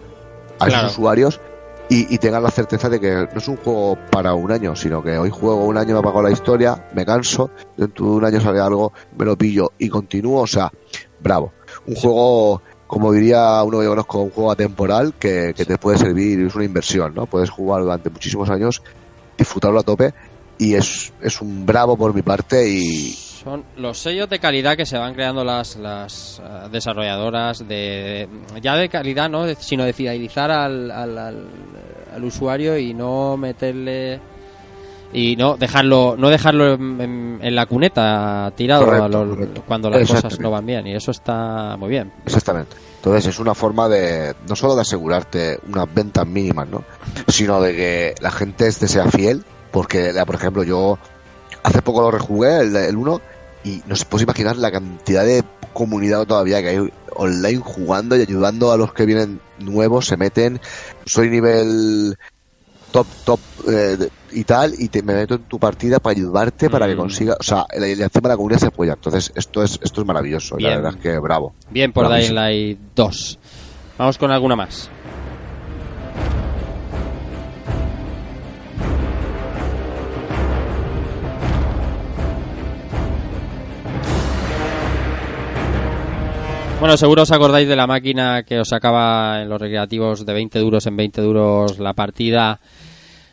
a 0.59 0.67
Claro. 0.67 0.87
esos 0.87 0.93
usuarios 0.99 1.41
y, 1.89 2.13
y 2.15 2.19
tengan 2.19 2.43
la 2.43 2.51
certeza 2.51 2.89
de 2.89 2.99
que 2.99 3.13
no 3.13 3.39
es 3.39 3.49
un 3.49 3.57
juego 3.57 3.99
para 4.11 4.35
un 4.35 4.51
año, 4.51 4.75
sino 4.75 5.03
que 5.03 5.19
hoy 5.19 5.31
juego 5.31 5.65
un 5.65 5.77
año, 5.77 5.93
me 5.95 5.99
apago 5.99 6.23
la 6.23 6.31
historia, 6.31 6.87
me 6.95 7.05
canso, 7.05 7.51
dentro 7.77 8.07
de 8.07 8.13
un 8.13 8.25
año 8.25 8.41
sale 8.41 8.61
algo, 8.61 8.93
me 9.17 9.25
lo 9.25 9.37
pillo 9.37 9.73
y 9.79 9.89
continúo, 9.91 10.41
o 10.43 10.47
sea, 10.47 10.73
bravo. 11.21 11.53
Un 11.87 11.95
juego, 11.95 12.63
como 12.87 13.13
diría 13.13 13.63
uno 13.63 13.79
que 13.79 13.85
yo 13.85 13.91
conozco, 13.91 14.21
un 14.21 14.31
juego 14.31 14.51
atemporal 14.51 15.13
que, 15.19 15.53
que 15.55 15.67
te 15.67 15.77
puede 15.77 15.99
servir, 15.99 16.41
es 16.41 16.55
una 16.55 16.65
inversión, 16.65 17.15
¿no? 17.15 17.27
Puedes 17.27 17.51
jugar 17.51 17.83
durante 17.83 18.09
muchísimos 18.09 18.49
años, 18.49 18.83
disfrutarlo 19.37 19.81
a 19.81 19.83
tope 19.83 20.15
y 20.59 20.75
es, 20.75 21.13
es 21.21 21.41
un 21.41 21.65
bravo 21.67 21.97
por 21.97 22.15
mi 22.15 22.23
parte 22.23 22.69
y 22.69 23.11
Son 23.13 23.65
los 23.77 23.99
sellos 23.99 24.29
de 24.31 24.39
calidad 24.39 24.77
que 24.77 24.87
se 24.87 24.97
van 24.97 25.15
creando 25.15 25.45
las, 25.45 25.77
las 25.77 26.41
eh, 26.45 26.69
desarrolladoras 26.71 27.67
de 27.67 28.29
ya 28.63 28.77
de 28.77 28.89
calidad, 28.89 29.29
no, 29.29 29.45
De- 29.45 29.57
sino 29.57 29.85
de 29.85 29.93
fidelizar 29.93 30.51
al, 30.51 30.91
al, 30.91 31.19
al- 31.19 31.47
al 32.15 32.25
usuario 32.25 32.79
y 32.79 32.95
no 32.95 33.37
meterle 33.37 34.21
y 35.13 35.37
no 35.37 35.57
dejarlo 35.57 36.17
no 36.19 36.29
dejarlo 36.29 36.75
en, 36.75 37.01
en- 37.01 37.39
en 37.43 37.55
la 37.55 37.67
cuneta 37.67 38.53
tirado 38.57 38.85
Correcto, 38.85 39.05
a 39.05 39.09
lo- 39.09 39.29
correcto. 39.31 39.63
cuando 39.67 39.91
las 39.91 40.09
cosas 40.09 40.39
no 40.41 40.51
van 40.51 40.67
bien 40.67 40.87
y 40.87 40.95
eso 40.95 41.11
está 41.11 41.77
muy 41.77 41.89
bien. 41.91 42.13
Exactamente. 42.27 42.77
Entonces 42.97 43.27
es 43.27 43.39
una 43.39 43.55
forma 43.55 43.89
de 43.89 44.35
no 44.49 44.57
solo 44.57 44.75
de 44.75 44.81
asegurarte 44.81 45.59
unas 45.69 45.93
ventas 45.93 46.27
mínimas, 46.27 46.69
¿no? 46.69 46.85
Sino 47.29 47.61
de 47.61 47.75
que 47.77 48.15
la 48.21 48.31
gente 48.31 48.73
te 48.73 48.89
sea 48.89 49.05
fiel, 49.11 49.45
porque 49.75 50.13
por 50.25 50.37
ejemplo 50.37 50.63
yo 50.63 50.97
hace 51.65 51.83
poco 51.83 52.01
lo 52.01 52.13
rejugué 52.13 52.61
el, 52.61 52.77
el 52.77 52.97
1 52.97 53.21
y 53.65 53.83
no 53.89 53.97
se 53.97 54.05
puede 54.05 54.23
imaginar 54.23 54.57
la 54.57 54.71
cantidad 54.71 55.25
de 55.25 55.43
comunidad 55.73 56.25
todavía 56.27 56.63
que 56.63 56.69
hay 56.69 56.89
online 57.17 57.59
jugando 57.59 58.17
y 58.17 58.21
ayudando 58.23 58.71
a 58.71 58.77
los 58.77 58.93
que 58.93 59.05
vienen 59.05 59.41
nuevos, 59.59 60.07
se 60.07 60.17
meten, 60.17 60.61
soy 61.05 61.29
nivel 61.29 62.15
top, 62.93 63.07
top 63.25 63.41
eh, 63.67 63.97
de- 63.97 64.11
y 64.31 64.45
tal, 64.45 64.75
y 64.79 64.89
te 64.89 65.03
me 65.03 65.15
meto 65.15 65.35
en 65.35 65.43
tu 65.45 65.59
partida 65.59 65.99
para 65.99 66.17
ayudarte, 66.17 66.71
para 66.71 66.87
que 66.87 66.95
Mm. 66.95 66.99
consiga, 66.99 67.37
o 67.39 67.43
sea, 67.43 67.67
y 67.77 68.01
encima 68.01 68.29
la 68.29 68.37
comunidad 68.37 68.61
se 68.61 68.67
apoya, 68.67 68.93
entonces 68.93 69.33
esto 69.35 69.63
es, 69.65 69.79
esto 69.83 70.01
es 70.03 70.07
maravilloso, 70.07 70.57
la 70.59 70.69
verdad 70.77 70.93
es 70.97 71.03
que 71.03 71.19
bravo. 71.19 71.55
Bien 71.71 71.93
por. 71.93 72.09
Dying 72.09 72.35
Light 72.35 72.79
2. 72.95 73.39
Vamos 73.99 74.19
con 74.19 74.31
alguna 74.31 74.55
más. 74.55 74.91
Bueno, 86.85 86.99
seguro 86.99 87.23
os 87.23 87.33
acordáis 87.33 87.67
de 87.67 87.77
la 87.77 87.87
máquina 87.87 88.43
que 88.43 88.61
os 88.61 88.69
sacaba 88.69 89.41
en 89.41 89.49
los 89.49 89.59
recreativos 89.59 90.27
de 90.27 90.35
20 90.35 90.59
duros 90.59 90.87
en 90.87 90.95
20 90.95 91.23
duros 91.23 91.79
la 91.79 91.95
partida 91.95 92.61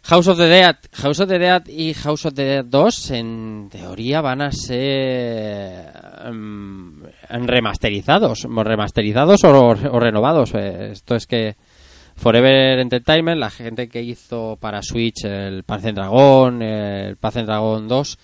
House 0.03 0.29
of 0.29 0.37
the 0.37 0.47
Dead. 0.47 0.77
House 0.93 1.19
of 1.19 1.27
the 1.27 1.37
Dead 1.37 1.67
y 1.67 1.93
House 1.93 2.27
of 2.27 2.33
the 2.33 2.45
Dead 2.45 2.63
2 2.63 3.11
en 3.11 3.67
teoría 3.69 4.21
van 4.21 4.41
a 4.41 4.53
ser 4.53 5.83
mm, 6.31 7.03
remasterizados, 7.45 8.47
remasterizados 8.49 9.43
o, 9.43 9.99
renovados. 9.99 10.53
Eh, 10.53 10.91
Esto 10.93 11.15
es 11.15 11.27
que 11.27 11.57
Forever 12.15 12.79
Entertainment, 12.79 13.37
la 13.37 13.49
gente 13.49 13.89
que 13.89 14.01
hizo 14.01 14.57
para 14.61 14.81
Switch 14.81 15.25
el 15.25 15.65
Panzer 15.65 15.93
Dragon, 15.93 16.61
el 16.61 17.17
Panzer 17.17 17.45
Dragon 17.45 17.85
2, 17.85 18.17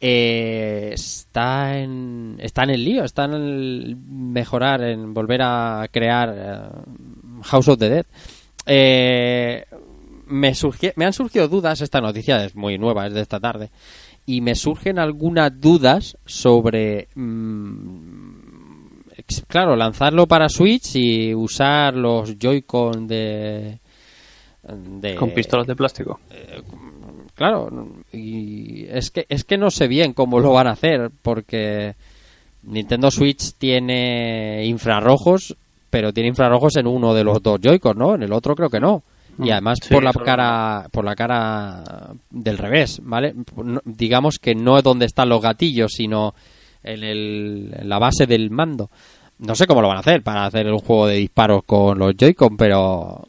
eh, 0.00 0.90
está 0.94 1.78
en 1.78 2.36
está 2.40 2.62
en 2.64 2.70
el 2.70 2.84
lío, 2.84 3.04
está 3.04 3.24
en 3.24 3.32
el 3.34 3.96
mejorar, 3.96 4.82
en 4.82 5.12
volver 5.14 5.40
a 5.42 5.86
crear 5.90 6.34
eh, 6.36 7.42
House 7.42 7.68
of 7.68 7.78
the 7.78 7.88
Dead. 7.88 8.06
Eh, 8.66 9.64
me, 10.26 10.50
surgi- 10.52 10.92
me 10.96 11.04
han 11.06 11.12
surgido 11.12 11.48
dudas, 11.48 11.80
esta 11.80 12.00
noticia 12.00 12.44
es 12.44 12.54
muy 12.54 12.76
nueva, 12.78 13.06
es 13.06 13.14
de 13.14 13.22
esta 13.22 13.40
tarde, 13.40 13.70
y 14.26 14.40
me 14.42 14.54
surgen 14.54 14.98
algunas 14.98 15.58
dudas 15.58 16.18
sobre, 16.26 17.08
mm, 17.14 18.30
claro, 19.46 19.74
lanzarlo 19.74 20.26
para 20.26 20.48
Switch 20.50 20.96
y 20.96 21.34
usar 21.34 21.94
los 21.94 22.38
Joy-Con 22.38 23.06
de, 23.08 23.78
de... 25.00 25.14
Con 25.14 25.30
pistolas 25.30 25.66
de 25.66 25.74
plástico. 25.76 26.20
Claro, 27.38 27.68
y 28.12 28.84
es 28.90 29.12
que, 29.12 29.24
es 29.28 29.44
que 29.44 29.56
no 29.56 29.70
sé 29.70 29.86
bien 29.86 30.12
cómo 30.12 30.40
lo 30.40 30.52
van 30.52 30.66
a 30.66 30.72
hacer, 30.72 31.10
porque 31.22 31.94
Nintendo 32.64 33.12
Switch 33.12 33.52
tiene 33.56 34.64
infrarrojos, 34.66 35.56
pero 35.88 36.12
tiene 36.12 36.30
infrarrojos 36.30 36.74
en 36.76 36.88
uno 36.88 37.14
de 37.14 37.22
los 37.22 37.40
dos 37.40 37.60
Joy-Con, 37.62 37.96
¿no? 37.96 38.16
En 38.16 38.24
el 38.24 38.32
otro 38.32 38.56
creo 38.56 38.68
que 38.68 38.80
no. 38.80 39.04
Y 39.40 39.50
además 39.52 39.78
Sí, 39.80 39.94
por 39.94 40.02
la 40.02 40.12
cara 40.12 40.88
por 40.90 41.04
la 41.04 41.14
cara 41.14 42.10
del 42.28 42.58
revés, 42.58 43.00
¿vale? 43.04 43.34
No- 43.56 43.80
digamos 43.84 44.40
que 44.40 44.56
no 44.56 44.76
es 44.76 44.82
donde 44.82 45.06
están 45.06 45.28
los 45.28 45.40
gatillos, 45.40 45.92
sino 45.92 46.34
en, 46.82 47.04
el, 47.04 47.72
en 47.78 47.88
la 47.88 48.00
base 48.00 48.26
del 48.26 48.50
mando. 48.50 48.90
No 49.38 49.54
sé 49.54 49.68
cómo 49.68 49.80
lo 49.80 49.86
van 49.86 49.98
a 49.98 50.00
hacer 50.00 50.24
para 50.24 50.44
hacer 50.44 50.66
un 50.72 50.80
juego 50.80 51.06
de 51.06 51.18
disparos 51.18 51.62
con 51.64 52.00
los 52.00 52.16
Joy-Con, 52.16 52.56
pero 52.56 53.22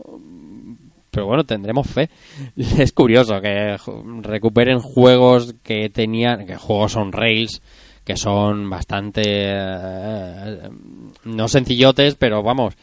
pero 1.12 1.28
bueno, 1.28 1.44
tendremos 1.44 1.88
fe. 1.88 2.10
Es 2.56 2.92
curioso 2.92 3.42
que 3.42 3.78
recuperen 4.22 4.80
juegos 4.80 5.56
que 5.64 5.90
tenían, 5.90 6.46
que 6.46 6.56
juegos 6.56 6.94
son 6.94 7.12
rails, 7.12 7.62
que 8.04 8.18
son 8.18 8.70
bastante 8.70 9.22
eh, 9.26 10.70
no 11.26 11.48
sencillotes, 11.48 12.16
pero 12.16 12.42
vamos, 12.42 12.76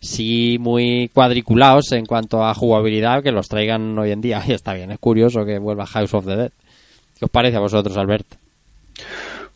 sí 0.00 0.56
muy 0.60 1.10
cuadriculados 1.12 1.92
en 1.92 2.06
cuanto 2.06 2.44
a 2.44 2.54
jugabilidad 2.54 3.22
que 3.22 3.32
los 3.32 3.48
traigan 3.48 3.98
hoy 3.98 4.12
en 4.12 4.20
día. 4.20 4.42
Y 4.46 4.52
está 4.52 4.74
bien, 4.74 4.90
es 4.90 4.98
curioso 4.98 5.44
que 5.44 5.58
vuelva 5.58 5.86
House 5.86 6.14
of 6.14 6.26
the 6.26 6.36
Dead. 6.36 6.52
¿Qué 7.18 7.24
os 7.24 7.30
parece 7.30 7.56
a 7.56 7.60
vosotros, 7.60 7.96
Albert? 7.96 8.36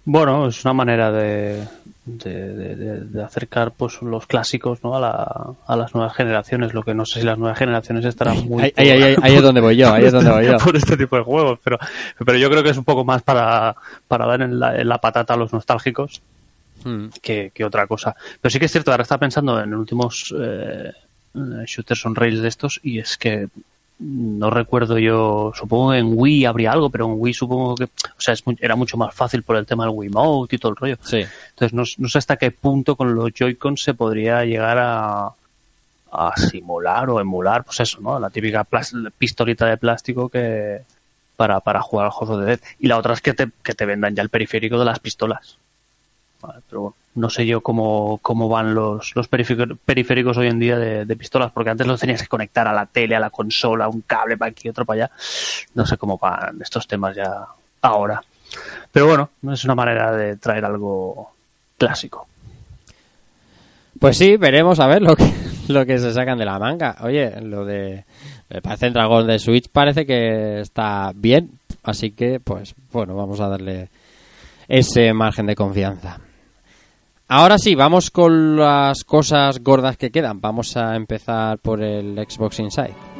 Bueno, 0.04 0.48
es 0.48 0.64
una 0.64 0.74
manera 0.74 1.12
de, 1.12 1.62
de, 2.04 2.54
de- 2.54 2.74
de- 2.76 3.00
de 3.04 3.22
acercar 3.22 3.70
pues 3.72 4.02
los 4.02 4.26
clásicos 4.26 4.82
¿no? 4.82 4.96
a, 4.96 5.00
la- 5.00 5.54
a 5.66 5.76
las 5.76 5.94
nuevas 5.94 6.14
generaciones. 6.16 6.74
Lo 6.74 6.82
que 6.82 6.94
no 6.94 7.06
sé 7.06 7.20
si 7.20 7.26
las 7.26 7.38
nuevas 7.38 7.58
generaciones 7.58 8.04
estarán 8.04 8.48
muy. 8.48 8.62
Ahí, 8.64 8.72
ahí, 8.76 8.90
ahí- 9.02 9.16
ahí 9.22 9.34
es 9.36 9.42
donde 9.42 9.60
voy 9.60 9.76
yo, 9.76 9.92
ahí 9.92 10.04
es 10.06 10.12
donde 10.12 10.30
voy 10.30 10.46
yo. 10.46 10.56
por 10.64 10.74
este 10.76 10.96
tipo 10.96 11.16
de 11.16 11.22
juegos, 11.22 11.58
pero, 11.62 11.78
pero 12.24 12.36
yo 12.38 12.50
creo 12.50 12.62
que 12.62 12.70
es 12.70 12.76
un 12.76 12.84
poco 12.84 13.04
más 13.04 13.22
para, 13.22 13.76
para 14.08 14.26
dar 14.26 14.42
en 14.42 14.58
la, 14.58 14.76
en 14.80 14.88
la 14.88 14.98
patata 14.98 15.34
a 15.34 15.36
los 15.36 15.52
nostálgicos 15.52 16.20
Mm. 16.84 17.10
que, 17.22 17.52
que 17.54 17.64
otra 17.64 17.86
cosa. 17.86 18.16
Pero 18.40 18.50
sí 18.50 18.58
que 18.58 18.64
es 18.64 18.72
cierto, 18.72 18.90
ahora 18.90 19.04
está 19.04 19.16
pensando 19.16 19.60
en 19.60 19.72
últimos 19.72 20.34
eh, 20.36 20.90
eh, 21.32 21.38
shooters 21.64 22.04
on 22.06 22.16
rails 22.16 22.40
de 22.42 22.48
estos 22.48 22.80
y 22.82 22.98
es 22.98 23.16
que 23.16 23.46
no 24.02 24.50
recuerdo 24.50 24.98
yo, 24.98 25.52
supongo 25.54 25.92
que 25.92 25.98
en 25.98 26.12
Wii 26.14 26.44
habría 26.44 26.72
algo, 26.72 26.90
pero 26.90 27.06
en 27.06 27.14
Wii 27.16 27.34
supongo 27.34 27.76
que, 27.76 27.84
o 27.84 27.88
sea, 28.18 28.34
es 28.34 28.42
era 28.60 28.74
mucho 28.74 28.96
más 28.96 29.14
fácil 29.14 29.42
por 29.42 29.56
el 29.56 29.66
tema 29.66 29.84
del 29.84 29.94
Wiimote 29.94 30.56
y 30.56 30.58
todo 30.58 30.70
el 30.70 30.76
rollo. 30.76 30.96
Sí. 31.02 31.24
Entonces 31.50 31.72
no, 31.72 31.84
no 31.98 32.08
sé 32.08 32.18
hasta 32.18 32.36
qué 32.36 32.50
punto 32.50 32.96
con 32.96 33.14
los 33.14 33.32
Joy-Con 33.32 33.76
se 33.76 33.94
podría 33.94 34.44
llegar 34.44 34.78
a, 34.78 35.32
a 36.12 36.36
simular 36.36 37.08
o 37.10 37.20
emular, 37.20 37.64
pues 37.64 37.80
eso, 37.80 38.00
¿no? 38.00 38.18
La 38.18 38.30
típica 38.30 38.66
pistolita 39.16 39.66
de 39.66 39.76
plástico 39.76 40.28
que 40.28 40.82
para, 41.36 41.60
para 41.60 41.80
jugar 41.80 42.06
al 42.06 42.12
juego 42.12 42.38
de 42.38 42.46
Dead. 42.46 42.60
Y 42.78 42.88
la 42.88 42.98
otra 42.98 43.14
es 43.14 43.20
que 43.20 43.34
te, 43.34 43.48
que 43.62 43.74
te 43.74 43.86
vendan 43.86 44.14
ya 44.14 44.22
el 44.22 44.28
periférico 44.28 44.78
de 44.78 44.84
las 44.84 44.98
pistolas. 44.98 45.58
Pero 46.69 46.81
bueno, 46.81 46.97
no 47.14 47.31
sé 47.31 47.44
yo 47.47 47.60
cómo, 47.60 48.19
cómo 48.23 48.48
van 48.48 48.74
los, 48.74 49.14
los 49.14 49.31
periférico- 49.31 49.77
periféricos 49.85 50.36
hoy 50.39 50.48
en 50.48 50.59
día 50.59 50.78
de, 50.78 51.16
pistolas, 51.16 51.52
porque 51.52 51.70
antes 51.70 51.86
los 51.86 52.01
tenías 52.01 52.23
que 52.23 52.28
conectar 52.28 52.66
a 52.66 52.73
la 52.73 52.86
tele, 52.86 53.14
a 53.16 53.20
la 53.20 53.31
consola, 53.31 53.89
un 53.89 54.01
cable 54.02 54.36
para 54.36 54.51
aquí, 54.51 54.69
otro 54.69 54.85
para 54.85 55.05
allá. 55.05 55.14
No 55.74 55.85
sé 55.86 55.97
cómo 55.98 56.19
van 56.19 56.60
estos 56.62 56.86
temas 56.89 57.14
ya 57.14 57.47
ahora. 57.82 58.23
Pero 58.90 59.06
bueno, 59.06 59.31
es 59.52 59.64
una 59.64 59.74
manera 59.74 60.12
de 60.16 60.36
traer 60.36 60.64
algo 60.64 61.32
clásico. 61.78 62.27
Pues 63.98 64.16
sí, 64.19 64.36
veremos 64.36 64.81
a 64.81 64.86
ver 64.86 65.02
lo 65.02 65.14
que, 65.14 65.32
lo 65.69 65.86
que 65.86 65.98
se 65.98 66.12
sacan 66.12 66.39
de 66.39 66.44
la 66.44 66.59
manga. 66.59 66.97
Oye, 67.01 67.40
lo 67.40 67.64
de. 67.64 68.05
Parece 68.62 68.86
el 68.86 68.93
dragón 68.93 69.27
de 69.27 69.39
Switch 69.39 69.69
parece 69.70 70.05
que 70.05 70.60
está 70.60 71.12
bien. 71.14 71.59
Así 71.85 72.10
que, 72.12 72.39
pues, 72.40 72.74
bueno, 72.93 73.14
vamos 73.16 73.40
a 73.40 73.48
darle 73.48 73.89
ese 74.69 75.12
margen 75.12 75.47
de 75.47 75.55
confianza. 75.56 76.19
Ahora 77.34 77.56
sí, 77.56 77.74
vamos 77.74 78.10
con 78.10 78.59
las 78.59 79.04
cosas 79.04 79.62
gordas 79.62 79.96
que 79.96 80.10
quedan. 80.10 80.42
Vamos 80.42 80.76
a 80.76 80.94
empezar 80.94 81.59
por 81.60 81.82
el 81.82 82.14
Xbox 82.28 82.60
Inside. 82.60 83.11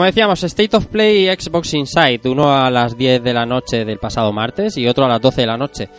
Como 0.00 0.06
decíamos, 0.06 0.42
State 0.44 0.74
of 0.78 0.86
Play 0.86 1.28
y 1.28 1.30
Xbox 1.30 1.74
Inside, 1.74 2.22
uno 2.24 2.50
a 2.50 2.70
las 2.70 2.96
10 2.96 3.22
de 3.22 3.34
la 3.34 3.44
noche 3.44 3.84
del 3.84 3.98
pasado 3.98 4.32
martes 4.32 4.78
y 4.78 4.88
otro 4.88 5.04
a 5.04 5.08
las 5.08 5.20
12 5.20 5.42
de 5.42 5.46
la 5.46 5.58
noche. 5.58 5.90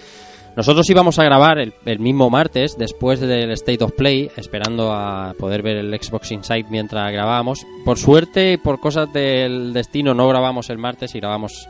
Nosotros 0.56 0.90
íbamos 0.90 1.20
a 1.20 1.24
grabar 1.24 1.60
el, 1.60 2.00
mismo 2.00 2.28
martes, 2.32 2.76
después 2.80 3.20
del 3.20 3.52
State 3.52 3.84
of 3.84 3.92
Play, 3.92 4.32
esperando 4.36 4.92
a 4.92 5.36
poder 5.38 5.62
ver 5.62 5.78
el 5.78 5.94
Xbox 5.94 6.32
Inside 6.32 6.66
mientras 6.72 7.12
grabábamos. 7.14 7.64
Por 7.86 8.00
suerte 8.00 8.54
y 8.54 8.58
por 8.58 8.80
cosas 8.80 9.14
del 9.14 9.72
destino 9.72 10.16
no 10.16 10.28
grabamos 10.28 10.72
el 10.72 10.80
martes 10.80 11.14
y 11.14 11.20
grabamos 11.20 11.70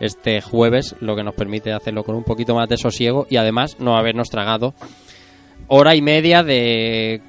este 0.00 0.40
jueves, 0.40 0.96
lo 0.98 1.14
que 1.14 1.22
nos 1.22 1.36
permite 1.36 1.72
hacerlo 1.72 2.02
con 2.02 2.16
un 2.16 2.24
poquito 2.24 2.56
más 2.56 2.68
de 2.68 2.76
sosiego 2.76 3.28
y 3.30 3.36
además 3.36 3.76
no 3.78 3.96
habernos 3.96 4.30
tragado 4.30 4.74
hora 5.68 5.94
y 5.94 6.02
media 6.02 6.42
de 6.42 7.20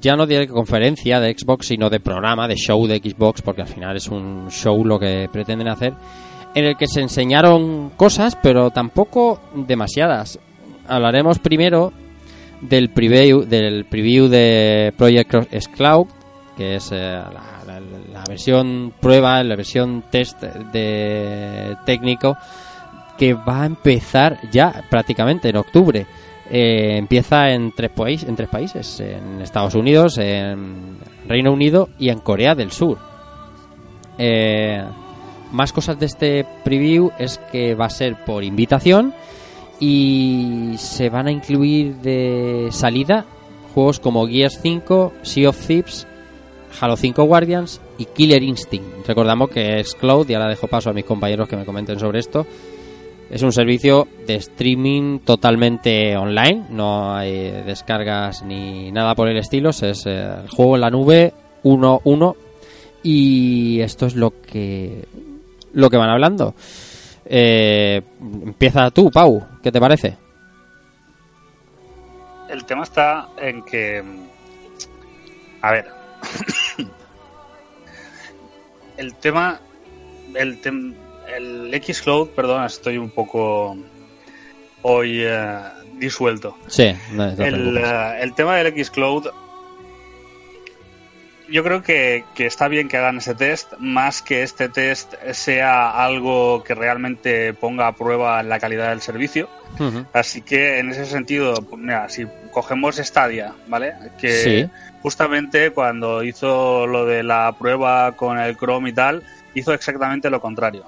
ya 0.00 0.16
no 0.16 0.26
de 0.26 0.46
conferencia 0.48 1.20
de 1.20 1.34
Xbox, 1.36 1.66
sino 1.66 1.90
de 1.90 2.00
programa, 2.00 2.48
de 2.48 2.56
show 2.56 2.86
de 2.86 2.98
Xbox, 2.98 3.42
porque 3.42 3.62
al 3.62 3.68
final 3.68 3.96
es 3.96 4.08
un 4.08 4.48
show 4.50 4.84
lo 4.84 4.98
que 4.98 5.28
pretenden 5.32 5.68
hacer, 5.68 5.92
en 6.54 6.64
el 6.64 6.76
que 6.76 6.86
se 6.86 7.00
enseñaron 7.00 7.90
cosas, 7.96 8.36
pero 8.42 8.70
tampoco 8.70 9.40
demasiadas. 9.54 10.38
Hablaremos 10.86 11.38
primero 11.38 11.92
del 12.60 12.90
preview, 12.90 13.42
del 13.44 13.84
preview 13.86 14.28
de 14.28 14.92
Project 14.96 15.34
Cloud, 15.76 16.06
que 16.56 16.76
es 16.76 16.90
eh, 16.92 16.96
la, 16.96 17.30
la- 17.66 17.80
la 18.12 18.22
versión 18.28 18.92
prueba, 19.00 19.42
la 19.42 19.56
versión 19.56 20.04
test 20.10 20.40
de 20.42 21.76
técnico, 21.84 22.36
que 23.18 23.34
va 23.34 23.62
a 23.62 23.66
empezar 23.66 24.38
ya 24.52 24.84
prácticamente 24.88 25.48
en 25.48 25.56
octubre. 25.56 26.06
Eh, 26.50 26.96
empieza 26.96 27.50
en 27.50 27.72
tres, 27.72 27.90
en 28.24 28.36
tres 28.36 28.48
países, 28.48 29.00
en 29.00 29.40
Estados 29.40 29.74
Unidos, 29.74 30.18
en 30.18 30.98
Reino 31.26 31.52
Unido 31.52 31.88
y 31.98 32.10
en 32.10 32.18
Corea 32.18 32.54
del 32.54 32.70
Sur. 32.70 32.98
Eh, 34.18 34.84
más 35.52 35.72
cosas 35.72 35.98
de 35.98 36.06
este 36.06 36.46
preview 36.64 37.10
es 37.18 37.38
que 37.50 37.74
va 37.74 37.86
a 37.86 37.90
ser 37.90 38.24
por 38.24 38.44
invitación 38.44 39.14
y 39.80 40.74
se 40.78 41.08
van 41.08 41.26
a 41.26 41.32
incluir 41.32 41.96
de 41.96 42.68
salida 42.70 43.24
juegos 43.74 43.98
como 43.98 44.26
Gears 44.26 44.60
5, 44.62 45.12
Sea 45.22 45.48
of 45.48 45.66
Thieves, 45.66 46.06
Halo 46.80 46.96
5 46.96 47.24
Guardians 47.24 47.80
y 47.98 48.06
Killer 48.06 48.42
Instinct. 48.42 49.06
Recordamos 49.06 49.50
que 49.50 49.80
es 49.80 49.94
Cloud, 49.94 50.28
y 50.28 50.34
ahora 50.34 50.48
dejo 50.48 50.68
paso 50.68 50.90
a 50.90 50.92
mis 50.92 51.04
compañeros 51.04 51.48
que 51.48 51.56
me 51.56 51.64
comenten 51.64 51.98
sobre 51.98 52.20
esto. 52.20 52.46
Es 53.34 53.42
un 53.42 53.50
servicio 53.52 54.06
de 54.28 54.36
streaming 54.36 55.18
totalmente 55.18 56.16
online, 56.16 56.66
no 56.70 57.16
hay 57.16 57.50
descargas 57.66 58.44
ni 58.44 58.92
nada 58.92 59.16
por 59.16 59.26
el 59.26 59.36
estilo, 59.36 59.70
es 59.70 59.82
eh, 60.06 60.34
el 60.44 60.48
juego 60.48 60.76
en 60.76 60.80
la 60.80 60.90
nube 60.90 61.34
1-1 61.64 62.36
y 63.02 63.80
esto 63.80 64.06
es 64.06 64.14
lo 64.14 64.40
que 64.40 65.04
lo 65.72 65.90
que 65.90 65.96
van 65.96 66.10
hablando. 66.10 66.54
Eh, 67.24 68.02
empieza 68.22 68.92
tú, 68.92 69.10
Pau, 69.10 69.44
¿qué 69.64 69.72
te 69.72 69.80
parece? 69.80 70.16
El 72.48 72.64
tema 72.66 72.84
está 72.84 73.30
en 73.38 73.64
que. 73.64 74.00
A 75.60 75.72
ver. 75.72 75.86
el 78.96 79.12
tema. 79.16 79.58
El, 80.34 80.62
tem- 80.62 80.94
el 81.36 81.82
Xcloud, 81.82 82.28
perdón, 82.30 82.64
estoy 82.64 82.98
un 82.98 83.10
poco. 83.10 83.76
Hoy 84.82 85.20
eh, 85.22 85.58
disuelto. 85.94 86.56
Sí, 86.66 86.94
no, 87.12 87.26
no 87.28 87.34
te 87.36 87.48
el, 87.48 87.78
eh, 87.78 88.18
el 88.20 88.34
tema 88.34 88.56
del 88.56 88.84
Xcloud. 88.84 89.28
Yo 91.50 91.62
creo 91.62 91.82
que, 91.82 92.24
que 92.34 92.46
está 92.46 92.68
bien 92.68 92.88
que 92.88 92.96
hagan 92.96 93.18
ese 93.18 93.34
test, 93.34 93.74
más 93.78 94.22
que 94.22 94.42
este 94.42 94.70
test 94.70 95.12
sea 95.32 96.02
algo 96.04 96.64
que 96.64 96.74
realmente 96.74 97.52
ponga 97.52 97.86
a 97.86 97.92
prueba 97.92 98.42
la 98.42 98.58
calidad 98.58 98.88
del 98.88 99.02
servicio. 99.02 99.48
Así 100.14 100.40
que 100.40 100.78
en 100.78 100.90
ese 100.90 101.04
sentido, 101.04 101.54
mira, 101.76 102.08
si 102.08 102.26
cogemos 102.50 102.96
Stadia, 102.96 103.52
¿vale? 103.68 103.92
Que 104.18 104.32
Sí. 104.32 104.70
justamente 105.02 105.70
cuando 105.70 106.22
hizo 106.22 106.86
lo 106.86 107.04
de 107.04 107.22
la 107.22 107.54
prueba 107.58 108.12
con 108.12 108.38
el 108.38 108.56
Chrome 108.56 108.88
y 108.90 108.92
tal, 108.94 109.22
hizo 109.54 109.74
exactamente 109.74 110.30
lo 110.30 110.40
contrario. 110.40 110.84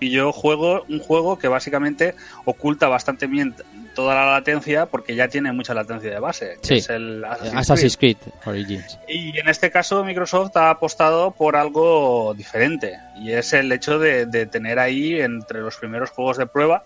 Y 0.00 0.10
yo 0.10 0.32
juego 0.32 0.84
un 0.88 1.00
juego 1.00 1.38
que 1.38 1.48
básicamente 1.48 2.14
oculta 2.44 2.88
bastante 2.88 3.26
bien 3.26 3.54
toda 3.94 4.14
la 4.14 4.30
latencia 4.32 4.86
porque 4.86 5.16
ya 5.16 5.26
tiene 5.26 5.50
mucha 5.52 5.74
latencia 5.74 6.10
de 6.10 6.20
base, 6.20 6.58
que 6.62 6.66
Sí. 6.68 6.74
es 6.76 6.88
el 6.88 7.24
Assassin's 7.24 7.50
Creed. 7.50 7.58
Assassin's 7.58 7.96
Creed 7.96 8.16
Origins. 8.46 8.98
Y 9.08 9.36
en 9.38 9.48
este 9.48 9.70
caso 9.72 10.04
Microsoft 10.04 10.56
ha 10.56 10.70
apostado 10.70 11.32
por 11.32 11.56
algo 11.56 12.32
diferente 12.34 12.96
y 13.16 13.32
es 13.32 13.52
el 13.54 13.72
hecho 13.72 13.98
de, 13.98 14.26
de 14.26 14.46
tener 14.46 14.78
ahí 14.78 15.20
entre 15.20 15.60
los 15.62 15.76
primeros 15.76 16.10
juegos 16.10 16.36
de 16.36 16.46
prueba 16.46 16.84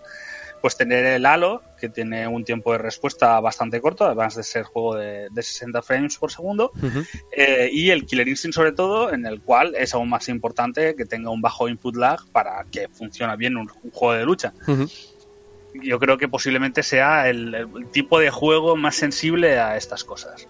pues 0.63 0.77
tener 0.77 1.05
el 1.05 1.27
Halo 1.27 1.61
que 1.79 1.89
tiene 1.91 2.27
un 2.27 2.45
tiempo 2.45 2.73
de 2.73 2.79
respuesta 2.79 3.39
bastante 3.41 3.81
corto 3.81 4.07
además 4.07 4.35
de 4.37 4.43
ser 4.45 4.63
juego 4.63 4.95
de, 4.97 5.29
de 5.31 5.43
60 5.43 5.83
frames 5.83 6.17
por 6.17 6.31
segundo 6.31 6.71
eh, 7.37 7.69
y 7.71 7.91
el 7.91 8.07
Killer 8.07 8.29
Instinct 8.29 8.55
sobre 8.55 8.73
todo 8.73 9.13
en 9.13 9.27
el 9.27 9.43
cual 9.43 9.75
es 9.77 9.93
aún 9.93 10.09
más 10.09 10.29
importante 10.31 10.95
que 10.95 11.05
tenga 11.05 11.29
un 11.31 11.43
bajo 11.43 11.69
input 11.69 11.97
lag 11.97 12.21
para 12.33 12.65
que 12.71 12.89
funcione 12.89 13.37
bien 13.37 13.57
un, 13.59 13.69
un 13.83 13.91
juego 13.91 14.15
de 14.15 14.25
lucha 14.25 14.55
yo 15.75 15.99
creo 15.99 16.17
que 16.19 16.29
posiblemente 16.29 16.83
sea 16.83 17.29
el, 17.29 17.55
el 17.55 17.91
tipo 17.91 18.21
de 18.21 18.31
juego 18.31 18.77
más 18.77 18.95
sensible 18.95 19.59
a 19.59 19.77
estas 19.79 20.05
cosas. 20.05 20.47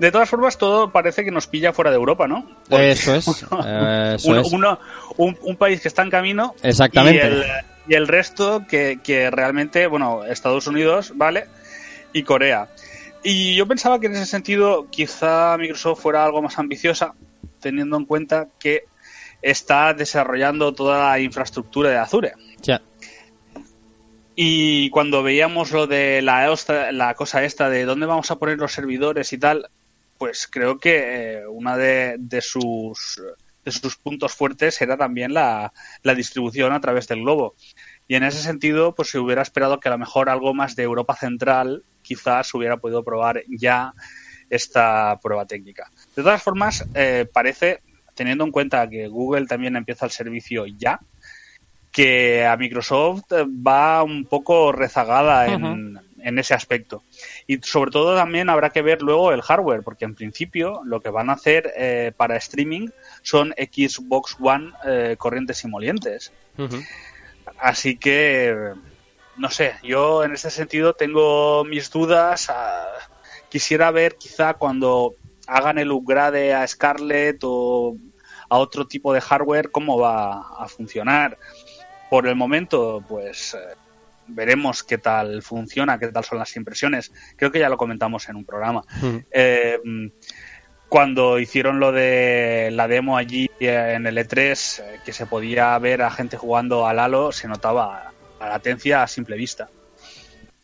De 0.00 0.10
todas 0.10 0.28
formas, 0.28 0.58
todo 0.58 0.90
parece 0.90 1.24
que 1.24 1.30
nos 1.30 1.46
pilla 1.46 1.72
fuera 1.72 1.90
de 1.92 1.96
Europa, 1.96 2.26
¿no? 2.26 2.48
Porque 2.68 2.90
Eso 2.90 3.14
es. 3.14 3.28
eso 3.28 3.46
uno- 3.52 4.40
es. 4.40 4.52
uno- 4.52 4.78
un, 5.18 5.38
un 5.42 5.56
país 5.56 5.80
que 5.80 5.86
está 5.86 6.02
en 6.02 6.10
camino 6.10 6.56
Exactamente. 6.64 7.18
y 7.18 7.26
el, 7.28 7.44
y 7.86 7.94
el 7.94 8.08
resto 8.08 8.66
que, 8.66 9.00
que 9.02 9.30
realmente, 9.30 9.86
bueno, 9.86 10.24
Estados 10.24 10.66
Unidos, 10.66 11.12
¿vale? 11.14 11.46
Y 12.12 12.22
Corea. 12.22 12.68
Y 13.22 13.56
yo 13.56 13.66
pensaba 13.66 13.98
que 13.98 14.06
en 14.06 14.14
ese 14.14 14.26
sentido 14.26 14.88
quizá 14.90 15.56
Microsoft 15.56 16.02
fuera 16.02 16.24
algo 16.24 16.42
más 16.42 16.58
ambiciosa, 16.58 17.14
teniendo 17.60 17.96
en 17.96 18.04
cuenta 18.04 18.48
que 18.58 18.84
está 19.40 19.94
desarrollando 19.94 20.74
toda 20.74 21.10
la 21.10 21.20
infraestructura 21.20 21.90
de 21.90 21.98
Azure. 21.98 22.32
Ya. 22.62 22.82
Y 24.36 24.90
cuando 24.90 25.22
veíamos 25.22 25.70
lo 25.70 25.86
de 25.86 26.20
la, 26.22 26.54
la 26.92 27.14
cosa 27.14 27.44
esta 27.44 27.70
de 27.70 27.84
dónde 27.84 28.06
vamos 28.06 28.30
a 28.30 28.36
poner 28.36 28.58
los 28.58 28.72
servidores 28.72 29.32
y 29.32 29.38
tal, 29.38 29.68
pues 30.18 30.48
creo 30.50 30.78
que 30.78 31.38
eh, 31.38 31.46
una 31.46 31.76
de, 31.76 32.16
de 32.18 32.40
sus 32.40 33.20
de 33.64 33.72
sus 33.72 33.96
puntos 33.96 34.34
fuertes 34.34 34.80
era 34.80 34.96
también 34.96 35.32
la, 35.34 35.72
la 36.02 36.14
distribución 36.14 36.72
a 36.72 36.80
través 36.80 37.08
del 37.08 37.22
globo. 37.22 37.54
Y 38.06 38.16
en 38.16 38.24
ese 38.24 38.42
sentido, 38.42 38.94
pues 38.94 39.10
se 39.10 39.18
hubiera 39.18 39.42
esperado 39.42 39.80
que 39.80 39.88
a 39.88 39.92
lo 39.92 39.98
mejor 39.98 40.28
algo 40.28 40.52
más 40.54 40.76
de 40.76 40.82
Europa 40.82 41.16
Central 41.16 41.84
quizás 42.02 42.52
hubiera 42.54 42.76
podido 42.76 43.02
probar 43.02 43.42
ya 43.48 43.94
esta 44.50 45.18
prueba 45.22 45.46
técnica. 45.46 45.90
De 46.14 46.22
todas 46.22 46.42
formas, 46.42 46.84
eh, 46.94 47.26
parece, 47.32 47.80
teniendo 48.14 48.44
en 48.44 48.50
cuenta 48.50 48.88
que 48.88 49.08
Google 49.08 49.46
también 49.46 49.76
empieza 49.76 50.04
el 50.04 50.12
servicio 50.12 50.66
ya, 50.66 51.00
que 51.90 52.44
a 52.44 52.56
Microsoft 52.56 53.32
va 53.32 54.02
un 54.02 54.24
poco 54.24 54.72
rezagada 54.72 55.46
en, 55.46 55.98
en 56.24 56.38
ese 56.38 56.54
aspecto. 56.54 57.02
Y 57.46 57.58
sobre 57.58 57.90
todo 57.90 58.16
también 58.16 58.48
habrá 58.50 58.70
que 58.70 58.82
ver 58.82 59.02
luego 59.02 59.32
el 59.32 59.42
hardware, 59.42 59.82
porque 59.82 60.06
en 60.06 60.14
principio 60.14 60.80
lo 60.84 61.00
que 61.00 61.10
van 61.10 61.30
a 61.30 61.34
hacer 61.34 61.72
eh, 61.76 62.12
para 62.16 62.36
streaming 62.36 62.88
son 63.22 63.54
Xbox 63.56 64.36
One 64.40 64.72
eh, 64.84 65.16
corrientes 65.18 65.62
y 65.62 65.68
molientes. 65.68 66.32
Así 67.58 67.96
que, 67.96 68.72
no 69.36 69.50
sé, 69.50 69.74
yo 69.82 70.24
en 70.24 70.32
ese 70.32 70.50
sentido 70.50 70.94
tengo 70.94 71.64
mis 71.64 71.90
dudas. 71.90 72.48
ah, 72.50 72.88
quisiera 73.50 73.90
ver 73.90 74.16
quizá 74.16 74.54
cuando 74.54 75.14
hagan 75.46 75.78
el 75.78 75.92
upgrade 75.92 76.54
a 76.54 76.66
Scarlett 76.66 77.40
o 77.42 77.96
a 78.48 78.58
otro 78.58 78.86
tipo 78.86 79.12
de 79.12 79.20
hardware 79.20 79.70
cómo 79.70 79.98
va 79.98 80.40
a 80.58 80.66
funcionar. 80.68 81.38
Por 82.08 82.26
el 82.26 82.36
momento, 82.36 83.04
pues 83.08 83.54
eh, 83.54 83.76
veremos 84.26 84.82
qué 84.82 84.98
tal 84.98 85.42
funciona, 85.42 85.98
qué 85.98 86.08
tal 86.08 86.24
son 86.24 86.38
las 86.38 86.54
impresiones. 86.56 87.12
Creo 87.36 87.50
que 87.50 87.58
ya 87.60 87.68
lo 87.68 87.76
comentamos 87.76 88.28
en 88.28 88.36
un 88.36 88.44
programa. 88.44 88.82
Ujú. 89.02 89.22
Eh, 89.30 89.78
cuando 90.88 91.38
hicieron 91.38 91.80
lo 91.80 91.90
de 91.92 92.70
la 92.72 92.86
demo 92.86 93.16
allí 93.16 93.50
eh, 93.58 93.94
en 93.96 94.06
el 94.06 94.16
E3, 94.16 94.82
eh, 94.82 95.00
que 95.04 95.12
se 95.12 95.26
podía 95.26 95.76
ver 95.78 96.02
a 96.02 96.10
gente 96.10 96.36
jugando 96.36 96.86
al 96.86 96.98
Halo, 96.98 97.32
se 97.32 97.48
notaba 97.48 98.12
la 98.38 98.48
latencia 98.48 99.02
a 99.02 99.08
simple 99.08 99.36
vista. 99.36 99.68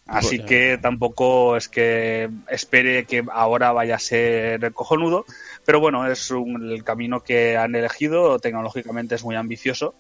Así 0.06 0.38
Pues, 0.38 0.48
que 0.48 0.78
tampoco 0.82 1.56
es 1.56 1.68
que 1.68 2.28
espere 2.48 3.06
que 3.06 3.24
ahora 3.32 3.70
vaya 3.72 3.94
a 3.94 4.00
ser 4.00 4.72
cojonudo, 4.72 5.24
pero 5.64 5.78
bueno, 5.78 6.10
es 6.10 6.30
un- 6.32 6.68
el 6.72 6.82
camino 6.82 7.20
que 7.20 7.56
han 7.56 7.76
elegido, 7.76 8.38
tecnológicamente 8.40 9.14
es 9.14 9.22
muy 9.24 9.36
ambicioso 9.36 9.94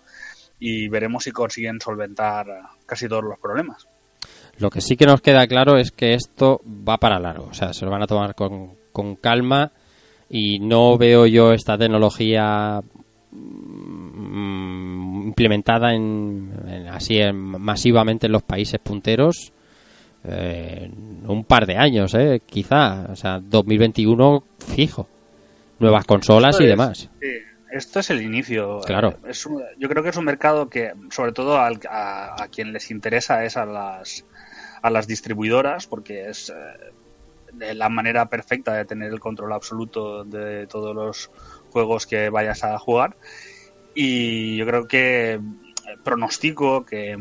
y 0.60 0.88
veremos 0.88 1.24
si 1.24 1.32
consiguen 1.32 1.80
solventar 1.80 2.46
casi 2.86 3.08
todos 3.08 3.24
los 3.24 3.38
problemas. 3.38 3.88
Lo 4.58 4.68
que 4.70 4.80
sí 4.82 4.96
que 4.96 5.06
nos 5.06 5.22
queda 5.22 5.46
claro 5.46 5.78
es 5.78 5.90
que 5.90 6.12
esto 6.14 6.60
va 6.66 6.98
para 6.98 7.18
largo. 7.18 7.46
O 7.50 7.54
sea, 7.54 7.72
se 7.72 7.84
lo 7.86 7.90
van 7.90 8.02
a 8.02 8.06
tomar 8.06 8.34
con, 8.34 8.74
con 8.92 9.16
calma 9.16 9.72
y 10.28 10.58
no 10.60 10.96
veo 10.98 11.24
yo 11.26 11.52
esta 11.52 11.78
tecnología 11.78 12.80
mm, 14.00 15.22
implementada 15.28 15.94
en, 15.94 16.52
en- 16.66 16.88
así 16.88 17.16
en- 17.18 17.36
masivamente 17.36 18.26
en 18.26 18.32
los 18.32 18.42
países 18.42 18.78
punteros 18.80 19.52
eh, 20.24 20.90
un 21.26 21.44
par 21.44 21.64
de 21.66 21.76
años, 21.78 22.12
eh, 22.14 22.42
quizá. 22.44 23.06
O 23.10 23.16
sea, 23.16 23.40
2021 23.40 24.44
fijo. 24.58 25.08
Nuevas 25.78 26.04
consolas 26.04 26.60
y 26.60 26.66
demás. 26.66 27.08
sí, 27.18 27.26
esto 27.70 28.00
es 28.00 28.10
el 28.10 28.22
inicio. 28.22 28.80
Claro. 28.80 29.18
Es 29.24 29.46
un- 29.46 29.62
yo 29.78 29.88
creo 29.88 30.02
que 30.02 30.10
es 30.10 30.16
un 30.16 30.24
mercado 30.24 30.68
que, 30.68 30.92
sobre 31.10 31.32
todo 31.32 31.58
al- 31.58 31.80
a, 31.88 32.42
a 32.42 32.48
quien 32.48 32.72
les 32.72 32.90
interesa, 32.90 33.44
es 33.44 33.56
a 33.56 33.66
las, 33.66 34.24
a 34.82 34.90
las 34.90 35.06
distribuidoras, 35.06 35.86
porque 35.86 36.28
es 36.28 36.50
eh, 36.50 37.74
la 37.74 37.88
manera 37.88 38.26
perfecta 38.26 38.74
de 38.74 38.84
tener 38.84 39.12
el 39.12 39.20
control 39.20 39.52
absoluto 39.52 40.24
de 40.24 40.66
todos 40.66 40.94
los 40.94 41.30
juegos 41.68 42.06
que 42.06 42.28
vayas 42.30 42.62
a 42.64 42.78
jugar. 42.78 43.16
Y 43.94 44.56
yo 44.56 44.66
creo 44.66 44.86
que 44.86 45.32
eh, 45.32 45.40
pronostico 46.04 46.84
que 46.84 47.12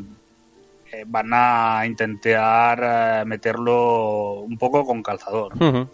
eh, 0.91 1.03
van 1.07 1.29
a 1.33 1.83
intentar 1.85 3.21
eh, 3.21 3.25
meterlo 3.25 4.41
un 4.41 4.57
poco 4.57 4.85
con 4.85 5.01
calzador. 5.03 5.53
Ujú. 5.55 5.89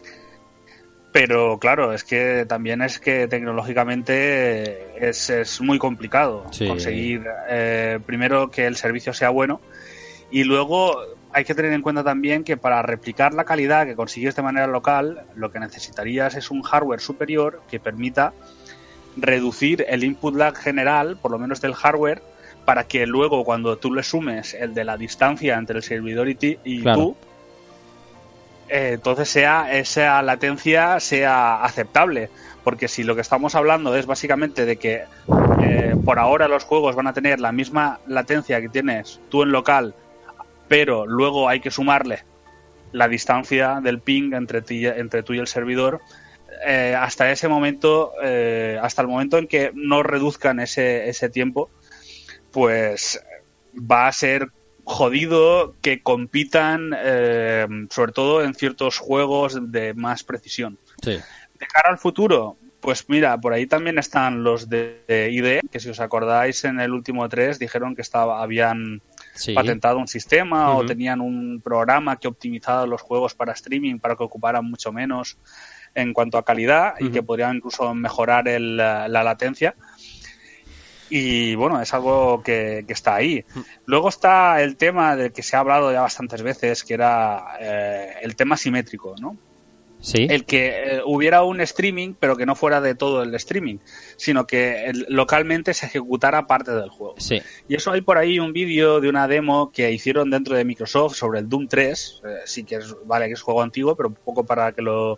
Pero 1.16 1.58
claro, 1.60 1.94
es 1.94 2.04
que 2.04 2.46
también 2.46 2.82
es 2.82 3.00
que 3.00 3.30
tecnológicamente 3.30 5.08
es, 5.08 5.30
es 5.30 5.62
muy 5.62 5.80
complicado 5.80 6.44
Sí. 6.52 6.68
conseguir 6.68 7.24
eh, 7.50 8.00
primero 8.06 8.52
que 8.52 8.66
el 8.66 8.76
servicio 8.76 9.14
sea 9.14 9.30
bueno 9.30 9.62
y 10.30 10.44
luego 10.44 10.98
hay 11.32 11.46
que 11.46 11.56
tener 11.56 11.72
en 11.72 11.82
cuenta 11.82 12.04
también 12.04 12.44
que 12.44 12.58
para 12.58 12.82
replicar 12.82 13.34
la 13.34 13.46
calidad 13.46 13.86
que 13.86 13.96
consigues 13.96 14.36
de 14.36 14.42
manera 14.42 14.68
local, 14.68 15.26
lo 15.36 15.54
que 15.54 15.60
necesitarías 15.62 16.36
es 16.36 16.52
un 16.52 16.62
hardware 16.64 17.00
superior 17.00 17.62
que 17.70 17.80
permita 17.80 18.34
reducir 19.16 19.86
el 19.88 20.04
input 20.04 20.36
lag 20.36 20.58
general, 20.58 21.18
por 21.22 21.32
lo 21.32 21.40
menos 21.40 21.62
del 21.62 21.76
hardware, 21.76 22.22
para 22.66 22.84
que 22.88 23.06
luego 23.08 23.46
cuando 23.46 23.78
tú 23.78 23.94
le 23.94 24.04
sumes 24.04 24.54
el 24.54 24.74
de 24.74 24.84
la 24.84 24.98
distancia 24.98 25.56
entre 25.58 25.78
el 25.78 25.84
servidor 25.84 26.28
y, 26.28 26.36
ti- 26.36 26.60
y 26.66 26.82
Claro. 26.82 27.00
tú, 27.00 27.18
eh, 28.70 28.92
entonces 28.94 29.30
sea 29.30 29.72
esa 29.74 30.22
latencia 30.22 31.00
sea 31.00 31.64
aceptable. 31.64 32.30
Porque 32.64 32.88
si 32.88 33.04
lo 33.04 33.14
que 33.14 33.22
estamos 33.22 33.54
hablando 33.54 33.96
es 33.96 34.08
básicamente 34.08 34.66
de 34.66 34.78
que 34.78 35.04
eh, 35.62 35.96
por 36.04 36.18
ahora 36.18 36.48
los 36.48 36.64
juegos 36.64 36.96
van 36.96 37.06
a 37.06 37.14
tener 37.14 37.40
la 37.40 37.52
misma 37.52 38.00
latencia 38.08 38.60
que 38.60 38.70
tienes 38.70 39.20
tú 39.30 39.44
en 39.44 39.52
local, 39.52 39.94
pero 40.68 41.06
luego 41.06 41.48
hay 41.48 41.60
que 41.60 41.70
sumarle 41.70 42.24
la 42.92 43.08
distancia 43.08 43.80
del 43.84 44.00
ping 44.00 44.34
entre, 44.34 44.64
ti- 44.64 44.88
tú 45.24 45.34
y 45.34 45.38
el 45.40 45.46
servidor, 45.46 46.02
eh, 46.66 46.96
hasta 46.98 47.32
ese 47.32 47.48
momento, 47.48 48.14
hasta 48.82 49.02
el 49.04 49.08
momento 49.10 49.38
en 49.38 49.48
que 49.48 49.72
no 49.76 50.02
reduzcan 50.02 50.60
ese 50.60 51.30
tiempo, 51.32 51.70
pues 52.52 53.24
va 53.76 54.08
a 54.08 54.12
ser 54.12 54.48
jodido 54.86 55.76
que 55.82 56.02
compitan, 56.02 56.92
eh, 56.98 57.68
sobre 57.90 58.12
todo 58.14 58.44
en 58.44 58.54
ciertos 58.54 58.98
juegos 58.98 59.72
de 59.72 59.94
más 59.94 60.24
precisión. 60.24 60.78
Sí. 61.04 61.12
De 61.60 61.68
cara 61.68 61.90
al 61.90 61.98
futuro, 61.98 62.58
pues 62.80 63.06
mira, 63.10 63.38
por 63.40 63.52
ahí 63.54 63.66
también 63.66 63.98
están 63.98 64.44
los 64.44 64.70
de, 64.70 65.04
de 65.08 65.32
IDE, 65.32 65.62
que 65.72 65.80
si 65.80 65.90
os 65.90 66.00
acordáis 66.00 66.64
en 66.66 66.80
el 66.80 66.92
último 66.92 67.28
3 67.28 67.58
dijeron 67.58 67.96
que 67.96 68.02
estaba, 68.04 68.42
habían 68.44 69.02
Sí. 69.34 69.54
patentado 69.54 69.98
un 69.98 70.08
sistema 70.08 70.72
o 70.78 70.86
tenían 70.86 71.20
un 71.20 71.60
programa 71.62 72.18
que 72.18 72.30
optimizaba 72.30 72.86
los 72.86 73.02
juegos 73.02 73.34
para 73.34 73.52
streaming 73.52 74.00
para 74.00 74.16
que 74.16 74.24
ocuparan 74.24 74.64
mucho 74.64 74.94
menos 74.94 75.38
en 75.94 76.14
cuanto 76.14 76.38
a 76.38 76.46
calidad 76.46 76.94
y 77.00 77.10
que 77.10 77.22
podrían 77.22 77.58
incluso 77.58 77.94
mejorar 77.94 78.48
el, 78.48 78.78
la 78.78 79.08
latencia. 79.10 79.76
Y 81.10 81.56
bueno, 81.56 81.82
es 81.82 81.94
algo 81.94 82.42
que, 82.44 82.84
que 82.88 82.94
está 82.94 83.16
ahí. 83.16 83.46
Luego 83.86 84.10
está 84.10 84.62
el 84.62 84.76
tema 84.76 85.16
del 85.16 85.32
que 85.32 85.44
se 85.44 85.56
ha 85.56 85.60
hablado 85.60 85.92
ya 85.92 86.02
bastantes 86.02 86.42
veces, 86.42 86.84
que 86.84 86.94
era 86.96 87.44
eh, 87.60 88.14
el 88.22 88.36
tema 88.36 88.58
simétrico, 88.58 89.16
¿no? 89.22 89.38
Sí. 90.02 90.28
el 90.30 90.46
que 90.46 90.68
eh, 90.98 91.02
hubiera 91.04 91.42
un 91.44 91.62
streaming, 91.62 92.14
pero 92.20 92.36
que 92.36 92.46
no 92.46 92.54
fuera 92.54 92.80
de 92.80 92.94
todo 92.94 93.24
el 93.24 93.34
streaming, 93.36 93.78
sino 94.18 94.46
que 94.46 94.86
el- 94.86 95.08
localmente 95.10 95.74
se 95.74 95.88
ejecutara 95.88 96.46
parte 96.46 96.72
del 96.74 96.90
juego. 96.90 97.16
Sí. 97.18 97.42
Y 97.68 97.74
eso 97.76 97.92
hay 97.92 98.02
por 98.02 98.20
ahí 98.20 98.38
un 98.38 98.54
vídeo 98.54 99.00
de 99.02 99.10
una 99.10 99.28
demo 99.28 99.72
que 99.72 99.92
hicieron 99.92 100.30
dentro 100.30 100.56
de 100.56 100.64
Microsoft 100.64 101.16
sobre 101.16 101.40
el 101.40 101.50
Doom 101.50 101.68
3. 101.68 102.22
eh, 102.24 102.28
sí 102.46 102.64
que 102.66 102.76
es, 102.76 102.94
vale 103.06 103.26
que 103.28 103.34
es 103.34 103.42
juego 103.42 103.64
antiguo, 103.64 103.96
pero 103.96 104.10
un 104.10 104.16
poco 104.16 104.46
para 104.46 104.74
que 104.74 104.84
lo 104.84 105.18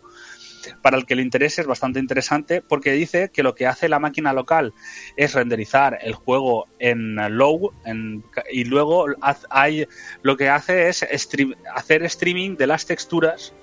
para 0.81 0.97
el 0.97 1.05
que 1.05 1.15
le 1.15 1.21
interese 1.21 1.61
es 1.61 1.67
bastante 1.67 1.99
interesante 1.99 2.61
porque 2.61 2.91
dice 2.93 3.29
que 3.33 3.43
lo 3.43 3.55
que 3.55 3.67
hace 3.67 3.89
la 3.89 3.99
máquina 3.99 4.33
local 4.33 4.73
es 5.15 5.33
renderizar 5.33 5.99
el 6.01 6.13
juego 6.13 6.67
en 6.79 7.15
low 7.37 7.71
en- 7.85 8.23
y 8.51 8.63
luego 8.65 9.05
hay 9.49 9.87
lo 10.21 10.37
que 10.37 10.49
hace 10.49 10.87
es 10.89 11.03
stream- 11.03 11.55
hacer 11.75 12.03
streaming 12.03 12.55
de 12.57 12.67
las 12.67 12.85
texturas 12.85 13.53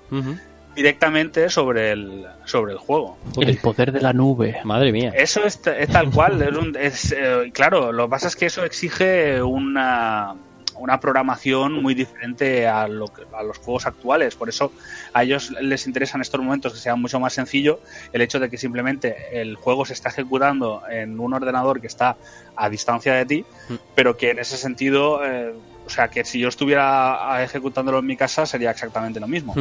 directamente 0.75 1.49
sobre 1.49 1.91
el 1.91 2.25
sobre 2.43 2.73
el 2.73 2.77
juego. 2.79 3.17
El 3.39 3.57
poder 3.57 3.91
de 3.93 4.01
la 4.01 4.11
nube. 4.11 4.57
Madre 4.65 4.91
mía. 4.91 5.13
Eso 5.15 5.45
es, 5.45 5.61
tal 5.61 6.11
cual. 6.11 6.41
es 6.41 6.55
un- 6.55 6.75
es, 6.77 7.11
eh, 7.17 7.49
claro, 7.53 7.91
lo 7.93 8.05
que 8.05 8.09
pasa 8.09 8.27
es 8.27 8.35
que 8.35 8.47
eso 8.47 8.63
exige 8.65 9.41
una, 9.41 10.35
una 10.77 10.99
programación 10.99 11.81
muy 11.81 11.93
diferente 11.93 12.67
a, 12.67 12.87
lo 12.87 13.07
que- 13.07 13.23
a 13.33 13.43
los 13.43 13.57
juegos 13.59 13.85
actuales. 13.85 14.35
Por 14.35 14.49
eso 14.49 14.71
a 15.13 15.23
ellos 15.23 15.51
les 15.61 15.87
interesa 15.87 16.17
en 16.17 16.21
estos 16.21 16.39
momentos 16.41 16.73
que 16.73 16.79
sea 16.79 16.95
mucho 16.95 17.19
más 17.19 17.33
sencillo 17.33 17.79
el 18.11 18.21
hecho 18.21 18.39
de 18.39 18.49
que 18.49 18.57
simplemente 18.57 19.15
el 19.33 19.55
juego 19.55 19.85
se 19.85 19.93
está 19.93 20.09
ejecutando 20.09 20.81
en 20.89 21.19
un 21.19 21.33
ordenador 21.33 21.81
que 21.81 21.87
está 21.87 22.17
a 22.55 22.69
distancia 22.69 23.13
de 23.13 23.25
ti, 23.25 23.45
pero 23.93 24.17
que 24.17 24.31
en 24.31 24.39
ese 24.39 24.57
sentido, 24.57 25.23
eh, 25.25 25.53
o 25.85 25.89
sea, 25.89 26.07
que 26.09 26.23
si 26.25 26.39
yo 26.39 26.47
estuviera 26.49 27.43
ejecutándolo 27.43 27.99
en 27.99 28.05
mi 28.05 28.17
casa 28.17 28.45
sería 28.45 28.71
exactamente 28.71 29.19
lo 29.19 29.27
mismo. 29.27 29.53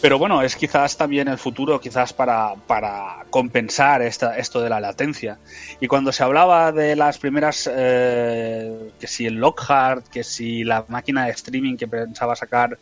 Pero 0.00 0.16
bueno, 0.16 0.42
es 0.42 0.54
quizás 0.54 0.96
también 0.96 1.26
el 1.26 1.38
futuro, 1.38 1.80
quizás 1.80 2.12
para, 2.12 2.54
para 2.54 3.24
compensar 3.30 4.00
esta, 4.00 4.38
esto 4.38 4.60
de 4.60 4.70
la 4.70 4.78
latencia. 4.78 5.38
Y 5.80 5.88
cuando 5.88 6.12
se 6.12 6.22
hablaba 6.22 6.70
de 6.70 6.94
las 6.94 7.18
primeras, 7.18 7.68
eh, 7.72 8.92
que 9.00 9.08
si 9.08 9.26
el 9.26 9.34
Lockhart, 9.34 10.06
que 10.06 10.22
si 10.22 10.62
la 10.62 10.84
máquina 10.86 11.24
de 11.24 11.32
streaming 11.32 11.76
que 11.76 11.88
pensaba 11.88 12.36
sacar 12.36 12.78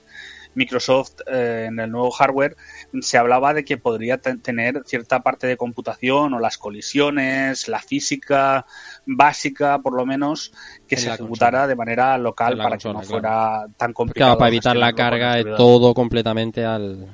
Microsoft 0.57 1.21
eh, 1.27 1.67
en 1.69 1.79
el 1.79 1.91
nuevo 1.91 2.11
hardware, 2.11 2.57
se 3.01 3.19
hablaba 3.19 3.55
de 3.55 3.65
que 3.65 3.77
podría 3.79 4.19
te- 4.19 4.37
tener 4.39 4.83
cierta 4.87 5.21
parte 5.21 5.47
de 5.47 5.57
computación 5.57 6.35
o 6.35 6.41
las 6.41 6.59
colisiones, 6.59 7.69
la 7.69 7.81
física 7.81 8.67
básica, 9.07 9.79
por 9.79 9.95
lo 9.95 10.05
menos, 10.05 10.53
que 10.89 10.97
En 10.97 11.03
se 11.03 11.09
ejecutara 11.09 11.67
de 11.67 11.77
manera 11.77 12.19
local 12.19 12.57
para 12.57 12.71
consola, 12.71 13.01
que 13.01 13.07
no 13.07 13.09
fuera 13.09 13.67
tan 13.77 13.93
complicado. 13.93 14.31
Claro, 14.31 14.39
para 14.39 14.49
evitar 14.49 14.77
la 14.77 14.93
carga 14.93 15.35
de 15.35 15.45
todo 15.57 15.95
completamente 15.95 16.65
al. 16.65 17.07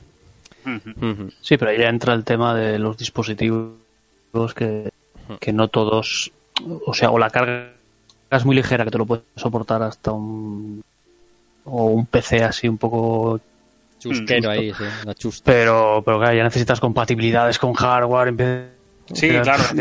Sí, 1.41 1.57
pero 1.57 1.71
ahí 1.73 1.79
ya 1.79 1.89
entra 1.89 2.15
el 2.15 2.25
tema 2.25 2.55
de 2.55 2.79
los 2.79 2.97
dispositivos 2.97 3.75
que, 4.55 4.91
que 5.41 5.53
no 5.53 5.69
todos, 5.69 6.31
o 6.87 6.95
sea, 6.95 7.11
o 7.11 7.19
la 7.19 7.31
carga 7.31 7.73
es 8.31 8.45
muy 8.45 8.55
ligera 8.57 8.85
que 8.85 8.91
te 8.91 8.99
lo 8.99 9.07
puedes 9.07 9.25
soportar 9.37 9.83
hasta 9.83 10.13
un 10.13 10.83
o 11.65 11.87
un 11.87 12.07
PC 12.07 12.43
así 12.45 12.69
un 12.69 12.79
poco 12.79 13.41
Chusquero 13.99 14.49
Justo. 14.49 14.51
ahí, 14.51 14.73
sí, 14.75 14.85
la 15.07 15.15
chusta. 15.15 15.43
pero 15.53 16.03
pero 16.05 16.19
claro, 16.19 16.35
ya 16.37 16.43
necesitas 16.45 16.81
compatibilidades 16.81 17.59
con 17.59 17.73
hardware, 17.75 18.35
Sí, 19.13 19.29
claro, 19.29 19.63
se- 19.65 19.73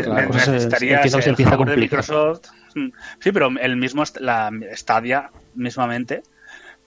necesitarías 0.50 1.10
se 1.10 1.18
el 1.18 1.28
empieza 1.28 1.50
a 1.50 1.56
hardware 1.56 1.68
de 1.70 1.74
complicar. 1.88 1.98
Microsoft. 2.00 2.46
Mm, 2.74 2.88
Sí, 3.20 3.32
pero 3.32 3.48
el 3.60 3.76
mismo 3.76 4.02
la 4.20 4.50
Stadia 4.74 5.30
mismamente 5.54 6.22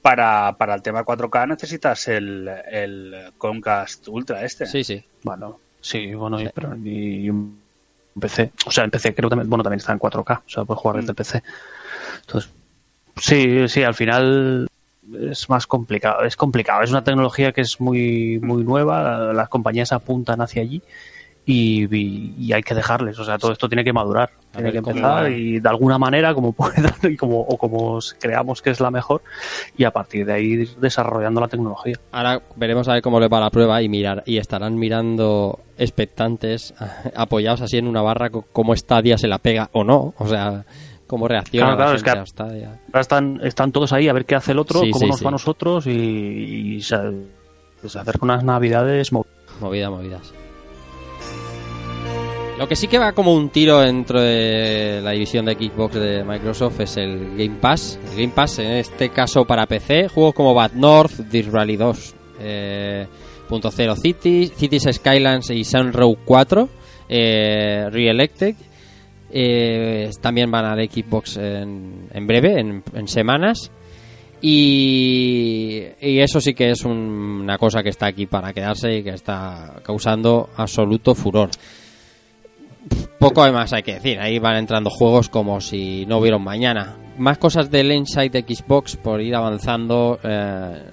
para, 0.02 0.54
para 0.58 0.76
el 0.76 0.82
tema 0.82 1.04
4K 1.04 1.48
necesitas 1.48 2.08
el, 2.08 2.48
el 2.72 3.32
Comcast 3.38 4.08
Ultra 4.08 4.44
este. 4.46 4.66
Sí, 4.68 4.84
sí. 4.84 5.04
Bueno, 5.24 5.60
sí, 5.82 6.14
bueno, 6.14 6.40
y- 6.42 6.50
pero 6.54 6.76
y 6.78 7.30
un 7.30 7.60
PC, 8.20 8.52
o 8.66 8.72
sea, 8.72 8.84
en 8.86 8.92
PC 8.92 9.14
creo 9.16 9.30
también, 9.30 9.50
bueno, 9.50 9.64
también 9.64 9.80
está 9.80 9.92
en 9.92 10.00
4K, 10.00 10.40
o 10.46 10.50
sea, 10.50 10.64
puedes 10.64 10.80
jugar 10.82 10.98
desde 10.98 11.10
el 11.12 11.16
PC. 11.16 11.44
Entonces, 12.22 12.52
sí, 13.18 13.68
sí, 13.68 13.84
al 13.84 13.94
final 13.96 14.68
es 15.30 15.50
más 15.50 15.68
complicado, 15.68 16.24
es 16.24 16.36
complicado, 16.36 16.82
es 16.84 16.90
una 16.92 17.04
tecnología 17.04 17.52
que 17.52 17.62
es 17.62 17.80
muy 17.80 18.40
muy 18.42 18.64
nueva, 18.64 19.34
las 19.34 19.50
compañías 19.50 19.92
apuntan 19.92 20.42
hacia 20.42 20.62
allí 20.62 20.82
y, 21.48 21.86
y- 21.96 22.34
y 22.40 22.54
hay 22.54 22.64
que 22.64 22.74
dejarles, 22.74 23.20
o 23.20 23.24
sea, 23.24 23.38
todo 23.38 23.52
esto 23.52 23.70
tiene 23.70 23.84
que 23.84 23.94
madurar, 23.94 24.32
A 24.52 24.56
tiene 24.58 24.72
que 24.72 24.80
empezar 24.80 25.30
y 25.32 25.60
de 25.60 25.70
alguna 25.70 26.00
manera 26.00 26.34
como 26.34 26.54
puedan 26.54 26.92
y 27.04 27.16
como 27.16 27.40
o 27.42 27.56
como 27.58 28.00
creamos 28.20 28.64
que 28.64 28.72
es 28.72 28.80
la 28.80 28.90
mejor 28.90 29.22
y 29.78 29.84
a 29.84 29.92
partir 29.92 30.26
de 30.26 30.34
ahí 30.34 30.46
ir 30.54 30.76
desarrollando 30.78 31.40
la 31.42 31.48
tecnología. 31.48 32.00
Ahora 32.12 32.42
veremos 32.56 32.88
a 32.88 32.94
ver 32.94 33.04
cómo 33.04 33.20
le 33.20 33.28
va 33.28 33.40
la 33.40 33.52
prueba 33.52 33.80
y 33.84 33.90
mirar 33.90 34.24
y 34.26 34.38
estarán 34.38 34.76
mirando 34.80 35.60
expectantes, 35.78 36.74
apoyados 37.16 37.62
así 37.62 37.78
en 37.78 37.88
una 37.88 38.02
barra, 38.02 38.30
cómo 38.32 38.76
Stadia 38.76 39.18
se 39.20 39.28
la 39.28 39.38
pega 39.38 39.70
o 39.72 39.84
no. 39.84 40.16
O 40.18 40.28
sea, 40.28 40.66
cómo 41.08 41.28
reacciona 41.28 41.76
Claro, 41.76 41.78
claro, 41.78 41.92
la 41.92 41.98
es 41.98 42.04
que- 42.04 42.10
gente 42.10 42.22
a 42.24 42.26
Stadia. 42.26 42.80
Ahora 42.88 43.02
están, 43.02 43.40
están 43.44 43.72
todos 43.72 43.94
ahí 43.94 44.08
a 44.08 44.14
ver 44.14 44.26
qué 44.26 44.36
hace 44.36 44.52
el 44.54 44.60
otro, 44.60 44.82
Sí, 44.82 44.92
cómo 44.92 45.06
sí, 45.06 45.10
nos 45.12 45.20
sí. 45.20 45.24
va 45.26 45.30
a 45.30 45.32
nosotros 45.32 45.88
y, 45.88 45.92
y 45.92 46.82
se, 46.82 46.98
se 47.88 48.00
acercan 48.00 48.30
unas 48.30 48.44
navidades 48.44 49.12
mo- 49.12 49.26
Movida, 49.62 49.90
movidas. 49.90 50.34
Lo 52.58 52.68
que 52.70 52.78
sí 52.78 52.88
que 52.88 52.98
va 52.98 53.12
como 53.12 53.34
un 53.34 53.50
tiro 53.50 53.80
dentro 53.82 54.22
de 54.22 55.02
la 55.04 55.12
división 55.12 55.46
de 55.46 55.56
Xbox 55.56 55.96
de 55.96 56.24
Microsoft 56.24 56.80
es 56.80 56.96
el 56.96 57.32
Game 57.38 57.58
Pass. 57.60 58.00
El 58.12 58.22
Game 58.22 58.34
Pass, 58.34 58.60
en 58.60 58.72
este 58.72 59.10
caso 59.10 59.44
para 59.44 59.66
PC, 59.66 60.08
juegos 60.08 60.34
como 60.34 60.54
Bad 60.54 60.72
North, 60.72 61.30
This 61.30 61.52
Rally 61.52 61.76
2, 61.76 62.16
eh, 62.40 63.08
Punto 63.50 63.70
Zero 63.72 63.98
Cities, 63.98 64.54
Cities 64.56 64.88
Skylines 64.90 65.50
y 65.50 65.66
Sunrow 65.66 66.16
4, 66.24 66.70
eh, 67.10 67.90
Re-Elected. 67.92 68.56
Eh, 69.32 70.10
también 70.22 70.50
van 70.52 70.66
al 70.66 70.90
Xbox 70.90 71.38
en, 71.38 72.08
en 72.14 72.28
breve, 72.28 72.60
en, 72.60 73.08
semanas. 73.08 73.72
Y, 74.42 75.82
eso 76.00 76.40
sí 76.40 76.54
que 76.54 76.70
es 76.72 76.84
un- 76.86 77.42
una 77.44 77.58
cosa 77.58 77.82
que 77.82 77.90
está 77.90 78.08
aquí 78.08 78.26
para 78.28 78.54
quedarse 78.54 78.98
y 78.98 79.04
que 79.04 79.12
está 79.12 79.82
causando 79.84 80.50
absoluto 80.56 81.16
furor. 81.16 81.50
Poco 83.20 83.52
más 83.52 83.74
hay 83.74 83.82
que 83.82 83.96
decir, 83.96 84.20
ahí 84.20 84.38
van 84.38 84.58
entrando 84.58 84.90
juegos 84.92 85.30
como 85.30 85.60
si 85.62 86.06
no 86.06 86.20
hubiera 86.20 86.38
mañana. 86.38 86.96
Más 87.18 87.38
cosas 87.38 87.72
del 87.72 87.92
Inside 87.92 88.44
Xbox 88.48 88.96
por 88.98 89.22
ir 89.22 89.36
avanzando. 89.36 90.20
eh, 90.24 90.84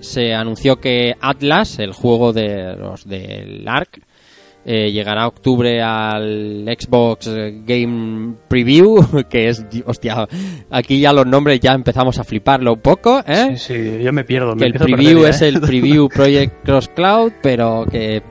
se 0.00 0.32
anunció 0.34 0.80
que 0.80 1.14
Atlas, 1.20 1.78
el 1.78 1.92
juego 1.92 2.32
de 2.32 2.74
los 2.74 3.06
del 3.06 3.68
ARC, 3.68 4.00
eh, 4.64 4.90
llegará 4.92 5.22
a 5.22 5.28
octubre 5.28 5.82
al 5.82 6.64
Xbox 6.78 7.30
Game 7.64 8.34
Preview, 8.48 9.24
que 9.30 9.48
es, 9.48 9.64
hostia, 9.86 10.26
aquí 10.70 11.00
ya 11.00 11.12
los 11.12 11.26
nombres 11.26 11.60
ya 11.60 11.72
empezamos 11.72 12.18
a 12.18 12.24
fliparlo 12.24 12.74
un 12.74 12.80
poco, 12.80 13.22
¿eh? 13.26 13.56
Sí, 13.56 13.74
sí, 13.74 14.02
yo 14.02 14.12
me 14.12 14.24
pierdo. 14.24 14.54
me 14.54 14.66
el 14.66 14.72
preview 14.74 15.18
perder 15.22 15.30
es 15.30 15.42
¿eh? 15.42 15.48
el 15.48 15.60
preview 15.60 16.08
Project 16.08 16.64
Cross 16.64 16.88
Cloud, 16.88 17.32
pero 17.42 17.84
que 17.90 18.22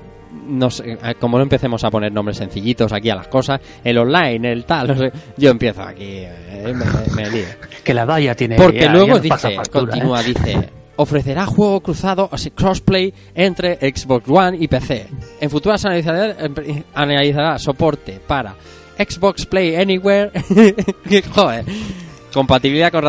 no 0.48 0.70
sé, 0.72 0.94
eh, 1.04 1.16
como 1.20 1.38
no 1.38 1.44
empecemos 1.44 1.84
a 1.84 1.92
poner 1.92 2.12
nombres 2.12 2.38
sencillitos 2.38 2.92
aquí 2.92 3.10
a 3.10 3.16
las 3.16 3.28
cosas, 3.28 3.60
el 3.84 3.98
online, 3.98 4.52
el 4.52 4.66
tal, 4.66 4.88
no 4.88 4.96
sé, 4.98 5.12
yo 5.38 5.52
empiezo 5.52 5.84
aquí, 5.84 6.04
eh, 6.24 6.74
me, 6.74 7.16
me 7.24 7.30
lío. 7.30 7.46
Que 7.84 7.94
la 7.94 8.06
valla 8.06 8.36
tiene. 8.36 8.56
Porque 8.56 8.82
ya- 8.82 8.92
luego 8.92 9.16
ya 9.16 9.22
dice, 9.22 9.56
factura, 9.56 9.62
¿eh? 9.62 9.70
continúa, 9.72 10.22
dice, 10.24 10.70
ofrecerá 11.00 11.46
juego 11.46 11.80
cruzado, 11.80 12.28
así 12.30 12.52
crossplay 12.52 13.14
entre 13.34 13.78
Xbox 13.78 14.28
One 14.28 14.58
y 14.60 14.68
PC. 14.68 15.08
En 15.40 15.50
futuras 15.50 15.86
analizará, 15.86 16.36
analizará 16.94 17.58
soporte 17.58 18.20
para 18.28 18.56
Xbox 18.98 19.46
Play 19.46 19.78
Anywhere, 19.78 20.32
joder, 21.34 21.64
compatibilidad 22.34 22.92
con 22.92 23.02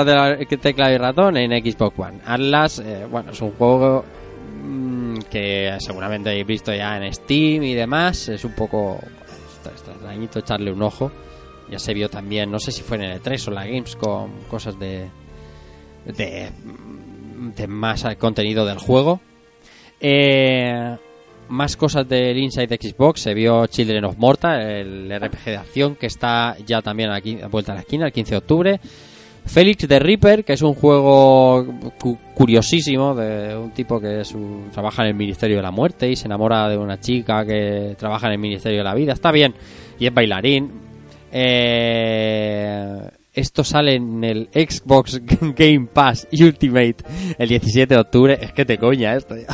teclado 0.61 0.95
y 0.95 0.99
ratón 0.99 1.37
en 1.37 1.51
Xbox 1.51 1.99
One. 1.99 2.21
Atlas, 2.25 2.79
eh, 2.79 3.07
bueno, 3.11 3.33
es 3.33 3.43
un 3.43 3.51
juego 3.53 4.05
mm, 4.63 5.19
que 5.29 5.77
seguramente 5.81 6.31
habéis 6.31 6.47
visto 6.47 6.73
ya 6.73 6.97
en 6.97 7.13
Steam 7.13 7.65
y 7.65 7.75
demás, 7.75 8.29
es 8.29 8.45
un 8.45 8.55
poco 8.55 9.01
extrañito 9.65 10.39
echarle 10.39 10.73
un 10.73 10.83
ojo. 10.83 11.11
Ya 11.69 11.79
se 11.81 11.93
vio 11.93 12.09
también, 12.09 12.51
no 12.53 12.61
sé 12.61 12.71
si 12.71 12.83
fue 12.83 12.97
en 12.99 13.05
el 13.05 13.21
E3 13.21 13.49
o 13.49 13.51
la 13.51 13.65
Gamescom, 13.65 14.31
cosas 14.49 14.79
de 14.79 15.09
de, 16.05 16.51
de 17.41 17.67
más 17.67 18.05
contenido 18.19 18.65
del 18.67 18.79
juego. 18.79 19.21
Eh, 20.01 20.97
más 21.49 21.77
cosas 21.77 22.09
del 22.09 22.39
Inside 22.39 22.77
Xbox. 22.81 23.21
Se 23.23 23.35
vio 23.35 23.67
Children 23.67 24.05
of 24.05 24.17
Morta, 24.19 24.61
el 24.63 25.11
RPG 25.11 25.45
de 25.47 25.57
acción 25.57 25.97
que 25.97 26.07
está 26.07 26.57
ya 26.67 26.81
también 26.83 27.11
aquí 27.11 27.39
vuelta 27.51 27.73
a 27.73 27.77
la 27.77 27.81
esquina, 27.81 28.07
el 28.07 28.13
15 28.13 28.31
de 28.31 28.37
octubre. 28.39 28.81
Félix 29.47 29.89
the 29.89 29.99
Reaper, 29.99 30.45
que 30.45 30.53
es 30.53 30.61
un 30.63 30.75
juego 30.75 31.67
cu- 31.99 32.19
curiosísimo 32.35 33.15
de 33.15 33.57
un 33.57 33.71
tipo 33.73 33.99
que 33.99 34.21
es 34.21 34.35
trabaja 34.71 35.03
en 35.03 35.09
el 35.09 35.15
Ministerio 35.15 35.57
de 35.57 35.63
la 35.63 35.71
Muerte 35.71 36.09
y 36.11 36.15
se 36.15 36.27
enamora 36.27 36.69
de 36.69 36.77
una 36.77 37.01
chica 37.01 37.45
que 37.47 37.97
trabaja 37.99 38.27
en 38.27 38.35
el 38.35 38.39
Ministerio 38.39 38.79
de 38.79 38.85
la 38.85 38.95
Vida. 38.95 39.15
Está 39.15 39.33
bien 39.33 39.55
y 39.99 40.07
es 40.07 40.13
bailarín. 40.15 40.71
Eh, 41.33 43.01
esto 43.33 43.65
sale 43.65 43.95
en 43.95 44.25
el 44.25 44.49
Xbox 44.53 45.21
Game 45.57 45.89
Pass 45.93 46.27
Ultimate 46.33 46.97
el 47.39 47.49
17 47.49 47.95
de 47.95 48.01
octubre. 48.01 48.39
Es 48.41 48.53
que 48.53 48.65
te 48.65 48.79
coña 48.79 49.15
esto 49.17 49.37
ya. 49.37 49.47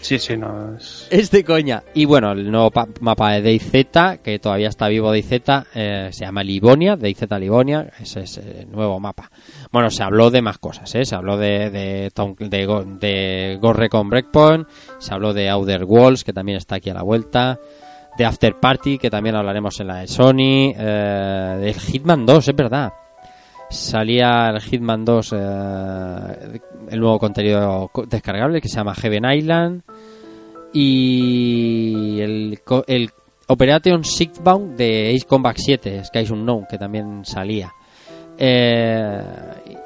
Sí, 0.00 0.18
sí, 0.18 0.36
no. 0.36 0.76
Es... 0.76 1.06
Es 1.10 1.30
de 1.30 1.44
coña. 1.44 1.82
Y 1.94 2.06
bueno, 2.06 2.32
el 2.32 2.50
nuevo 2.50 2.70
pa- 2.70 2.88
mapa 3.00 3.34
de 3.34 3.42
DayZ, 3.42 4.20
que 4.22 4.38
todavía 4.38 4.68
está 4.68 4.88
vivo 4.88 5.10
DayZ, 5.10 5.32
eh, 5.74 6.08
se 6.10 6.24
llama 6.24 6.42
Livonia, 6.42 6.96
DayZ 6.96 7.24
Livonia, 7.38 7.92
ese 8.00 8.20
es 8.22 8.38
el 8.38 8.70
nuevo 8.70 8.98
mapa. 8.98 9.30
Bueno, 9.70 9.90
se 9.90 10.02
habló 10.02 10.30
de 10.30 10.40
más 10.40 10.58
cosas, 10.58 10.92
¿eh? 10.94 11.04
Se 11.04 11.14
habló 11.14 11.36
de, 11.36 11.70
de, 11.70 12.10
de, 12.48 12.66
Go- 12.66 12.84
de 12.84 13.58
Ghost 13.60 13.78
Recon 13.78 14.08
Breakpoint, 14.08 14.66
se 14.98 15.12
habló 15.14 15.34
de 15.34 15.50
Outer 15.50 15.84
Walls, 15.84 16.24
que 16.24 16.32
también 16.32 16.56
está 16.58 16.76
aquí 16.76 16.88
a 16.88 16.94
la 16.94 17.02
vuelta, 17.02 17.60
de 18.18 18.24
After 18.26 18.58
Party, 18.60 18.98
que 18.98 19.08
también 19.08 19.36
hablaremos 19.36 19.78
en 19.80 19.86
la 19.86 19.96
de 20.00 20.08
Sony, 20.08 20.72
eh, 20.76 21.56
del 21.60 21.74
Hitman 21.74 22.26
2, 22.26 22.48
es 22.48 22.56
verdad. 22.56 22.92
Salía 23.70 24.48
el 24.48 24.60
Hitman 24.60 25.04
2, 25.04 25.32
eh, 25.36 26.60
el 26.90 27.00
nuevo 27.00 27.18
contenido 27.18 27.88
co- 27.92 28.06
descargable 28.06 28.60
que 28.60 28.68
se 28.68 28.76
llama 28.76 28.94
Heaven 28.94 29.24
Island 29.30 29.82
y 30.92 32.20
el, 32.20 32.58
el 32.86 33.10
Operation 33.48 34.04
Sigbound 34.04 34.76
de 34.76 35.14
Ace 35.14 35.26
Combat 35.26 35.56
7, 35.56 36.04
Skies 36.04 36.30
Unknown, 36.30 36.66
que 36.68 36.78
también 36.78 37.24
salía. 37.24 37.72
eh, 38.36 39.20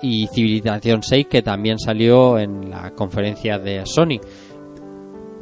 y 0.02 0.26
Civilización 0.26 1.02
6 1.02 1.26
que 1.30 1.42
también 1.42 1.78
salió 1.78 2.38
en 2.38 2.68
la 2.70 2.90
conferencia 2.90 3.58
de 3.58 3.82
Sony. 3.86 4.18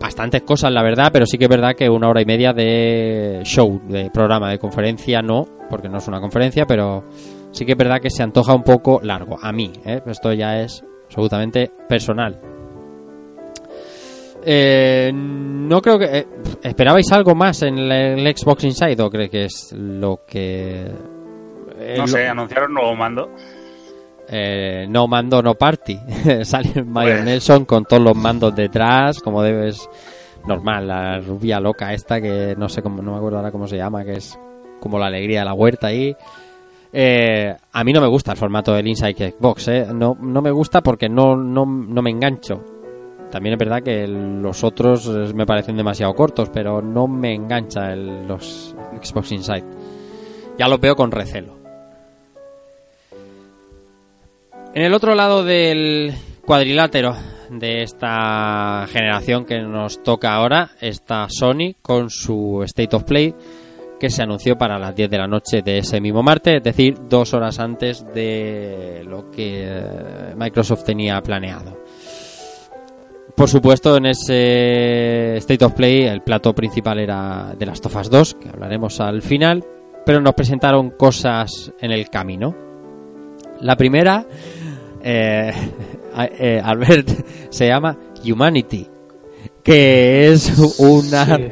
Bastantes 0.01 0.43
cosas, 0.43 0.73
la 0.73 0.83
verdad, 0.83 1.11
pero 1.13 1.27
sí 1.27 1.37
que 1.37 1.45
es 1.45 1.51
verdad 1.51 1.75
que 1.77 1.89
una 1.89 2.09
hora 2.09 2.23
y 2.23 2.25
media 2.25 2.53
de 2.55 3.41
show, 3.45 3.81
de 3.87 4.11
programa, 4.11 4.51
de 4.51 4.59
conferencia 4.59 5.21
no, 5.21 5.45
porque 5.69 5.89
no 5.91 5.99
es 5.99 6.09
una 6.09 6.21
conferencia, 6.21 6.65
pero 6.67 7.05
sí 7.53 7.67
que 7.67 7.73
es 7.73 7.79
verdad 7.79 8.01
que 8.01 8.09
se 8.11 8.23
antoja 8.23 8.55
un 8.55 8.63
poco 8.65 9.01
largo, 9.03 9.39
a 9.41 9.53
mí, 9.53 9.71
¿eh? 9.85 10.01
esto 10.07 10.33
ya 10.33 10.61
es 10.63 10.83
absolutamente 11.05 11.71
personal. 11.89 12.41
Eh, 14.43 15.11
no 15.15 15.83
creo 15.83 15.99
que... 15.99 16.05
eh, 16.19 16.27
¿Esperabais 16.63 17.11
algo 17.13 17.35
más 17.35 17.63
en 17.63 17.79
el, 17.79 18.37
Xbox 18.37 18.65
Inside 18.65 19.01
o 19.03 19.11
cree 19.11 19.29
que 19.29 19.45
es 19.45 19.73
lo 19.77 20.23
que... 20.27 20.87
eh, 21.79 21.95
No 21.97 22.03
lo- 22.03 22.07
sé, 22.09 22.27
anunciaron 22.27 22.73
nuevo 22.73 22.95
mando. 22.97 23.31
Eh, 24.32 24.86
no 24.89 25.07
mando, 25.09 25.43
no 25.43 25.55
party. 25.55 25.98
Sale 26.44 26.85
Pues- 26.85 27.24
Nelson 27.24 27.65
con 27.65 27.85
todos 27.85 28.02
los 28.02 28.16
mandos 28.16 28.55
detrás, 28.55 29.20
como 29.20 29.43
debes... 29.43 29.89
Normal, 30.47 30.89
la 30.89 31.19
rubia 31.20 31.61
loca 31.61 31.93
esta 31.93 32.19
que 32.19 32.55
no 32.57 32.66
sé 32.70 32.81
cómo, 32.81 33.02
no 33.02 33.11
me 33.12 33.19
acuerdo 33.19 33.36
ahora 33.36 33.52
cómo 33.52 33.69
se 33.69 33.77
llama, 33.77 34.05
que 34.07 34.15
es 34.15 34.39
como 34.81 34.98
la 34.98 35.09
alegría 35.09 35.40
de 35.40 35.44
la 35.44 35.52
huerta 35.52 35.89
ahí. 35.89 36.16
Eh, 36.94 37.55
a 37.73 37.85
mí 37.85 37.93
no 37.93 38.01
me 38.01 38.07
gusta 38.07 38.32
el 38.32 38.39
formato 38.39 38.73
del 38.73 38.86
Inside 38.89 39.32
Xbox, 39.39 39.69
eh. 39.69 39.86
no, 39.94 40.16
no 40.19 40.40
me 40.40 40.51
gusta 40.51 40.81
porque 40.81 41.11
no, 41.11 41.36
no, 41.36 41.66
no 41.66 42.01
me 42.01 42.09
engancho. 42.09 42.65
También 43.31 43.52
es 43.52 43.59
verdad 43.59 43.82
que 43.82 44.09
los 44.09 44.65
otros 44.65 45.07
me 45.35 45.44
parecen 45.44 45.77
demasiado 45.77 46.15
cortos, 46.15 46.48
pero 46.48 46.81
no 46.81 47.07
me 47.07 47.35
engancha 47.35 47.93
el- 47.93 48.27
los 48.27 48.74
Xbox 49.02 49.32
Inside. 49.32 49.65
Ya 50.59 50.69
los 50.69 50.81
veo 50.81 50.97
con 50.97 51.11
recelo. 51.11 51.60
En 54.73 54.85
el 54.85 54.95
otro 54.95 55.17
lado 55.17 55.43
del 55.45 56.15
cuadrilátero 56.47 57.17
de 57.51 57.83
esta 57.83 58.87
generación 58.89 59.45
que 59.45 59.61
nos 59.61 60.01
toca 60.05 60.33
ahora 60.33 60.71
está 60.81 61.27
Sony 61.29 61.75
con 61.83 62.09
su 62.09 62.63
State 62.65 62.95
of 62.95 63.03
Play 63.03 63.35
que 63.99 64.11
se 64.11 64.23
anunció 64.23 64.57
para 64.57 64.79
las 64.79 64.95
10 64.95 65.11
de 65.11 65.19
la 65.19 65.27
noche 65.27 65.61
de 65.63 65.79
ese 65.79 66.01
mismo 66.01 66.23
martes, 66.23 66.55
es 66.57 66.63
decir, 66.63 66.95
dos 67.09 67.35
horas 67.35 67.59
antes 67.59 68.07
de 68.15 69.03
lo 69.07 69.31
que 69.31 69.65
eh, 69.67 70.35
Microsoft 70.37 70.85
tenía 70.85 71.21
planeado. 71.21 71.77
Por 73.37 73.49
supuesto, 73.49 73.97
en 73.97 74.07
ese 74.07 75.37
State 75.37 75.65
of 75.65 75.75
Play 75.75 76.05
el 76.05 76.23
plato 76.23 76.55
principal 76.55 76.99
era 76.99 77.55
de 77.59 77.67
las 77.67 77.81
Tofas 77.81 78.09
2, 78.09 78.35
que 78.41 78.49
hablaremos 78.49 79.01
al 79.01 79.21
final, 79.21 79.65
pero 80.07 80.21
nos 80.21 80.35
presentaron 80.35 80.91
cosas 80.91 81.73
en 81.81 81.91
el 81.91 82.09
camino. 82.09 82.55
La 83.61 83.77
primera, 83.77 84.27
eh, 85.03 85.53
eh, 86.39 86.61
Albert, 86.65 87.09
se 87.51 87.67
llama 87.69 87.97
Humanity, 88.25 88.87
que 89.63 90.33
es 90.33 90.59
una 90.79 91.25
Sí, 91.37 91.43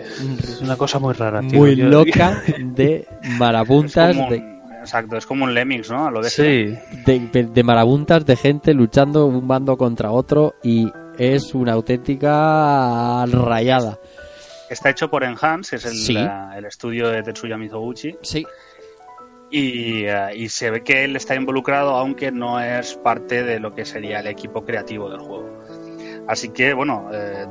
es 0.42 0.60
una 0.62 0.76
cosa 0.76 0.98
muy 0.98 1.14
rara, 1.14 1.40
tío. 1.40 1.58
muy 1.58 1.76
loca 1.76 2.42
de 2.58 3.06
marabuntas, 3.38 4.16
de, 4.16 4.58
Exacto, 4.80 5.16
es 5.16 5.26
como 5.26 5.44
un 5.44 5.52
Lemmings, 5.52 5.90
¿no? 5.90 6.06
A 6.06 6.10
lo 6.10 6.22
de 6.22 6.30
Sí, 6.30 6.74
de, 7.04 7.48
de 7.52 7.62
marabuntas 7.62 8.24
de 8.24 8.36
gente 8.36 8.72
luchando 8.72 9.26
un 9.26 9.46
bando 9.46 9.76
contra 9.76 10.10
otro 10.12 10.54
y 10.62 10.90
es 11.18 11.52
una 11.54 11.72
auténtica 11.72 13.26
rayada. 13.26 13.98
Está 14.70 14.90
hecho 14.90 15.10
por 15.10 15.24
Enhance, 15.24 15.76
es 15.76 15.84
el, 15.84 15.92
Sí. 15.94 16.12
la- 16.14 16.54
el 16.56 16.64
estudio 16.66 17.08
de 17.08 17.22
Tetsuya 17.22 17.56
Mizoguchi. 17.58 18.16
Sí, 18.22 18.46
Y, 19.50 20.04
eh, 20.04 20.36
y 20.36 20.48
se 20.48 20.70
ve 20.70 20.82
que 20.82 21.04
él 21.04 21.16
está 21.16 21.34
involucrado, 21.34 21.90
aunque 21.90 22.30
no 22.30 22.60
es 22.60 22.94
parte 22.94 23.42
de 23.42 23.60
lo 23.60 23.74
que 23.74 23.84
sería 23.84 24.20
el 24.20 24.26
equipo 24.26 24.64
creativo 24.64 25.08
del 25.08 25.20
juego. 25.20 25.58
Así 26.28 26.50
que, 26.50 26.74
bueno, 26.74 27.08
eh, 27.10 27.46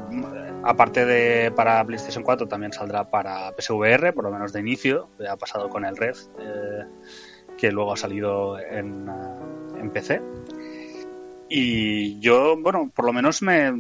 aparte 0.63 1.03
de 1.03 1.51
para 1.51 1.83
PlayStation 1.83 2.23
4, 2.23 2.47
también 2.47 2.71
saldrá 2.71 3.09
para 3.09 3.51
PSVR, 3.57 4.13
por 4.13 4.25
lo 4.25 4.31
menos 4.31 4.53
de 4.53 4.59
inicio. 4.59 5.09
Ha 5.27 5.35
pasado 5.35 5.67
con 5.67 5.83
el 5.83 5.97
Red, 5.97 6.15
eh, 6.39 6.85
que 7.57 7.71
luego 7.71 7.93
ha 7.93 7.97
salido 7.97 8.59
en, 8.59 9.09
eh, 9.09 9.79
en 9.81 9.89
PC. 9.89 10.21
Y 11.49 12.19
yo, 12.19 12.55
bueno, 12.61 12.91
por 12.93 13.05
lo 13.05 13.13
menos 13.13 13.41
me. 13.41 13.71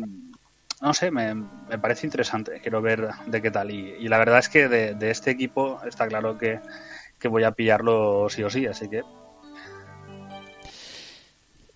No 0.81 0.93
sé, 0.93 1.11
me, 1.11 1.35
me 1.35 1.77
parece 1.79 2.07
interesante. 2.07 2.59
Quiero 2.59 2.81
ver 2.81 3.07
de 3.27 3.41
qué 3.41 3.51
tal. 3.51 3.69
Y, 3.69 3.95
y 3.99 4.07
la 4.07 4.17
verdad 4.17 4.39
es 4.39 4.49
que 4.49 4.67
de, 4.67 4.95
de 4.95 5.11
este 5.11 5.29
equipo 5.29 5.79
está 5.85 6.07
claro 6.07 6.39
que, 6.39 6.59
que 7.19 7.27
voy 7.27 7.43
a 7.43 7.51
pillarlo 7.51 8.27
sí 8.29 8.43
o 8.43 8.49
sí, 8.49 8.65
así 8.65 8.87
que. 8.89 9.01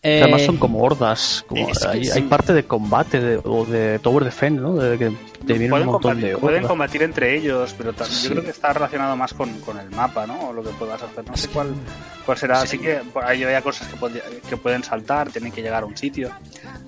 Eh, 0.04 0.20
además 0.24 0.42
son 0.42 0.58
como 0.58 0.82
hordas. 0.82 1.46
Como 1.48 1.70
es 1.70 1.86
hay, 1.86 2.06
sí. 2.06 2.12
hay 2.12 2.22
parte 2.24 2.54
de 2.54 2.64
combate 2.64 3.20
de, 3.20 3.40
o 3.44 3.66
de 3.66 4.00
Tower 4.00 4.24
Defense, 4.24 4.60
¿no? 4.60 4.74
De 4.74 4.98
que 4.98 5.10
te 5.46 5.54
viene 5.54 5.66
un 5.66 5.70
pueden, 5.70 5.86
montón 5.86 6.02
combatir, 6.14 6.30
de 6.32 6.38
pueden 6.38 6.58
hordas. 6.58 6.70
combatir 6.70 7.04
entre 7.04 7.36
ellos, 7.38 7.76
pero 7.78 7.94
Sí. 8.06 8.24
yo 8.26 8.32
creo 8.32 8.44
que 8.44 8.50
está 8.50 8.74
relacionado 8.74 9.16
más 9.16 9.32
con, 9.36 9.52
con 9.60 9.78
el 9.80 9.92
mapa, 9.92 10.26
¿no? 10.26 10.50
O 10.50 10.54
lo 10.54 10.64
que 10.64 10.72
puedas 10.72 11.04
hacer. 11.04 11.24
No 11.30 11.38
sé 11.38 11.50
cuál, 11.50 11.76
cuál 12.26 12.38
será. 12.38 12.62
Así 12.62 12.80
que 12.80 13.00
ahí 13.24 13.44
había 13.44 13.62
cosas 13.62 13.88
que, 13.90 13.96
pod- 14.00 14.42
que 14.50 14.58
pueden 14.58 14.84
saltar, 14.84 15.30
tienen 15.30 15.52
que 15.52 15.62
llegar 15.62 15.84
a 15.84 15.86
un 15.86 15.96
sitio. 15.96 16.32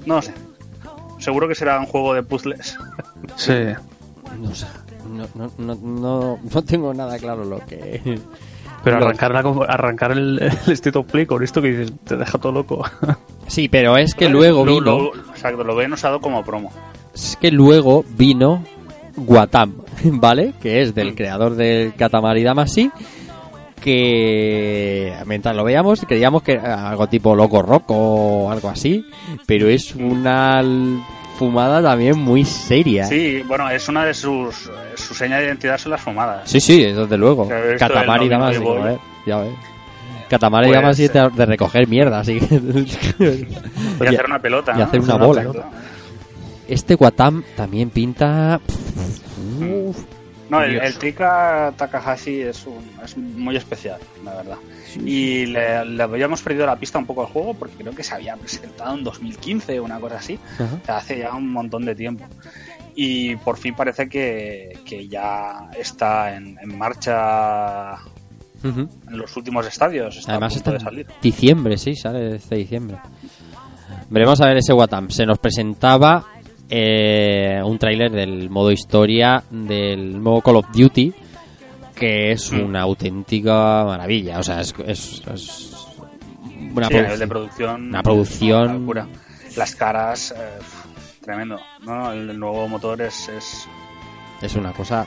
No 0.08 0.20
sé. 0.24 0.34
Seguro 1.20 1.48
que 1.48 1.54
será 1.54 1.80
un 1.80 1.86
juego 1.86 2.16
de 2.16 2.24
puzzles. 2.24 2.78
Sí. 3.36 3.54
no, 4.40 4.56
sé, 4.56 4.66
no, 5.14 5.27
no, 5.35 5.76
no, 5.76 6.40
no, 6.53 6.61
tengo 6.64 6.94
nada 6.94 7.18
claro 7.19 7.44
lo 7.45 7.60
que... 7.65 8.19
Pero 8.84 8.98
arrancar, 8.98 9.34
arrancar 9.69 10.11
el, 10.11 10.40
el 10.68 10.73
State 10.73 10.98
of 10.99 11.06
Play 11.10 11.26
con 11.26 11.41
esto 11.41 11.61
que 11.61 11.69
dices, 11.72 11.94
te 12.03 12.18
deja 12.18 12.38
todo 12.38 12.52
loco. 12.52 12.84
Sí, 13.48 13.68
pero 13.68 13.98
es 13.98 14.14
que 14.15 14.30
luego 14.30 14.65
Lo- 14.65 14.73
vino... 14.76 14.98
lo- 14.99 15.15
exacto, 15.31 15.64
lo 15.64 15.76
ven 15.76 15.91
usado 15.94 16.19
como 16.22 16.44
promo. 16.44 16.72
Es 17.14 17.38
que 17.40 17.52
luego 17.52 18.03
vino 18.18 18.64
Guatam, 19.18 19.76
¿vale? 20.06 20.53
Que 20.61 20.81
es 20.81 20.95
del 20.95 21.14
creador 21.14 21.56
del 21.56 21.94
Katamari 21.94 22.41
Damacy. 22.44 22.90
Que 23.81 25.14
mientras 25.26 25.53
lo 25.56 25.64
veíamos 25.65 26.02
creíamos 26.07 26.41
que 26.41 26.53
era 26.53 26.90
algo 26.90 27.07
tipo 27.07 27.35
Loco 27.35 27.61
Roco 27.61 27.94
o 27.95 28.49
algo 28.52 28.69
así. 28.69 29.06
Pero 29.45 29.68
es 29.68 29.94
una 29.94 30.61
fumada 31.38 31.81
también 31.81 32.18
muy 32.18 32.45
seria. 32.45 33.05
Sí, 33.05 33.41
bueno, 33.47 33.69
es 33.69 33.88
una 33.89 34.05
de 34.05 34.14
sus. 34.14 34.69
Su 34.95 35.14
seña 35.14 35.38
de 35.39 35.45
identidad 35.45 35.77
son 35.77 35.91
las 35.91 36.01
fumadas. 36.01 36.49
Sí, 36.49 36.60
sí, 36.60 36.84
desde 36.84 37.18
luego. 37.18 37.45
De 37.45 37.77
Boy. 38.60 38.77
joder, 38.80 38.99
ya 39.26 39.38
ves. 39.39 39.53
Katamari 40.30 40.68
Pues, 40.68 40.81
Damacy 40.81 41.03
es 41.05 41.14
de, 41.14 41.30
de 41.30 41.45
recoger 41.45 41.88
mierda, 41.88 42.19
así 42.22 42.39
que... 42.39 42.55
Y 42.55 44.07
hacer 44.07 44.26
una 44.26 44.39
pelota. 44.39 44.73
y 44.73 44.80
¿no? 44.80 44.84
hacer 44.85 44.99
una 45.01 45.15
Hacer 45.15 45.27
bola. 45.27 45.69
Este 46.68 46.95
Guatam 46.95 47.43
también 47.55 47.89
pinta... 47.91 48.60
Uf, 49.60 49.97
No, 50.54 50.64
el, 50.64 50.76
el 50.78 50.94
Trika 50.96 51.74
Takahashi 51.76 52.42
es, 52.42 52.66
un, 52.66 52.84
es 53.04 53.18
muy 53.18 53.56
especial, 53.56 54.00
la 54.24 54.36
verdad. 54.36 54.58
Y 55.04 55.48
le, 55.48 55.84
le 55.86 56.04
habíamos 56.04 56.42
perdido 56.42 56.66
la 56.66 56.76
pista 56.76 57.00
un 57.00 57.06
poco 57.06 57.22
al 57.22 57.28
juego 57.28 57.54
porque 57.56 57.76
creo 57.78 57.96
que 57.96 58.04
se 58.04 58.14
había 58.14 58.36
presentado 58.38 58.96
en 58.96 59.04
2015 59.04 59.80
o 59.80 59.84
una 59.86 60.00
cosa 60.00 60.18
así. 60.18 60.38
Ajá. 60.56 60.78
O 60.82 60.86
sea, 60.86 60.98
hace 60.98 61.20
ya 61.20 61.34
un 61.34 61.52
montón 61.52 61.86
de 61.86 61.96
tiempo. 61.96 62.26
Y 62.96 63.36
por 63.38 63.58
fin 63.58 63.74
parece 63.76 64.08
que, 64.08 64.78
que 64.86 65.08
ya 65.08 65.70
está 65.76 66.36
en, 66.36 66.58
en 66.62 66.78
marcha 66.78 67.96
en 68.64 68.88
los 69.10 69.36
últimos 69.36 69.66
estadios. 69.68 70.16
Está 70.18 70.34
Además 70.34 70.54
a 70.54 70.56
punto 70.56 70.70
está 70.78 70.90
de 70.92 70.96
salir. 71.04 71.08
diciembre, 71.22 71.78
sí, 71.78 71.96
sale 71.96 72.36
este 72.36 72.56
diciembre. 72.56 72.98
Veremos 74.10 74.40
a 74.42 74.46
ver 74.46 74.58
ese 74.58 74.74
Watam. 74.74 75.10
Se 75.10 75.26
nos 75.26 75.40
presentaba 75.40 76.26
eh, 76.76 77.62
un 77.64 77.78
tráiler 77.78 78.10
del 78.12 78.50
modo 78.50 78.72
historia 78.72 79.44
del 79.52 80.20
nuevo 80.24 80.41
Call 80.41 80.56
of 80.56 80.66
Duty, 80.74 81.14
que 81.94 82.32
es 82.32 82.52
Mm. 82.52 82.62
una 82.66 82.82
auténtica 82.82 83.84
maravilla. 83.86 84.40
O 84.40 84.44
sea, 84.44 84.60
es, 84.62 84.74
es- 84.88 85.22
es 85.32 85.72
una 86.76 86.88
Sí, 86.88 86.94
producción- 86.95 87.20
de 87.20 87.28
producción. 87.28 87.88
una 87.90 88.02
producción- 88.02 88.90
una. 88.90 89.08
Las 89.56 89.76
caras, 89.76 90.34
eh, 90.36 90.60
tremendo. 91.24 91.60
No, 91.86 92.12
el 92.12 92.40
nuevo 92.40 92.68
motor 92.68 93.00
es, 93.04 93.30
es 93.30 93.68
es 94.41 94.56
una 94.56 94.74
cosa 94.74 95.06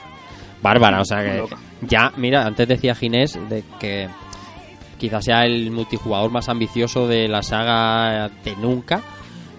bárbara. 0.61 1.01
O 1.01 1.05
sea, 1.05 1.21
que 1.23 1.43
ya, 1.81 2.13
mira, 2.15 2.45
antes 2.45 2.65
decía 2.67 2.95
Ginés 2.95 3.37
de 3.49 3.63
que 3.77 4.07
quizás 4.97 5.25
sea 5.25 5.43
el 5.43 5.69
multijugador 5.69 6.31
más 6.31 6.47
ambicioso 6.47 7.07
de 7.09 7.27
la 7.27 7.43
saga 7.43 8.29
de 8.45 8.55
nunca. 8.55 9.01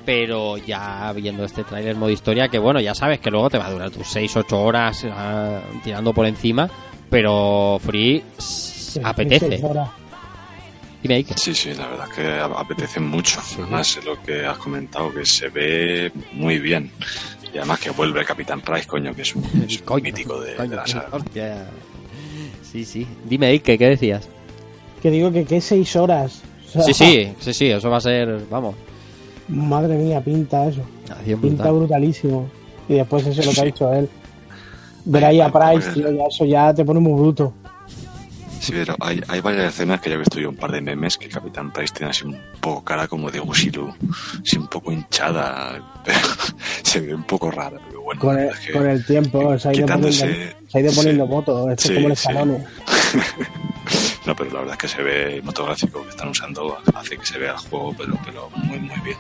Pero 0.09 0.57
ya 0.57 1.13
viendo 1.15 1.45
este 1.45 1.65
tráiler 1.65 1.95
modo 1.95 2.09
historia, 2.09 2.49
que 2.49 2.59
bueno, 2.59 2.81
ya 2.81 2.95
sabes 2.95 3.21
que 3.21 3.31
luego 3.31 3.51
te 3.51 3.59
va 3.59 3.67
a 3.67 3.71
durar 3.71 3.91
tus 3.91 4.07
6-8 4.07 4.53
horas 4.53 5.05
ah, 5.13 5.61
tirando 5.85 6.15
por 6.15 6.25
encima. 6.25 6.67
Pero 7.11 7.79
Free 7.85 8.25
apetece. 9.05 9.61
Dime. 11.03 11.27
Sí, 11.37 11.55
sí, 11.55 11.75
la 11.75 11.89
verdad 11.89 12.07
es 12.09 12.15
que 12.15 12.41
apetece 12.41 13.01
mucho. 13.01 13.39
Además, 13.59 14.01
lo 14.03 14.23
que 14.23 14.47
has 14.47 14.57
comentado, 14.57 15.13
que 15.13 15.27
se 15.27 15.51
ve 15.51 16.11
muy 16.33 16.59
bien. 16.59 16.91
Y 17.53 17.59
además 17.59 17.79
que 17.79 17.91
vuelve 17.91 18.25
Capitán 18.25 18.63
Price, 18.63 18.87
coño, 18.87 19.15
que 19.15 19.21
es 19.21 19.37
un, 19.37 19.45
es 19.69 19.79
un 19.81 19.85
Coño, 19.85 20.05
mítico 20.05 20.41
de, 20.41 20.55
de 20.55 20.69
la 20.75 20.87
saga. 20.87 21.09
hostia. 21.13 21.67
Sí, 22.63 22.87
sí. 22.87 23.07
Dime, 23.27 23.49
Iker, 23.49 23.77
¿qué 23.77 23.89
decías? 23.91 24.27
Que 25.03 25.11
digo 25.11 25.31
que 25.31 25.45
qué 25.45 25.61
seis 25.61 25.95
horas. 25.97 26.41
O 26.69 26.71
sea, 26.71 26.83
Sí, 26.83 26.95
sí, 26.95 27.33
sí, 27.41 27.53
sí, 27.53 27.67
eso 27.67 27.91
va 27.91 27.99
a 27.99 28.01
ser, 28.01 28.47
vamos, 28.51 28.75
Madre 29.49 29.97
mía, 29.97 30.21
pinta 30.21 30.67
eso. 30.69 30.83
acción 31.11 31.41
Pinta 31.41 31.65
brutal. 31.65 31.75
brutalísimo. 31.79 32.49
Y 32.89 32.95
después 32.95 33.27
eso 33.27 33.41
es 33.41 33.47
lo 33.47 33.53
que 33.53 33.61
ha 33.61 33.65
dicho 33.65 33.93
él. 33.93 34.09
Ver 35.05 35.25
ahí 35.25 35.41
a 35.41 35.51
Price, 35.51 35.91
tío, 35.93 36.11
ya 36.11 36.25
eso 36.27 36.45
ya 36.45 36.75
te 36.75 36.85
pone 36.85 37.01
muy 37.01 37.19
bruto. 37.21 37.53
Sí, 38.61 38.73
pero 38.73 38.97
hay, 39.01 39.23
hay 39.29 39.41
varias 39.41 39.73
escenas 39.73 40.01
que 40.01 40.11
ya 40.11 40.17
he 40.17 40.19
visto 40.19 40.39
yo 40.41 40.51
un 40.51 40.57
par 40.57 40.73
de 40.73 40.81
memes 40.81 41.17
que 41.17 41.29
Capitán 41.29 41.73
Price 41.73 41.95
tiene 41.95 42.11
así 42.11 42.27
un 42.27 42.37
poco 42.61 42.83
cara 42.85 43.07
como 43.07 43.31
de 43.31 43.41
Usilu, 43.41 43.95
así 44.43 44.59
un 44.59 44.67
poco 44.67 44.91
hinchada, 44.93 46.01
pero 46.05 46.19
se 46.83 47.01
ve 47.01 47.15
un 47.15 47.23
poco 47.23 47.51
rara, 47.53 47.79
pero 47.89 48.03
bueno. 48.03 48.21
Con 48.21 48.39
el, 48.39 48.51
que- 48.59 48.73
con 48.73 48.87
el 48.87 49.07
tiempo, 49.07 49.57
se 49.59 49.69
ha 49.69 49.75
ido 49.75 49.87
poniendo, 49.87 50.13
se 50.13 50.79
ha 50.79 50.81
ido 50.81 50.93
poniendo 50.93 51.25
sí. 51.25 51.31
moto. 51.31 51.71
Esto 51.71 51.83
Sí, 51.89 51.93
es 51.93 51.95
como 51.95 52.09
el 52.09 52.17
sí. 52.17 52.29
escalone. 52.29 52.65
No, 54.27 54.37
pero 54.37 54.51
la 54.51 54.59
verdad 54.59 54.75
es 54.75 54.79
que 54.79 54.89
se 54.89 55.03
ve 55.03 55.37
el 55.37 55.43
motográfico 55.43 56.03
que 56.03 56.11
están 56.11 56.29
usando, 56.29 56.77
hace 56.95 57.17
que 57.17 57.25
se 57.25 57.39
vea 57.39 57.53
el 57.53 57.57
juego, 57.57 57.95
pero, 57.97 58.19
pero 58.27 58.51
muy, 58.57 58.79
muy 58.79 59.01
bien. 59.03 59.17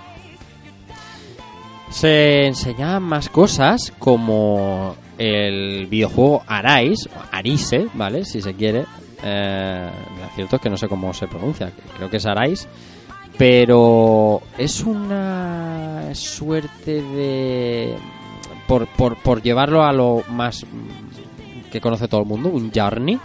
Se 1.90 2.46
enseñaban 2.46 3.02
más 3.02 3.28
cosas 3.28 3.92
como 3.98 4.94
el 5.16 5.86
videojuego 5.86 6.42
Arise, 6.46 7.08
o 7.08 7.20
Arise, 7.32 7.88
¿vale? 7.94 8.24
Si 8.24 8.40
se 8.40 8.54
quiere. 8.54 8.84
Eh, 9.22 9.90
lo 10.20 10.28
cierto 10.34 10.56
es 10.56 10.62
que 10.62 10.70
no 10.70 10.76
sé 10.76 10.86
cómo 10.88 11.12
se 11.12 11.26
pronuncia, 11.26 11.72
creo 11.96 12.08
que 12.10 12.18
es 12.18 12.26
Arise. 12.26 12.68
Pero 13.36 14.42
es 14.56 14.82
una 14.82 16.14
suerte 16.14 17.02
de... 17.02 17.94
Por, 18.66 18.86
por, 18.88 19.16
por 19.16 19.40
llevarlo 19.42 19.82
a 19.82 19.92
lo 19.92 20.22
más 20.30 20.66
que 21.70 21.80
conoce 21.80 22.08
todo 22.08 22.20
el 22.20 22.26
mundo, 22.26 22.48
un 22.48 22.70
journey. 22.74 23.18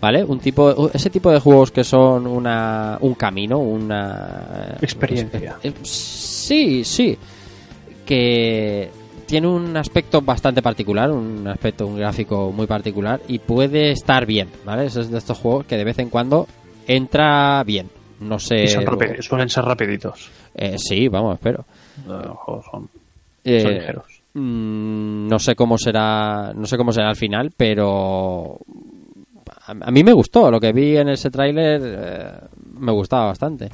¿Vale? 0.00 0.22
Un 0.24 0.38
tipo, 0.40 0.90
ese 0.92 1.08
tipo 1.08 1.30
de 1.30 1.40
juegos 1.40 1.70
que 1.70 1.82
son 1.82 2.26
una, 2.26 2.98
un 3.00 3.14
camino, 3.14 3.58
una 3.58 4.76
Experiencia. 4.82 5.56
Eh, 5.62 5.72
Sí, 5.82 6.84
sí. 6.84 7.16
Que 8.06 8.88
tiene 9.26 9.48
un 9.48 9.76
aspecto 9.76 10.22
bastante 10.22 10.62
particular, 10.62 11.10
un 11.10 11.46
aspecto, 11.48 11.86
un 11.86 11.96
gráfico 11.96 12.52
muy 12.52 12.66
particular 12.68 13.20
y 13.26 13.40
puede 13.40 13.90
estar 13.90 14.24
bien, 14.24 14.48
¿vale? 14.64 14.86
Es 14.86 14.94
de 15.10 15.18
estos 15.18 15.36
juegos 15.38 15.66
que 15.66 15.76
de 15.76 15.84
vez 15.84 15.98
en 15.98 16.08
cuando 16.08 16.46
entra 16.86 17.62
bien. 17.64 17.90
No 18.20 18.38
sé. 18.38 18.62
Y 18.64 18.68
son 18.68 18.84
suelen 19.20 19.48
ser 19.50 19.64
rapiditos. 19.64 20.30
Eh, 20.54 20.76
sí, 20.78 21.08
vamos, 21.08 21.34
espero. 21.34 21.64
Los 22.06 22.36
juegos 22.38 22.64
son, 22.70 22.88
Eh, 23.44 23.60
son 23.60 23.74
ligeros. 23.74 24.06
mm, 24.34 25.28
no 25.28 25.38
sé 25.38 25.54
cómo 25.56 25.76
será, 25.76 26.52
no 26.54 26.64
sé 26.66 26.76
cómo 26.78 26.92
será 26.92 27.08
al 27.10 27.16
final, 27.16 27.50
pero 27.56 28.58
a, 29.66 29.72
a 29.72 29.90
mí 29.90 30.02
me 30.04 30.12
gustó 30.12 30.50
lo 30.50 30.60
que 30.60 30.72
vi 30.72 30.96
en 30.96 31.08
ese 31.10 31.30
tráiler, 31.30 31.82
eh, 31.84 32.30
me 32.78 32.92
gustaba 32.92 33.26
bastante. 33.26 33.68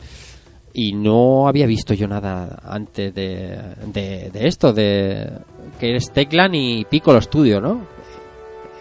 Y 0.74 0.92
no 0.92 1.48
había 1.48 1.66
visto 1.66 1.92
yo 1.94 2.08
nada 2.08 2.58
antes 2.64 3.14
de, 3.14 3.58
de, 3.86 4.30
de 4.30 4.46
esto, 4.48 4.72
de 4.72 5.30
que 5.78 5.96
es 5.96 6.10
Teclan 6.12 6.54
y 6.54 6.84
Piccolo 6.86 7.20
Studio, 7.20 7.60
¿no? 7.60 7.80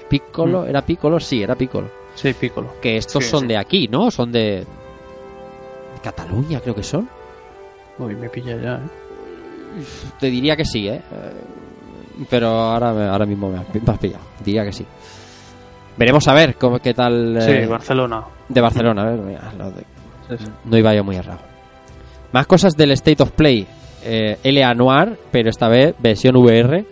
Piccolo, 0.10 0.66
¿era 0.66 0.82
Piccolo? 0.86 1.20
Sí, 1.20 1.42
era 1.44 1.56
Piccolo. 1.56 1.90
Sí, 2.16 2.34
Piccolo. 2.34 2.76
Que 2.82 2.98
estos 2.98 3.24
Sí, 3.26 3.30
son 3.30 3.42
sí. 3.42 3.48
de 3.48 3.58
aquí, 3.58 3.88
¿no? 3.90 4.10
Son 4.12 4.32
de 4.32 4.66
Cataluña, 6.04 6.60
creo 6.62 6.76
que 6.76 6.84
son. 6.84 7.08
Uy, 8.00 8.16
me 8.16 8.30
pilla 8.30 8.56
ya, 8.58 8.76
¿eh? 8.76 9.84
Te 10.20 10.28
diría 10.28 10.56
que 10.56 10.66
sí, 10.66 10.88
¿eh? 10.88 10.96
Eh, 11.12 12.26
Pero 12.30 12.48
ahora, 12.48 13.12
ahora 13.12 13.26
mismo 13.26 13.50
me 13.50 13.58
has, 13.60 13.98
pillado. 14.00 14.24
Diría 14.44 14.64
que 14.66 14.72
sí. 14.74 14.86
Veremos 15.98 16.28
a 16.28 16.34
ver 16.34 16.56
cómo, 16.56 16.80
qué 16.80 16.94
tal... 16.94 17.38
eh, 17.38 17.62
Sí, 17.64 17.68
Barcelona. 17.70 18.24
de 18.50 18.62
Barcelona, 18.62 19.02
a 19.04 19.06
ver. 19.12 19.20
mira, 19.20 19.54
lo 19.58 19.72
de- 19.72 19.86
no 20.66 20.78
iba 20.78 20.94
yo 20.96 21.04
muy 21.04 21.16
errado. 21.18 21.40
Más 22.34 22.48
cosas 22.48 22.76
del 22.78 22.92
State 22.92 23.22
of 23.24 23.32
Play. 23.32 23.68
Eh, 24.04 24.38
LA 24.44 24.74
Noir, 24.74 25.18
pero 25.32 25.50
esta 25.50 25.68
vez 25.68 25.94
versión 26.00 26.36
VR. 26.38 26.86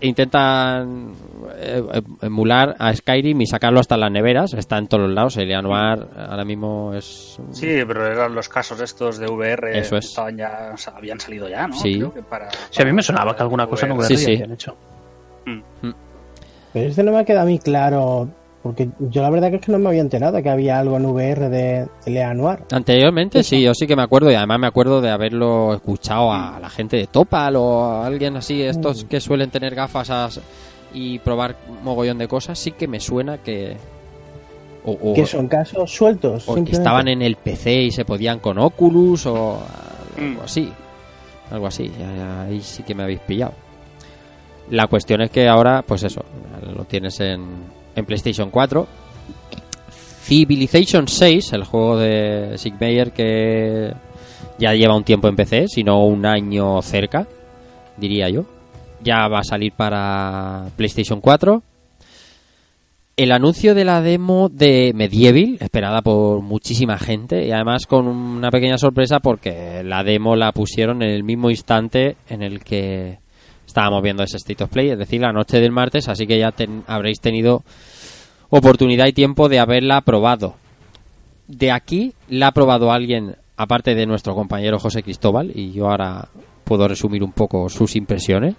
Intentan 0.00 1.12
eh, 1.56 1.82
emular 2.22 2.76
a 2.78 2.94
Skyrim 2.94 3.40
y 3.40 3.46
sacarlo 3.46 3.80
hasta 3.80 3.96
las 3.96 4.12
neveras. 4.12 4.54
Está 4.54 4.78
en 4.78 4.86
todos 4.86 5.06
los 5.06 5.12
lados. 5.14 5.36
LA 5.36 5.60
Noir 5.60 6.06
ahora 6.16 6.44
mismo 6.44 6.94
es... 6.94 7.40
Sí, 7.50 7.66
pero 7.86 8.06
eran 8.06 8.32
los 8.34 8.48
casos 8.48 8.80
estos 8.80 9.18
de 9.18 9.26
VR. 9.26 9.76
Eso 9.76 9.96
es. 9.96 10.04
Estaban 10.06 10.36
ya, 10.36 10.70
o 10.72 10.76
sea, 10.76 10.92
habían 10.96 11.18
salido 11.18 11.48
ya, 11.48 11.66
¿no? 11.66 11.74
Sí. 11.74 11.96
Creo 11.96 12.14
que 12.14 12.22
para, 12.22 12.48
Sí, 12.70 12.80
a 12.82 12.84
mí 12.84 12.92
me 12.92 13.02
sonaba 13.02 13.34
que 13.34 13.42
alguna 13.42 13.66
cosa 13.66 13.86
en 13.86 13.92
VR 13.92 14.06
Sí, 14.06 14.16
sí. 14.16 14.34
habían 14.34 14.52
hecho. 14.52 14.76
Pero 16.72 16.88
este 16.90 17.02
no 17.02 17.10
me 17.12 17.18
ha 17.18 17.24
quedado 17.24 17.46
a 17.46 17.50
mí 17.50 17.58
claro. 17.58 18.28
Porque 18.62 18.88
yo 18.98 19.22
la 19.22 19.30
verdad 19.30 19.50
que 19.50 19.56
es 19.56 19.62
que 19.62 19.70
no 19.72 19.78
me 19.78 19.88
había 19.88 20.00
enterado 20.00 20.42
que 20.42 20.50
había 20.50 20.78
algo 20.80 20.96
en 20.96 21.06
VR 21.06 21.48
de, 21.48 21.86
de 22.04 22.10
Lea 22.10 22.34
Noir. 22.34 22.58
Anteriormente 22.72 23.42
sí, 23.44 23.62
yo 23.62 23.72
sí 23.72 23.86
que 23.86 23.94
me 23.94 24.02
acuerdo 24.02 24.30
y 24.30 24.34
además 24.34 24.58
me 24.58 24.66
acuerdo 24.66 25.00
de 25.00 25.10
haberlo 25.10 25.72
escuchado 25.74 26.32
a 26.32 26.58
la 26.60 26.68
gente 26.68 26.96
de 26.96 27.06
Topal 27.06 27.54
o 27.56 27.84
a 27.84 28.06
alguien 28.06 28.36
así, 28.36 28.60
estos 28.62 29.04
que 29.04 29.20
suelen 29.20 29.50
tener 29.50 29.74
gafas 29.76 30.10
as- 30.10 30.40
y 30.92 31.18
probar 31.20 31.54
mogollón 31.84 32.18
de 32.18 32.26
cosas, 32.28 32.58
sí 32.58 32.72
que 32.72 32.88
me 32.88 32.98
suena 32.98 33.38
que... 33.38 33.76
O, 34.84 34.92
o- 34.92 35.14
Que 35.14 35.24
son 35.26 35.46
casos 35.48 35.90
sueltos. 35.94 36.48
o 36.48 36.54
que 36.64 36.72
estaban 36.72 37.08
en 37.08 37.22
el 37.22 37.36
PC 37.36 37.82
y 37.82 37.90
se 37.92 38.04
podían 38.04 38.38
con 38.40 38.58
Oculus 38.58 39.26
o 39.26 39.58
Mm. 40.16 40.30
algo 40.32 40.42
así. 40.42 40.72
Algo 41.52 41.66
así, 41.68 41.90
ahí 42.44 42.60
sí 42.60 42.82
que 42.82 42.94
me 42.94 43.04
habéis 43.04 43.20
pillado. 43.20 43.52
La 44.70 44.86
cuestión 44.88 45.20
es 45.22 45.30
que 45.30 45.46
ahora, 45.48 45.82
pues 45.86 46.02
eso, 46.02 46.22
lo 46.76 46.84
tienes 46.84 47.20
en, 47.20 47.46
en 47.94 48.04
PlayStation 48.04 48.50
4. 48.50 48.86
Civilization 50.22 51.08
6, 51.08 51.52
el 51.52 51.64
juego 51.64 51.98
de 51.98 52.58
Sigmeyer 52.58 53.12
que 53.12 53.92
ya 54.58 54.74
lleva 54.74 54.96
un 54.96 55.04
tiempo 55.04 55.28
en 55.28 55.36
PC, 55.36 55.68
si 55.68 55.84
no 55.84 56.04
un 56.04 56.26
año 56.26 56.82
cerca, 56.82 57.26
diría 57.96 58.28
yo. 58.28 58.44
Ya 59.02 59.28
va 59.28 59.40
a 59.40 59.44
salir 59.44 59.72
para 59.72 60.66
PlayStation 60.76 61.20
4. 61.20 61.62
El 63.16 63.32
anuncio 63.32 63.74
de 63.74 63.84
la 63.84 64.00
demo 64.00 64.48
de 64.48 64.92
Medieval, 64.94 65.56
esperada 65.60 66.02
por 66.02 66.40
muchísima 66.40 66.98
gente, 66.98 67.46
y 67.46 67.50
además 67.50 67.86
con 67.86 68.06
una 68.06 68.50
pequeña 68.50 68.78
sorpresa 68.78 69.18
porque 69.20 69.82
la 69.82 70.04
demo 70.04 70.36
la 70.36 70.52
pusieron 70.52 71.02
en 71.02 71.10
el 71.10 71.24
mismo 71.24 71.50
instante 71.50 72.16
en 72.28 72.42
el 72.42 72.62
que 72.62 73.18
estábamos 73.68 74.02
viendo 74.02 74.22
ese 74.24 74.38
State 74.38 74.64
of 74.64 74.70
Play, 74.70 74.90
es 74.90 74.98
decir, 74.98 75.20
la 75.20 75.32
noche 75.32 75.60
del 75.60 75.70
martes, 75.70 76.08
así 76.08 76.26
que 76.26 76.38
ya 76.38 76.50
ten- 76.50 76.82
habréis 76.88 77.20
tenido 77.20 77.62
oportunidad 78.50 79.06
y 79.06 79.12
tiempo 79.12 79.48
de 79.48 79.60
haberla 79.60 80.00
probado. 80.00 80.54
De 81.46 81.70
aquí 81.70 82.14
la 82.28 82.48
ha 82.48 82.52
probado 82.52 82.90
alguien, 82.90 83.36
aparte 83.56 83.94
de 83.94 84.06
nuestro 84.06 84.34
compañero 84.34 84.78
José 84.78 85.02
Cristóbal, 85.02 85.52
y 85.54 85.72
yo 85.72 85.88
ahora 85.90 86.28
puedo 86.64 86.88
resumir 86.88 87.22
un 87.22 87.32
poco 87.32 87.68
sus 87.68 87.94
impresiones, 87.94 88.54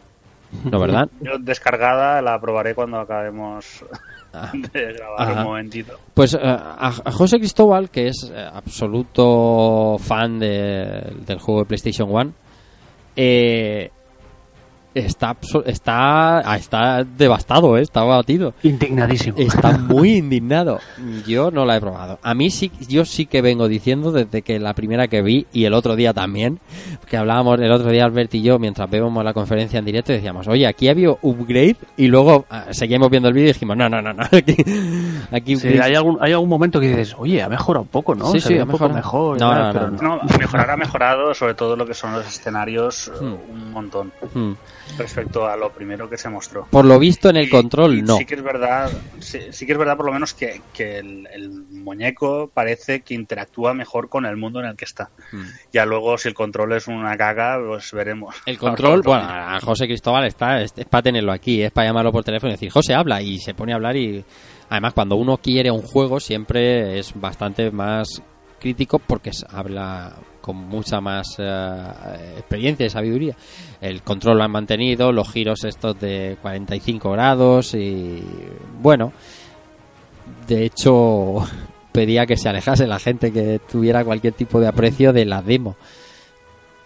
¿no 0.63 0.79
verdad? 0.79 1.09
Yo 1.21 1.37
descargada 1.39 2.21
la 2.21 2.39
probaré 2.39 2.73
cuando 2.75 2.99
acabemos 2.99 3.83
Ah. 4.31 4.51
de 4.73 4.93
grabar 4.93 5.21
Ajá. 5.31 5.41
un 5.41 5.47
momentito. 5.47 5.93
Pues 6.13 6.35
eh, 6.35 6.39
a, 6.43 6.91
José 7.11 7.39
Cristóbal, 7.39 7.89
que 7.89 8.09
es 8.09 8.31
eh, 8.31 8.47
absoluto 8.53 9.97
fan 9.97 10.37
de- 10.37 11.15
del 11.25 11.39
juego 11.39 11.61
de 11.61 11.65
PlayStation 11.65 12.11
1, 12.11 12.31
eh, 13.15 13.89
está, 14.93 15.35
está, 15.65 16.39
ah, 16.39 16.57
está 16.57 17.03
devastado, 17.03 17.77
eh, 17.77 17.81
está 17.81 18.01
abatido. 18.01 18.53
Indignadísimo. 18.63 19.37
Está 19.37 19.77
muy 19.77 20.13
indignado. 20.17 20.79
Yo 21.27 21.51
no 21.51 21.65
la 21.65 21.77
he 21.77 21.79
probado. 21.79 22.19
A 22.23 22.33
mí 22.33 22.49
sí, 22.49 22.71
yo 22.87 23.05
sí 23.05 23.25
que 23.25 23.41
vengo 23.41 23.67
diciendo 23.67 24.11
desde 24.11 24.41
que 24.41 24.59
la 24.59 24.73
primera 24.73 25.07
que 25.07 25.21
vi 25.21 25.45
y 25.53 25.65
el 25.65 25.73
otro 25.73 25.95
día 25.95 26.13
también, 26.13 26.59
que 27.07 27.17
hablábamos 27.17 27.59
el 27.59 27.71
otro 27.71 27.89
día 27.91 28.05
Albert 28.05 28.33
y 28.35 28.41
yo 28.41 28.59
mientras 28.59 28.89
vemos 28.89 29.23
la 29.23 29.33
conferencia 29.33 29.79
en 29.79 29.85
directo 29.85 30.11
decíamos, 30.13 30.47
oye, 30.47 30.67
aquí 30.67 30.87
ha 30.87 30.91
habido 30.91 31.19
upgrade 31.21 31.75
y 31.97 32.07
luego 32.07 32.45
ah, 32.49 32.65
seguimos 32.71 33.09
viendo 33.09 33.27
el 33.29 33.33
vídeo 33.33 33.49
y 33.49 33.53
dijimos, 33.53 33.77
no, 33.77 33.89
no, 33.89 34.01
no, 34.01 34.13
no, 34.13 34.23
aquí, 34.31 34.55
aquí 35.31 35.55
Sí, 35.57 35.67
upgrade- 35.67 35.81
hay, 35.81 35.95
algún, 35.95 36.17
hay 36.21 36.31
algún 36.33 36.49
momento 36.49 36.79
que 36.79 36.87
dices, 36.89 37.15
oye, 37.17 37.41
ha 37.41 37.49
mejorado 37.49 37.83
un 37.83 37.87
poco, 37.89 38.15
¿no? 38.15 38.31
Sí, 38.31 38.39
Se 38.39 38.47
sí, 38.49 38.57
ha 38.57 38.65
mejorado. 38.65 38.93
mejor. 38.95 39.39
No, 39.39 39.49
tal, 39.51 39.63
no, 39.67 39.73
pero 39.73 39.91
no, 39.91 40.15
No, 40.17 40.37
mejorar 40.39 40.71
ha 40.71 40.77
mejorado, 40.77 41.33
sobre 41.33 41.53
todo 41.53 41.75
lo 41.75 41.85
que 41.85 41.93
son 41.93 42.13
los 42.13 42.25
escenarios, 42.27 43.11
Hmm. 43.19 43.33
un 43.51 43.71
montón 43.71 44.11
Hmm. 44.33 44.53
Respecto 44.97 45.47
a 45.47 45.55
lo 45.55 45.71
primero 45.71 46.09
que 46.09 46.17
se 46.17 46.29
mostró. 46.29 46.67
Por 46.69 46.85
lo 46.85 46.97
visto 46.99 47.29
en 47.29 47.37
el 47.37 47.45
Y- 47.47 47.49
control, 47.49 47.97
y 47.97 48.01
no. 48.01 48.17
Sí 48.17 48.25
que 48.25 48.35
es 48.35 48.43
verdad, 48.43 48.91
sí, 49.19 49.39
sí 49.51 49.65
que 49.65 49.71
es 49.73 49.77
verdad 49.77 49.95
por 49.97 50.05
lo 50.05 50.13
menos 50.13 50.33
que, 50.33 50.61
que 50.73 50.99
el, 50.99 51.27
el 51.31 51.49
muñeco 51.49 52.49
parece 52.53 53.01
que 53.01 53.13
interactúa 53.13 53.73
mejor 53.73 54.09
con 54.09 54.25
el 54.25 54.37
mundo 54.37 54.59
en 54.59 54.67
el 54.67 54.75
que 54.75 54.85
está. 54.85 55.09
Hmm. 55.31 55.43
Ya 55.73 55.85
luego 55.85 56.17
si 56.17 56.27
el 56.27 56.33
control 56.33 56.73
es 56.73 56.87
una 56.87 57.15
caga, 57.17 57.59
pues 57.65 57.91
veremos. 57.91 58.35
El 58.45 58.57
control, 58.57 59.01
bueno, 59.03 59.23
a 59.27 59.59
José 59.61 59.85
Cristóbal 59.85 60.25
está, 60.25 60.61
es, 60.61 60.73
es 60.75 60.85
para 60.85 61.03
tenerlo 61.03 61.31
aquí, 61.31 61.61
es 61.61 61.71
para 61.71 61.87
llamarlo 61.87 62.11
por 62.11 62.23
teléfono 62.23 62.51
y 62.51 62.55
decir, 62.55 62.71
José, 62.71 62.93
habla, 62.93 63.21
y 63.21 63.37
se 63.39 63.53
pone 63.53 63.73
a 63.73 63.75
hablar 63.75 63.95
y 63.95 64.23
además 64.69 64.93
cuando 64.93 65.15
uno 65.15 65.37
quiere 65.37 65.71
un 65.71 65.81
juego 65.81 66.19
siempre 66.19 66.99
es 66.99 67.13
bastante 67.19 67.71
más 67.71 68.21
crítico 68.59 68.99
porque 68.99 69.31
habla 69.49 70.15
con 70.49 70.67
mucha 70.67 70.99
más 70.99 71.35
eh, 71.37 72.33
experiencia 72.37 72.87
y 72.87 72.89
sabiduría. 72.89 73.35
El 73.79 74.01
control 74.01 74.39
lo 74.39 74.43
han 74.43 74.49
mantenido, 74.49 75.11
los 75.11 75.31
giros 75.31 75.63
estos 75.63 75.99
de 75.99 76.37
45 76.41 77.11
grados 77.11 77.75
y 77.75 78.23
bueno, 78.81 79.13
de 80.47 80.65
hecho 80.65 81.35
pedía 81.91 82.25
que 82.25 82.35
se 82.35 82.49
alejase 82.49 82.87
la 82.87 82.97
gente 82.97 83.31
que 83.31 83.59
tuviera 83.71 84.03
cualquier 84.03 84.33
tipo 84.33 84.59
de 84.59 84.67
aprecio 84.69 85.13
de 85.13 85.25
la 85.25 85.43
demo. 85.43 85.75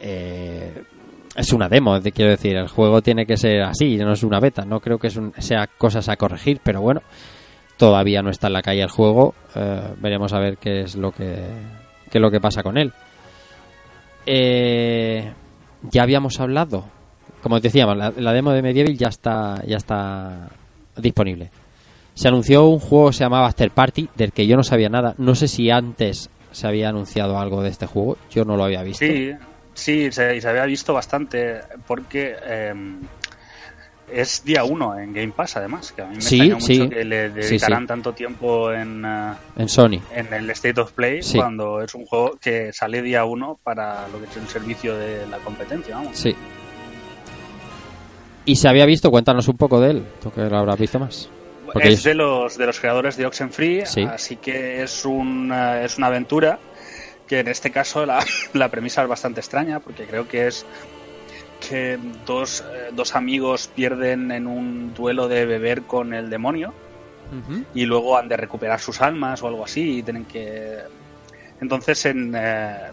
Eh, 0.01 0.83
es 1.37 1.53
una 1.53 1.69
demo, 1.69 1.97
quiero 2.13 2.31
decir, 2.31 2.57
el 2.57 2.67
juego 2.67 3.01
tiene 3.01 3.25
que 3.25 3.37
ser 3.37 3.61
así, 3.61 3.95
no 3.95 4.11
es 4.11 4.23
una 4.23 4.41
beta, 4.41 4.65
no 4.65 4.81
creo 4.81 4.97
que 4.99 5.07
es 5.07 5.15
un- 5.15 5.31
sea 5.39 5.67
cosas 5.67 6.09
a 6.09 6.17
corregir, 6.17 6.59
pero 6.61 6.81
bueno, 6.81 7.01
todavía 7.77 8.21
no 8.21 8.29
está 8.29 8.47
en 8.47 8.53
la 8.53 8.61
calle 8.61 8.81
el 8.81 8.89
juego, 8.89 9.33
eh, 9.55 9.81
veremos 10.01 10.33
a 10.33 10.39
ver 10.39 10.57
qué 10.57 10.81
es 10.81 10.95
lo 10.97 11.11
que, 11.11 11.37
qué 12.11 12.17
es 12.17 12.21
lo 12.21 12.29
que 12.29 12.41
pasa 12.41 12.61
con 12.61 12.77
él. 12.77 12.91
Eh, 14.25 15.31
ya 15.91 16.03
habíamos 16.03 16.39
hablado, 16.39 16.85
como 17.41 17.59
decíamos, 17.59 17.97
la, 17.97 18.33
demo 18.33 18.51
de 18.51 18.61
Medieval 18.61 18.97
ya 18.97 19.07
está, 19.07 19.61
ya 19.65 19.77
está 19.77 20.49
disponible. 20.97 21.49
Se 22.13 22.27
anunció 22.27 22.65
un 22.67 22.79
juego 22.79 23.07
que 23.07 23.13
se 23.13 23.23
llamaba 23.23 23.47
After 23.47 23.71
Party, 23.71 24.09
del 24.15 24.31
que 24.31 24.47
yo 24.47 24.55
no 24.55 24.63
sabía 24.63 24.89
nada. 24.89 25.15
No 25.17 25.35
sé 25.35 25.47
si 25.47 25.69
antes 25.69 26.29
se 26.51 26.67
había 26.67 26.89
anunciado 26.89 27.39
algo 27.39 27.63
de 27.63 27.69
este 27.69 27.85
juego, 27.85 28.17
yo 28.29 28.45
no 28.45 28.55
lo 28.55 28.63
había 28.63 28.83
visto. 28.83 29.05
Sí, 29.05 29.31
sí, 29.73 30.11
se, 30.11 30.39
se 30.39 30.47
había 30.47 30.65
visto 30.65 30.93
bastante 30.93 31.61
porque 31.87 32.35
eh, 32.45 32.73
es 34.11 34.43
día 34.43 34.63
uno 34.63 34.97
en 34.97 35.13
Game 35.13 35.31
Pass, 35.35 35.57
además, 35.57 35.91
que 35.91 36.01
a 36.01 36.05
mí 36.05 36.15
me 36.15 36.21
Sí, 36.21 36.41
mucho 36.51 36.59
sí. 36.65 36.89
que 36.89 37.03
le 37.05 37.43
sí. 37.43 37.57
tanto 37.87 38.13
tiempo 38.13 38.71
en, 38.71 39.03
eh, 39.05 39.33
En 39.57 39.69
Sony. 39.69 39.99
en 40.13 40.31
el 40.33 40.49
State 40.51 40.79
of 40.81 40.91
Play 40.91 41.21
cuando 41.35 41.81
es 41.81 41.93
un 41.95 42.05
juego 42.05 42.37
que 42.41 42.71
sale 42.73 43.01
día 43.01 43.25
uno 43.25 43.59
para 43.63 44.07
lo 44.09 44.19
que 44.19 44.25
es 44.25 44.37
el 44.37 44.47
servicio 44.47 44.95
de 44.95 45.25
la 45.27 45.37
competencia, 45.39 45.95
vamos. 45.95 46.17
Sí. 46.17 46.35
Y 48.45 48.57
se 48.57 48.67
había 48.67 48.85
visto, 48.85 49.09
cuéntanos 49.09 49.47
un 49.47 49.57
poco 49.57 49.79
de 49.79 49.91
él, 49.91 50.03
tú 50.21 50.31
que 50.31 50.41
lo 50.41 50.57
habrás 50.57 50.77
visto 50.79 50.99
más. 50.99 51.29
Porque 51.71 51.89
es 51.89 52.03
de 52.03 52.13
los 52.13 52.57
de 52.57 52.65
los 52.67 52.79
creadores 52.79 53.15
de 53.17 53.25
Oxenfree, 53.25 53.85
Sí. 53.85 54.03
así 54.03 54.35
que 54.35 54.83
es 54.83 55.05
una, 55.05 55.81
es 55.83 55.97
una 55.97 56.07
aventura 56.07 56.59
que 57.25 57.39
en 57.39 57.47
este 57.47 57.71
caso 57.71 58.05
la, 58.05 58.19
la 58.53 58.69
premisa 58.69 59.01
es 59.01 59.07
bastante 59.07 59.39
extraña 59.39 59.79
porque 59.79 60.03
creo 60.05 60.27
que 60.27 60.47
es 60.47 60.65
que 61.67 61.99
dos, 62.25 62.63
eh, 62.71 62.89
dos 62.93 63.15
amigos 63.15 63.69
pierden 63.73 64.31
en 64.31 64.47
un 64.47 64.93
duelo 64.93 65.27
de 65.27 65.45
beber 65.45 65.83
con 65.83 66.13
el 66.13 66.29
demonio 66.29 66.73
y 67.73 67.85
luego 67.85 68.15
han 68.15 68.27
de 68.27 68.37
recuperar 68.37 68.79
sus 68.79 69.01
almas 69.01 69.41
o 69.41 69.47
algo 69.47 69.65
así 69.65 69.97
y 69.97 70.03
tienen 70.03 70.25
que 70.25 70.77
entonces 71.61 72.05
en 72.05 72.35
eh, 72.37 72.91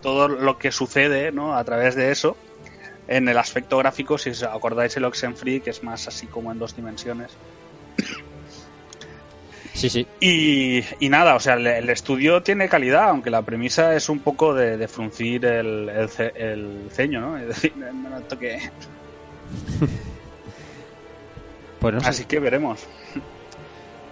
todo 0.00 0.28
lo 0.28 0.58
que 0.58 0.70
sucede 0.70 1.32
¿no? 1.32 1.56
a 1.56 1.64
través 1.64 1.96
de 1.96 2.12
eso 2.12 2.36
en 3.08 3.28
el 3.28 3.36
aspecto 3.36 3.76
gráfico 3.78 4.16
si 4.16 4.30
os 4.30 4.44
acordáis 4.44 4.96
el 4.96 5.04
Oxenfree 5.04 5.60
que 5.60 5.70
es 5.70 5.82
más 5.82 6.06
así 6.06 6.28
como 6.28 6.52
en 6.52 6.60
dos 6.60 6.76
dimensiones 6.76 7.32
Sí, 9.74 9.90
sí. 9.90 10.06
y, 10.20 10.82
y 11.00 11.08
nada, 11.10 11.34
o 11.34 11.40
sea, 11.40 11.54
el, 11.54 11.66
el 11.66 11.90
estudio 11.90 12.42
tiene 12.42 12.68
calidad, 12.68 13.08
aunque 13.10 13.28
la 13.28 13.42
premisa 13.42 13.94
es 13.94 14.08
un 14.08 14.20
poco 14.20 14.54
de, 14.54 14.76
de 14.78 14.88
fruncir 14.88 15.44
el, 15.44 15.88
el, 15.90 16.08
ce- 16.08 16.32
el 16.36 16.88
ceño, 16.90 17.20
¿no? 17.20 17.36
Es 17.36 17.48
decir, 17.48 17.74
me 17.76 18.20
toque. 18.22 18.58
Pues 21.80 21.94
no 21.94 22.00
sé. 22.00 22.08
Así 22.08 22.24
que 22.24 22.38
veremos. 22.40 22.86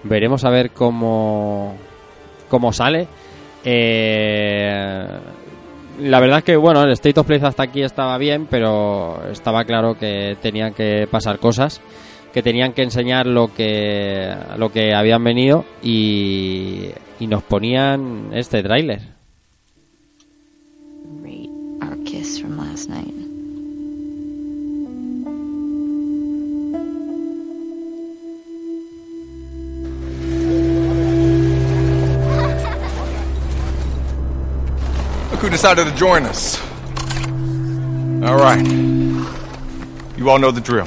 Veremos 0.03 0.45
a 0.45 0.51
ver 0.51 0.71
cómo, 0.73 1.77
cómo 2.49 2.73
sale. 2.73 3.07
Eh, 3.65 5.07
la 6.01 6.21
verdad 6.21 6.39
es 6.39 6.45
que, 6.45 6.57
bueno, 6.57 6.83
el 6.83 6.91
State 6.93 7.19
of 7.21 7.27
Play 7.27 7.41
hasta 7.43 7.63
aquí 7.63 7.83
estaba 7.83 8.19
bien, 8.19 8.47
pero 8.51 9.23
estaba 9.31 9.65
claro 9.65 9.97
que 9.97 10.37
tenían 10.43 10.75
que 10.75 11.07
pasar 11.11 11.39
cosas, 11.39 11.81
que 12.33 12.43
tenían 12.43 12.73
que 12.73 12.83
enseñar 12.83 13.27
lo 13.27 13.53
que, 13.55 14.35
lo 14.57 14.73
que 14.73 14.95
habían 14.95 15.23
venido 15.23 15.65
y, 15.83 16.91
y 17.21 17.27
nos 17.27 17.43
ponían 17.43 18.31
este 18.33 18.63
tráiler. 18.63 19.13
Who 35.43 35.51
decided 35.51 35.87
to 35.87 35.91
join 35.97 36.23
us. 36.23 36.57
All 38.23 38.37
right. 38.37 38.65
You 40.17 40.31
all 40.31 40.39
know 40.39 40.53
the 40.53 40.61
drill. 40.61 40.87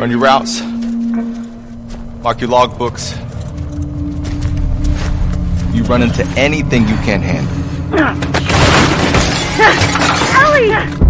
Run 0.00 0.10
your 0.10 0.20
routes. 0.20 0.62
Mark 2.22 2.40
your 2.40 2.48
logbooks. 2.48 3.14
You 5.74 5.82
run 5.82 6.00
into 6.00 6.24
anything 6.38 6.88
you 6.88 6.96
can't 7.04 7.22
handle. 7.22 7.54
You 10.58 11.09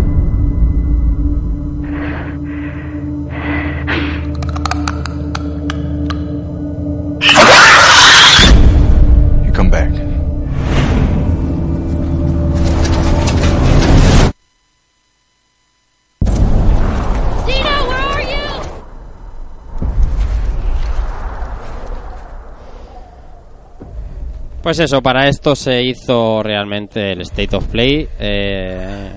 Pues 24.70 24.78
eso, 24.78 25.02
para 25.02 25.26
esto 25.26 25.56
se 25.56 25.82
hizo 25.82 26.44
realmente 26.44 27.10
el 27.10 27.22
State 27.22 27.56
of 27.56 27.66
Play. 27.66 28.08
Eh, 28.20 29.10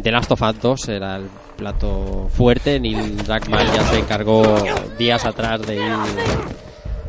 The 0.00 0.12
Last 0.12 0.30
of 0.30 0.42
Us 0.42 0.60
2 0.60 0.88
era 0.90 1.16
el 1.16 1.24
plato 1.56 2.28
fuerte. 2.32 2.78
Neil 2.78 3.16
Druckmann 3.16 3.66
ya 3.74 3.82
se 3.82 3.98
encargó 3.98 4.64
días 4.96 5.24
atrás 5.24 5.66
de 5.66 5.74
ir 5.74 5.92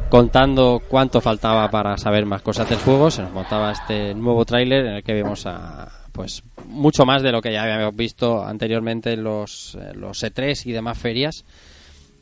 contando 0.10 0.82
cuánto 0.90 1.22
faltaba 1.22 1.70
para 1.70 1.96
saber 2.00 2.26
más 2.26 2.42
cosas 2.42 2.68
del 2.68 2.80
juego. 2.80 3.12
Se 3.12 3.22
nos 3.22 3.32
montaba 3.32 3.72
este 3.72 4.16
nuevo 4.16 4.44
tráiler 4.44 4.88
en 4.88 4.94
el 4.94 5.04
que 5.04 5.14
vemos 5.14 5.46
a 5.46 5.88
pues 6.12 6.42
mucho 6.66 7.06
más 7.06 7.22
de 7.22 7.32
lo 7.32 7.44
que 7.44 7.54
ya 7.54 7.62
habíamos 7.62 7.96
visto 7.96 8.44
anteriormente 8.44 9.14
en 9.14 9.24
los, 9.24 9.78
eh, 9.80 9.92
los 9.94 10.24
E3 10.24 10.66
y 10.66 10.72
demás 10.72 10.98
ferias. 10.98 11.46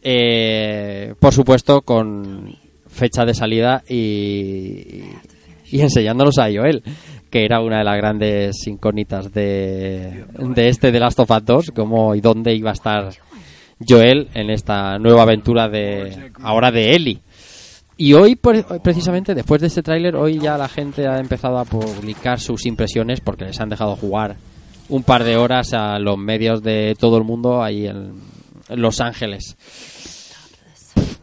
Eh, 0.02 1.16
por 1.18 1.34
supuesto, 1.34 1.82
con 1.84 2.58
fecha 2.90 3.24
de 3.24 3.34
salida 3.34 3.84
y, 3.88 5.04
y 5.72 5.82
enseñándolos 5.82 6.38
a 6.38 6.50
Joel, 6.54 6.84
que 7.30 7.46
era 7.46 7.62
una 7.62 7.80
de 7.80 7.84
las 7.84 7.98
grandes 7.98 8.68
incógnitas 8.68 9.32
de, 9.34 10.26
de 10.38 10.68
este 10.68 10.92
The 10.92 11.00
Last 11.00 11.20
of 11.20 11.32
Us 11.32 11.46
2, 11.46 11.72
cómo 11.76 12.14
y 12.14 12.22
dónde 12.22 12.54
iba 12.54 12.72
a 12.72 12.74
estar 12.74 13.10
Joel 13.88 14.30
en 14.34 14.50
esta 14.50 15.00
nueva 15.00 15.24
aventura 15.24 15.70
de 15.70 16.32
ahora 16.42 16.72
de 16.72 16.96
Ellie. 16.96 17.20
Y 17.98 18.14
hoy, 18.14 18.36
precisamente, 18.36 19.36
después 19.36 19.62
de 19.62 19.68
este 19.68 19.84
tráiler, 19.84 20.16
hoy 20.16 20.40
ya 20.40 20.58
la 20.58 20.68
gente 20.68 21.08
ha 21.08 21.20
empezado 21.20 21.60
a 21.60 21.66
publicar 21.66 22.40
sus 22.40 22.66
impresiones 22.66 23.22
porque 23.22 23.46
les 23.46 23.60
han 23.60 23.70
dejado 23.70 23.96
jugar 23.96 24.38
un 24.90 25.04
par 25.04 25.24
de 25.24 25.38
horas 25.38 25.74
a 25.74 26.00
los 26.00 26.18
medios 26.18 26.64
de 26.64 26.96
todo 27.00 27.18
el 27.18 27.24
mundo 27.24 27.64
ahí 27.64 27.86
en 27.86 28.14
Los 28.70 29.02
Ángeles. 29.02 29.56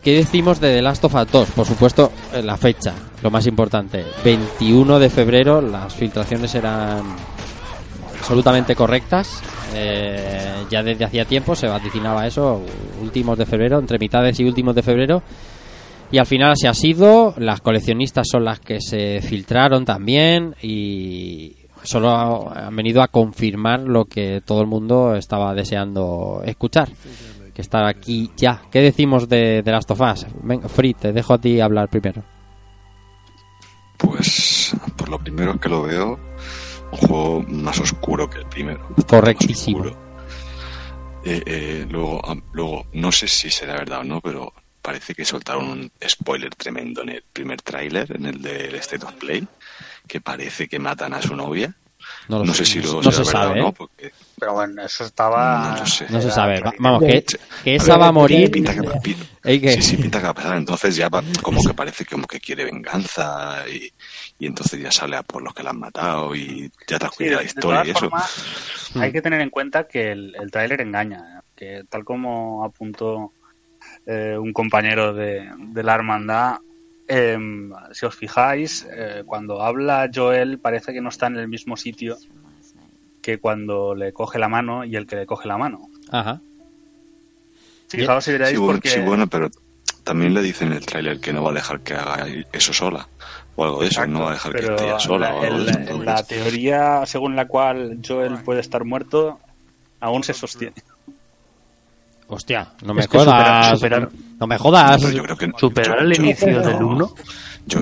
¿Qué 0.02 0.14
decimos 0.14 0.60
de 0.60 0.74
The 0.74 0.82
Last 0.82 1.04
of 1.04 1.14
Us 1.14 1.32
2? 1.32 1.50
Por 1.50 1.66
supuesto, 1.66 2.12
eh, 2.32 2.42
la 2.42 2.56
fecha, 2.56 2.94
lo 3.22 3.30
más 3.30 3.46
importante. 3.46 4.04
21 4.24 4.98
de 4.98 5.10
febrero, 5.10 5.60
las 5.60 5.94
filtraciones 5.94 6.54
eran 6.54 7.02
absolutamente 8.18 8.76
correctas. 8.76 9.42
Eh, 9.74 10.64
ya 10.70 10.82
desde 10.82 11.04
hacía 11.04 11.24
tiempo 11.24 11.56
se 11.56 11.66
vaticinaba 11.66 12.26
eso, 12.26 12.62
últimos 13.02 13.36
de 13.36 13.46
febrero, 13.46 13.78
entre 13.78 13.98
mitades 13.98 14.38
y 14.38 14.44
últimos 14.44 14.74
de 14.74 14.82
febrero. 14.82 15.22
Y 16.12 16.18
al 16.18 16.26
final 16.26 16.52
así 16.52 16.66
ha 16.66 16.74
sido. 16.74 17.34
Las 17.36 17.60
coleccionistas 17.60 18.28
son 18.30 18.44
las 18.44 18.60
que 18.60 18.80
se 18.80 19.20
filtraron 19.20 19.84
también 19.84 20.54
y 20.62 21.56
solo 21.82 22.50
han 22.54 22.74
venido 22.74 23.02
a 23.02 23.08
confirmar 23.08 23.80
lo 23.80 24.04
que 24.04 24.42
todo 24.44 24.60
el 24.60 24.68
mundo 24.68 25.16
estaba 25.16 25.54
deseando 25.54 26.42
escuchar. 26.44 26.88
Que 27.59 27.62
estar 27.62 27.85
aquí 27.86 28.30
ya. 28.36 28.62
¿Qué 28.70 28.80
decimos 28.80 29.28
de, 29.28 29.64
de 29.64 29.72
Last 29.72 29.90
of 29.90 30.01
Us? 30.01 30.26
Venga, 30.44 30.68
Free, 30.68 30.94
te 30.94 31.12
dejo 31.12 31.35
a 31.35 31.39
ti 31.39 31.60
hablar 31.60 31.89
primero. 31.89 32.22
Pues 33.97 34.76
por 34.97 35.09
lo 35.09 35.18
primero 35.18 35.59
que 35.59 35.68
lo 35.68 35.82
veo, 35.82 36.20
un 36.93 36.98
juego 36.98 37.43
más 37.48 37.80
oscuro 37.80 38.30
que 38.30 38.39
el 38.39 38.47
primero. 38.47 38.86
Correctísimo. 39.09 39.86
Eh, 41.24 41.43
eh, 41.47 41.86
luego, 41.90 42.22
luego, 42.52 42.86
no 42.93 43.10
sé 43.10 43.26
si 43.26 43.51
será 43.51 43.72
verdad 43.72 44.02
o 44.02 44.05
no, 44.05 44.20
pero 44.20 44.52
parece 44.80 45.12
que 45.16 45.24
soltaron 45.24 45.68
un 45.68 45.90
spoiler 46.09 46.55
tremendo 46.55 47.02
en 47.02 47.09
el 47.09 47.24
primer 47.32 47.60
tráiler, 47.60 48.14
en 48.14 48.26
el 48.26 48.40
del 48.40 48.76
State 48.76 49.05
of 49.05 49.14
Play, 49.14 49.44
que 50.06 50.20
parece 50.20 50.68
que 50.68 50.78
matan 50.78 51.12
a 51.12 51.20
su 51.20 51.35
novia. 51.35 51.74
No, 52.28 52.38
lo 52.38 52.44
No 52.44 52.54
sé 52.54 52.64
si 52.64 52.80
luego 52.80 53.02
no 53.02 53.10
se 53.10 53.18
verdad 53.18 53.32
sabe, 53.32 53.60
no, 53.60 53.68
¿eh? 53.68 53.74
porque 53.76 54.12
Pero 54.38 54.54
bueno, 54.54 54.82
eso 54.82 55.04
estaba. 55.04 55.72
no 55.72 55.80
lo 55.80 55.86
sé. 55.86 56.06
No 56.10 56.20
se 56.20 56.30
sabe. 56.30 56.62
Vamos, 56.78 57.02
que, 57.02 57.24
que 57.64 57.74
esa 57.74 57.96
va 57.96 58.08
a 58.08 58.12
morir. 58.12 58.50
Pinta 58.50 58.74
que, 58.74 58.82
pi- 59.02 59.16
Ey, 59.44 59.60
que- 59.60 59.72
Sí, 59.72 59.82
sí, 59.82 59.96
pinta 59.96 60.18
que 60.18 60.24
va 60.24 60.30
a 60.30 60.34
pasar. 60.34 60.56
Entonces 60.56 60.94
ya 60.96 61.08
va- 61.08 61.22
como 61.42 61.62
que 61.62 61.74
parece 61.74 62.04
como 62.04 62.26
que 62.26 62.38
quiere 62.40 62.64
venganza 62.64 63.64
y, 63.68 63.90
y 64.38 64.46
entonces 64.46 64.80
ya 64.80 64.92
sale 64.92 65.16
a 65.16 65.22
por 65.22 65.42
los 65.42 65.52
que 65.54 65.62
la 65.62 65.70
han 65.70 65.80
matado 65.80 66.34
y 66.34 66.70
ya 66.86 66.98
te 66.98 67.06
has 67.06 67.16
Sí, 67.16 67.28
la 67.28 67.42
historia 67.42 67.82
y 67.84 67.90
eso. 67.90 68.00
formas, 68.00 68.44
Mm. 68.94 69.00
hay 69.00 69.12
que 69.12 69.20
tener 69.22 69.40
en 69.40 69.50
cuenta 69.50 69.86
que 69.86 70.12
el, 70.12 70.34
el 70.36 70.50
tráiler 70.50 70.80
engaña, 70.80 71.18
¿eh? 71.18 71.40
que 71.56 71.82
tal 71.88 72.04
como 72.04 72.64
apuntó 72.64 73.32
eh, 74.06 74.36
un 74.38 74.52
compañero 74.52 75.12
de, 75.12 75.50
de 75.58 75.82
la 75.82 75.94
hermandad, 75.94 76.56
em, 77.09 77.72
si 77.93 78.06
os 78.06 78.14
fijáis, 78.14 78.86
eh, 78.90 79.22
cuando 79.26 79.62
habla 79.62 80.09
Joel 80.14 80.59
parece 80.59 80.93
que 80.93 81.01
no 81.01 81.09
está 81.09 81.26
en 81.26 81.36
el 81.36 81.48
mismo 81.48 81.76
sitio 81.76 82.16
que 83.22 83.39
cuando 83.39 83.94
le 83.94 84.12
coge 84.12 84.39
la 84.39 84.48
mano 84.48 84.85
y 84.85 84.94
el 84.97 85.06
que 85.06 85.16
le 85.16 85.26
coge 85.26 85.48
la 85.48 85.59
mano. 85.59 85.89
Ajá. 86.10 86.40
Fijaos 87.89 88.24
si 88.24 88.32
veréis 88.32 88.51
Sí, 88.51 88.56
bueno, 88.56 88.72
porque... 88.74 88.89
sí, 88.90 89.01
bueno, 89.01 89.26
pero 89.26 89.51
también 90.05 90.35
le 90.35 90.43
dicen 90.43 90.68
en 90.68 90.74
el 90.78 90.86
tráiler 90.86 91.20
que 91.20 91.32
no 91.32 91.43
va 91.43 91.51
a 91.51 91.55
dejar 91.55 91.80
que 91.80 91.94
haga 91.94 92.26
eso 92.52 92.72
sola 92.72 93.09
o 93.56 93.64
algo 93.64 93.80
de 93.82 93.89
eso, 93.89 94.06
no 94.06 94.20
va 94.20 94.30
a 94.30 94.32
dejar 94.35 94.52
que 94.55 94.60
esté 94.66 94.85
ella 94.85 95.01
sola 95.01 95.30
la, 95.30 95.35
o 95.35 95.43
algo 95.43 95.64
de 95.64 95.70
eso. 95.70 95.78
entonces- 95.80 96.06
la 96.06 96.22
teoría 96.22 97.06
según 97.06 97.36
la 97.36 97.47
cual 97.48 97.98
Joel 98.06 98.39
puede 98.44 98.60
estar 98.60 98.85
muerto 98.85 99.40
aún 100.01 100.22
se 100.22 100.32
sostiene. 100.35 100.74
Hostia, 102.28 102.68
no 102.84 102.94
me 102.94 103.00
Es 103.00 103.09
que 103.09 103.18
jodas. 103.18 103.80
superar- 103.80 104.10
No 104.38 104.46
me 104.46 104.59
jodas. 104.59 105.00
Pero 105.02 105.12
yo 105.16 105.22
creo 105.22 105.36
que 105.36 105.50
Superar 105.59 105.98
yo- 105.98 106.05
el 106.05 106.12
yo- 106.14 106.22
inicio 106.22 106.60
del 106.60 106.82
1. 106.82 107.14
Yo, 107.66 107.80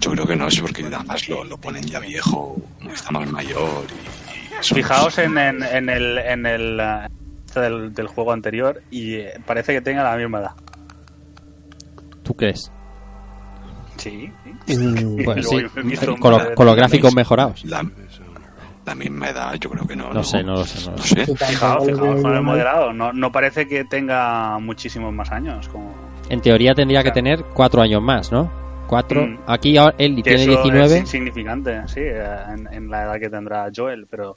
yo 0.00 0.10
creo 0.12 0.26
que 0.26 0.34
no, 0.36 0.50
sí, 0.50 0.60
porque 0.62 0.84
además 0.84 1.28
lo, 1.28 1.44
lo 1.44 1.56
ponen 1.58 1.84
ya 1.84 2.00
viejo, 2.00 2.56
está 2.92 3.10
más 3.10 3.30
mayor 3.30 3.84
y. 3.90 4.64
Fijaos 4.74 5.18
en, 5.18 5.36
en, 5.38 5.62
en 5.62 5.88
el, 5.88 6.18
en 6.18 6.46
el 6.46 6.78
eh, 6.80 7.08
del, 7.54 7.92
del 7.92 8.06
juego 8.06 8.32
anterior 8.32 8.80
y 8.90 9.14
eh, 9.16 9.34
parece 9.44 9.72
que 9.74 9.80
tenga 9.80 10.02
la 10.04 10.16
misma 10.16 10.38
edad. 10.40 10.52
¿Tú 12.22 12.34
crees? 12.34 12.70
Sí. 13.98 14.30
Luego 14.68 15.34
sí, 15.42 15.64
visto 15.84 16.16
con, 16.16 16.32
lo- 16.32 16.64
los 16.64 16.76
gráficos 16.76 17.14
mejorados. 17.14 17.64
La, 17.64 17.84
la 18.84 18.94
misma 18.94 19.30
edad, 19.30 19.54
yo 19.54 19.70
creo 19.70 19.86
que 19.86 19.96
no. 19.96 20.12
No 20.12 20.24
sé, 20.24 20.42
no 20.42 20.54
lo 20.54 20.64
sé, 20.64 20.84
no 20.84 20.92
lo 20.92 20.96
No 20.96 21.02
sé. 21.02 21.26
Fijaos, 21.36 21.86
fijaos 21.86 22.20
con 22.20 22.34
el 22.34 22.42
moderado. 22.42 22.92
No, 22.92 23.12
no 23.12 23.30
parece 23.30 23.66
que 23.66 23.84
tenga 23.84 24.58
muchísimos 24.58 25.12
más 25.12 25.30
años. 25.30 25.68
Como... 25.68 25.94
En 26.28 26.40
teoría 26.40 26.74
tendría 26.74 27.02
que 27.02 27.12
tener 27.12 27.44
cuatro 27.54 27.82
años 27.82 28.02
más, 28.02 28.32
¿no? 28.32 28.50
Cuatro. 28.86 29.26
Mm. 29.26 29.38
Aquí 29.46 29.76
ahora 29.76 29.94
él 29.98 30.16
Que 30.16 30.22
tiene 30.22 30.42
eso 30.42 30.62
19. 30.62 30.84
Es 30.86 31.00
insignificante, 31.00 31.82
sí, 31.86 32.00
eh, 32.00 32.36
en, 32.48 32.72
en 32.72 32.90
la 32.90 33.04
edad 33.04 33.20
que 33.20 33.30
tendrá 33.30 33.70
Joel, 33.74 34.06
pero 34.10 34.36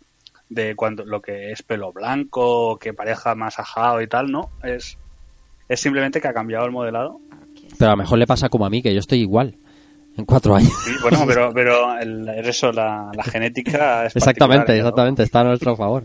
de 0.49 0.75
cuando 0.75 1.05
lo 1.05 1.21
que 1.21 1.51
es 1.51 1.63
pelo 1.63 1.91
blanco, 1.91 2.77
que 2.77 2.93
pareja 2.93 3.35
más 3.35 3.59
ajado 3.59 4.01
y 4.01 4.07
tal, 4.07 4.31
no. 4.31 4.51
Es, 4.63 4.97
es 5.67 5.79
simplemente 5.79 6.21
que 6.21 6.27
ha 6.27 6.33
cambiado 6.33 6.65
el 6.65 6.71
modelado. 6.71 7.19
Pero 7.77 7.91
a 7.91 7.93
lo 7.93 7.97
mejor 7.97 8.19
le 8.19 8.27
pasa 8.27 8.49
como 8.49 8.65
a 8.65 8.69
mí, 8.69 8.81
que 8.81 8.93
yo 8.93 8.99
estoy 8.99 9.19
igual. 9.19 9.57
En 10.17 10.25
cuatro 10.25 10.55
años. 10.55 10.71
Sí, 10.85 10.91
bueno, 11.01 11.23
pero, 11.27 11.51
pero 11.53 11.97
el, 11.99 12.27
eso, 12.29 12.71
la, 12.71 13.11
la 13.13 13.23
genética 13.23 14.05
es 14.05 14.15
exactamente, 14.15 14.71
¿no? 14.73 14.77
exactamente. 14.79 15.23
Está 15.23 15.41
a 15.41 15.43
nuestro 15.45 15.75
favor. 15.75 16.03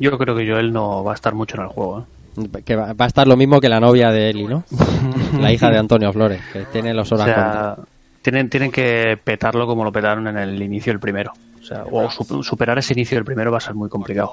Yo 0.00 0.16
creo 0.18 0.34
que 0.36 0.48
Joel 0.48 0.72
no 0.72 1.04
va 1.04 1.12
a 1.12 1.14
estar 1.14 1.34
mucho 1.34 1.56
en 1.56 1.62
el 1.64 1.68
juego. 1.68 2.00
¿eh? 2.00 2.62
Que 2.64 2.76
va, 2.76 2.92
va 2.92 3.04
a 3.04 3.08
estar 3.08 3.26
lo 3.26 3.36
mismo 3.36 3.60
que 3.60 3.68
la 3.68 3.80
novia 3.80 4.10
de 4.10 4.30
Eli, 4.30 4.46
¿no? 4.46 4.64
la 5.40 5.52
hija 5.52 5.70
de 5.70 5.78
Antonio 5.78 6.12
Flores, 6.12 6.40
que 6.52 6.64
tiene 6.66 6.94
los 6.94 7.10
O 7.12 7.14
horas 7.16 7.26
sea, 7.26 7.76
tienen, 8.22 8.48
tienen 8.48 8.70
que 8.70 9.18
petarlo 9.22 9.66
como 9.66 9.84
lo 9.84 9.92
petaron 9.92 10.26
en 10.28 10.36
el 10.38 10.60
inicio 10.62 10.92
del 10.92 11.00
primero. 11.00 11.32
O 11.60 11.64
sea, 11.68 11.84
o 11.90 12.10
su- 12.10 12.42
superar 12.42 12.78
ese 12.78 12.94
inicio 12.94 13.16
del 13.16 13.24
primero 13.24 13.50
va 13.52 13.58
a 13.58 13.60
ser 13.60 13.74
muy 13.74 13.88
complicado. 13.88 14.32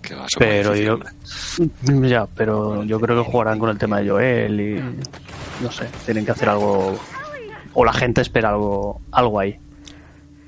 Que 0.00 0.14
va 0.14 0.24
a 0.24 0.28
ser 0.28 0.38
Pero 0.38 0.74
yo, 0.76 0.98
ya, 2.06 2.26
pero 2.34 2.82
yo 2.84 2.98
creo 2.98 3.22
que 3.24 3.30
jugarán 3.30 3.58
con 3.58 3.70
el 3.70 3.78
tema 3.78 4.00
de 4.00 4.08
Joel 4.10 4.60
y 4.60 5.62
no 5.62 5.70
sé, 5.70 5.86
tienen 6.06 6.24
que 6.24 6.30
hacer 6.30 6.48
algo 6.48 6.96
o 7.74 7.84
la 7.84 7.92
gente 7.92 8.20
espera 8.20 8.50
algo, 8.50 9.00
algo 9.12 9.40
ahí. 9.40 9.58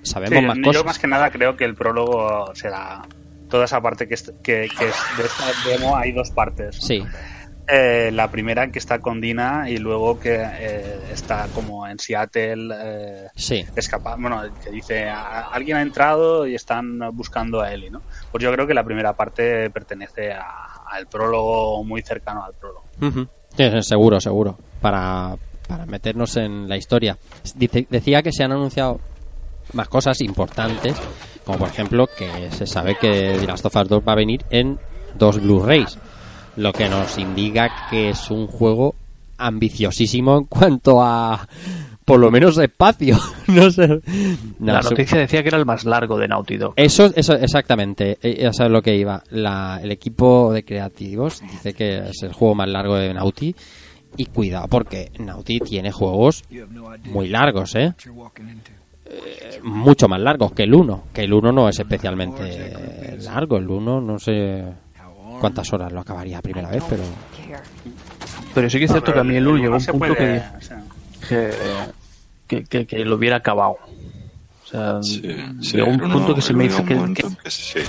Sabemos 0.03 0.39
Sí, 0.41 0.47
más 0.47 0.57
yo 0.59 0.63
cosas. 0.65 0.85
más 0.85 0.99
que 0.99 1.07
nada 1.07 1.31
creo 1.31 1.57
que 1.57 1.65
el 1.65 1.75
prólogo 1.75 2.55
será 2.55 3.03
toda 3.49 3.65
esa 3.65 3.81
parte 3.81 4.07
que, 4.07 4.15
es, 4.15 4.33
que, 4.43 4.69
que 4.79 4.89
es 4.89 4.95
de 5.17 5.25
esta 5.25 5.45
demo 5.69 5.97
hay 5.97 6.13
dos 6.13 6.31
partes. 6.31 6.77
Sí, 6.81 7.03
Eh, 7.67 8.11
la 8.13 8.31
primera 8.31 8.71
que 8.71 8.79
está 8.79 8.99
con 8.99 9.23
Dina 9.23 9.71
y 9.71 9.79
luego 9.79 10.19
que 10.19 10.35
eh, 10.39 10.99
está 11.11 11.47
como 11.55 11.87
en 11.89 11.99
Seattle 11.99 12.75
eh, 12.79 13.29
sí. 13.35 13.65
escapa- 13.75 14.17
bueno, 14.19 14.43
que 14.63 14.71
dice 14.71 15.09
"A- 15.09 15.49
alguien 15.51 15.79
ha 15.79 15.83
entrado 15.83 16.47
y 16.47 16.55
están 16.55 16.99
buscando 17.15 17.63
a 17.63 17.73
Ellie, 17.73 17.89
¿no? 17.91 18.03
Pues 18.31 18.45
yo 18.45 18.53
creo 18.53 18.67
que 18.67 18.75
la 18.75 18.85
primera 18.85 19.15
parte 19.15 19.71
pertenece 19.71 20.31
a- 20.33 20.45
al 20.91 21.07
prólogo 21.07 21.83
muy 21.85 22.03
cercano 22.03 22.45
al 22.45 22.53
prólogo. 22.53 22.85
Ujú. 23.01 23.27
Sí, 23.57 23.71
sí, 23.71 23.83
seguro, 23.83 24.21
seguro. 24.21 24.59
Para, 24.83 25.35
para 25.69 25.86
meternos 25.86 26.36
en 26.36 26.69
la 26.69 26.77
historia. 26.77 27.16
Dice- 27.55 27.86
decía 27.91 28.23
que 28.23 28.32
se 28.32 28.45
han 28.45 28.53
anunciado 28.53 29.01
más 29.73 29.89
cosas 29.89 30.20
importantes, 30.20 30.97
como 31.45 31.59
por 31.59 31.69
ejemplo 31.69 32.07
que 32.19 32.51
se 32.51 32.66
sabe 32.66 32.97
que 33.01 33.36
The 33.41 33.47
Last 33.47 33.65
of 33.66 33.77
Us 33.77 33.89
2 33.89 34.03
va 34.07 34.12
a 34.12 34.16
venir 34.16 34.45
en 34.51 34.78
dos 35.19 35.41
Blu-rays, 35.41 35.99
lo 36.57 36.73
que 36.73 36.89
nos 36.89 37.19
indica 37.19 37.89
que 37.91 38.11
es 38.11 38.31
un 38.31 38.47
juego 38.47 38.95
ambiciosísimo 39.39 40.39
en 40.39 40.45
cuanto 40.45 41.03
a 41.03 41.47
por 42.05 42.20
lo 42.20 42.31
menos 42.31 42.59
espacio. 42.59 43.19
no 43.47 43.70
sé. 43.70 43.89
No, 44.59 44.74
la 44.74 44.82
su- 44.82 44.91
noticia 44.91 45.19
decía 45.19 45.43
que 45.43 45.49
era 45.49 45.57
el 45.59 45.65
más 45.65 45.85
largo 45.86 46.19
de 46.19 46.28
Naughty 46.28 46.59
Dog. 46.59 46.74
eso, 46.77 47.11
eso 47.16 47.32
exactamente, 47.35 48.19
eh, 48.23 48.36
eso 48.47 48.65
es 48.65 48.70
lo 48.70 48.82
que 48.82 48.95
iba. 48.95 49.23
La- 49.31 49.81
el 49.82 49.91
equipo 49.91 50.53
de 50.53 50.65
creativos 50.65 51.41
dice 51.51 51.73
que 51.73 52.11
es 52.11 52.23
el 52.23 52.32
juego 52.35 52.55
más 52.55 52.69
largo 52.69 52.97
de 52.97 53.15
Naughty. 53.15 53.55
Y 54.16 54.27
cuidado, 54.27 54.69
porque 54.69 55.11
Naughty 55.19 55.59
tiene 55.61 55.91
juegos 55.91 56.45
muy 57.05 57.28
largos, 57.28 57.74
¿eh? 57.74 57.95
Eh, 59.07 59.61
Mucho 59.62 60.09
más 60.09 60.20
largos 60.20 60.53
que 60.53 60.62
el 60.62 60.74
1. 60.74 61.05
Que 61.12 61.23
el 61.23 61.32
1 61.32 61.53
no 61.53 61.69
es 61.69 61.78
especialmente 61.78 63.19
largo. 63.23 63.57
El 63.59 63.69
1 63.69 64.01
no 64.01 64.19
sé 64.19 64.65
cuántas 65.41 65.73
horas 65.73 65.93
lo 65.93 66.01
acabaría 66.01 66.41
primera 66.41 66.70
vez, 66.70 66.82
pero. 66.89 67.03
Pero 68.55 68.70
sí 68.70 68.78
que 68.78 68.85
es 68.85 68.91
cierto 68.91 69.12
que 69.12 69.19
a 69.19 69.24
mí 69.24 69.36
el 69.36 69.47
1 69.47 69.59
llegó 69.59 69.74
a 69.74 69.78
un 69.78 69.85
punto 69.85 70.15
puede- 70.15 70.43
que, 71.28 71.28
que, 71.28 71.51
que, 72.47 72.65
que- 72.65 72.86
que 72.86 73.05
lo 73.05 73.16
hubiera 73.16 73.36
acabado. 73.39 73.77
O 74.65 74.66
sea, 74.66 75.03
Sí, 75.03 75.20
sí, 75.61 75.77
llegó 75.77 75.89
un 75.91 76.03
uno- 76.03 76.15
punto 76.15 76.35
que 76.35 76.41
se 76.43 76.53
me 76.55 76.65
hizo 76.66 76.85
que, 76.85 76.95
un 76.95 77.01
momento 77.01 77.28
que 77.28 77.35
que 77.45 77.51
sí. 77.51 77.81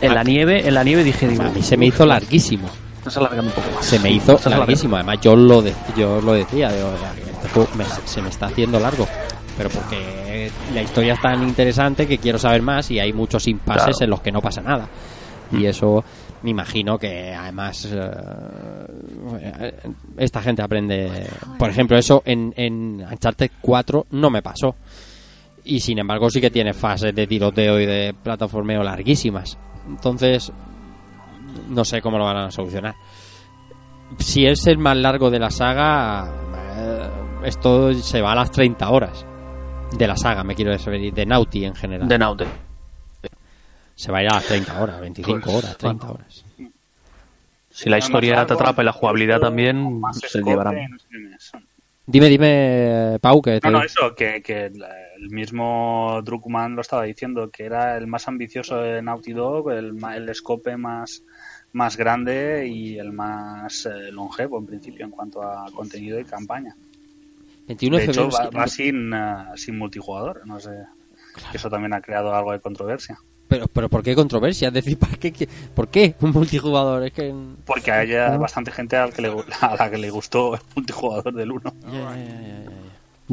en 0.00 0.14
la 0.14 0.24
nieve, 0.24 0.66
en 0.66 0.74
la 0.74 0.82
nieve 0.84 1.04
dije, 1.04 1.28
digo, 1.28 1.42
A 1.42 1.50
mí 1.50 1.62
se 1.62 1.76
me 1.76 1.86
hizo 1.86 2.06
larguísimo. 2.06 2.68
Un 3.04 3.50
poco 3.50 3.70
más. 3.74 3.84
Se 3.84 3.98
me 3.98 4.10
hizo 4.12 4.38
larguísimo. 4.48 4.96
Además, 4.96 5.18
yo 5.20 5.34
lo, 5.36 5.60
de- 5.62 5.74
yo 5.96 6.20
lo 6.20 6.32
decía. 6.34 6.70
digo, 6.72 6.90
este 7.32 7.48
juego 7.48 7.68
me- 7.76 7.84
se 7.84 8.22
me 8.22 8.28
está 8.28 8.46
haciendo 8.46 8.78
largo. 8.78 9.06
Pero 9.56 9.68
porque 9.70 10.50
la 10.72 10.82
historia 10.82 11.14
es 11.14 11.20
tan 11.20 11.42
interesante 11.42 12.06
que 12.06 12.18
quiero 12.18 12.38
saber 12.38 12.62
más 12.62 12.90
y 12.90 12.98
hay 13.00 13.12
muchos 13.12 13.46
impases 13.48 13.82
Claro. 13.96 14.04
en 14.04 14.10
los 14.10 14.20
que 14.20 14.32
no 14.32 14.40
pasa 14.40 14.62
nada. 14.62 14.88
Y 15.50 15.66
eso 15.66 16.02
me 16.42 16.50
imagino 16.50 16.98
que 16.98 17.34
además 17.34 17.86
eh, 17.92 19.74
esta 20.16 20.40
gente 20.42 20.62
aprende. 20.62 21.26
Por 21.58 21.70
ejemplo, 21.70 21.96
eso 21.98 22.22
en, 22.24 22.52
en 22.56 23.04
Uncharted 23.10 23.50
4 23.60 24.06
no 24.12 24.30
me 24.30 24.42
pasó. 24.42 24.74
Y 25.64 25.80
sin 25.80 25.98
embargo 25.98 26.30
sí 26.30 26.40
que 26.40 26.50
tiene 26.50 26.72
fases 26.72 27.14
de 27.14 27.26
tiroteo 27.26 27.78
y 27.80 27.86
de 27.86 28.14
plataformeo 28.20 28.82
larguísimas. 28.82 29.58
Entonces, 29.88 30.50
no 31.68 31.84
sé 31.84 32.00
cómo 32.02 32.18
lo 32.18 32.24
van 32.24 32.36
a 32.36 32.50
solucionar. 32.50 32.94
Si 34.18 34.44
es 34.46 34.66
el 34.66 34.78
más 34.78 34.96
largo 34.96 35.30
de 35.30 35.38
la 35.38 35.50
saga, 35.50 36.30
eh, 36.76 37.08
esto 37.44 37.92
se 37.94 38.20
va 38.20 38.32
a 38.32 38.36
las 38.36 38.50
30 38.50 38.90
horas. 38.90 39.26
De 39.96 40.06
la 40.06 40.16
saga, 40.16 40.42
me 40.44 40.54
quiero 40.54 40.70
referir, 40.72 41.12
de 41.12 41.26
Naughty 41.26 41.64
en 41.64 41.74
general. 41.74 42.08
De 42.08 42.18
Naughty. 42.18 42.44
Se 43.94 44.10
va 44.10 44.18
a 44.18 44.22
ir 44.22 44.28
a 44.30 44.34
las 44.36 44.46
30 44.46 44.82
horas, 44.82 45.00
25 45.00 45.40
Pues, 45.42 45.54
horas, 45.56 45.76
30 45.76 46.10
horas. 46.10 46.44
Si 47.70 47.88
la 47.88 47.98
historia 47.98 48.34
largo, 48.36 48.48
te 48.48 48.54
atrapa 48.54 48.82
y 48.82 48.84
la 48.86 48.92
jugabilidad 48.92 49.40
también, 49.40 49.98
más 50.00 50.18
se 50.18 50.42
llevarán. 50.42 50.76
Dime, 52.04 52.28
dime, 52.28 53.18
Pau, 53.20 53.40
que 53.40 53.60
te... 53.60 53.70
No, 53.70 53.78
no, 53.78 53.84
eso, 53.84 54.14
que, 54.14 54.42
que 54.42 54.66
el, 54.66 55.30
mismo 55.30 56.20
Druckmann 56.24 56.74
lo 56.74 56.80
estaba 56.80 57.04
diciendo, 57.04 57.48
que 57.50 57.64
era 57.64 57.96
el 57.96 58.06
más 58.08 58.26
ambicioso 58.28 58.76
de 58.78 59.00
Naughty 59.00 59.32
Dog, 59.32 59.70
el, 59.70 59.94
ma- 59.94 60.16
el 60.16 60.28
escope 60.28 60.76
más, 60.76 61.22
más 61.72 61.96
grande 61.96 62.66
y 62.68 62.98
el 62.98 63.12
más 63.12 63.86
eh, 63.86 64.12
longevo 64.12 64.58
en 64.58 64.66
principio 64.66 65.04
en 65.04 65.10
cuanto 65.10 65.42
a 65.42 65.70
contenido 65.72 66.20
y 66.20 66.24
campaña. 66.24 66.76
21 67.68 67.96
de 67.96 68.06
de 68.06 68.12
hecho, 68.12 68.28
va, 68.28 68.50
va 68.50 68.66
sin, 68.66 69.12
eh, 69.12 69.44
sin 69.56 69.78
multijugador, 69.78 70.46
no 70.46 70.58
sé. 70.60 70.84
Eso 71.52 71.70
también 71.70 71.94
ha 71.94 72.00
creado 72.00 72.34
algo 72.34 72.52
de 72.52 72.60
controversia. 72.60 73.18
Pero, 73.48 73.66
pero 73.68 73.88
¿por 73.88 74.02
qué 74.02 74.14
controversia? 74.14 74.68
Es 74.68 74.74
decir, 74.74 74.98
¿para 74.98 75.16
qué, 75.16 75.48
¿por 75.74 75.88
qué 75.88 76.14
un 76.20 76.32
multijugador? 76.32 77.04
Es 77.04 77.12
que... 77.12 77.34
Porque 77.64 77.92
hay 77.92 78.12
eh, 78.12 78.36
bastante 78.38 78.70
gente 78.70 78.96
al 78.96 79.12
que 79.12 79.22
le, 79.22 79.28
a 79.60 79.76
la 79.76 79.90
que 79.90 79.98
le 79.98 80.10
gustó 80.10 80.54
el 80.54 80.60
multijugador 80.74 81.32
del 81.34 81.52
1. 81.52 81.74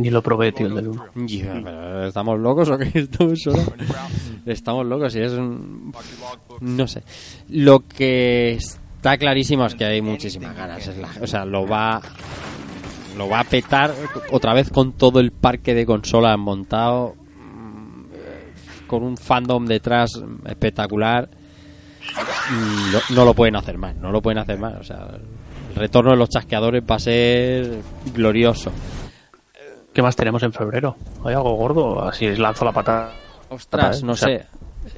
Ni 0.01 0.09
lo 0.09 0.21
probé, 0.21 0.51
tío, 0.51 0.67
el 0.67 0.75
del 0.75 0.87
1. 0.89 1.05
Ya, 1.27 1.59
pero 1.63 2.07
¿Estamos 2.07 2.39
locos 2.39 2.69
o 2.69 2.77
qué? 2.77 2.91
Estamos, 2.99 3.39
solo- 3.41 3.73
Estamos 4.45 4.85
locos 4.85 5.15
y 5.15 5.21
es 5.21 5.31
un... 5.33 5.93
No 6.61 6.87
sé. 6.87 7.03
Lo 7.49 7.81
que 7.81 8.53
está 8.53 9.17
clarísimo 9.17 9.65
es 9.65 9.75
que 9.75 9.85
hay 9.85 10.01
muchísimas 10.01 10.55
ganas. 10.55 10.87
es 10.87 10.97
la- 10.97 11.09
o 11.21 11.27
sea, 11.27 11.45
lo 11.45 11.67
va... 11.67 12.01
Lo 13.17 13.27
va 13.27 13.41
a 13.41 13.43
petar 13.43 13.93
otra 14.31 14.53
vez 14.53 14.69
con 14.69 14.93
todo 14.93 15.19
el 15.19 15.31
parque 15.31 15.73
de 15.73 15.85
consolas 15.85 16.37
montado. 16.39 17.15
mm, 17.15 18.85
Con 18.87 19.03
un 19.03 19.17
fandom 19.17 19.65
detrás 19.65 20.11
espectacular. 20.45 21.29
Mm, 22.51 22.91
No, 22.93 22.99
no 23.15 23.25
lo 23.25 23.33
pueden 23.33 23.55
hacer 23.57 23.77
mal. 23.77 23.99
No 23.99 24.11
lo 24.11 24.21
pueden 24.21 24.37
hacer 24.37 24.57
mal. 24.57 24.77
O 24.79 24.83
sea, 24.83 25.07
el 25.71 25.75
retorno 25.75 26.11
de 26.11 26.17
los 26.17 26.29
chasqueadores 26.29 26.81
va 26.89 26.95
a 26.95 26.99
ser 26.99 27.79
glorioso. 28.13 28.71
¿Qué 29.93 30.01
más 30.01 30.15
tenemos 30.15 30.43
en 30.43 30.53
febrero? 30.53 30.95
¿Hay 31.25 31.33
algo 31.33 31.53
gordo? 31.55 32.01
Así 32.03 32.27
lanzo 32.35 32.65
la 32.65 32.71
pata. 32.71 33.11
Ostras, 33.49 34.01
¿eh? 34.01 34.05
no 34.05 34.13
O 34.13 34.15
sea, 34.15 34.27
sé. 34.27 34.45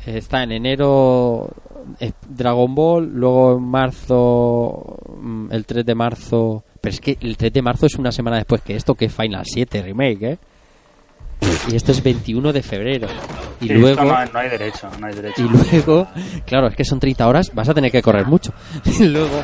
Está 0.06 0.44
en 0.44 0.52
enero 0.52 1.50
eh, 2.00 2.12
Dragon 2.30 2.74
Ball, 2.76 3.06
luego 3.14 3.58
en 3.58 3.64
marzo, 3.64 4.98
mm, 5.20 5.48
el 5.52 5.66
3 5.66 5.86
de 5.86 5.96
marzo. 5.96 6.64
Pero 6.80 6.94
es 6.94 7.00
que 7.02 7.18
el 7.22 7.38
3 7.38 7.52
de 7.54 7.62
marzo 7.62 7.86
es 7.86 7.96
una 7.96 8.12
semana 8.12 8.38
después 8.38 8.62
que 8.62 8.76
esto, 8.76 8.96
que 8.96 9.06
es 9.06 9.14
Final 9.14 9.44
7 9.46 9.82
Remake, 9.82 10.24
¿eh? 10.34 10.38
Y 11.70 11.76
esto 11.76 11.92
es 11.92 12.04
21 12.04 12.54
de 12.54 12.62
febrero. 12.62 13.08
Y 13.60 13.68
Sí, 13.68 13.74
luego. 13.74 14.04
no, 14.04 14.16
hay- 14.16 14.30
no 14.32 14.40
hay 14.40 14.50
derecho, 14.50 14.88
no 15.00 15.08
hay 15.08 15.14
derecho. 15.16 15.42
Y 15.42 15.48
luego, 15.50 16.08
claro, 16.46 16.68
es 16.68 16.76
que 16.76 16.86
son 16.86 17.00
30 17.00 17.28
horas, 17.28 17.52
vas 17.54 17.68
a 17.70 17.74
tener 17.74 17.92
que 17.92 18.02
correr 18.02 18.26
mucho. 18.28 18.54
Y 19.00 19.06
luego, 19.06 19.42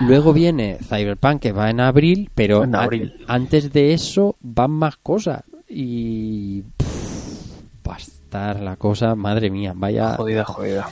luego 0.00 0.32
viene 0.32 0.78
Cyberpunk 0.80 1.40
que 1.40 1.52
va 1.52 1.70
en 1.70 1.80
abril, 1.80 2.30
pero 2.34 2.64
En 2.64 2.74
a- 2.74 2.88
antes 3.26 3.72
de 3.72 3.92
eso 3.92 4.36
van 4.40 4.70
más 4.70 4.96
cosas. 4.96 5.42
Y 5.68 6.62
pff, 6.62 7.86
va 7.88 7.94
a 7.94 7.98
estar 7.98 8.60
la 8.60 8.76
cosa, 8.76 9.14
madre 9.14 9.50
mía, 9.50 9.72
vaya. 9.76 10.14
Jodida, 10.16 10.44
jodida. 10.44 10.86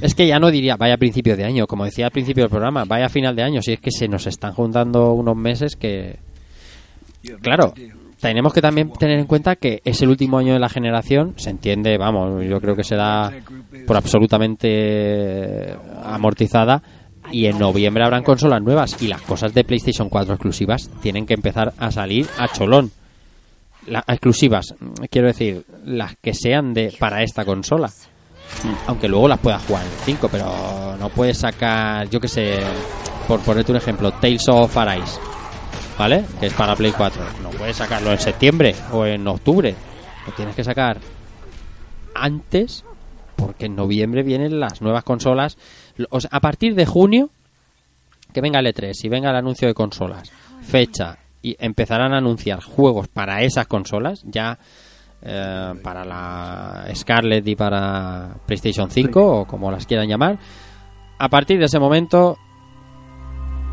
Es 0.00 0.14
que 0.14 0.26
ya 0.26 0.38
no 0.40 0.50
diría 0.50 0.76
vaya 0.76 0.96
principio 0.96 1.36
de 1.36 1.44
año, 1.44 1.66
como 1.66 1.84
decía 1.84 2.06
al 2.06 2.10
principio 2.12 2.42
del 2.44 2.50
programa, 2.50 2.84
vaya 2.84 3.08
final 3.08 3.36
de 3.36 3.42
año, 3.42 3.62
si 3.62 3.72
es 3.72 3.80
que 3.80 3.90
se 3.92 4.08
nos 4.08 4.26
están 4.26 4.52
juntando 4.52 5.12
unos 5.12 5.36
meses 5.36 5.76
que... 5.76 6.18
Claro, 7.40 7.72
tenemos 8.20 8.52
que 8.52 8.60
también 8.60 8.90
tener 8.98 9.20
en 9.20 9.26
cuenta 9.26 9.54
que 9.54 9.80
es 9.84 10.02
el 10.02 10.08
último 10.08 10.38
año 10.38 10.54
de 10.54 10.58
la 10.58 10.68
generación, 10.68 11.34
se 11.36 11.50
entiende, 11.50 11.98
vamos, 11.98 12.44
yo 12.44 12.60
creo 12.60 12.74
que 12.74 12.82
será 12.82 13.32
por 13.86 13.96
absolutamente 13.96 15.72
amortizada 16.02 16.82
y 17.32 17.46
en 17.46 17.58
noviembre 17.58 18.04
habrán 18.04 18.22
consolas 18.22 18.62
nuevas 18.62 19.02
y 19.02 19.08
las 19.08 19.22
cosas 19.22 19.52
de 19.54 19.64
PlayStation 19.64 20.08
4 20.08 20.34
exclusivas 20.34 20.90
tienen 21.00 21.26
que 21.26 21.34
empezar 21.34 21.72
a 21.78 21.90
salir 21.90 22.28
a 22.38 22.46
cholón. 22.48 22.92
Las 23.86 24.04
exclusivas, 24.06 24.74
quiero 25.10 25.26
decir, 25.26 25.64
las 25.84 26.16
que 26.16 26.34
sean 26.34 26.72
de 26.72 26.94
para 26.98 27.22
esta 27.22 27.44
consola. 27.44 27.90
Aunque 28.86 29.08
luego 29.08 29.26
las 29.26 29.40
puedas 29.40 29.64
jugar 29.64 29.84
en 29.84 29.90
5, 30.04 30.28
pero 30.30 30.96
no 31.00 31.08
puedes 31.08 31.38
sacar, 31.38 32.08
yo 32.08 32.20
que 32.20 32.28
sé, 32.28 32.60
por 33.26 33.40
ponerte 33.40 33.72
un 33.72 33.78
ejemplo, 33.78 34.12
Tales 34.12 34.48
of 34.48 34.76
Arise, 34.76 35.18
¿vale? 35.98 36.24
Que 36.38 36.46
es 36.46 36.52
para 36.52 36.76
Play 36.76 36.92
4. 36.92 37.22
No 37.42 37.50
puedes 37.50 37.76
sacarlo 37.76 38.12
en 38.12 38.20
septiembre 38.20 38.74
o 38.92 39.06
en 39.06 39.26
octubre. 39.26 39.74
Lo 40.26 40.32
tienes 40.34 40.54
que 40.54 40.62
sacar 40.62 40.98
antes, 42.14 42.84
porque 43.36 43.66
en 43.66 43.74
noviembre 43.74 44.22
vienen 44.22 44.60
las 44.60 44.82
nuevas 44.82 45.02
consolas. 45.02 45.56
O 46.10 46.20
sea, 46.20 46.30
a 46.32 46.40
partir 46.40 46.74
de 46.74 46.86
junio, 46.86 47.30
que 48.32 48.40
venga 48.40 48.60
el 48.60 48.66
E3 48.66 48.92
y 49.04 49.08
venga 49.08 49.30
el 49.30 49.36
anuncio 49.36 49.68
de 49.68 49.74
consolas, 49.74 50.30
fecha, 50.62 51.18
y 51.42 51.56
empezarán 51.58 52.14
a 52.14 52.18
anunciar 52.18 52.62
juegos 52.62 53.08
para 53.08 53.42
esas 53.42 53.66
consolas, 53.66 54.22
ya 54.24 54.58
eh, 55.22 55.74
para 55.82 56.04
la 56.04 56.86
Scarlett 56.94 57.46
y 57.46 57.56
para 57.56 58.36
PlayStation 58.46 58.90
5 58.90 59.40
o 59.40 59.44
como 59.44 59.70
las 59.70 59.86
quieran 59.86 60.08
llamar. 60.08 60.38
A 61.18 61.28
partir 61.28 61.58
de 61.58 61.66
ese 61.66 61.78
momento 61.78 62.38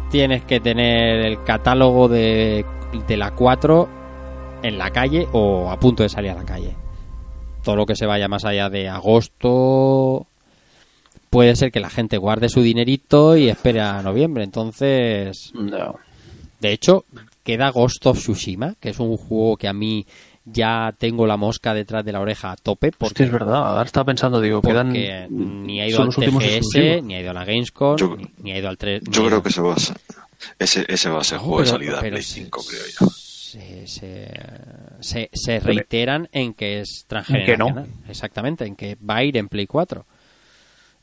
tienes 0.09 0.43
que 0.43 0.59
tener 0.59 1.25
el 1.25 1.43
catálogo 1.43 2.07
de, 2.07 2.65
de 3.07 3.17
la 3.17 3.31
4 3.31 3.89
en 4.63 4.77
la 4.77 4.91
calle 4.91 5.27
o 5.31 5.71
a 5.71 5.79
punto 5.79 6.03
de 6.03 6.09
salir 6.09 6.31
a 6.31 6.35
la 6.35 6.45
calle. 6.45 6.75
Todo 7.63 7.75
lo 7.75 7.85
que 7.85 7.95
se 7.95 8.05
vaya 8.05 8.27
más 8.27 8.45
allá 8.45 8.69
de 8.69 8.89
agosto 8.89 10.27
puede 11.29 11.55
ser 11.55 11.71
que 11.71 11.79
la 11.79 11.89
gente 11.89 12.17
guarde 12.17 12.49
su 12.49 12.61
dinerito 12.61 13.37
y 13.37 13.49
espere 13.49 13.81
a 13.81 14.01
noviembre. 14.01 14.43
Entonces, 14.43 15.51
de 16.59 16.71
hecho, 16.73 17.05
queda 17.43 17.69
Ghost 17.71 18.05
of 18.07 18.17
Tsushima, 18.19 18.75
que 18.79 18.89
es 18.89 18.99
un 18.99 19.15
juego 19.17 19.57
que 19.57 19.67
a 19.67 19.73
mí 19.73 20.05
ya 20.45 20.93
tengo 20.97 21.27
la 21.27 21.37
mosca 21.37 21.73
detrás 21.73 22.03
de 22.03 22.11
la 22.11 22.19
oreja 22.21 22.51
a 22.51 22.55
tope. 22.55 22.91
Porque 22.91 23.23
Hostia, 23.23 23.25
es 23.27 23.31
verdad. 23.31 23.67
Ahora 23.67 23.83
estaba 23.85 24.05
pensando, 24.05 24.41
digo, 24.41 24.61
quedan. 24.61 24.87
porque 24.87 25.27
ni 25.29 25.79
ha 25.81 25.87
ido 25.87 26.01
al 26.01 26.09
TGS, 26.09 27.03
ni 27.03 27.15
ha 27.15 27.21
ido 27.21 27.29
a 27.31 27.33
la 27.33 27.45
Gamescom, 27.45 27.97
Yo- 27.97 28.15
ni, 28.17 28.27
ni 28.41 28.51
ha 28.53 28.57
ido 28.57 28.67
al 28.69 28.77
3. 28.77 29.03
Yo 29.09 29.25
creo 29.27 29.43
que 29.43 29.49
ese 29.49 29.61
va 29.61 29.73
a 29.75 29.79
ser, 29.79 29.97
ese, 30.57 30.85
ese 30.87 31.09
va 31.09 31.21
a 31.21 31.23
ser 31.23 31.37
No, 31.37 31.43
juego 31.43 31.61
de 31.61 31.67
salida 31.67 31.97
pero 32.01 32.13
Play 32.15 32.23
se- 32.23 32.33
5, 32.41 32.61
creo 32.67 32.81
yo. 32.99 33.07
Se, 33.09 33.87
se, 33.87 34.31
se- 34.99 35.29
se 35.33 35.59
reiteran 35.59 36.29
en 36.31 36.53
que 36.53 36.81
es 36.81 37.05
En 37.09 37.45
que 37.45 37.57
no. 37.57 37.65
transgeneracional. 37.65 37.87
Exactamente, 38.07 38.65
en 38.65 38.75
que 38.75 38.95
va 39.07 39.17
a 39.17 39.23
ir 39.23 39.37
en 39.37 39.47
Play 39.49 39.65
4. 39.67 40.05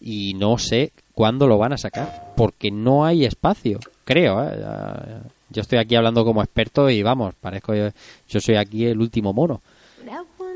Y 0.01 0.35
no 0.35 0.59
sé 0.59 0.93
cuándo 1.14 1.47
lo 1.47 1.59
van 1.59 1.73
a 1.73 1.78
sacar, 1.78 2.32
porque 2.36 2.70
no 2.70 3.05
hay 3.06 3.24
espacio, 3.24 3.78
creo. 4.05 4.43
¿eh? 4.44 5.20
Yo 5.51 5.62
estoy 5.62 5.78
aquí 5.78 5.94
hablando 5.97 6.24
como 6.24 6.43
experto 6.43 6.90
y 6.90 7.02
vamos, 7.02 7.35
parezco 7.40 7.74
yo, 7.74 7.89
yo 8.28 8.40
soy 8.40 8.56
aquí 8.56 8.85
el 8.86 8.98
último 9.01 9.32
mono. 9.32 9.62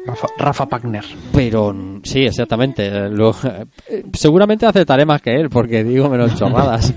Rafa, 0.06 0.28
Rafa 0.38 0.66
Pagner. 0.66 1.04
Pero 1.32 1.74
sí, 2.04 2.20
exactamente. 2.20 2.88
Lo- 3.10 3.34
seguramente 4.14 4.64
aceptaré 4.66 5.04
más 5.04 5.20
que 5.20 5.34
él 5.34 5.50
porque 5.50 5.84
digo 5.84 6.08
menos 6.08 6.34
chorradas. 6.36 6.94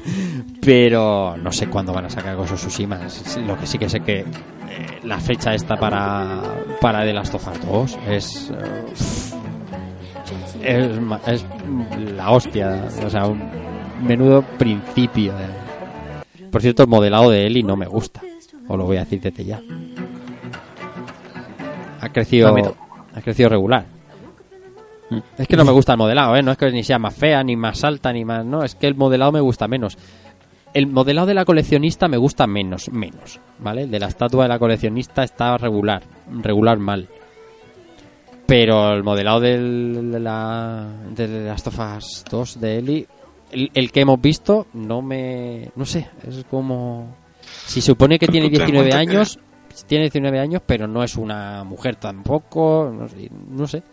Pero 0.61 1.35
no 1.35 1.51
sé 1.51 1.67
cuándo 1.67 1.91
van 1.91 2.05
a 2.05 2.09
sacar 2.09 2.37
of 2.37 2.53
Tsushima. 2.53 2.99
Lo 3.45 3.57
que 3.59 3.65
sí 3.67 3.77
que 3.77 3.89
sé 3.89 3.99
que 3.99 4.19
eh, 4.21 4.25
la 5.03 5.19
fecha 5.19 5.53
esta 5.53 5.75
para 5.75 6.41
para 6.79 7.01
The 7.03 7.13
Last 7.13 7.35
of 7.35 7.47
Us 7.47 7.65
2 7.65 7.97
es 8.09 8.51
eh, 8.51 9.42
es, 10.63 10.89
es 11.27 11.45
la 12.15 12.31
hostia, 12.31 12.87
o 13.05 13.09
sea, 13.09 13.27
un 13.27 13.41
menudo 14.01 14.41
principio. 14.57 15.33
de- 15.35 16.45
Por 16.49 16.61
cierto, 16.61 16.83
el 16.83 16.89
modelado 16.89 17.29
de 17.29 17.45
Ellie 17.45 17.63
no 17.63 17.75
me 17.75 17.85
gusta. 17.85 18.21
Os 18.67 18.77
lo 18.77 18.85
voy 18.85 18.97
a 18.97 19.01
decir 19.01 19.21
desde 19.21 19.43
ya. 19.45 19.59
Ha 21.99 22.09
crecido 22.09 22.47
ha 23.15 23.21
crecido 23.21 23.49
regular. 23.49 23.85
Es 25.37 25.47
que 25.47 25.55
no 25.55 25.63
me 25.65 25.71
gusta 25.71 25.91
el 25.93 25.99
modelado, 25.99 26.35
¿eh? 26.35 26.41
No 26.41 26.51
es 26.51 26.57
que 26.57 26.71
ni 26.71 26.83
sea 26.83 26.97
más 26.97 27.13
fea, 27.15 27.43
ni 27.43 27.55
más 27.55 27.83
alta, 27.83 28.11
ni 28.11 28.25
más... 28.25 28.43
No, 28.45 28.63
es 28.63 28.73
que 28.73 28.87
el 28.87 28.95
modelado 28.95 29.31
me 29.31 29.41
gusta 29.41 29.67
menos. 29.67 29.97
El 30.73 30.87
modelado 30.87 31.27
de 31.27 31.35
la 31.35 31.45
coleccionista 31.45 32.07
me 32.07 32.17
gusta 32.17 32.47
menos, 32.47 32.89
menos, 32.91 33.39
¿vale? 33.59 33.83
El 33.83 33.91
de 33.91 33.99
la 33.99 34.07
estatua 34.07 34.43
de 34.45 34.49
la 34.49 34.57
coleccionista 34.57 35.23
está 35.23 35.55
regular, 35.57 36.01
regular 36.41 36.79
mal. 36.79 37.07
Pero 38.45 38.91
el 38.93 39.03
modelado 39.03 39.39
del, 39.39 40.11
de 40.11 40.19
la 40.19 40.87
de 41.15 41.49
of 41.51 41.79
Us 41.97 42.25
2 42.29 42.59
de 42.61 42.77
Ellie, 42.77 43.07
el, 43.51 43.71
el 43.73 43.91
que 43.91 44.01
hemos 44.01 44.19
visto, 44.21 44.67
no 44.73 45.01
me... 45.01 45.69
No 45.75 45.85
sé, 45.85 46.09
es 46.27 46.43
como... 46.49 47.15
Si 47.65 47.81
supone 47.81 48.19
que 48.19 48.27
tiene 48.27 48.49
Ten 48.49 48.55
en 48.61 48.67
19 48.67 48.89
cuenta 48.89 49.05
que- 49.05 49.17
años, 49.17 49.39
tiene 49.87 50.03
19 50.05 50.39
años, 50.39 50.61
pero 50.65 50.87
no 50.87 51.03
es 51.03 51.15
una 51.15 51.63
mujer 51.63 51.95
tampoco, 51.95 52.91
no 52.93 53.07
sé. 53.07 53.29
No 53.49 53.67
sé. 53.67 53.83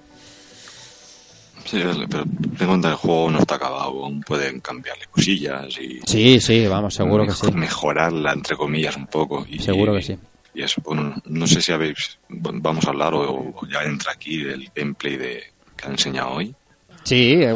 Sí, 1.65 1.79
pero 2.09 2.25
ten 2.25 2.57
en 2.59 2.67
cuenta 2.67 2.89
que 2.89 2.93
el 2.93 2.99
juego 2.99 3.31
no 3.31 3.39
está 3.39 3.55
acabado, 3.57 4.05
aún 4.05 4.21
pueden 4.23 4.61
cambiarle 4.61 5.05
cosillas 5.11 5.69
y 5.79 6.01
Sí, 6.07 6.41
sí, 6.41 6.67
vamos, 6.67 6.95
seguro 6.95 7.25
que 7.25 7.31
mejo- 7.31 7.47
sí. 7.47 7.53
mejorarla, 7.53 8.33
entre 8.33 8.57
comillas, 8.57 8.97
un 8.97 9.07
poco. 9.07 9.47
Y, 9.49 9.59
Seguro 9.61 9.95
que 9.95 10.03
sí. 10.03 10.17
Y 10.61 10.63
eso, 10.63 10.83
bueno, 10.85 11.15
no 11.25 11.47
sé 11.47 11.63
si 11.63 11.73
habéis, 11.73 12.19
vamos 12.29 12.85
a 12.85 12.91
hablar 12.91 13.15
o, 13.15 13.55
o 13.57 13.67
ya 13.67 13.83
entra 13.83 14.13
aquí 14.13 14.43
del 14.43 14.71
gameplay 14.75 15.17
de, 15.17 15.43
que 15.75 15.87
han 15.87 15.93
enseñado 15.93 16.33
hoy. 16.33 16.55
Sí, 17.03 17.39
eh, 17.41 17.55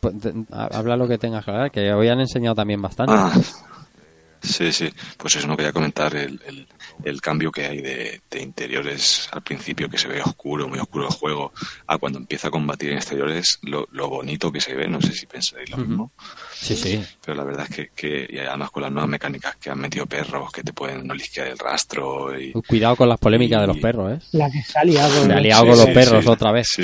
pues, 0.00 0.14
habla 0.50 0.96
lo 0.96 1.06
que 1.06 1.18
tengas 1.18 1.44
que 1.44 1.50
hablar, 1.50 1.70
que 1.70 1.92
hoy 1.92 2.08
han 2.08 2.20
enseñado 2.20 2.54
también 2.54 2.80
bastante. 2.80 3.12
Ah, 3.14 3.30
sí, 4.42 4.72
sí, 4.72 4.88
pues 5.16 5.36
eso 5.36 5.46
no 5.46 5.56
quería 5.56 5.72
comentar 5.72 6.14
el, 6.16 6.40
el, 6.46 6.66
el 7.04 7.20
cambio 7.20 7.50
que 7.52 7.66
hay 7.66 7.80
de, 7.80 8.20
de 8.30 8.42
interiores 8.42 9.28
al 9.32 9.42
principio 9.42 9.88
que 9.88 9.98
se 9.98 10.08
ve 10.08 10.20
oscuro, 10.22 10.68
muy 10.68 10.78
oscuro 10.78 11.06
el 11.08 11.12
juego, 11.14 11.52
a 11.86 11.98
cuando 11.98 12.18
empieza 12.18 12.48
a 12.48 12.50
combatir 12.50 12.90
en 12.90 12.96
exteriores, 12.98 13.58
lo, 13.62 13.86
lo 13.92 14.08
bonito 14.08 14.50
que 14.52 14.60
se 14.60 14.74
ve, 14.74 14.88
no 14.88 15.00
sé 15.00 15.12
si 15.12 15.26
pensáis 15.26 15.68
lo 15.70 15.78
mismo. 15.78 16.12
Sí, 16.54 16.76
sí. 16.76 17.02
Pero 17.24 17.36
la 17.36 17.44
verdad 17.44 17.66
es 17.68 17.74
que, 17.76 17.90
que 17.94 18.26
y 18.28 18.38
además 18.38 18.70
con 18.70 18.82
las 18.82 18.92
nuevas 18.92 19.08
mecánicas 19.10 19.56
que 19.56 19.70
han 19.70 19.78
metido 19.78 20.06
perros 20.06 20.50
que 20.52 20.62
te 20.62 20.72
pueden 20.72 21.10
olisquear 21.10 21.48
el 21.48 21.58
rastro 21.58 22.38
y 22.38 22.52
Cuidado 22.52 22.96
con 22.96 23.08
las 23.08 23.18
polémicas 23.18 23.60
de 23.60 23.66
los 23.66 23.78
perros, 23.78 24.12
¿eh. 24.12 24.18
La 24.32 24.50
que 24.50 24.62
se 24.62 24.78
ha 24.78 24.84
liado 24.84 25.14
con 25.18 25.26
Se 25.26 25.32
ha 25.32 25.40
liado 25.40 25.62
Sí, 25.64 25.68
con 25.68 25.78
los 25.78 25.86
sí, 25.86 25.92
perros 25.92 26.24
sí. 26.24 26.30
otra 26.30 26.52
vez. 26.52 26.66
¿Qué 26.76 26.82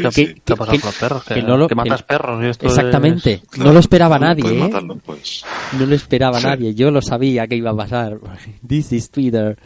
ha 0.53 0.57
pasado 0.57 0.73
que- 0.73 0.81
con 0.81 0.89
los 0.91 0.95
perros? 0.99 1.25
Que, 1.25 1.35
que 1.35 1.43
no 1.43 1.57
lo- 1.57 1.69
que 1.69 1.75
matas 1.75 2.01
que- 2.03 2.07
perros 2.07 2.45
y 2.45 2.49
esto 2.49 2.67
Exactamente. 2.67 3.43
es- 3.51 3.59
No 3.59 3.73
lo 3.73 3.79
esperaba 3.81 4.19
Claro, 4.19 4.35
nadie, 4.35 4.53
¿eh? 4.57 4.59
matarlo, 4.61 4.97
pues. 4.97 5.45
No 5.79 5.87
lo 5.87 5.95
esperaba 5.95 6.39
Sí. 6.41 6.47
nadie. 6.47 6.75
Yo 6.75 6.91
lo 6.91 7.03
sabía 7.03 7.42
que 7.47 7.57
iba 7.57 7.71
a 7.71 7.77
pasar. 7.77 8.19
This 8.67 8.93
is 8.93 9.11
Twitter. 9.11 9.59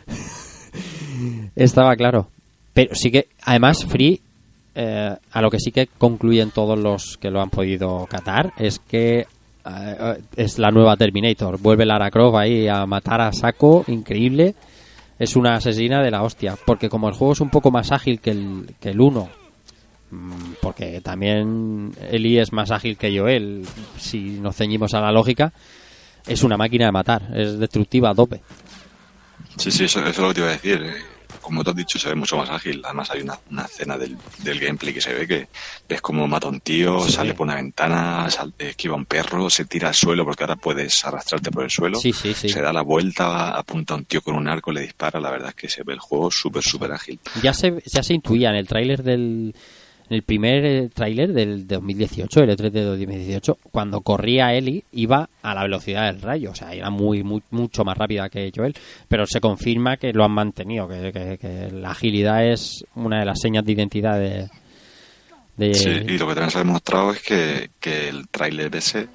Estaba 1.56 1.96
claro. 1.96 2.28
Pero 2.72 2.94
sí 2.94 3.10
que, 3.10 3.28
además, 3.42 3.84
Free, 3.86 4.20
eh, 4.74 5.16
a 5.32 5.40
lo 5.40 5.50
que 5.50 5.58
sí 5.58 5.72
que 5.72 5.86
concluyen 5.86 6.50
todos 6.50 6.78
los 6.78 7.16
que 7.16 7.30
lo 7.30 7.40
han 7.40 7.48
podido 7.48 8.06
catar, 8.06 8.52
es 8.58 8.78
que 8.78 9.26
eh, 9.64 10.22
es 10.36 10.58
la 10.58 10.70
nueva 10.70 10.96
Terminator. 10.96 11.58
Vuelve 11.58 11.86
Lara 11.86 12.10
Croft 12.10 12.36
ahí 12.36 12.68
a 12.68 12.84
matar 12.86 13.20
a 13.20 13.32
saco, 13.32 13.84
increíble. 13.88 14.54
Es 15.18 15.34
una 15.34 15.54
asesina 15.54 16.02
de 16.02 16.10
la 16.10 16.22
hostia. 16.22 16.56
Porque 16.66 16.88
como 16.88 17.08
el 17.08 17.14
juego 17.14 17.32
es 17.32 17.40
un 17.40 17.50
poco 17.50 17.70
más 17.70 17.90
ágil 17.92 18.20
que 18.20 18.30
el, 18.30 18.74
que 18.78 18.90
el 18.90 19.00
1, 19.00 19.28
mm, 20.10 20.30
porque 20.60 21.00
también 21.00 21.92
Eli 22.10 22.38
es 22.38 22.52
más 22.52 22.70
ágil 22.70 22.98
que 22.98 23.18
Joel, 23.18 23.64
si 23.96 24.38
nos 24.40 24.56
ceñimos 24.56 24.92
a 24.94 25.00
la 25.00 25.12
lógica, 25.12 25.52
es 26.26 26.42
una 26.42 26.56
máquina 26.56 26.86
de 26.86 26.92
matar, 26.92 27.22
es 27.34 27.58
destructiva 27.58 28.10
a 28.10 28.14
tope. 28.14 28.40
Sí, 29.56 29.70
sí, 29.70 29.84
eso, 29.84 30.00
eso 30.00 30.08
es 30.10 30.18
lo 30.18 30.28
que 30.28 30.34
te 30.34 30.40
iba 30.40 30.48
a 30.48 30.52
decir. 30.52 30.82
eh. 30.82 30.94
Como 31.40 31.62
tú 31.62 31.70
has 31.70 31.76
dicho, 31.76 31.96
se 31.98 32.08
ve 32.08 32.16
mucho 32.16 32.36
más 32.36 32.50
ágil. 32.50 32.82
Además, 32.84 33.08
hay 33.12 33.20
una, 33.22 33.38
una 33.50 33.62
escena 33.62 33.96
del, 33.96 34.16
del 34.38 34.58
gameplay 34.58 34.92
que 34.92 35.00
se 35.00 35.14
ve 35.14 35.28
que 35.28 35.48
ves 35.88 36.00
como 36.00 36.26
mata 36.26 36.48
a 36.48 36.50
un 36.50 36.60
tío, 36.60 37.00
Sí. 37.06 37.12
sale 37.12 37.34
por 37.34 37.46
una 37.46 37.54
ventana, 37.54 38.28
sal- 38.30 38.52
esquiva 38.58 38.94
a 38.94 38.96
un 38.96 39.04
perro, 39.04 39.48
se 39.48 39.64
tira 39.64 39.88
al 39.88 39.94
suelo 39.94 40.24
porque 40.24 40.42
ahora 40.42 40.56
puedes 40.56 41.04
arrastrarte 41.04 41.52
por 41.52 41.62
el 41.62 41.70
suelo. 41.70 42.00
Sí, 42.00 42.12
sí, 42.12 42.34
sí. 42.34 42.48
Se 42.48 42.60
da 42.60 42.72
la 42.72 42.82
vuelta, 42.82 43.56
apunta 43.56 43.94
a 43.94 43.96
un 43.98 44.06
tío 44.06 44.22
con 44.22 44.34
un 44.34 44.48
arco, 44.48 44.72
le 44.72 44.80
dispara. 44.80 45.20
La 45.20 45.30
verdad 45.30 45.50
es 45.50 45.54
que 45.54 45.68
se 45.68 45.84
ve 45.84 45.92
el 45.92 46.00
juego 46.00 46.32
súper, 46.32 46.64
súper 46.64 46.90
ágil. 46.90 47.20
Ya 47.42 47.52
se, 47.54 47.80
ya 47.86 48.02
se 48.02 48.14
intuía 48.14 48.50
en 48.50 48.56
el 48.56 48.66
tráiler 48.66 49.04
del 49.04 49.54
en 50.08 50.14
el 50.16 50.22
primer 50.22 50.64
eh, 50.64 50.88
tráiler 50.94 51.32
del 51.32 51.66
2018, 51.66 52.42
el 52.42 52.50
E3 52.56 52.70
de 52.70 52.82
2018, 52.84 53.58
cuando 53.72 54.00
corría 54.00 54.54
Ellie 54.54 54.84
iba 54.92 55.28
a 55.42 55.54
la 55.54 55.62
velocidad 55.62 56.12
del 56.12 56.22
rayo, 56.22 56.52
o 56.52 56.54
sea, 56.54 56.72
era 56.72 56.90
muy, 56.90 57.22
muy 57.24 57.42
mucho 57.50 57.84
más 57.84 57.96
rápida 57.98 58.28
que 58.28 58.52
Joel, 58.54 58.74
pero 59.08 59.26
se 59.26 59.40
confirma 59.40 59.96
que 59.96 60.12
lo 60.12 60.24
han 60.24 60.32
mantenido, 60.32 60.86
que, 60.88 61.12
que- 61.12 61.38
que 61.38 61.70
la 61.72 61.90
agilidad 61.90 62.44
es 62.46 62.84
una 62.94 63.18
de 63.20 63.24
las 63.26 63.40
señas 63.40 63.64
de 63.64 63.72
identidad 63.72 64.18
de, 64.18 64.48
de- 65.56 65.74
Sí, 65.74 65.88
y 65.90 66.18
lo 66.18 66.26
que 66.28 66.34
también 66.34 66.50
se 66.50 66.58
ha 66.58 66.62
demostrado 66.64 67.10
es 67.12 67.22
que, 67.22 67.70
que 67.80 68.08
el 68.08 68.28
tráiler 68.28 68.74
ese 68.76 69.08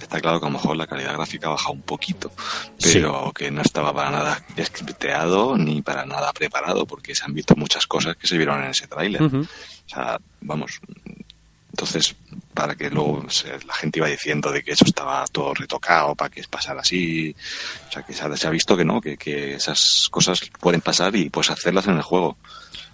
está 0.00 0.20
claro 0.20 0.40
que 0.40 0.46
a 0.46 0.48
lo 0.48 0.54
mejor 0.54 0.76
la 0.76 0.88
calidad 0.88 1.14
gráfica 1.14 1.46
ha 1.46 1.50
bajado 1.50 1.74
un 1.74 1.82
poquito, 1.82 2.32
pero 2.82 3.30
que 3.32 3.52
no 3.52 3.62
estaba 3.62 3.94
para 3.94 4.10
nada 4.10 4.42
scripteado 4.60 5.56
ni 5.56 5.80
para 5.82 6.04
nada 6.04 6.32
preparado, 6.32 6.86
porque 6.86 7.14
se 7.14 7.24
han 7.24 7.34
visto 7.34 7.54
muchas 7.54 7.86
cosas 7.86 8.16
que 8.16 8.26
se 8.26 8.36
vieron 8.36 8.64
en 8.64 8.70
ese 8.70 8.88
tráiler. 8.88 9.22
Ujú. 9.22 9.46
O 9.86 9.88
sea, 9.88 10.18
vamos, 10.40 10.80
entonces 11.70 12.14
para 12.54 12.74
que 12.74 12.90
luego 12.90 13.24
se- 13.30 13.48
la 13.66 13.74
gente 13.74 13.98
iba 13.98 14.08
diciendo 14.08 14.50
de 14.52 14.62
que 14.62 14.72
eso 14.72 14.84
estaba 14.84 15.24
todo 15.28 15.54
retocado 15.54 16.14
para 16.14 16.28
que 16.30 16.42
pasara 16.48 16.80
así, 16.82 17.34
o 17.88 17.92
sea, 17.92 18.02
que 18.02 18.12
se 18.12 18.24
ha, 18.24 18.36
se 18.36 18.46
ha 18.46 18.50
visto 18.50 18.76
que 18.76 18.84
no, 18.84 19.00
que, 19.00 19.16
que 19.16 19.54
esas 19.54 20.08
cosas 20.10 20.40
pueden 20.60 20.80
pasar 20.82 21.14
y 21.16 21.30
puedes 21.30 21.50
hacerlas 21.50 21.86
en 21.86 21.96
el 21.96 22.02
juego. 22.02 22.36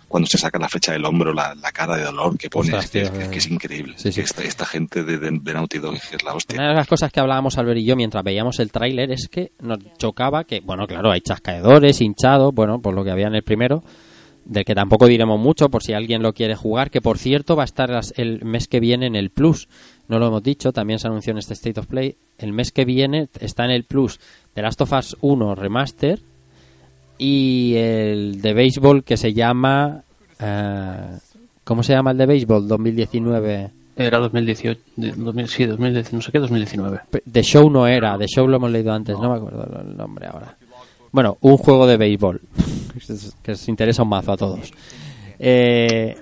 Cuando 0.07 0.27
se 0.27 0.39
saca 0.39 0.59
la 0.59 0.71
flecha 0.71 0.93
del 0.93 1.05
hombro, 1.05 1.35
la, 1.35 1.55
la 1.57 1.71
cara 1.71 1.95
de 1.97 2.05
dolor 2.05 2.39
que 2.39 2.49
pone, 2.49 2.71
es, 2.79 2.89
que- 2.89 3.03
es 3.03 3.29
que 3.29 3.39
es 3.39 3.47
increíble. 3.51 3.93
sí, 3.99 4.11
sí. 4.11 4.23
Esta, 4.23 4.43
esta 4.43 4.65
gente 4.65 5.05
de, 5.05 5.19
de, 5.19 5.39
de 5.39 5.53
Naughty 5.53 5.79
Dog 5.81 5.97
es 5.97 6.23
la 6.23 6.33
hostia. 6.33 6.57
Una 6.59 6.69
de 6.71 6.75
las 6.77 6.87
cosas 6.87 7.13
que 7.13 7.21
hablábamos 7.21 7.59
Albert 7.59 7.79
y 7.81 7.85
yo 7.85 7.95
mientras 7.95 8.25
veíamos 8.25 8.59
el 8.61 8.73
tráiler 8.73 9.11
es 9.13 9.29
que 9.29 9.53
nos 9.61 9.79
chocaba 9.99 10.45
que, 10.45 10.61
bueno, 10.61 10.87
claro, 10.87 11.11
hay 11.11 11.21
chascaedores, 11.21 12.01
hinchados, 12.01 12.55
bueno, 12.55 12.81
por 12.81 12.95
lo 12.95 13.05
que 13.05 13.11
había 13.11 13.27
en 13.27 13.35
el 13.35 13.43
primero, 13.43 13.85
del 14.49 14.65
que 14.65 14.75
tampoco 14.75 15.07
diremos 15.07 15.39
mucho 15.39 15.69
por 15.69 15.83
si 15.85 15.93
alguien 15.93 16.23
lo 16.23 16.33
quiere 16.33 16.57
jugar, 16.57 16.91
que 16.91 17.01
por 17.01 17.19
cierto 17.19 17.55
va 17.55 17.63
a 17.63 17.67
estar 17.67 17.89
las- 17.91 18.13
el 18.17 18.45
mes 18.45 18.67
que 18.67 18.81
viene 18.81 19.07
en 19.07 19.15
el 19.15 19.31
Plus. 19.31 19.69
No 20.09 20.19
lo 20.19 20.27
hemos 20.27 20.43
dicho, 20.43 20.73
también 20.73 20.99
se 20.99 21.07
anunció 21.07 21.31
en 21.31 21.39
este 21.39 21.53
State 21.55 21.79
of 21.79 21.87
Play. 21.87 22.17
El 22.39 22.53
mes 22.53 22.73
que 22.73 22.85
viene 22.85 23.29
está 23.41 23.65
en 23.67 23.71
el 23.71 23.85
Plus 23.85 24.19
The 24.55 24.63
Last 24.63 24.81
of 24.81 24.93
Us 24.93 25.17
1 25.21 25.55
Remaster 25.55 26.19
y 27.19 27.75
el 27.77 28.41
de 28.41 28.55
béisbol 28.55 29.05
que 29.05 29.17
se 29.17 29.33
llama... 29.33 30.03
eh, 30.41 31.19
¿Cómo 31.65 31.83
se 31.83 31.93
llama 31.93 32.13
el 32.13 32.19
de 32.19 32.27
béisbol 32.27 32.67
2019? 32.67 33.71
Era 33.97 34.19
2018, 34.19 34.81
de- 34.97 35.13
2000, 35.13 35.49
sí, 35.49 35.65
2010, 35.67 36.13
no 36.15 36.23
sé 36.23 36.33
qué, 36.33 36.39
2019. 36.39 37.01
The 37.31 37.43
Show 37.43 37.69
no 37.69 37.87
era, 37.87 38.17
The 38.17 38.27
Show 38.29 38.47
lo 38.49 38.57
hemos 38.57 38.71
leído 38.71 38.93
antes, 38.93 39.19
no 39.19 39.29
me 39.31 39.37
acuerdo 39.37 39.81
el 39.83 39.97
nombre 39.97 40.27
ahora. 40.29 40.57
Bueno, 41.13 41.39
un 41.41 41.57
juego 41.57 41.87
de 41.87 41.97
béisbol 41.97 42.41
que 43.43 43.53
os- 43.53 43.69
interesa 43.69 44.03
un 44.03 44.09
mazo 44.11 44.33
a 44.33 44.37
todos. 44.37 44.73
Eh, 45.39 46.17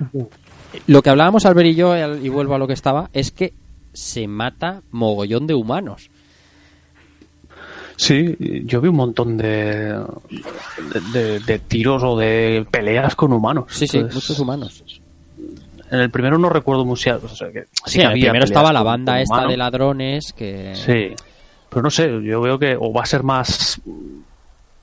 lo 0.86 1.02
que 1.02 1.10
hablábamos 1.10 1.46
Albert 1.46 1.68
y 1.68 1.74
yo, 1.74 1.94
y 2.16 2.28
vuelvo 2.28 2.54
a 2.54 2.58
lo 2.58 2.66
que 2.66 2.74
estaba, 2.74 3.08
es 3.12 3.30
que 3.32 3.54
se 3.92 4.28
mata 4.28 4.82
mogollón 4.90 5.46
de 5.46 5.54
humanos. 5.54 6.10
Sí, 7.98 8.36
yo 8.66 8.82
vi 8.82 8.88
un 8.88 8.96
montón 8.96 9.38
de, 9.38 9.94
de, 9.94 11.00
de- 11.12 11.40
de 11.40 11.58
tiros 11.60 12.02
o 12.02 12.16
de 12.18 12.66
peleas 12.70 13.16
con 13.16 13.32
humanos. 13.32 13.64
Sí, 13.70 13.86
sí, 13.86 14.00
muchos 14.02 14.38
humanos. 14.38 14.84
En 15.90 16.00
el 16.00 16.10
primero 16.10 16.36
no 16.36 16.50
recuerdo 16.50 16.84
mucho. 16.84 17.18
O 17.24 17.28
sea, 17.28 17.50
que 17.50 17.62
sí 17.86 17.92
Sí, 17.92 18.00
en 18.02 18.08
el 18.08 18.20
primero 18.20 18.44
estaba 18.44 18.70
la 18.72 18.80
con- 18.80 18.86
banda 18.86 19.12
con 19.14 19.20
esta 19.22 19.34
humanos. 19.34 19.50
de 19.50 19.56
ladrones 19.56 20.32
que... 20.34 20.72
Sí, 20.74 21.14
pero 21.70 21.82
no 21.82 21.90
sé, 21.90 22.06
yo 22.22 22.40
veo 22.42 22.58
que 22.58 22.76
o 22.78 22.92
va 22.92 23.02
a 23.02 23.06
ser 23.06 23.22
más 23.22 23.80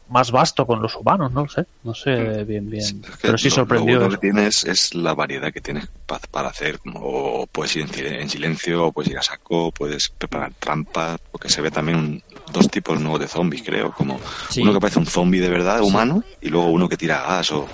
más 0.09 0.31
vasto 0.31 0.67
con 0.67 0.81
los 0.81 0.95
humanos, 0.95 1.31
no 1.31 1.43
lo 1.43 1.49
sé, 1.49 1.65
no 1.83 1.93
sé 1.93 2.43
bien 2.43 2.69
bien. 2.69 2.83
Es 2.83 2.93
que 2.93 3.17
Pero 3.21 3.37
sí 3.37 3.49
lo- 3.49 3.55
sorprendió. 3.55 3.95
Lo 3.95 3.99
bueno 4.01 4.15
que 4.19 4.21
tienes 4.21 4.63
es 4.65 4.93
la 4.93 5.13
variedad 5.13 5.51
que 5.51 5.61
tienes 5.61 5.87
pa- 6.05 6.19
para 6.31 6.49
hacer. 6.49 6.79
como- 6.79 6.99
O 7.03 7.47
puedes 7.47 7.75
ir 7.75 7.87
en 8.05 8.29
silencio, 8.29 8.87
o 8.87 8.91
puedes 8.91 9.11
ir 9.11 9.17
a 9.17 9.23
saco, 9.23 9.71
puedes 9.71 10.09
preparar 10.09 10.53
trampas, 10.59 11.19
porque 11.31 11.49
se 11.49 11.61
ve 11.61 11.71
también 11.71 11.97
un- 11.97 12.23
dos 12.53 12.69
tipos 12.69 12.99
nuevos 13.01 13.19
de 13.19 13.27
zombies, 13.27 13.63
creo. 13.63 13.91
Como 13.91 14.19
Sí. 14.49 14.61
uno 14.61 14.71
que 14.71 14.79
parece 14.79 14.99
un 14.99 15.05
zombie 15.05 15.41
de 15.41 15.49
verdad, 15.49 15.81
humano, 15.81 16.23
y 16.39 16.47
luego 16.49 16.67
uno 16.67 16.87
que 16.87 16.95
tira 16.95 17.21
gas, 17.23 17.51
o, 17.51 17.67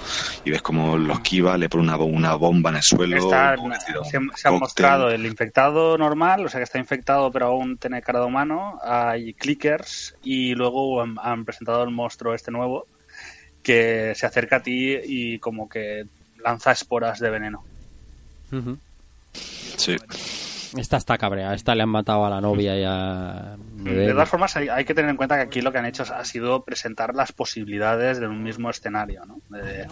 y 0.43 0.49
ves 0.49 0.61
como 0.63 0.97
lo 0.97 1.13
esquiva, 1.13 1.57
le 1.57 1.69
pone 1.69 1.83
una, 1.83 1.97
una 1.97 2.35
bomba 2.35 2.71
en 2.71 2.77
el 2.77 2.83
suelo. 2.83 3.17
Está- 3.17 3.55
se, 4.09 4.19
se 4.35 4.47
ha 4.47 4.51
mostrado 4.51 5.09
el 5.11 5.25
infectado 5.25 5.97
normal, 5.97 6.45
o 6.45 6.49
sea 6.49 6.59
que 6.59 6.63
está 6.63 6.79
infectado 6.79 7.31
pero 7.31 7.47
aún 7.47 7.77
tiene 7.77 8.01
cara 8.01 8.19
de 8.21 8.25
humano. 8.25 8.79
Hay 8.83 9.33
clickers 9.35 10.15
y 10.23 10.55
luego 10.55 11.01
han, 11.01 11.17
han 11.21 11.45
presentado 11.45 11.83
el 11.83 11.91
monstruo 11.91 12.33
este 12.33 12.49
nuevo 12.51 12.87
que 13.61 14.13
se 14.15 14.25
acerca 14.25 14.55
a 14.57 14.63
ti 14.63 14.95
y 15.03 15.37
como 15.39 15.67
que 15.67 16.05
lanza 16.43 16.71
esporas 16.71 17.19
de 17.19 17.29
veneno. 17.29 17.63
Sí. 19.77 19.95
Esta 20.77 20.97
está 20.97 21.17
cabrea, 21.17 21.53
esta 21.53 21.73
le 21.75 21.83
han 21.83 21.89
matado 21.89 22.25
a 22.25 22.29
la 22.29 22.41
novia 22.41 22.77
y 22.77 22.83
a... 22.85 23.55
De 23.75 24.11
todas 24.11 24.29
formas, 24.29 24.55
hay, 24.55 24.69
hay 24.69 24.85
que 24.85 24.93
tener 24.93 25.09
en 25.09 25.17
cuenta 25.17 25.35
que 25.35 25.41
aquí 25.41 25.61
lo 25.61 25.71
que 25.71 25.79
han 25.79 25.85
hecho 25.85 26.03
ha 26.03 26.23
sido 26.25 26.63
presentar 26.63 27.15
las 27.15 27.31
posibilidades 27.31 28.19
de 28.19 28.27
un 28.27 28.43
mismo 28.43 28.69
escenario, 28.69 29.25
¿no? 29.25 29.39
De 29.49 29.87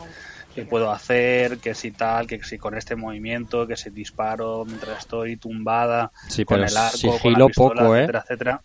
qué 0.54 0.66
puedo 0.66 0.92
hacer, 0.92 1.60
que 1.60 1.74
si 1.74 1.92
tal, 1.92 2.28
que 2.28 2.44
si 2.44 2.58
con 2.58 2.76
este 2.76 2.96
movimiento, 2.96 3.68
que 3.68 3.76
si 3.76 3.90
disparo 3.90 4.66
mientras 4.66 5.00
estoy 5.00 5.38
tumbada, 5.38 6.12
Sí, 6.28 6.46
con 6.46 6.64
el 6.64 6.76
arco, 6.76 6.98
con 7.02 7.12
sigilo 7.12 7.40
la 7.40 7.48
pistola, 7.48 7.82
poco, 7.82 7.96
¿eh? 7.96 8.00
etcétera, 8.00 8.24
etcétera. 8.24 8.62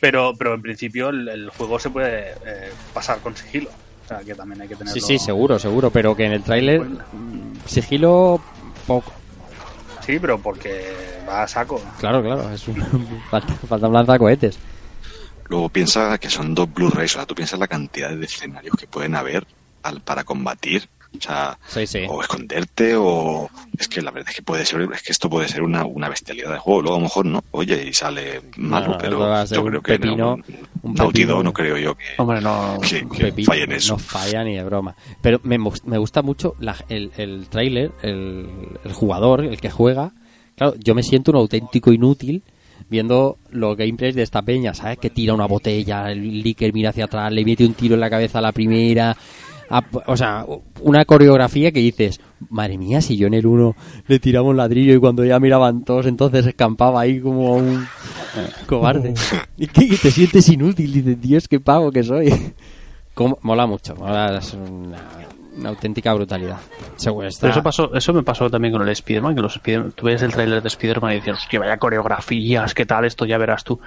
Pero, 0.00 0.32
pero 0.36 0.54
en 0.54 0.62
principio 0.62 1.08
el, 1.08 1.28
el 1.28 1.50
juego 1.50 1.78
se 1.78 1.90
puede 1.90 2.32
eh, 2.44 2.70
pasar 2.92 3.18
con 3.20 3.36
sigilo. 3.36 3.70
O 4.04 4.08
sea, 4.08 4.18
que 4.18 4.34
también 4.34 4.60
hay 4.60 4.68
que 4.68 4.76
tenerlo... 4.76 4.92
Sí, 4.92 5.00
sí, 5.00 5.18
seguro, 5.18 5.58
seguro, 5.58 5.90
pero 5.90 6.14
que 6.14 6.26
en 6.26 6.32
el 6.32 6.42
tráiler 6.42 6.80
mm, 6.80 7.66
sigilo 7.66 8.40
poco. 8.86 9.12
Sí, 10.04 10.18
pero 10.18 10.38
porque 10.38 10.92
va 11.28 11.42
a 11.42 11.48
saco. 11.48 11.80
Claro, 11.98 12.22
claro, 12.22 12.50
es 12.52 12.68
un, 12.68 12.76
falta, 13.30 13.54
falta 13.54 13.88
un 13.88 13.94
lanzacohetes. 13.94 14.58
Luego 15.48 15.68
piensa 15.68 16.18
que 16.18 16.30
son 16.30 16.54
dos 16.54 16.72
Blu-rays, 16.72 17.12
o 17.14 17.18
sea, 17.18 17.26
tú 17.26 17.34
piensas 17.34 17.58
la 17.58 17.68
cantidad 17.68 18.10
de 18.10 18.24
escenarios 18.24 18.76
que 18.76 18.86
pueden 18.86 19.14
haber 19.14 19.46
al, 19.82 20.00
para 20.00 20.24
combatir. 20.24 20.88
O 21.16 21.20
sea, 21.20 21.58
Sí, 21.68 21.86
sí. 21.86 22.00
o 22.08 22.20
esconderte 22.22 22.94
o 22.96 23.48
es 23.78 23.88
que 23.88 24.02
la 24.02 24.10
verdad 24.10 24.30
es 24.30 24.36
que 24.36 24.42
puede 24.42 24.64
ser 24.66 24.82
es 24.92 25.02
que 25.02 25.12
esto 25.12 25.30
puede 25.30 25.48
ser 25.48 25.62
una, 25.62 25.84
una 25.84 26.08
bestialidad 26.08 26.52
de 26.52 26.58
juego 26.58 26.82
luego 26.82 26.96
a 26.96 26.98
lo 26.98 27.04
mejor 27.04 27.26
no 27.26 27.44
oye 27.52 27.86
y 27.88 27.92
sale 27.92 28.40
malo 28.56 28.88
No, 28.92 28.98
pero 28.98 29.44
yo 29.46 29.62
un 29.62 29.68
creo 29.68 29.82
que 29.82 29.98
pepino, 29.98 30.36
no, 30.36 30.42
un 30.82 30.94
no 31.44 31.52
creo 31.52 31.76
yo 31.78 31.94
que, 31.94 32.04
Hombre, 32.18 32.40
no. 32.40 32.78
que, 32.82 33.06
que 33.08 33.24
Pepino, 33.26 33.46
falle 33.46 33.62
en 33.64 33.72
eso 33.72 33.92
No 33.94 33.98
falla 33.98 34.44
ni 34.44 34.54
de 34.56 34.64
broma. 34.64 34.94
Pero 35.22 35.40
me, 35.44 35.56
me 35.58 35.98
gusta 35.98 36.22
mucho 36.22 36.54
la- 36.58 36.76
el, 36.88 37.12
el 37.16 37.46
tráiler, 37.48 37.92
el, 38.02 38.48
el 38.84 38.92
jugador, 38.92 39.44
el 39.44 39.60
que 39.60 39.70
juega. 39.70 40.12
Claro, 40.56 40.74
yo 40.78 40.94
me 40.94 41.02
siento 41.02 41.30
un 41.30 41.38
auténtico 41.38 41.92
inútil 41.92 42.42
viendo 42.90 43.38
los 43.50 43.76
gameplays 43.76 44.14
de 44.14 44.22
esta 44.22 44.42
peña, 44.42 44.74
¿sabes? 44.74 44.98
Que 44.98 45.10
tira 45.10 45.32
una 45.32 45.46
botella, 45.46 46.10
el 46.12 46.42
Licker 46.42 46.72
mira 46.72 46.90
hacia 46.90 47.06
atrás, 47.06 47.32
le 47.32 47.44
mete 47.44 47.64
un 47.64 47.74
tiro 47.74 47.94
en 47.94 48.00
la 48.00 48.10
cabeza 48.10 48.38
a 48.38 48.42
la 48.42 48.52
primera. 48.52 49.16
A- 49.70 49.84
o 50.06 50.16
sea, 50.16 50.46
una 50.82 51.04
coreografía 51.04 51.72
que 51.72 51.80
dices, 51.80 52.20
madre 52.50 52.78
mía, 52.78 53.00
si 53.00 53.16
yo 53.16 53.26
en 53.26 53.34
el 53.34 53.46
1 53.46 53.74
le 54.06 54.18
tiraba 54.18 54.48
un 54.48 54.56
ladrillo 54.56 54.94
y 54.94 54.98
cuando 55.00 55.24
ya 55.24 55.38
miraban 55.40 55.84
todos, 55.84 56.06
entonces 56.06 56.46
escampaba 56.46 57.00
ahí 57.00 57.20
como 57.20 57.56
un 57.56 57.86
cobarde. 58.66 59.14
Y 59.56 59.66
que 59.68 59.96
te 59.96 60.10
sientes 60.10 60.48
inútil, 60.48 60.92
dices, 60.92 61.20
Dios, 61.20 61.48
qué 61.48 61.60
pago 61.60 61.90
que 61.92 62.02
soy. 62.02 62.32
Como- 63.14 63.38
Mola 63.42 63.66
mucho, 63.66 63.94
mola, 63.94 64.38
es 64.38 64.52
una, 64.54 64.98
una 65.56 65.68
auténtica 65.68 66.12
brutalidad. 66.14 66.58
Seguro 66.96 67.28
está- 67.28 67.48
eso 67.50 67.62
pasó, 67.62 67.94
eso 67.94 68.12
me 68.12 68.22
pasó 68.24 68.50
también 68.50 68.72
con 68.72 68.82
el 68.82 68.88
Spider-Man, 68.88 69.36
que 69.36 69.40
los 69.42 69.54
Spider 69.56 69.92
tú 69.92 70.06
ves 70.06 70.22
el 70.22 70.32
tráiler 70.32 70.60
de 70.62 70.68
Spider-Man 70.68 71.12
y 71.12 71.14
dices, 71.16 71.34
hostia, 71.34 71.60
vaya 71.60 71.76
coreografías, 71.78 72.74
qué 72.74 72.84
tal, 72.86 73.04
esto 73.04 73.24
ya 73.24 73.38
verás 73.38 73.62
tú. 73.62 73.78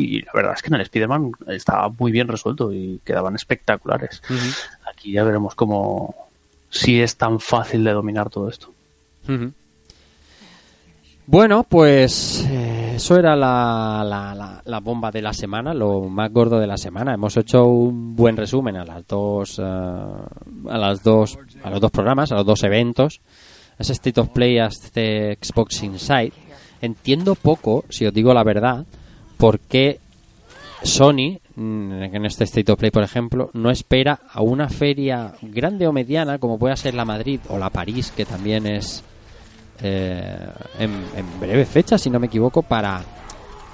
Y 0.00 0.22
la 0.22 0.30
verdad 0.32 0.52
es 0.54 0.62
que 0.62 0.68
en 0.68 0.74
el 0.74 0.82
Spider-Man 0.82 1.32
estaba 1.48 1.88
muy 1.88 2.12
bien 2.12 2.28
resuelto 2.28 2.72
y 2.72 3.00
quedaban 3.04 3.34
espectaculares. 3.34 4.22
Aquí 4.88 5.10
ya 5.12 5.24
veremos 5.24 5.54
cómo, 5.56 6.14
si 6.70 7.00
es 7.02 7.16
tan 7.16 7.40
fácil 7.40 7.82
de 7.82 7.90
dominar 7.92 8.30
todo 8.30 8.48
esto. 8.48 8.72
Bueno, 11.26 11.64
pues 11.64 12.46
eh, 12.48 12.92
eso 12.96 13.16
era 13.18 13.36
la, 13.36 14.02
la, 14.06 14.34
la- 14.34 14.62
la 14.64 14.80
bomba 14.80 15.10
de 15.10 15.20
la 15.20 15.32
semana, 15.34 15.74
lo 15.74 16.02
más 16.04 16.32
gordo 16.32 16.58
de 16.58 16.66
la 16.66 16.78
semana. 16.78 17.12
Hemos 17.12 17.36
hecho 17.36 17.66
un 17.66 18.16
buen 18.16 18.36
resumen 18.36 18.76
a 18.76 18.84
las 18.84 19.06
dos, 19.06 19.58
eh, 19.58 19.62
a 19.62 20.78
las 20.78 21.02
dos, 21.02 21.38
a 21.62 21.70
los 21.70 21.80
dos 21.80 21.90
programas, 21.90 22.32
a 22.32 22.36
los 22.36 22.46
dos 22.46 22.62
eventos. 22.62 23.20
Ese 23.78 23.92
State 23.92 24.20
of 24.20 24.30
Play, 24.30 24.58
a 24.58 24.66
este 24.66 25.36
Xbox 25.40 25.82
Inside. 25.82 26.32
Entiendo 26.80 27.34
poco, 27.34 27.84
si 27.90 28.06
os 28.06 28.14
digo 28.14 28.32
la 28.32 28.42
verdad, 28.44 28.86
por 29.38 29.60
qué 29.60 30.00
Sony, 30.82 31.40
mm, 31.56 32.02
en 32.02 32.24
este 32.26 32.44
State 32.44 32.70
of 32.70 32.78
Play, 32.78 32.90
por 32.90 33.02
ejemplo, 33.02 33.50
no 33.54 33.70
espera 33.70 34.20
a 34.30 34.42
una 34.42 34.68
feria 34.68 35.34
grande 35.42 35.86
o 35.86 35.92
mediana, 35.92 36.38
como 36.38 36.58
pueda 36.58 36.76
ser 36.76 36.94
la 36.94 37.04
Madrid 37.04 37.40
o 37.48 37.58
la 37.58 37.70
París, 37.70 38.12
que 38.14 38.24
también 38.24 38.66
es 38.66 39.02
eh, 39.82 40.48
en, 40.78 40.90
en 41.16 41.40
breve 41.40 41.64
fecha, 41.64 41.98
si 41.98 42.10
no 42.10 42.20
me 42.20 42.26
equivoco, 42.26 42.62
para, 42.62 43.02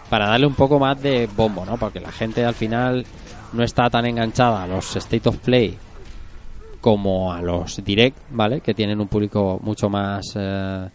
para 0.09 0.28
darle 0.28 0.47
un 0.47 0.55
poco 0.55 0.78
más 0.78 1.03
de 1.03 1.28
bombo, 1.35 1.65
¿no? 1.65 1.77
Porque 1.77 2.01
la 2.01 2.12
gente 2.12 2.45
al 2.45 2.55
final 2.55 3.05
no 3.53 3.62
está 3.62 3.91
tan 3.91 4.07
enganchada 4.07 4.62
a 4.62 4.66
los 4.66 4.97
State 4.97 5.28
of 5.28 5.39
Play 5.39 5.77
como 6.81 7.32
a 7.32 7.41
los 7.41 7.82
Direct, 7.82 8.19
¿vale? 8.31 8.61
Que 8.61 8.74
tienen 8.74 9.01
un 9.01 9.09
público 9.09 9.59
mucho 9.62 9.89
más 9.89 10.35
eh, 10.36 10.89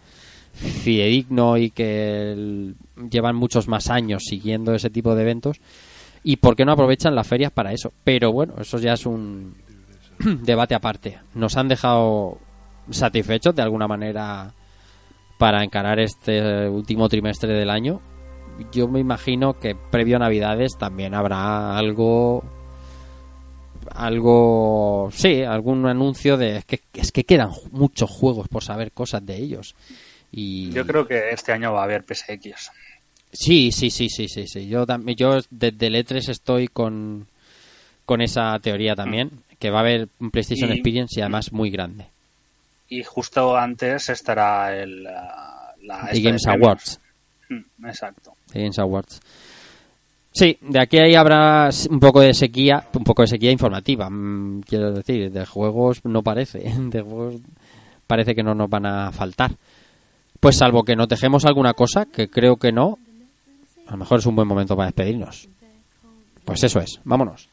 fidedigno 0.60 1.56
y 1.56 1.70
que 1.70 2.74
llevan 3.10 3.36
muchos 3.36 3.66
más 3.66 3.88
años 3.88 4.24
siguiendo 4.28 4.74
ese 4.74 4.90
tipo 4.90 5.14
de 5.14 5.22
eventos. 5.22 5.60
¿Y 6.22 6.36
por 6.36 6.54
qué 6.54 6.64
no 6.64 6.72
aprovechan 6.72 7.14
las 7.14 7.26
ferias 7.26 7.50
para 7.50 7.72
eso? 7.72 7.92
Pero 8.04 8.32
bueno, 8.32 8.54
eso 8.60 8.78
ya 8.78 8.92
es 8.92 9.06
un 9.06 9.54
debate 10.42 10.74
aparte. 10.74 11.18
Nos 11.34 11.56
han 11.56 11.68
dejado 11.68 12.38
satisfechos 12.90 13.54
de 13.54 13.62
alguna 13.62 13.88
manera 13.88 14.52
para 15.38 15.64
encarar 15.64 15.98
este 15.98 16.68
último 16.68 17.08
trimestre 17.08 17.54
del 17.54 17.70
año. 17.70 18.00
Yo 18.72 18.88
me 18.88 19.00
imagino 19.00 19.54
que 19.58 19.74
previo 19.74 20.16
a 20.16 20.20
Navidades 20.20 20.76
también 20.78 21.14
habrá 21.14 21.78
algo 21.78 22.44
algo 23.94 25.08
sí 25.10 25.42
algún 25.42 25.86
anuncio 25.86 26.36
de 26.36 26.58
es 26.58 26.64
que 26.66 26.82
es 26.92 27.10
que 27.12 27.24
quedan 27.24 27.50
muchos 27.72 28.10
juegos 28.10 28.46
por 28.48 28.62
saber 28.62 28.92
cosas 28.92 29.24
de 29.24 29.36
ellos 29.38 29.74
y 30.32 30.70
Yo 30.72 30.86
creo 30.86 31.06
que 31.06 31.30
este 31.30 31.52
año 31.52 31.72
va 31.72 31.80
a 31.80 31.84
haber 31.84 32.04
PSX. 32.04 32.70
Sí, 33.32 33.70
sí, 33.72 33.90
sí, 33.90 34.08
sí, 34.08 34.28
sí, 34.28 34.46
sí. 34.46 34.68
Yo 34.68 34.86
también, 34.86 35.16
yo 35.16 35.38
desde 35.50 35.86
el 35.86 35.94
E3 35.94 36.28
estoy 36.28 36.68
con, 36.68 37.26
con 38.04 38.20
esa 38.20 38.58
teoría 38.60 38.94
también, 38.96 39.30
que 39.58 39.70
va 39.70 39.78
a 39.78 39.82
haber 39.82 40.08
un 40.18 40.30
PlayStation 40.30 40.70
Y- 40.70 40.74
Experience 40.74 41.18
y 41.18 41.22
además 41.22 41.52
muy 41.52 41.70
grande. 41.70 42.06
Y 42.88 43.04
justo 43.04 43.56
antes 43.56 44.08
estará 44.08 44.76
el, 44.76 45.04
la 45.04 46.08
The 46.12 46.20
Games. 46.20 46.46
Awards. 46.48 47.00
Mm, 47.48 47.86
Exacto. 47.86 48.34
The 48.52 48.60
Games 48.62 48.78
Awards. 48.80 49.20
Sí, 50.32 50.56
de 50.60 50.80
aquí 50.80 50.98
ahí 50.98 51.14
habrá 51.14 51.70
un 51.88 51.98
poco 52.00 52.20
de 52.20 52.34
sequía, 52.34 52.86
un 52.94 53.04
poco 53.04 53.22
de 53.22 53.28
sequía 53.28 53.50
informativa, 53.50 54.08
mm, 54.10 54.62
quiero 54.62 54.92
decir, 54.92 55.30
de 55.30 55.44
juegos 55.46 56.04
no 56.04 56.22
parece, 56.22 56.60
de 56.78 57.00
juegos 57.02 57.36
parece 58.06 58.34
que 58.34 58.42
no 58.42 58.54
nos 58.54 58.68
van 58.70 58.86
a 58.86 59.12
faltar. 59.12 59.52
Pues 60.40 60.56
salvo 60.56 60.84
que 60.84 60.96
nos 60.96 61.08
dejemos 61.08 61.44
alguna 61.44 61.74
cosa, 61.74 62.06
que 62.06 62.28
creo 62.28 62.56
que 62.56 62.72
no, 62.72 62.98
a 63.86 63.92
lo 63.92 63.98
mejor 63.98 64.20
es 64.20 64.26
un 64.26 64.36
buen 64.36 64.48
momento 64.48 64.74
para 64.74 64.86
despedirnos. 64.86 65.48
Pues 66.44 66.64
eso 66.64 66.80
es, 66.80 66.98
vámonos. 67.04 67.48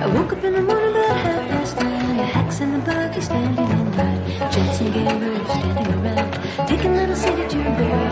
I 0.00 0.06
woke 0.14 0.32
up 0.32 0.44
in 0.44 0.52
the 0.52 0.62
morning 0.62 0.90
about 0.90 1.16
half 1.16 1.48
past 1.50 1.76
nine. 1.80 2.16
The 2.16 2.22
hacks 2.22 2.60
and 2.60 2.74
the 2.74 2.78
buggy 2.86 3.20
standing 3.20 3.68
in 3.68 3.96
line. 3.96 4.24
Jets 4.52 4.80
and 4.80 4.94
gamers 4.94 5.44
standing 5.44 5.94
around. 5.94 6.68
Taking 6.68 6.94
little 6.94 7.16
city 7.16 7.48
to 7.48 7.56
bury 7.56 7.92
I 7.92 8.07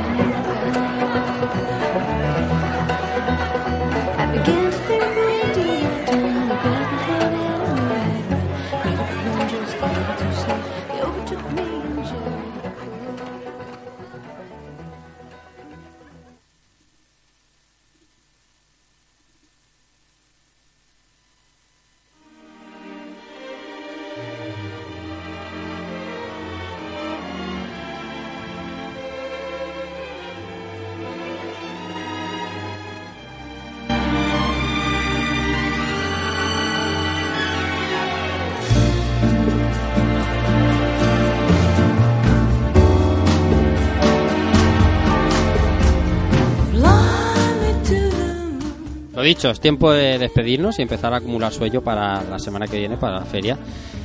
dicho, 49.26 49.50
es 49.50 49.60
tiempo 49.60 49.92
de 49.92 50.18
despedirnos 50.18 50.78
y 50.78 50.82
empezar 50.82 51.12
a 51.12 51.18
acumular 51.18 51.52
suello 51.52 51.82
para 51.82 52.22
la 52.24 52.38
semana 52.38 52.66
que 52.66 52.78
viene, 52.78 52.96
para 52.96 53.20
la 53.20 53.24
feria. 53.24 53.58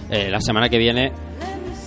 Eh, 0.10 0.30
la 0.30 0.41
semana 0.41 0.68
que 0.69 0.77
viene, 0.77 1.11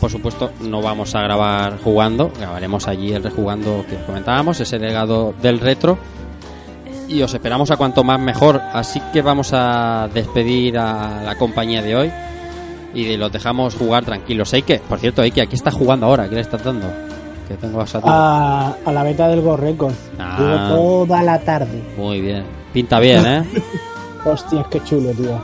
por 0.00 0.10
supuesto, 0.10 0.52
no 0.60 0.80
vamos 0.80 1.14
a 1.14 1.20
grabar 1.22 1.78
jugando, 1.82 2.30
grabaremos 2.38 2.88
allí 2.88 3.12
el 3.12 3.22
rejugando 3.22 3.84
que 3.88 3.96
os 3.96 4.02
comentábamos, 4.02 4.60
ese 4.60 4.78
legado 4.78 5.34
del 5.42 5.60
retro. 5.60 5.98
Y 7.08 7.20
os 7.20 7.34
esperamos 7.34 7.70
a 7.70 7.76
cuanto 7.76 8.02
más 8.02 8.18
mejor. 8.18 8.60
Así 8.72 9.00
que 9.12 9.20
vamos 9.20 9.50
a 9.52 10.08
despedir 10.12 10.78
a 10.78 11.22
la 11.22 11.36
compañía 11.36 11.82
de 11.82 11.94
hoy 11.94 12.12
y 12.94 13.16
los 13.16 13.30
dejamos 13.30 13.74
jugar 13.74 14.04
tranquilos. 14.04 14.52
Eike, 14.54 14.80
por 14.88 14.98
cierto, 14.98 15.22
Eike, 15.22 15.42
aquí 15.42 15.56
está 15.56 15.70
jugando 15.70 16.06
ahora, 16.06 16.28
¿qué 16.28 16.36
le 16.36 16.40
estás 16.40 16.64
dando? 16.64 16.86
Que 17.48 17.54
tengo 17.54 17.80
a. 17.80 17.86
A, 18.04 18.74
a 18.84 18.92
la 18.92 19.02
beta 19.02 19.28
del 19.28 19.42
Go 19.42 19.56
Record. 19.56 19.92
Ah. 20.18 20.68
Toda 20.70 21.22
la 21.22 21.40
tarde. 21.40 21.82
Muy 21.98 22.20
bien, 22.20 22.44
pinta 22.74 23.00
bien, 23.00 23.24
¿eh? 23.24 23.44
Hostias, 24.26 24.66
qué 24.70 24.82
chulo, 24.84 25.10
tío. 25.12 25.40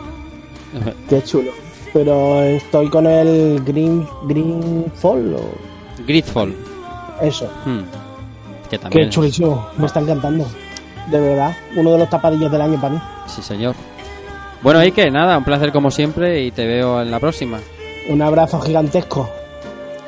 Qué 1.08 1.22
chulo. 1.24 1.50
Pero 1.92 2.40
estoy 2.42 2.88
con 2.88 3.06
el 3.06 3.60
Green 3.64 4.06
Green 4.28 4.92
Fall 4.94 5.34
o 5.34 5.40
Gridfall. 6.06 6.54
eso. 7.20 7.50
Hmm. 7.64 7.80
Que 8.70 8.78
también. 8.78 9.06
Qué 9.06 9.10
chulísimo. 9.10 9.68
Me 9.76 9.86
está 9.86 10.00
encantando. 10.00 10.46
De 11.10 11.18
verdad. 11.18 11.56
Uno 11.74 11.92
de 11.92 11.98
los 11.98 12.08
tapadillos 12.08 12.52
del 12.52 12.60
año 12.60 12.80
para 12.80 12.94
mí. 12.94 13.00
Sí, 13.26 13.42
señor. 13.42 13.74
Bueno, 14.62 14.78
Ike, 14.80 15.10
nada, 15.10 15.36
un 15.38 15.44
placer 15.44 15.72
como 15.72 15.90
siempre 15.90 16.42
y 16.42 16.52
te 16.52 16.66
veo 16.66 17.02
en 17.02 17.10
la 17.10 17.18
próxima. 17.18 17.58
Un 18.08 18.22
abrazo 18.22 18.60
gigantesco. 18.60 19.28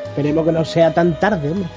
Esperemos 0.04 0.44
que 0.44 0.52
no 0.52 0.64
sea 0.64 0.94
tan 0.94 1.18
tarde, 1.18 1.50
hombre. 1.50 1.68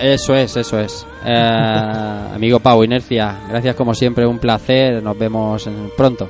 Eso 0.00 0.34
es, 0.34 0.56
eso 0.56 0.78
es. 0.80 1.06
Eh, 1.24 2.28
amigo 2.34 2.58
Pau, 2.60 2.82
Inercia, 2.84 3.38
gracias 3.48 3.74
como 3.76 3.94
siempre, 3.94 4.26
un 4.26 4.38
placer. 4.38 5.02
Nos 5.02 5.16
vemos 5.18 5.66
en- 5.66 5.90
pronto. 5.96 6.28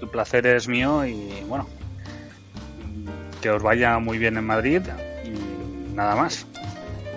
El 0.00 0.08
placer 0.08 0.46
es 0.46 0.66
mío 0.68 1.04
y 1.06 1.30
bueno, 1.48 1.66
que 3.40 3.50
os 3.50 3.62
vaya 3.62 3.98
muy 3.98 4.18
bien 4.18 4.36
en 4.36 4.44
Madrid 4.44 4.82
y 5.24 5.94
nada 5.94 6.16
más. 6.16 6.46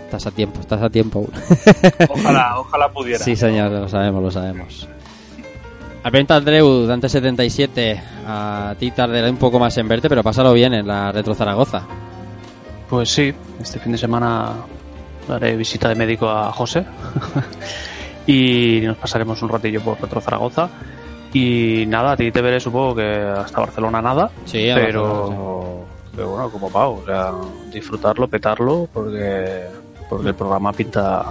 Estás 0.05 0.27
a 0.27 0.31
tiempo, 0.31 0.59
estás 0.61 0.81
a 0.81 0.89
tiempo. 0.89 1.27
Ojalá, 2.09 2.59
ojalá 2.59 2.89
pudiera. 2.91 3.23
Sí, 3.23 3.35
señor, 3.35 3.71
lo 3.71 3.89
sabemos, 3.89 4.21
lo 4.21 4.31
sabemos. 4.31 4.87
Alberto 6.03 6.35
Andreu, 6.35 6.85
Dante77, 6.87 7.99
a 8.27 8.75
ti 8.79 8.91
tardaré 8.91 9.27
un 9.31 9.37
poco 9.37 9.57
más 9.57 9.75
en 9.79 9.87
verte, 9.87 10.07
pero 10.07 10.21
pásalo 10.21 10.53
bien 10.53 10.75
en 10.75 10.85
la 10.87 11.11
Retro 11.11 11.33
Zaragoza. 11.33 11.81
Pues 12.87 13.09
sí, 13.09 13.33
este 13.59 13.79
fin 13.79 13.93
de 13.93 13.97
semana 13.97 14.53
daré 15.27 15.55
visita 15.55 15.89
de 15.89 15.95
médico 15.95 16.29
a 16.29 16.51
José 16.51 16.85
y 18.27 18.81
nos 18.81 18.97
pasaremos 18.97 19.41
un 19.41 19.49
ratillo 19.49 19.81
por 19.81 19.99
Retro 20.01 20.21
Zaragoza. 20.21 20.69
Y 21.33 21.83
nada, 21.87 22.13
a 22.13 22.17
ti 22.17 22.31
te 22.31 22.41
veré 22.41 22.59
supongo 22.61 22.95
que 22.95 23.03
hasta 23.13 23.59
Barcelona 23.59 24.01
nada, 24.01 24.31
Sí, 24.45 24.69
pero, 24.73 25.85
pero 26.15 26.29
bueno, 26.29 26.49
como 26.49 26.69
Pau, 26.69 27.01
o 27.01 27.05
sea, 27.05 27.33
disfrutarlo, 27.73 28.27
petarlo, 28.29 28.87
porque, 28.93 29.65
porque 30.09 30.29
el 30.29 30.35
programa 30.35 30.71
pinta, 30.71 31.25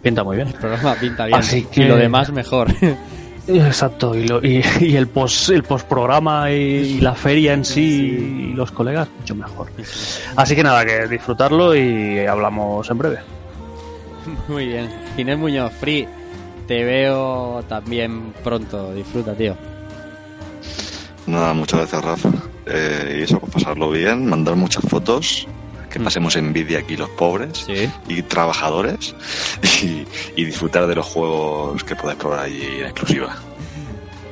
pinta 0.00 0.22
muy 0.22 0.36
bien. 0.36 0.48
El 0.48 0.54
programa 0.54 0.94
pinta 0.94 1.26
bien. 1.26 1.38
Así 1.40 1.64
que- 1.64 1.82
Y 1.82 1.84
lo 1.86 1.96
demás 1.96 2.30
mejor. 2.30 2.68
Exacto, 3.48 4.14
y, 4.14 4.26
lo- 4.28 4.44
y, 4.44 4.62
y 4.80 4.96
el 4.96 5.08
post 5.08 5.48
el 5.50 5.62
postprograma 5.64 6.50
y, 6.52 6.54
y 6.54 7.00
la 7.00 7.14
feria 7.14 7.52
en 7.54 7.64
sí, 7.64 8.50
y 8.50 8.54
los 8.54 8.70
colegas, 8.70 9.08
mucho 9.18 9.34
mejor. 9.34 9.68
Así 10.36 10.54
que 10.54 10.62
nada, 10.62 10.84
que 10.86 11.06
disfrutarlo 11.08 11.74
y 11.74 12.20
hablamos 12.20 12.88
en 12.90 12.98
breve. 12.98 13.18
Muy 14.48 14.66
bien. 14.66 14.88
Ginés 15.16 15.38
Muñoz, 15.38 15.72
Free. 15.80 16.06
te 16.68 16.84
veo 16.84 17.64
también 17.68 18.32
pronto. 18.44 18.94
Disfruta, 18.94 19.34
tío. 19.34 19.56
Nada, 21.26 21.52
muchas 21.54 21.80
gracias, 21.80 22.04
Rafa. 22.04 22.30
Eh, 22.66 23.16
y 23.18 23.22
eso, 23.22 23.40
pasarlo 23.40 23.90
bien, 23.90 24.26
mandar 24.26 24.54
muchas 24.56 24.84
fotos, 24.88 25.46
que 25.92 26.00
pasemos 26.00 26.34
envidia 26.36 26.80
aquí 26.80 26.96
los 26.96 27.10
pobres 27.10 27.66
y 28.08 28.22
trabajadores, 28.22 29.14
y, 29.82 30.04
y 30.40 30.44
disfrutar 30.44 30.86
de 30.86 30.94
los 30.94 31.06
juegos 31.06 31.84
que 31.84 31.94
podéis 31.94 32.18
probar 32.18 32.40
allí 32.40 32.62
en 32.78 32.86
exclusiva. 32.86 33.36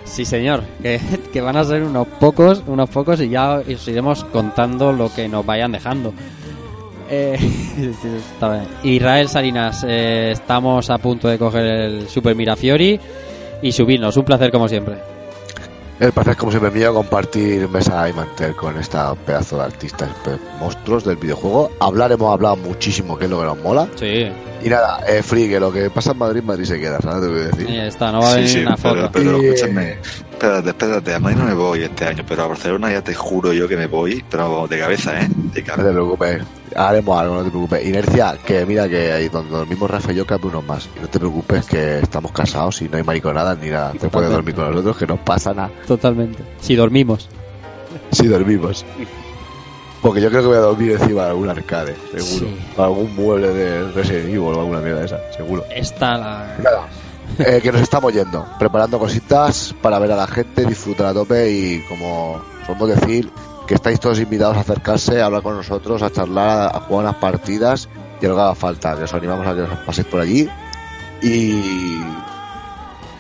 Sí, 0.05 0.25
señor, 0.25 0.65
que, 0.83 1.01
que 1.33 1.41
van 1.41 1.57
a 1.57 1.65
ser 1.65 1.83
unos 1.83 2.07
pocos, 2.07 2.63
unos 2.67 2.91
pocos 2.91 3.21
y 3.21 3.29
ya 3.29 3.59
os 3.59 3.89
iremos 3.89 4.25
contando 4.25 4.93
lo 4.93 5.13
que 5.13 5.29
nos 5.29 5.47
vayan 5.47 5.73
dejando. 5.73 6.13
Eh, 7.09 7.39
está 8.35 8.53
bien. 8.53 8.67
Israel 8.83 9.29
Salinas, 9.29 9.85
eh, 9.87 10.31
estamos 10.33 10.91
a 10.91 10.99
punto 10.99 11.29
de 11.29 11.39
coger 11.39 11.67
el 11.67 12.09
Super 12.09 12.35
Mirafiori 12.35 12.99
y 13.63 13.73
subirnos. 13.73 14.17
Un 14.17 14.25
placer 14.25 14.51
como 14.51 14.69
siempre. 14.69 15.20
El 16.01 16.13
placer, 16.13 16.35
como 16.37 16.51
siempre, 16.51 16.71
mío 16.71 16.95
compartir 16.95 17.69
mesa 17.69 18.09
y 18.09 18.15
mantel 18.15 18.57
con 18.57 18.75
esta 18.79 19.15
pedazo 19.15 19.59
de 19.59 19.65
artistas 19.65 20.09
monstruos 20.59 21.05
del 21.05 21.17
videojuego. 21.17 21.71
Hablar, 21.79 22.11
hemos 22.13 22.33
hablado 22.33 22.57
muchísimo, 22.57 23.19
que 23.19 23.27
es 23.27 23.31
lo 23.31 23.39
que 23.41 23.45
nos 23.45 23.59
mola. 23.59 23.87
Sí. 23.97 24.33
Y 24.65 24.69
nada, 24.71 25.01
eh, 25.07 25.23
Free, 25.23 25.47
que 25.51 25.61
lo 25.61 25.71
que 25.71 25.91
pasa 25.91 26.13
en 26.13 26.19
Madrid, 26.19 26.43
Madrid 26.43 26.65
se 26.65 26.81
queda, 26.81 26.99
¿sabes? 27.03 27.21
Te 27.21 27.29
voy 27.29 27.41
a 27.41 27.45
decir. 27.49 27.67
Ya 27.67 27.87
está, 27.87 28.13
no 28.13 28.21
va 28.21 28.29
a 28.29 28.31
Sí, 28.31 28.37
venir 28.37 28.51
sí, 28.51 28.61
una 28.61 28.77
pero, 28.77 28.95
foto. 28.95 29.11
pero 29.13 29.43
Y- 29.43 29.47
escúchame, 29.49 29.99
espérate, 30.33 30.69
espérate, 30.71 31.15
a 31.15 31.19
Madrid 31.21 31.37
no 31.39 31.45
me 31.45 31.55
voy 31.55 31.83
este 31.83 32.05
año, 32.07 32.25
pero 32.27 32.45
a 32.45 32.47
Barcelona 32.47 32.91
ya 32.91 33.05
te 33.05 33.15
juro 33.15 33.53
yo 33.53 33.69
que 33.69 33.77
me 33.77 33.87
voy, 33.87 34.25
pero 34.31 34.67
de 34.69 34.79
cabeza, 34.79 35.21
¿eh? 35.21 35.29
De 35.53 35.61
No 35.61 35.67
cabeza. 35.67 35.87
te 35.89 35.93
preocupes, 35.93 36.43
haremos 36.77 37.21
algo, 37.21 37.37
no 37.37 37.45
te 37.45 37.51
preocupes. 37.51 37.87
Inercia, 37.87 38.37
que 38.45 38.65
mira 38.67 38.89
que 38.89 39.13
ahí 39.13 39.29
donde 39.29 39.51
dormimos 39.51 39.91
Rafa 39.91 40.13
y 40.13 40.17
yo 40.17 40.27
cabe 40.27 40.47
unos 40.49 40.65
más. 40.65 40.89
No 41.01 41.09
te 41.09 41.19
preocupes 41.19 41.67
que 41.67 41.99
estamos 42.01 42.33
casados 42.33 42.81
y 42.83 42.89
no 42.89 42.97
hay 42.97 43.03
mariconadas 43.03 43.59
ni 43.59 43.71
nada. 43.71 43.93
Te 43.93 44.09
puedes 44.09 44.31
dormir 44.31 44.55
con 44.55 44.71
nosotros, 44.71 44.97
que 44.97 45.07
no 45.07 45.17
pasa 45.25 45.53
nada 45.55 45.71
Totalmente. 45.87 46.43
Si 46.61 46.75
dormimos. 46.77 47.29
si 48.13 48.27
dormimos. 48.27 48.85
Porque 50.03 50.21
yo 50.21 50.31
creo 50.31 50.41
que 50.41 50.49
voy 50.49 50.57
a 50.57 50.61
dormir 50.61 50.93
encima 50.93 51.25
de 51.25 51.31
algún 51.31 51.51
arcade, 51.51 51.95
seguro. 52.17 52.47
Sí. 52.47 52.59
Algún 52.79 53.15
mueble 53.15 53.49
de 53.49 53.93
Resident 53.93 54.29
Evil 54.29 54.39
o 54.39 54.61
alguna 54.61 54.81
mierda 54.81 55.01
de 55.01 55.07
esa, 55.07 55.19
seguro. 55.37 55.65
Está 55.75 56.17
la. 56.17 56.57
Nada, 56.63 56.89
eh, 57.39 57.61
que 57.63 57.71
nos 57.71 57.83
estamos 57.83 58.13
yendo, 58.13 58.47
preparando 58.59 58.99
cositas 58.99 59.75
para 59.81 59.99
ver 59.99 60.13
a 60.13 60.17
la 60.17 60.27
gente, 60.27 60.65
disfrutar 60.65 61.07
a 61.07 61.15
tope 61.15 61.51
y 61.51 61.83
como 61.89 62.41
podemos 62.67 63.01
decir, 63.01 63.31
que 63.71 63.77
estáis 63.77 64.01
todos 64.01 64.19
invitados 64.19 64.57
a 64.57 64.63
acercarse, 64.63 65.23
a 65.23 65.27
hablar 65.27 65.43
con 65.43 65.57
nosotros, 65.57 66.03
a 66.03 66.11
charlar, 66.11 66.75
a 66.75 66.81
jugar 66.81 67.05
unas 67.05 67.15
partidas 67.15 67.89
y 68.21 68.27
lo 68.27 68.35
que 68.35 68.41
haga 68.41 68.55
falta, 68.57 68.97
que 68.97 69.05
os 69.05 69.15
animamos 69.15 69.47
a 69.47 69.55
que 69.55 69.63
os 69.63 69.79
paséis 69.87 70.09
por 70.09 70.19
allí 70.19 70.49
y 71.23 72.01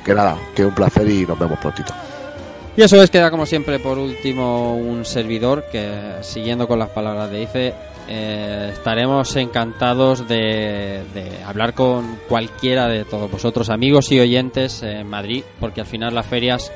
que 0.05 0.12
nada, 0.12 0.36
que 0.52 0.64
un 0.64 0.74
placer 0.74 1.09
y 1.09 1.24
nos 1.24 1.39
vemos 1.39 1.56
prontito. 1.60 1.94
Y 2.77 2.82
eso 2.82 3.01
es, 3.01 3.10
queda 3.10 3.31
como 3.31 3.47
siempre 3.47 3.78
por 3.78 3.97
último 3.97 4.74
un 4.74 5.05
servidor 5.05 5.66
que, 5.70 6.16
siguiendo 6.22 6.66
con 6.66 6.81
las 6.81 6.89
palabras 6.89 7.31
de 7.31 7.43
Ife, 7.43 7.74
eh, 8.09 8.70
estaremos 8.72 9.36
encantados 9.36 10.27
de 10.27 11.05
hablar 11.47 11.74
con 11.74 12.18
cualquiera 12.28 12.89
de 12.89 13.05
todos 13.05 13.31
vosotros, 13.31 13.70
amigos 13.70 14.10
y 14.10 14.18
oyentes 14.18 14.82
en 14.82 15.06
Madrid, 15.06 15.44
porque 15.60 15.82
al 15.82 15.86
final 15.86 16.12
las 16.12 16.27
ferias 16.27 16.72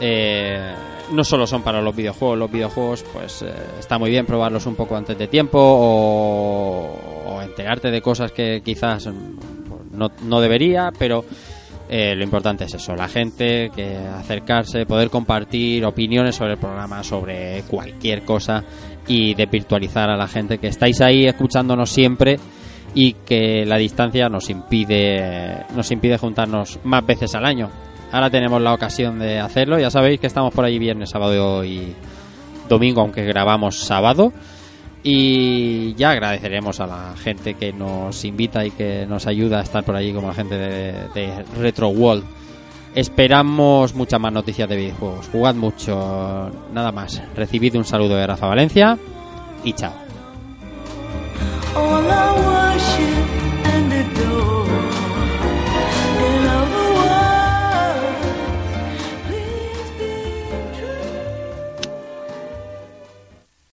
eh, 0.00 0.74
no 1.12 1.24
solo 1.24 1.46
son 1.46 1.62
para 1.62 1.82
los 1.82 1.94
videojuegos, 1.94 2.38
los 2.38 2.50
videojuegos 2.50 3.04
pues 3.12 3.42
eh, 3.42 3.52
está 3.78 3.98
muy 3.98 4.10
bien 4.10 4.24
probarlos 4.24 4.64
un 4.66 4.74
poco 4.74 4.96
antes 4.96 5.18
de 5.18 5.28
tiempo 5.28 5.58
o, 5.60 7.42
enterarte 7.42 7.90
de 7.90 8.00
cosas 8.00 8.32
que 8.32 8.60
quizás 8.62 9.06
mm, 9.06 9.98
no, 9.98 10.10
no 10.22 10.40
debería, 10.40 10.90
pero 10.98 11.24
eh, 11.88 12.14
lo 12.14 12.22
importante 12.22 12.64
es 12.64 12.74
eso, 12.74 12.94
la 12.94 13.08
gente, 13.08 13.70
que 13.74 13.96
acercarse, 13.96 14.86
poder 14.86 15.10
compartir 15.10 15.84
opiniones 15.84 16.36
sobre 16.36 16.52
el 16.52 16.58
programa, 16.58 17.02
sobre 17.02 17.62
cualquier 17.62 18.22
cosa 18.24 18.62
y 19.08 19.34
de 19.34 19.46
virtualizar 19.46 20.08
a 20.08 20.16
la 20.16 20.28
gente 20.28 20.58
que 20.58 20.68
estáis 20.68 21.00
ahí 21.00 21.26
escuchándonos 21.26 21.90
siempre 21.90 22.38
y 22.94 23.14
que 23.14 23.64
la 23.66 23.76
distancia 23.76 24.28
nos 24.28 24.50
impide 24.50 25.64
nos 25.74 25.90
impide 25.90 26.16
juntarnos 26.16 26.78
más 26.84 27.04
veces 27.04 27.34
al 27.34 27.44
año. 27.44 27.70
Ahora 28.12 28.30
tenemos 28.30 28.60
la 28.60 28.74
ocasión 28.74 29.18
de 29.18 29.38
hacerlo, 29.38 29.78
ya 29.78 29.90
sabéis 29.90 30.20
que 30.20 30.26
estamos 30.26 30.52
por 30.52 30.64
ahí 30.64 30.78
viernes, 30.78 31.10
sábado 31.10 31.64
y 31.64 31.94
domingo, 32.68 33.00
aunque 33.00 33.24
grabamos 33.24 33.78
sábado. 33.78 34.32
Y 35.02 35.94
ya 35.94 36.10
agradeceremos 36.10 36.78
a 36.80 36.86
la 36.86 37.14
gente 37.16 37.54
que 37.54 37.72
nos 37.72 38.24
invita 38.24 38.66
y 38.66 38.70
que 38.70 39.06
nos 39.06 39.26
ayuda 39.26 39.60
a 39.60 39.62
estar 39.62 39.82
por 39.82 39.96
allí, 39.96 40.12
como 40.12 40.28
la 40.28 40.34
gente 40.34 40.56
de, 40.56 40.92
de 41.14 41.44
Retro 41.58 41.88
World. 41.88 42.24
Esperamos 42.94 43.94
muchas 43.94 44.20
más 44.20 44.32
noticias 44.32 44.68
de 44.68 44.76
videojuegos. 44.76 45.28
Jugad 45.28 45.54
mucho, 45.54 46.50
nada 46.72 46.92
más. 46.92 47.22
Recibid 47.34 47.76
un 47.76 47.84
saludo 47.84 48.16
de 48.16 48.26
Rafa 48.26 48.46
Valencia 48.46 48.98
y 49.64 49.72
chao. 49.72 49.92